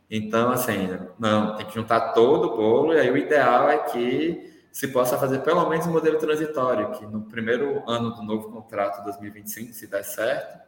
Então, 0.09 0.51
assim, 0.51 0.88
não, 1.19 1.55
tem 1.55 1.65
que 1.65 1.74
juntar 1.74 2.13
todo 2.13 2.45
o 2.45 2.55
bolo, 2.55 2.93
e 2.93 2.99
aí 2.99 3.11
o 3.11 3.17
ideal 3.17 3.69
é 3.69 3.80
que 3.80 4.53
se 4.71 4.88
possa 4.88 5.17
fazer 5.17 5.39
pelo 5.39 5.67
menos 5.69 5.86
um 5.86 5.91
modelo 5.91 6.17
transitório, 6.17 6.91
que 6.91 7.05
no 7.05 7.21
primeiro 7.24 7.84
ano 7.88 8.11
do 8.11 8.24
novo 8.24 8.51
contrato 8.51 9.03
2025, 9.03 9.74
se 9.74 9.88
der 9.88 10.03
certo, 10.03 10.61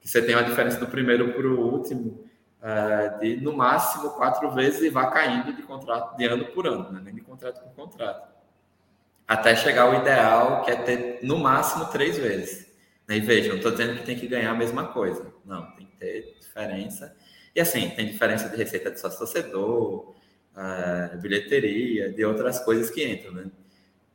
que 0.00 0.08
você 0.08 0.22
tenha 0.22 0.38
uma 0.38 0.44
diferença 0.44 0.78
do 0.78 0.86
primeiro 0.86 1.32
para 1.32 1.46
o 1.46 1.72
último, 1.72 2.27
é, 2.62 3.08
de 3.20 3.36
no 3.36 3.52
máximo 3.52 4.10
quatro 4.10 4.50
vezes 4.50 4.82
e 4.82 4.90
vá 4.90 5.10
caindo 5.10 5.52
de 5.52 5.62
contrato 5.62 6.16
de 6.16 6.24
ano 6.24 6.44
por 6.46 6.66
ano, 6.66 6.90
né? 6.90 7.00
nem 7.04 7.14
de 7.14 7.20
contrato 7.20 7.62
por 7.62 7.72
contrato. 7.74 8.28
Até 9.26 9.54
chegar 9.54 9.82
ao 9.82 9.94
ideal, 9.94 10.62
que 10.64 10.70
é 10.70 10.76
ter 10.76 11.20
no 11.22 11.38
máximo 11.38 11.86
três 11.86 12.16
vezes. 12.16 12.66
E 13.08 13.20
veja, 13.20 13.48
não 13.50 13.56
estou 13.56 13.70
dizendo 13.72 13.96
que 13.98 14.04
tem 14.04 14.18
que 14.18 14.26
ganhar 14.26 14.50
a 14.50 14.54
mesma 14.54 14.88
coisa. 14.88 15.32
Não, 15.44 15.70
tem 15.72 15.86
que 15.86 15.96
ter 15.96 16.36
diferença. 16.40 17.14
E 17.54 17.60
assim, 17.60 17.90
tem 17.90 18.06
diferença 18.06 18.48
de 18.48 18.56
receita 18.56 18.90
de 18.90 19.00
sócio 19.00 19.18
torcedor, 19.18 20.14
é, 20.56 21.16
bilheteria, 21.16 22.10
de 22.12 22.24
outras 22.24 22.58
coisas 22.60 22.90
que 22.90 23.06
entram, 23.06 23.32
né? 23.32 23.50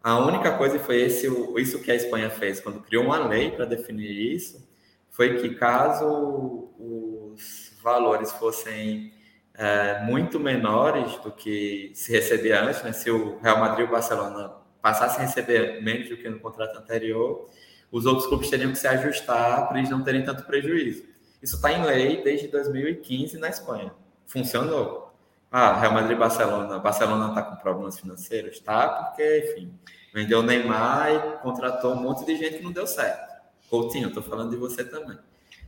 A 0.04 0.18
única 0.20 0.58
coisa 0.58 0.78
foi 0.80 1.02
esse, 1.02 1.28
isso 1.58 1.82
que 1.82 1.90
a 1.90 1.96
Espanha 1.96 2.30
fez 2.30 2.60
quando 2.60 2.82
criou 2.82 3.06
uma 3.06 3.26
lei 3.26 3.52
para 3.52 3.64
definir 3.64 4.36
isso, 4.36 4.68
foi 5.10 5.40
que 5.40 5.56
caso 5.56 6.70
os 6.78 7.63
valores 7.84 8.32
fossem 8.32 9.14
é, 9.54 10.02
muito 10.04 10.40
menores 10.40 11.16
do 11.18 11.32
que 11.32 11.92
se 11.94 12.12
recebia 12.12 12.64
antes, 12.64 12.82
né? 12.82 12.92
se 12.92 13.12
o 13.12 13.38
Real 13.40 13.60
Madrid 13.60 13.86
e 13.86 13.90
o 13.90 13.92
Barcelona 13.92 14.52
passassem 14.82 15.24
a 15.24 15.28
receber 15.28 15.82
menos 15.82 16.10
do 16.10 16.18
que 16.18 16.30
no 16.30 16.40
contrato 16.40 16.78
anterior, 16.78 17.48
os 17.92 18.06
outros 18.06 18.28
clubes 18.28 18.50
teriam 18.50 18.72
que 18.72 18.78
se 18.78 18.88
ajustar 18.88 19.68
para 19.68 19.78
eles 19.78 19.90
não 19.90 20.04
terem 20.04 20.24
tanto 20.24 20.44
prejuízo. 20.44 21.04
Isso 21.42 21.58
está 21.58 21.72
em 21.72 21.84
lei 21.84 22.24
desde 22.24 22.48
2015 22.48 23.38
na 23.38 23.50
Espanha. 23.50 23.94
Funcionou. 24.26 25.14
Ah, 25.52 25.80
Real 25.80 25.94
Madrid 25.94 26.18
e 26.18 26.20
Barcelona. 26.20 26.80
Barcelona 26.80 27.30
está 27.30 27.44
com 27.44 27.56
problemas 27.58 28.00
financeiros? 28.00 28.60
Tá, 28.60 28.88
porque, 28.88 29.40
enfim, 29.40 29.72
vendeu 30.12 30.42
Neymar 30.42 31.12
e 31.14 31.44
contratou 31.44 31.94
um 31.94 32.02
monte 32.02 32.26
de 32.26 32.36
gente 32.36 32.58
que 32.58 32.64
não 32.64 32.72
deu 32.72 32.88
certo. 32.88 33.32
Coutinho, 33.70 34.08
estou 34.08 34.24
falando 34.24 34.50
de 34.50 34.58
você 34.58 34.84
também. 34.84 35.18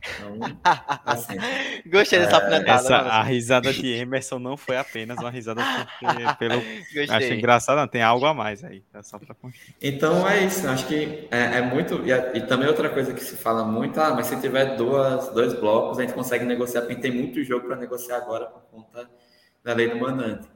Então, 0.06 0.38
assim, 1.04 1.34
Gostei 1.86 2.20
dessa 2.20 2.36
é, 2.36 2.70
essa, 2.70 2.96
A 2.96 3.22
risada 3.22 3.72
de 3.72 3.92
Emerson 3.92 4.38
não 4.38 4.56
foi 4.56 4.76
apenas 4.76 5.18
uma 5.18 5.30
risada 5.30 5.62
porque, 5.62 6.06
pelo. 6.38 6.60
Gostei. 6.60 7.08
Acho 7.08 7.32
engraçado, 7.32 7.78
não, 7.78 7.88
tem 7.88 8.02
algo 8.02 8.24
a 8.24 8.34
mais 8.34 8.62
aí. 8.64 8.82
É 8.94 9.00
pra... 9.00 9.50
Então 9.82 10.28
é 10.28 10.44
isso, 10.44 10.66
acho 10.68 10.86
que 10.86 11.28
é, 11.30 11.58
é 11.58 11.62
muito. 11.62 12.02
E, 12.06 12.38
e, 12.38 12.40
também 12.42 12.68
outra 12.68 12.88
coisa 12.88 13.12
que 13.12 13.22
se 13.22 13.36
fala 13.36 13.64
muito, 13.64 14.00
ah, 14.00 14.14
mas 14.14 14.26
se 14.26 14.40
tiver 14.40 14.76
duas, 14.76 15.28
dois 15.30 15.54
blocos, 15.54 15.98
a 15.98 16.02
gente 16.02 16.14
consegue 16.14 16.44
negociar, 16.44 16.82
porque 16.82 16.96
tem 16.96 17.10
muito 17.10 17.42
jogo 17.42 17.66
para 17.66 17.76
negociar 17.76 18.18
agora 18.18 18.46
por 18.46 18.62
conta 18.70 19.08
da 19.64 19.74
lei 19.74 19.88
do 19.88 19.98
mandante. 19.98 20.48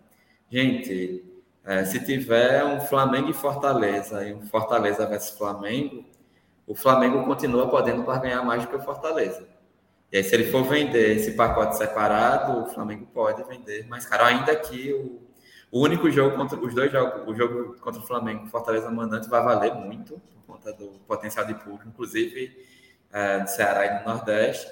Gente, 0.50 1.24
é, 1.64 1.84
se 1.84 2.04
tiver 2.04 2.64
um 2.64 2.80
Flamengo 2.80 3.30
e 3.30 3.34
Fortaleza 3.34 4.24
e 4.26 4.34
um 4.34 4.42
Fortaleza 4.42 5.06
versus 5.06 5.36
Flamengo, 5.36 6.04
o 6.70 6.74
Flamengo 6.76 7.24
continua 7.24 7.68
podendo 7.68 8.04
ganhar 8.04 8.44
mais 8.44 8.62
do 8.62 8.68
que 8.68 8.76
o 8.76 8.80
Fortaleza. 8.80 9.44
E 10.12 10.18
aí, 10.18 10.22
se 10.22 10.32
ele 10.32 10.52
for 10.52 10.62
vender 10.62 11.16
esse 11.16 11.32
pacote 11.32 11.76
separado, 11.76 12.62
o 12.62 12.66
Flamengo 12.66 13.06
pode 13.12 13.42
vender 13.42 13.88
mais 13.88 14.06
caro. 14.06 14.24
Ainda 14.24 14.54
que 14.54 14.94
o, 14.94 15.20
o 15.72 15.82
único 15.82 16.08
jogo 16.12 16.36
contra 16.36 16.56
os 16.56 16.72
dois 16.72 16.92
jogos, 16.92 17.26
o 17.26 17.34
jogo 17.34 17.74
contra 17.80 18.00
o 18.00 18.06
Flamengo, 18.06 18.46
Fortaleza 18.46 18.88
Mandante, 18.88 19.28
vai 19.28 19.42
valer 19.42 19.74
muito 19.74 20.20
por 20.46 20.54
conta 20.54 20.72
do 20.72 20.90
potencial 21.08 21.44
de 21.44 21.54
público, 21.54 21.88
inclusive 21.88 22.56
é, 23.12 23.40
do 23.40 23.50
Ceará 23.50 23.86
e 23.86 23.98
do 23.98 24.08
Nordeste. 24.08 24.70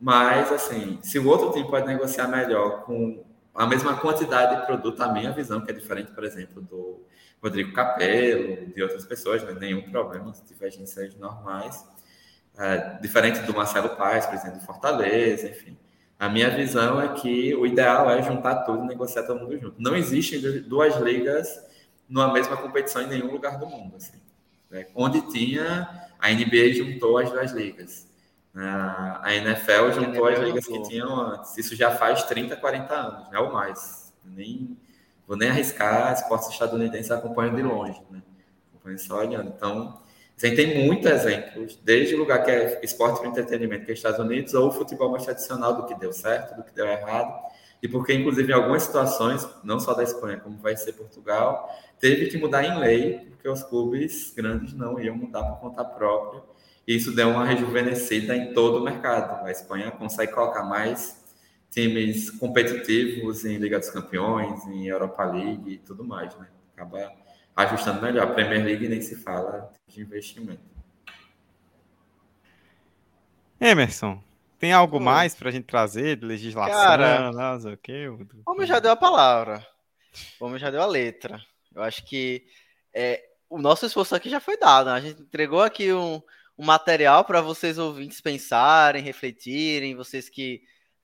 Mas, 0.00 0.52
assim, 0.52 1.00
se 1.02 1.18
o 1.18 1.26
outro 1.26 1.50
time 1.50 1.68
pode 1.68 1.84
negociar 1.84 2.28
melhor 2.28 2.84
com 2.84 3.24
a 3.52 3.66
mesma 3.66 3.96
quantidade 3.96 4.60
de 4.60 4.66
produto, 4.66 5.02
a 5.02 5.12
minha 5.12 5.32
visão, 5.32 5.60
que 5.60 5.72
é 5.72 5.74
diferente, 5.74 6.12
por 6.12 6.22
exemplo, 6.22 6.62
do 6.62 7.00
Rodrigo 7.42 7.72
Capello, 7.72 8.66
de 8.66 8.82
outras 8.82 9.04
pessoas, 9.06 9.42
né? 9.42 9.54
nenhum 9.58 9.90
problema, 9.90 10.32
divergências 10.46 11.14
normais. 11.16 11.84
É, 12.58 12.98
diferente 13.00 13.40
do 13.40 13.54
Marcelo 13.54 13.90
Paes, 13.90 14.26
presidente 14.26 14.58
do 14.58 14.66
Fortaleza, 14.66 15.48
enfim. 15.48 15.76
A 16.18 16.28
minha 16.28 16.50
visão 16.50 17.00
é 17.00 17.08
que 17.14 17.54
o 17.54 17.64
ideal 17.64 18.10
é 18.10 18.22
juntar 18.22 18.56
tudo 18.64 18.84
e 18.84 18.88
negociar 18.88 19.22
todo 19.22 19.40
mundo 19.40 19.58
junto. 19.58 19.76
Não 19.78 19.96
existem 19.96 20.40
duas 20.62 20.94
ligas 20.96 21.48
numa 22.06 22.30
mesma 22.30 22.58
competição 22.58 23.00
em 23.00 23.06
nenhum 23.06 23.32
lugar 23.32 23.58
do 23.58 23.66
mundo. 23.66 23.96
Assim. 23.96 24.20
É, 24.70 24.86
onde 24.94 25.22
tinha, 25.32 25.88
a 26.18 26.30
NBA 26.30 26.74
juntou 26.74 27.16
as 27.16 27.30
duas 27.30 27.52
ligas. 27.52 28.06
A 28.54 29.34
NFL 29.34 29.92
juntou 29.94 30.26
as 30.26 30.38
ligas 30.40 30.66
que 30.66 30.82
tinham 30.82 31.14
antes. 31.18 31.56
Isso 31.56 31.74
já 31.74 31.92
faz 31.92 32.24
30, 32.24 32.56
40 32.56 32.94
anos, 32.94 33.30
né? 33.30 33.38
ou 33.38 33.52
mais. 33.52 34.12
Nem 34.22 34.76
vou 35.30 35.36
nem 35.36 35.48
arriscar 35.48 36.12
esportes 36.12 36.48
estadunidenses 36.48 37.08
acompanhando 37.08 37.54
de 37.54 37.62
longe, 37.62 38.02
né? 38.10 38.20
Só 38.98 39.18
olhando. 39.18 39.54
Então, 39.56 40.02
assim, 40.36 40.56
tem 40.56 40.84
muitos 40.84 41.08
exemplos, 41.08 41.78
desde 41.84 42.16
o 42.16 42.18
lugar 42.18 42.42
que 42.42 42.50
é 42.50 42.80
esporte 42.82 43.20
para 43.20 43.28
entretenimento, 43.28 43.84
que 43.84 43.92
é 43.92 43.94
Estados 43.94 44.18
Unidos, 44.18 44.54
ou 44.54 44.66
o 44.66 44.72
futebol 44.72 45.08
mais 45.08 45.24
tradicional 45.24 45.76
do 45.76 45.86
que 45.86 45.94
deu 45.94 46.12
certo, 46.12 46.56
do 46.56 46.64
que 46.64 46.74
deu 46.74 46.84
errado, 46.84 47.32
e 47.80 47.86
porque, 47.86 48.12
inclusive, 48.12 48.50
em 48.50 48.56
algumas 48.56 48.82
situações, 48.82 49.46
não 49.62 49.78
só 49.78 49.94
da 49.94 50.02
Espanha, 50.02 50.38
como 50.38 50.58
vai 50.58 50.76
ser 50.76 50.94
Portugal, 50.94 51.70
teve 52.00 52.26
que 52.26 52.36
mudar 52.36 52.64
em 52.64 52.76
lei, 52.80 53.20
porque 53.30 53.48
os 53.48 53.62
clubes 53.62 54.34
grandes 54.36 54.74
não 54.74 54.98
iam 54.98 55.16
mudar 55.16 55.44
por 55.44 55.60
conta 55.60 55.84
própria, 55.84 56.42
e 56.88 56.96
isso 56.96 57.14
deu 57.14 57.28
uma 57.28 57.44
rejuvenescida 57.44 58.34
em 58.34 58.52
todo 58.52 58.78
o 58.78 58.82
mercado. 58.82 59.46
A 59.46 59.50
Espanha 59.52 59.92
consegue 59.92 60.32
colocar 60.32 60.64
mais 60.64 61.19
times 61.70 62.30
competitivos 62.30 63.44
em 63.44 63.56
Liga 63.56 63.78
dos 63.78 63.90
Campeões, 63.90 64.66
em 64.66 64.88
Europa 64.88 65.24
League 65.24 65.74
e 65.74 65.78
tudo 65.78 66.04
mais, 66.04 66.36
né? 66.36 66.48
Acaba 66.74 67.12
ajustando 67.54 68.02
melhor. 68.02 68.26
A 68.26 68.34
Premier 68.34 68.64
League 68.64 68.88
nem 68.88 69.00
se 69.00 69.16
fala 69.16 69.72
de 69.86 70.00
investimento. 70.00 70.60
Emerson, 73.60 74.22
tem 74.58 74.72
algo 74.72 74.98
Pô. 74.98 75.04
mais 75.04 75.34
para 75.34 75.50
a 75.50 75.52
gente 75.52 75.64
trazer 75.64 76.16
de 76.16 76.26
legislação? 76.26 76.74
Cara, 76.74 77.30
não 77.30 77.60
sei 77.60 77.74
o 77.74 77.78
quê? 77.78 78.06
Como 78.44 78.66
já 78.66 78.80
deu 78.80 78.90
a 78.90 78.96
palavra, 78.96 79.64
como 80.38 80.58
já 80.58 80.70
deu 80.70 80.82
a 80.82 80.86
letra. 80.86 81.40
Eu 81.74 81.82
acho 81.82 82.04
que 82.04 82.44
é, 82.92 83.22
o 83.48 83.58
nosso 83.58 83.86
esforço 83.86 84.14
aqui 84.14 84.28
já 84.28 84.40
foi 84.40 84.58
dado. 84.58 84.86
Né? 84.86 84.92
A 84.92 85.00
gente 85.00 85.22
entregou 85.22 85.62
aqui 85.62 85.92
um, 85.92 86.20
um 86.58 86.64
material 86.64 87.24
para 87.24 87.40
vocês 87.40 87.78
ouvintes 87.78 88.20
pensarem, 88.20 89.02
refletirem, 89.02 89.94
vocês 89.94 90.28
que 90.28 90.62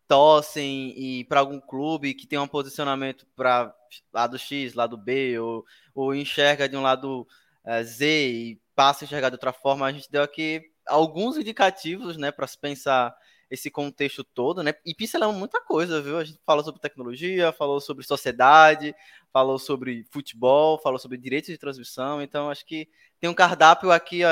torcem 0.09 0.94
e 0.96 1.24
para 1.24 1.40
algum 1.40 1.61
clube 1.61 2.14
que 2.14 2.26
tem 2.26 2.38
um 2.38 2.48
posicionamento 2.48 3.26
para 3.34 3.74
lado 4.12 4.38
X, 4.38 4.74
lado 4.74 4.96
B, 4.96 5.38
ou, 5.38 5.64
ou 5.94 6.14
enxerga 6.14 6.68
de 6.68 6.76
um 6.76 6.82
lado 6.82 7.26
é, 7.64 7.82
Z 7.82 8.28
e 8.28 8.61
passa 8.74 9.04
a 9.04 9.07
enxergar 9.07 9.30
de 9.30 9.34
outra 9.34 9.52
forma, 9.52 9.86
a 9.86 9.92
gente 9.92 10.11
deu 10.11 10.22
aqui 10.22 10.62
alguns 10.86 11.36
indicativos, 11.36 12.16
né, 12.16 12.30
para 12.30 12.46
se 12.46 12.59
pensar 12.59 13.16
esse 13.50 13.70
contexto 13.70 14.24
todo, 14.24 14.62
né? 14.62 14.74
E 14.84 14.94
pincelamos 14.94 15.36
muita 15.36 15.61
coisa, 15.61 16.02
viu? 16.02 16.18
A 16.18 16.24
gente 16.24 16.40
falou 16.44 16.64
sobre 16.64 16.80
tecnologia, 16.80 17.52
falou 17.52 17.80
sobre 17.80 18.04
sociedade, 18.04 18.94
falou 19.32 19.59
sobre 19.59 20.04
futebol, 20.11 20.78
falou 20.78 20.98
sobre 20.98 21.16
direitos 21.16 21.50
de 21.50 21.59
transmissão. 21.59 22.20
Então, 22.20 22.50
acho 22.50 22.66
que 22.66 22.88
tem 23.20 23.30
um 23.30 23.34
cardápio 23.34 23.92
aqui, 23.92 24.22
ó, 24.24 24.30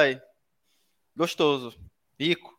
gostoso, 1.16 1.74
rico. 2.18 2.53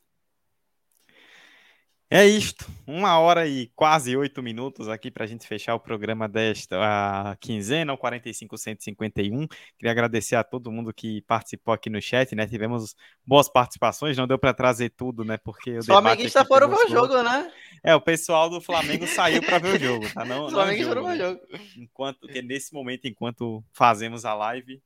É 2.18 2.26
isto, 2.26 2.66
uma 2.88 3.20
hora 3.20 3.46
e 3.46 3.68
quase 3.76 4.16
oito 4.16 4.42
minutos 4.42 4.88
aqui 4.88 5.12
para 5.12 5.26
a 5.26 5.28
gente 5.28 5.46
fechar 5.46 5.76
o 5.76 5.80
programa 5.82 6.30
desta 6.30 6.78
a 6.80 7.36
quinzena, 7.36 7.92
o 7.92 7.98
45151. 7.98 9.46
Queria 9.78 9.92
agradecer 9.92 10.38
a 10.38 10.42
todo 10.42 10.72
mundo 10.72 10.94
que 10.94 11.22
participou 11.24 11.74
aqui 11.74 11.90
no 11.90 12.02
chat, 12.02 12.34
né? 12.34 12.48
Tivemos 12.48 12.96
boas 13.28 13.50
participações, 13.50 14.16
não 14.16 14.26
deu 14.26 14.40
para 14.40 14.54
trazer 14.54 14.92
tudo, 14.92 15.26
né? 15.26 15.36
Porque 15.36 15.80
o 15.80 15.84
Flamenguista 15.84 16.46
foram 16.46 16.70
ver 16.70 16.86
o 16.86 16.90
jogo, 16.90 17.22
né? 17.22 17.52
É, 17.84 17.94
o 17.94 18.00
pessoal 18.00 18.50
do 18.50 18.62
Flamengo 18.62 19.06
saiu 19.06 19.44
para 19.44 19.60
ver 19.60 19.76
o 19.76 19.78
jogo, 19.84 20.14
tá? 20.14 20.24
Não, 20.24 20.46
Os 20.46 20.54
Flamenguistas 20.54 20.88
foram 20.88 21.06
ver 21.08 21.16
o 21.16 21.18
jogo. 21.18 21.42
Enquanto, 21.76 22.28
nesse 22.46 22.74
momento, 22.74 23.10
enquanto 23.10 23.62
fazemos 23.74 24.24
a 24.24 24.34
live, 24.34 24.82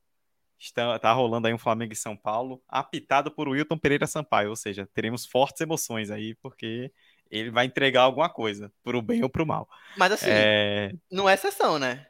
está, 0.59 0.99
tá 0.99 1.13
rolando 1.13 1.47
aí 1.47 1.53
um 1.53 1.57
Flamengo 1.57 1.93
e 1.93 1.95
São 1.95 2.17
Paulo, 2.17 2.61
apitado 2.67 3.31
por 3.31 3.47
Wilton 3.47 3.77
Pereira 3.77 4.05
Sampaio, 4.05 4.49
ou 4.49 4.55
seja, 4.55 4.87
teremos 4.93 5.25
fortes 5.25 5.61
emoções 5.61 6.11
aí, 6.11 6.35
porque 6.35 6.91
ele 7.29 7.51
vai 7.51 7.65
entregar 7.65 8.01
alguma 8.01 8.29
coisa, 8.29 8.71
pro 8.83 9.01
bem 9.01 9.23
ou 9.23 9.29
pro 9.29 9.45
mal. 9.45 9.67
Mas 9.97 10.13
assim, 10.13 10.29
é... 10.29 10.91
não 11.11 11.29
é 11.29 11.33
exceção, 11.33 11.77
né? 11.77 12.05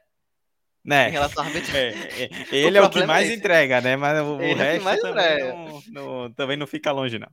Né? 0.83 1.09
Em 1.09 1.11
relação 1.11 1.45
ao 1.45 1.51
é, 1.51 1.59
é, 1.59 2.29
ele 2.55 2.77
é 2.77 2.81
o 2.81 2.89
que 2.89 3.05
mais 3.05 3.29
é 3.29 3.33
entrega, 3.33 3.81
né? 3.81 3.95
Mas 3.95 4.19
o, 4.21 4.35
o 4.35 4.55
resto 4.55 5.01
também 5.01 5.39
não, 5.39 5.83
não, 5.87 6.33
também 6.33 6.57
não 6.57 6.65
fica 6.65 6.91
longe, 6.91 7.19
não. 7.19 7.29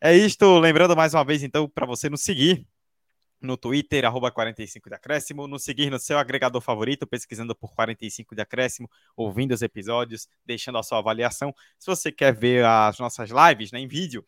É 0.00 0.16
isto, 0.16 0.58
lembrando 0.58 0.96
mais 0.96 1.12
uma 1.14 1.24
vez, 1.24 1.42
então, 1.42 1.68
para 1.68 1.84
você 1.84 2.08
nos 2.08 2.22
seguir 2.22 2.64
no 3.40 3.56
Twitter, 3.56 4.04
arroba 4.04 4.30
45 4.30 4.88
de 4.88 4.94
acréscimo, 4.94 5.46
nos 5.46 5.64
seguir 5.64 5.90
no 5.90 5.98
seu 5.98 6.18
agregador 6.18 6.60
favorito, 6.60 7.06
pesquisando 7.06 7.54
por 7.54 7.72
45 7.74 8.34
de 8.34 8.42
acréscimo, 8.42 8.90
ouvindo 9.16 9.52
os 9.52 9.62
episódios, 9.62 10.28
deixando 10.44 10.78
a 10.78 10.82
sua 10.82 10.98
avaliação. 10.98 11.54
Se 11.78 11.86
você 11.86 12.10
quer 12.10 12.34
ver 12.34 12.64
as 12.64 12.98
nossas 12.98 13.30
lives 13.30 13.72
né, 13.72 13.80
em 13.80 13.88
vídeo, 13.88 14.24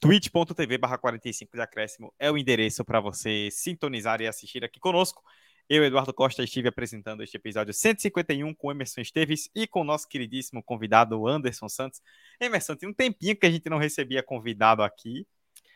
twitch.tv 0.00 0.78
barra 0.78 0.98
45 0.98 1.56
de 1.56 1.62
acréscimo 1.62 2.12
é 2.18 2.30
o 2.30 2.38
endereço 2.38 2.84
para 2.84 3.00
você 3.00 3.48
sintonizar 3.50 4.20
e 4.20 4.26
assistir 4.26 4.64
aqui 4.64 4.78
conosco. 4.78 5.22
Eu, 5.68 5.84
Eduardo 5.84 6.14
Costa, 6.14 6.42
estive 6.42 6.68
apresentando 6.68 7.22
este 7.22 7.36
episódio 7.36 7.74
151 7.74 8.54
com 8.54 8.70
Emerson 8.70 9.02
Esteves 9.02 9.50
e 9.54 9.66
com 9.66 9.82
o 9.82 9.84
nosso 9.84 10.08
queridíssimo 10.08 10.62
convidado 10.62 11.26
Anderson 11.26 11.68
Santos. 11.68 12.00
Emerson, 12.40 12.74
tem 12.74 12.88
um 12.88 12.94
tempinho 12.94 13.36
que 13.36 13.44
a 13.44 13.50
gente 13.50 13.68
não 13.68 13.76
recebia 13.76 14.22
convidado 14.22 14.82
aqui. 14.82 15.26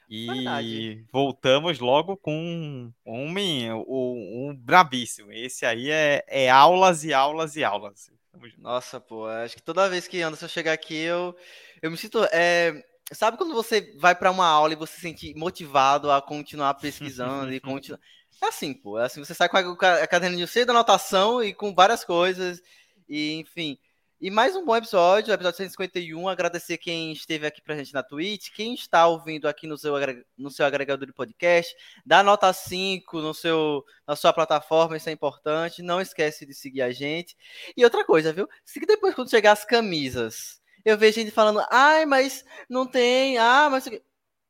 E 0.09 0.27
Verdade. 0.27 1.07
voltamos 1.13 1.79
logo 1.79 2.17
com 2.17 2.35
um, 2.35 2.93
um, 3.07 4.49
um 4.49 4.57
bravíssimo. 4.57 5.33
Esse 5.33 5.67
aí 5.67 5.91
é, 5.91 6.25
é 6.27 6.51
aulas 6.51 7.05
e 7.05 7.13
aulas 7.13 7.57
e 7.57 7.65
aulas. 7.65 8.11
Nossa, 8.59 8.99
pô, 9.01 9.27
acho 9.27 9.57
que 9.57 9.63
toda 9.63 9.89
vez 9.89 10.09
que 10.09 10.23
Anderson 10.23 10.49
chegar 10.49 10.73
aqui, 10.73 10.97
eu, 10.97 11.37
eu 11.83 11.91
me 11.91 11.97
sinto. 11.97 12.25
É, 12.33 12.83
Sabe 13.13 13.37
quando 13.37 13.55
você 13.55 13.95
vai 13.99 14.15
para 14.15 14.31
uma 14.31 14.47
aula 14.47 14.73
e 14.73 14.77
você 14.77 14.95
se 14.95 15.01
sente 15.01 15.35
motivado 15.35 16.11
a 16.11 16.23
continuar 16.23 16.75
pesquisando 16.75 17.53
e 17.53 17.61
continuar. 17.61 18.01
É 18.43 18.47
assim, 18.47 18.75
pô. 18.75 18.99
É 18.99 19.05
assim, 19.05 19.25
você 19.25 19.35
sai 19.35 19.49
com 19.49 19.57
a, 19.57 19.95
a 20.03 20.07
caderninho 20.07 20.49
cheio 20.49 20.67
da 20.67 20.73
anotação 20.73 21.43
e 21.43 21.53
com 21.53 21.75
várias 21.75 22.05
coisas. 22.05 22.63
E, 23.09 23.35
enfim. 23.35 23.79
E 24.25 24.31
mais 24.31 24.55
um 24.55 24.65
bom 24.65 24.77
episódio, 24.77 25.35
episódio 25.35 25.57
151. 25.57 26.29
Agradecer 26.29 26.79
quem 26.79 27.13
esteve 27.13 27.45
aqui 27.45 27.61
presente 27.61 27.93
na 27.93 28.05
Twitch, 28.05 28.51
quem 28.55 28.73
está 28.73 29.05
ouvindo 29.09 29.49
aqui 29.49 29.67
no 29.67 29.77
seu, 29.77 29.95
no 30.39 30.49
seu 30.49 30.65
agregador 30.65 31.05
de 31.07 31.13
podcast. 31.13 31.75
Dá 32.07 32.23
nota 32.23 32.53
5 32.53 33.21
no 33.21 33.35
seu, 33.35 33.85
na 34.07 34.15
sua 34.15 34.33
plataforma, 34.33 34.97
isso 34.97 35.09
é 35.09 35.13
importante. 35.13 35.83
Não 35.83 36.01
esquece 36.01 36.47
de 36.47 36.55
seguir 36.55 36.83
a 36.83 36.93
gente. 36.93 37.37
E 37.77 37.83
outra 37.83 38.05
coisa, 38.05 38.33
viu? 38.33 38.49
Se 38.65 38.79
depois, 38.79 39.13
quando 39.13 39.29
chegar 39.29 39.51
as 39.51 39.65
camisas, 39.65 40.62
eu 40.85 40.99
vejo 40.99 41.21
gente 41.21 41.31
falando, 41.31 41.65
ai, 41.71 42.07
mas 42.07 42.45
não 42.69 42.87
tem, 42.87 43.39
ah, 43.39 43.69
mas. 43.71 43.89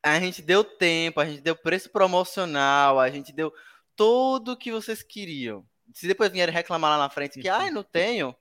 A 0.05 0.19
gente 0.19 0.41
deu 0.41 0.63
tempo, 0.65 1.21
a 1.21 1.25
gente 1.25 1.41
deu 1.41 1.55
preço 1.55 1.89
promocional, 1.89 2.99
a 2.99 3.09
gente 3.09 3.31
deu 3.31 3.53
tudo 3.95 4.51
o 4.51 4.57
que 4.57 4.71
vocês 4.71 5.01
queriam. 5.01 5.65
Se 5.93 6.07
depois 6.07 6.31
vierem 6.31 6.53
reclamar 6.53 6.91
lá 6.91 6.97
na 6.97 7.09
frente 7.09 7.39
que, 7.39 7.47
ai, 7.47 7.71
não 7.71 7.83
tenho 7.83 8.35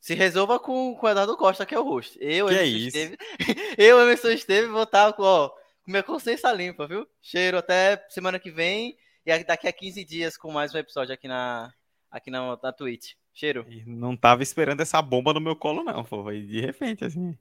se 0.00 0.14
resolva 0.14 0.58
com, 0.58 0.96
com 0.96 1.06
o 1.06 1.10
Eduardo 1.10 1.36
Costa, 1.36 1.66
que 1.66 1.74
é 1.74 1.78
o 1.78 1.84
host. 1.84 2.18
Eu, 2.20 2.46
que 2.46 2.54
Emerson 2.54 2.76
é? 2.76 2.80
Esteve, 2.80 3.18
eu, 3.78 4.00
Emerson 4.00 4.30
Esteve, 4.30 4.66
vou 4.68 4.84
estar 4.84 5.12
com, 5.12 5.22
ó, 5.22 5.50
com 5.50 5.90
minha 5.90 6.02
consciência 6.02 6.50
limpa, 6.52 6.86
viu? 6.86 7.06
Cheiro 7.20 7.58
até 7.58 8.04
semana 8.08 8.38
que 8.38 8.50
vem 8.50 8.96
e 9.26 9.44
daqui 9.44 9.68
a 9.68 9.72
15 9.72 10.02
dias 10.04 10.36
com 10.36 10.50
mais 10.50 10.74
um 10.74 10.78
episódio 10.78 11.12
aqui 11.12 11.28
na, 11.28 11.72
aqui 12.10 12.30
na, 12.30 12.58
na 12.62 12.72
Twitch. 12.72 13.12
Cheiro. 13.40 13.64
E 13.70 13.82
não 13.86 14.14
tava 14.14 14.42
esperando 14.42 14.82
essa 14.82 15.00
bomba 15.00 15.32
no 15.32 15.40
meu 15.40 15.56
colo, 15.56 15.82
não, 15.82 16.04
pô. 16.04 16.22
Foi 16.24 16.42
de 16.42 16.60
repente, 16.60 17.06
assim. 17.06 17.34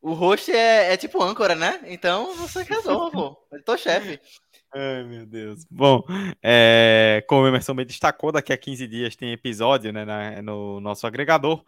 O 0.00 0.14
host 0.14 0.50
é, 0.50 0.94
é 0.94 0.96
tipo 0.96 1.22
âncora, 1.22 1.54
né? 1.54 1.80
Então 1.84 2.34
você 2.34 2.62
resolva, 2.62 3.10
pô. 3.10 3.46
Eu 3.52 3.62
tô 3.62 3.76
chefe. 3.76 4.18
Ai, 4.74 5.04
meu 5.04 5.26
Deus. 5.26 5.66
Bom, 5.70 6.02
é, 6.42 7.22
como 7.28 7.42
o 7.42 7.48
Emerson 7.48 7.74
bem 7.74 7.84
destacou, 7.84 8.32
daqui 8.32 8.54
a 8.54 8.56
15 8.56 8.86
dias 8.88 9.16
tem 9.16 9.32
episódio 9.32 9.92
né, 9.92 10.06
na, 10.06 10.40
no 10.40 10.80
nosso 10.80 11.06
agregador 11.06 11.62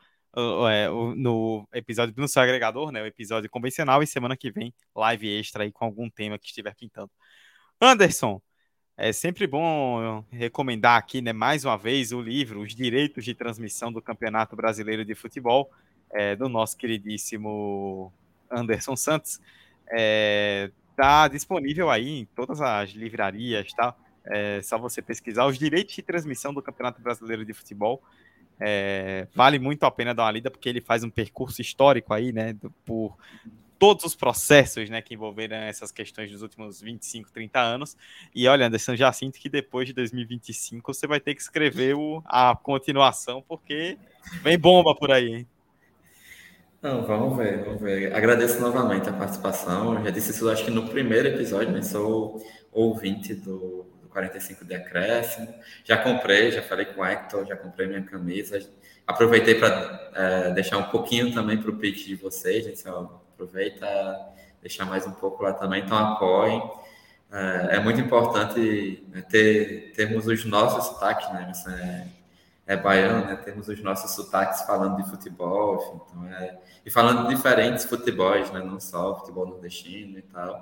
é, 0.71 0.89
no 0.89 1.69
episódio 1.75 2.15
do 2.15 2.29
seu 2.29 2.41
agregador, 2.41 2.91
né? 2.91 3.03
O 3.03 3.07
episódio 3.07 3.51
convencional 3.51 4.03
e 4.03 4.07
semana 4.07 4.39
que 4.39 4.51
vem 4.51 4.73
live 4.95 5.39
extra 5.39 5.65
aí 5.65 5.73
com 5.73 5.85
algum 5.85 6.09
tema 6.09 6.39
que 6.39 6.47
estiver 6.47 6.75
pintando. 6.75 7.11
Anderson, 7.79 8.41
é 9.01 9.15
sempre 9.15 9.47
bom 9.47 10.23
recomendar 10.31 10.99
aqui, 10.99 11.23
né, 11.23 11.33
mais 11.33 11.65
uma 11.65 11.79
vez, 11.79 12.13
o 12.13 12.21
livro 12.21 12.61
Os 12.61 12.75
Direitos 12.75 13.25
de 13.25 13.35
Transmissão 13.35 13.91
do 13.91 14.03
Campeonato 14.03 14.55
Brasileiro 14.55 15.07
de 15.07 15.15
Futebol, 15.15 15.71
é, 16.13 16.37
do 16.37 16.51
nosso 16.51 16.77
queridíssimo 16.77 18.13
Anderson 18.51 18.95
Santos. 18.97 19.41
Está 19.87 21.25
é, 21.25 21.29
disponível 21.31 21.89
aí 21.89 22.21
em 22.21 22.25
todas 22.27 22.61
as 22.61 22.91
livrarias, 22.91 23.73
tá? 23.73 23.97
É 24.27 24.61
só 24.63 24.77
você 24.77 25.01
pesquisar 25.01 25.47
os 25.47 25.59
direitos 25.59 25.95
de 25.95 26.03
transmissão 26.03 26.53
do 26.53 26.61
Campeonato 26.61 27.01
Brasileiro 27.01 27.43
de 27.43 27.55
Futebol. 27.55 28.03
É, 28.61 29.27
vale 29.35 29.59
muito 29.59 29.85
a 29.85 29.91
pena 29.91 30.15
dar 30.15 30.25
uma 30.25 30.31
lida, 30.31 30.51
porque 30.51 30.69
ele 30.69 30.83
faz 30.83 31.03
um 31.03 31.09
percurso 31.09 31.63
histórico 31.63 32.13
aí, 32.13 32.33
né, 32.33 32.53
do, 32.53 32.71
por 32.85 33.17
todos 33.81 34.05
os 34.05 34.15
processos, 34.15 34.91
né, 34.91 35.01
que 35.01 35.15
envolveram 35.15 35.57
essas 35.57 35.91
questões 35.91 36.31
dos 36.31 36.43
últimos 36.43 36.83
25, 36.83 37.33
30 37.33 37.59
anos. 37.59 37.97
E 38.35 38.47
olha, 38.47 38.67
Anderson, 38.67 38.95
já 38.95 39.11
sinto 39.11 39.41
que 39.41 39.49
depois 39.49 39.89
de 39.89 39.95
2025 39.95 40.93
você 40.93 41.07
vai 41.07 41.19
ter 41.19 41.35
que 41.35 41.41
escrever 41.41 41.97
o, 41.97 42.23
a 42.27 42.55
continuação, 42.55 43.43
porque 43.49 43.97
vem 44.43 44.59
bomba 44.59 44.95
por 44.95 45.11
aí, 45.11 45.33
hein? 45.33 45.47
Não, 46.83 47.05
vamos 47.05 47.37
ver, 47.37 47.65
vamos 47.65 47.81
ver. 47.81 48.15
Agradeço 48.15 48.61
novamente 48.61 49.09
a 49.09 49.13
participação. 49.13 49.95
Eu 49.99 50.05
já 50.05 50.11
disse 50.11 50.31
isso, 50.31 50.49
acho 50.49 50.65
que 50.65 50.71
no 50.71 50.89
primeiro 50.89 51.29
episódio, 51.29 51.73
né? 51.73 51.83
Sou 51.83 52.43
ouvinte 52.73 53.35
do, 53.35 53.87
45 54.11 54.65
de 54.65 54.75
acréscimo. 54.75 55.49
Já 55.85 55.97
comprei, 55.97 56.51
já 56.51 56.63
falei 56.63 56.87
com 56.87 57.01
o 57.01 57.05
Hector, 57.05 57.47
já 57.47 57.57
comprei 57.57 57.87
minha 57.87 58.03
camisa. 58.03 58.61
Aproveitei 59.07 59.55
para 59.55 60.11
é, 60.15 60.51
deixar 60.53 60.77
um 60.79 60.91
pouquinho 60.91 61.33
também 61.33 61.57
para 61.61 61.71
o 61.71 61.77
pitch 61.77 62.07
de 62.07 62.17
vocês, 62.17 62.65
gente. 62.65 62.87
Ó, 62.89 63.21
aproveita 63.41 63.87
deixar 64.61 64.85
mais 64.85 65.07
um 65.07 65.13
pouco 65.13 65.43
lá 65.43 65.53
também, 65.53 65.83
então 65.83 65.97
apoiem. 65.97 66.63
É, 67.33 67.77
é 67.77 67.81
muito 67.81 68.01
importante 68.01 69.05
né, 69.09 69.23
ter, 69.23 69.93
termos 69.95 70.27
os 70.27 70.45
nossos 70.45 70.85
sotaques, 70.87 71.33
né? 71.33 71.51
Você 71.53 71.71
é, 71.71 72.07
é 72.67 72.77
baiano, 72.77 73.25
né? 73.25 73.37
Temos 73.37 73.69
os 73.69 73.81
nossos 73.83 74.11
sotaques 74.11 74.63
falando 74.63 75.03
de 75.03 75.09
futebol, 75.09 75.77
enfim, 75.77 76.01
então 76.09 76.27
é, 76.27 76.59
e 76.85 76.91
falando 76.91 77.29
de 77.29 77.35
diferentes 77.35 77.85
futebols, 77.85 78.51
né? 78.51 78.61
Não 78.61 78.81
só 78.81 79.19
futebol 79.21 79.47
nordestino 79.47 80.19
e 80.19 80.23
tal. 80.23 80.61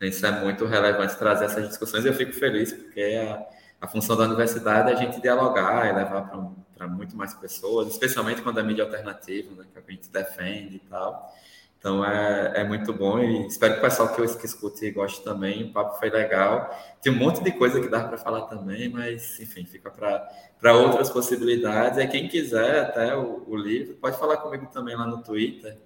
Isso 0.00 0.24
é 0.24 0.30
muito 0.30 0.64
relevante 0.64 1.16
trazer 1.16 1.46
essas 1.46 1.66
discussões. 1.68 2.04
Eu 2.04 2.14
fico 2.14 2.32
feliz 2.32 2.72
porque 2.72 3.02
a, 3.02 3.46
a 3.80 3.88
função 3.88 4.16
da 4.16 4.24
universidade 4.24 4.90
é 4.90 4.94
a 4.94 4.96
gente 4.96 5.20
dialogar 5.20 5.88
e 5.88 5.92
levar 5.92 6.30
para 6.74 6.86
muito 6.86 7.16
mais 7.16 7.34
pessoas, 7.34 7.88
especialmente 7.88 8.40
quando 8.40 8.60
é 8.60 8.62
mídia 8.62 8.84
alternativa, 8.84 9.54
né, 9.54 9.66
que 9.72 9.78
a 9.78 9.92
gente 9.92 10.08
defende 10.08 10.76
e 10.76 10.80
tal. 10.80 11.34
Então 11.80 12.04
é, 12.04 12.60
é 12.60 12.64
muito 12.64 12.92
bom 12.92 13.18
e 13.18 13.46
espero 13.46 13.72
que 13.72 13.78
o 13.78 13.82
pessoal 13.82 14.14
que 14.14 14.20
eu 14.20 14.24
escute 14.26 14.90
goste 14.90 15.24
também. 15.24 15.64
O 15.64 15.72
papo 15.72 15.98
foi 15.98 16.10
legal. 16.10 16.70
Tem 17.00 17.10
um 17.10 17.16
monte 17.16 17.42
de 17.42 17.50
coisa 17.52 17.80
que 17.80 17.88
dá 17.88 18.04
para 18.04 18.18
falar 18.18 18.42
também, 18.42 18.90
mas 18.90 19.40
enfim, 19.40 19.64
fica 19.64 19.90
para 19.90 20.74
outras 20.74 21.08
possibilidades. 21.08 21.98
E 21.98 22.06
quem 22.06 22.28
quiser 22.28 22.80
até 22.80 23.16
o, 23.16 23.44
o 23.48 23.56
livro, 23.56 23.94
pode 23.94 24.18
falar 24.18 24.36
comigo 24.36 24.66
também 24.66 24.94
lá 24.94 25.06
no 25.06 25.22
Twitter. 25.22 25.78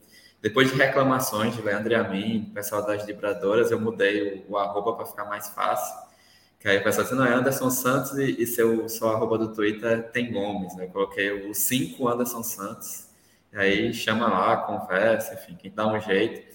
Depois 0.42 0.68
de 0.68 0.76
reclamações 0.76 1.54
de 1.54 1.62
Leandro 1.62 1.92
e 1.92 1.94
a 1.94 2.02
mim, 2.02 2.50
pessoal 2.52 2.84
das 2.84 3.06
vibradoras, 3.06 3.70
eu 3.70 3.80
mudei 3.80 4.44
o, 4.48 4.54
o 4.54 4.58
arroba 4.58 4.94
para 4.94 5.06
ficar 5.06 5.26
mais 5.26 5.46
fácil. 5.50 5.94
Que 6.58 6.66
aí 6.66 6.78
o 6.78 6.82
pessoal 6.82 7.04
disse, 7.04 7.16
não, 7.16 7.24
é 7.24 7.32
Anderson 7.32 7.70
Santos 7.70 8.18
e, 8.18 8.42
e 8.42 8.46
seu, 8.48 8.88
seu 8.88 9.08
arroba 9.10 9.38
do 9.38 9.54
Twitter 9.54 10.10
tem 10.10 10.32
Gomes. 10.32 10.74
Né? 10.74 10.86
Eu 10.86 10.88
coloquei 10.88 11.48
o 11.48 11.54
5 11.54 12.08
Anderson 12.08 12.42
Santos. 12.42 13.03
E 13.54 13.58
aí 13.58 13.94
chama 13.94 14.26
lá, 14.26 14.56
conversa, 14.56 15.34
enfim, 15.34 15.54
quem 15.54 15.72
dá 15.72 15.86
um 15.86 16.00
jeito. 16.00 16.54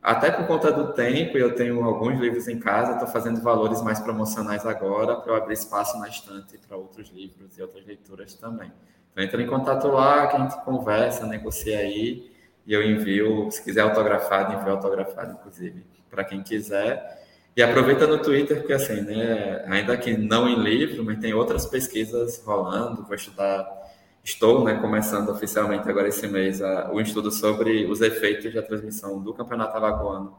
Até 0.00 0.30
por 0.30 0.46
conta 0.46 0.70
do 0.70 0.92
tempo, 0.92 1.36
eu 1.36 1.56
tenho 1.56 1.82
alguns 1.84 2.20
livros 2.20 2.46
em 2.46 2.60
casa, 2.60 2.92
estou 2.92 3.08
fazendo 3.08 3.40
valores 3.40 3.82
mais 3.82 3.98
promocionais 3.98 4.64
agora 4.64 5.16
para 5.16 5.32
eu 5.32 5.36
abrir 5.36 5.54
espaço 5.54 5.98
na 5.98 6.08
estante 6.08 6.56
para 6.58 6.76
outros 6.76 7.10
livros 7.10 7.58
e 7.58 7.62
outras 7.62 7.84
leituras 7.84 8.34
também. 8.34 8.72
Então 9.10 9.24
entra 9.24 9.42
em 9.42 9.46
contato 9.48 9.88
lá, 9.88 10.28
que 10.28 10.36
a 10.36 10.38
gente 10.38 10.64
conversa, 10.64 11.26
negocia 11.26 11.80
aí 11.80 12.30
e 12.64 12.72
eu 12.72 12.80
envio, 12.80 13.50
se 13.50 13.64
quiser 13.64 13.80
autografado, 13.80 14.52
envio 14.52 14.70
autografado, 14.70 15.32
inclusive, 15.32 15.84
para 16.08 16.22
quem 16.22 16.44
quiser. 16.44 17.24
E 17.56 17.62
aproveita 17.62 18.06
no 18.06 18.22
Twitter, 18.22 18.58
porque 18.58 18.74
assim, 18.74 19.00
né, 19.00 19.64
ainda 19.66 19.96
que 19.96 20.16
não 20.16 20.48
em 20.48 20.62
livro, 20.62 21.04
mas 21.04 21.18
tem 21.18 21.34
outras 21.34 21.66
pesquisas 21.66 22.40
rolando, 22.44 23.02
vou 23.02 23.14
estudar, 23.16 23.66
estou 24.26 24.64
né, 24.64 24.74
começando 24.74 25.28
oficialmente 25.28 25.88
agora 25.88 26.08
esse 26.08 26.26
mês 26.26 26.60
a, 26.60 26.90
o 26.92 27.00
estudo 27.00 27.30
sobre 27.30 27.86
os 27.86 28.00
efeitos 28.00 28.52
da 28.52 28.60
transmissão 28.60 29.22
do 29.22 29.32
Campeonato 29.32 29.76
Alagoano 29.76 30.36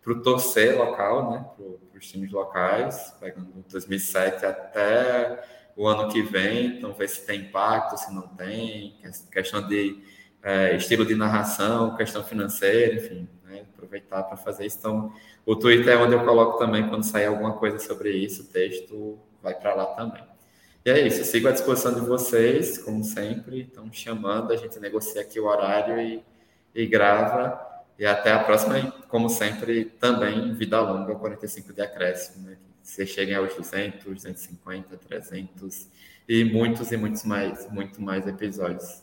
para 0.00 0.12
o 0.12 0.22
torcer 0.22 0.78
local, 0.78 1.32
né, 1.32 1.44
para 1.58 1.98
os 1.98 2.06
times 2.06 2.30
locais, 2.30 3.12
pegando 3.18 3.48
2007 3.68 4.46
até 4.46 5.42
o 5.76 5.88
ano 5.88 6.08
que 6.08 6.22
vem, 6.22 6.78
então 6.78 6.92
ver 6.92 7.08
se 7.08 7.26
tem 7.26 7.40
impacto, 7.40 7.96
se 7.96 8.14
não 8.14 8.28
tem, 8.28 9.00
questão 9.32 9.66
de 9.66 10.00
é, 10.40 10.76
estilo 10.76 11.04
de 11.04 11.16
narração, 11.16 11.96
questão 11.96 12.22
financeira, 12.22 12.94
enfim, 12.94 13.28
né, 13.42 13.64
aproveitar 13.74 14.22
para 14.22 14.36
fazer 14.36 14.64
isso. 14.64 14.78
Então, 14.78 15.12
o 15.44 15.56
Twitter 15.56 15.94
é 15.94 15.96
onde 15.96 16.14
eu 16.14 16.24
coloco 16.24 16.56
também 16.56 16.88
quando 16.88 17.02
sair 17.02 17.26
alguma 17.26 17.54
coisa 17.54 17.80
sobre 17.80 18.12
isso, 18.12 18.42
o 18.42 18.46
texto 18.46 19.18
vai 19.42 19.54
para 19.54 19.74
lá 19.74 19.86
também. 19.86 20.33
E 20.84 20.90
é 20.90 21.06
isso, 21.06 21.24
sigo 21.24 21.48
à 21.48 21.50
disposição 21.50 21.94
de 21.94 22.00
vocês, 22.00 22.76
como 22.76 23.02
sempre, 23.02 23.62
estão 23.62 23.90
chamando, 23.90 24.52
a 24.52 24.56
gente 24.56 24.78
negocia 24.78 25.22
aqui 25.22 25.40
o 25.40 25.46
horário 25.46 25.98
e, 25.98 26.22
e 26.74 26.86
grava. 26.86 27.58
E 27.98 28.04
até 28.04 28.32
a 28.32 28.42
próxima, 28.44 28.78
e 28.78 28.92
como 29.08 29.30
sempre, 29.30 29.86
também 29.86 30.52
vida 30.54 30.78
longa, 30.80 31.14
45 31.14 31.72
de 31.72 31.80
acréscimo, 31.80 32.48
né? 32.48 32.58
Vocês 32.82 33.08
cheguem 33.08 33.34
aos 33.34 33.54
200, 33.54 34.04
250, 34.04 34.96
300 34.98 35.88
e 36.28 36.44
muitos 36.44 36.92
e 36.92 36.96
muitos 36.98 37.24
mais, 37.24 37.70
muito 37.70 38.02
mais 38.02 38.26
episódios. 38.26 39.02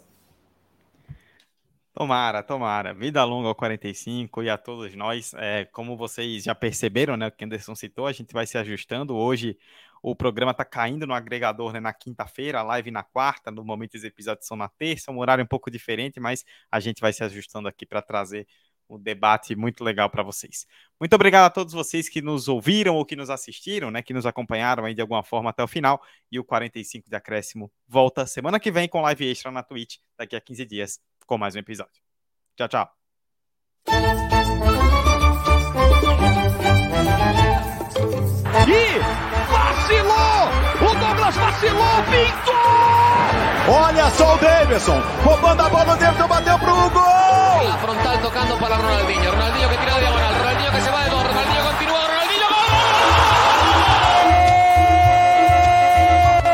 Tomara, 1.93 2.43
tomara. 2.43 2.93
Vida 2.93 3.23
longa 3.23 3.47
ao 3.47 3.55
45 3.55 4.43
e 4.43 4.49
a 4.49 4.57
todos 4.57 4.93
nós. 4.93 5.33
É, 5.35 5.65
como 5.65 5.97
vocês 5.97 6.43
já 6.43 6.53
perceberam, 6.53 7.17
né? 7.17 7.27
O 7.27 7.31
que 7.31 7.43
Anderson 7.43 7.73
citou, 7.73 8.05
a 8.05 8.11
gente 8.11 8.33
vai 8.33 8.45
se 8.45 8.57
ajustando. 8.57 9.15
Hoje 9.15 9.57
o 10.01 10.15
programa 10.15 10.51
está 10.51 10.65
caindo 10.65 11.05
no 11.05 11.13
agregador 11.13 11.73
né, 11.73 11.79
na 11.79 11.93
quinta-feira, 11.93 12.59
a 12.59 12.63
live 12.63 12.91
na 12.91 13.03
quarta. 13.03 13.51
No 13.51 13.63
momento 13.63 13.95
os 13.95 14.03
episódios 14.03 14.47
são 14.47 14.57
na 14.57 14.67
terça, 14.67 15.11
um 15.11 15.19
horário 15.19 15.43
um 15.43 15.47
pouco 15.47 15.69
diferente, 15.69 16.19
mas 16.19 16.43
a 16.71 16.79
gente 16.79 16.99
vai 16.99 17.13
se 17.13 17.23
ajustando 17.23 17.67
aqui 17.67 17.85
para 17.85 18.01
trazer 18.01 18.47
um 18.89 18.99
debate 18.99 19.55
muito 19.55 19.83
legal 19.83 20.09
para 20.09 20.21
vocês. 20.21 20.67
Muito 20.99 21.13
obrigado 21.13 21.45
a 21.45 21.49
todos 21.49 21.73
vocês 21.73 22.09
que 22.09 22.21
nos 22.21 22.47
ouviram 22.47 22.95
ou 22.95 23.05
que 23.05 23.15
nos 23.15 23.29
assistiram, 23.29 23.89
né, 23.89 24.01
que 24.01 24.13
nos 24.13 24.25
acompanharam 24.25 24.83
aí 24.83 24.93
de 24.93 25.01
alguma 25.01 25.23
forma 25.23 25.49
até 25.49 25.63
o 25.63 25.67
final. 25.67 26.01
E 26.31 26.39
o 26.39 26.43
45 26.43 27.09
de 27.09 27.15
acréscimo 27.15 27.71
volta 27.87 28.25
semana 28.25 28.59
que 28.59 28.71
vem 28.71 28.89
com 28.89 29.01
live 29.01 29.29
extra 29.29 29.51
na 29.51 29.63
Twitch, 29.63 29.97
daqui 30.17 30.35
a 30.35 30.41
15 30.41 30.65
dias 30.65 30.99
com 31.25 31.37
mais 31.37 31.55
um 31.55 31.59
episódio. 31.59 32.01
Tchau, 32.57 32.67
tchau. 32.67 32.89
E 38.67 39.40
vacilou! 39.91 40.49
Palmeiras 40.99 41.35
vacilou, 41.35 42.03
pintou! 42.09 42.53
Olha 43.67 44.09
só 44.11 44.35
o 44.35 44.37
Davidson, 44.37 45.01
roubando 45.23 45.61
a 45.61 45.69
bola, 45.69 45.93
o 45.93 45.97
Davidson 45.97 46.27
bateu 46.27 46.57
pro 46.59 46.89
gol! 46.89 47.63
La 47.63 47.77
frontal 47.77 48.17
tocando 48.19 48.57
para 48.57 48.75
Ronaldinho. 48.75 49.31
Ronaldinho 49.31 49.69
que 49.69 49.77
tira 49.77 49.93
de 49.93 49.99
diagonal. 49.99 50.33
Ronaldinho 50.33 50.71
que 50.71 50.81
se 50.81 50.89
va 50.89 51.03
de 51.03 51.09
dos. 51.09 51.23
Ronaldinho 51.23 51.63
continúa. 51.63 51.99
Ronaldinho 52.07 52.47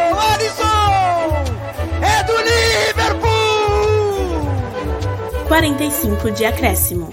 gol! 0.09 0.19
Alisson! 0.34 1.45
É 2.01 2.23
do 2.23 2.38
Liverpool! 2.97 3.38
45 5.47 6.31
de 6.31 6.45
acréscimo. 6.45 7.09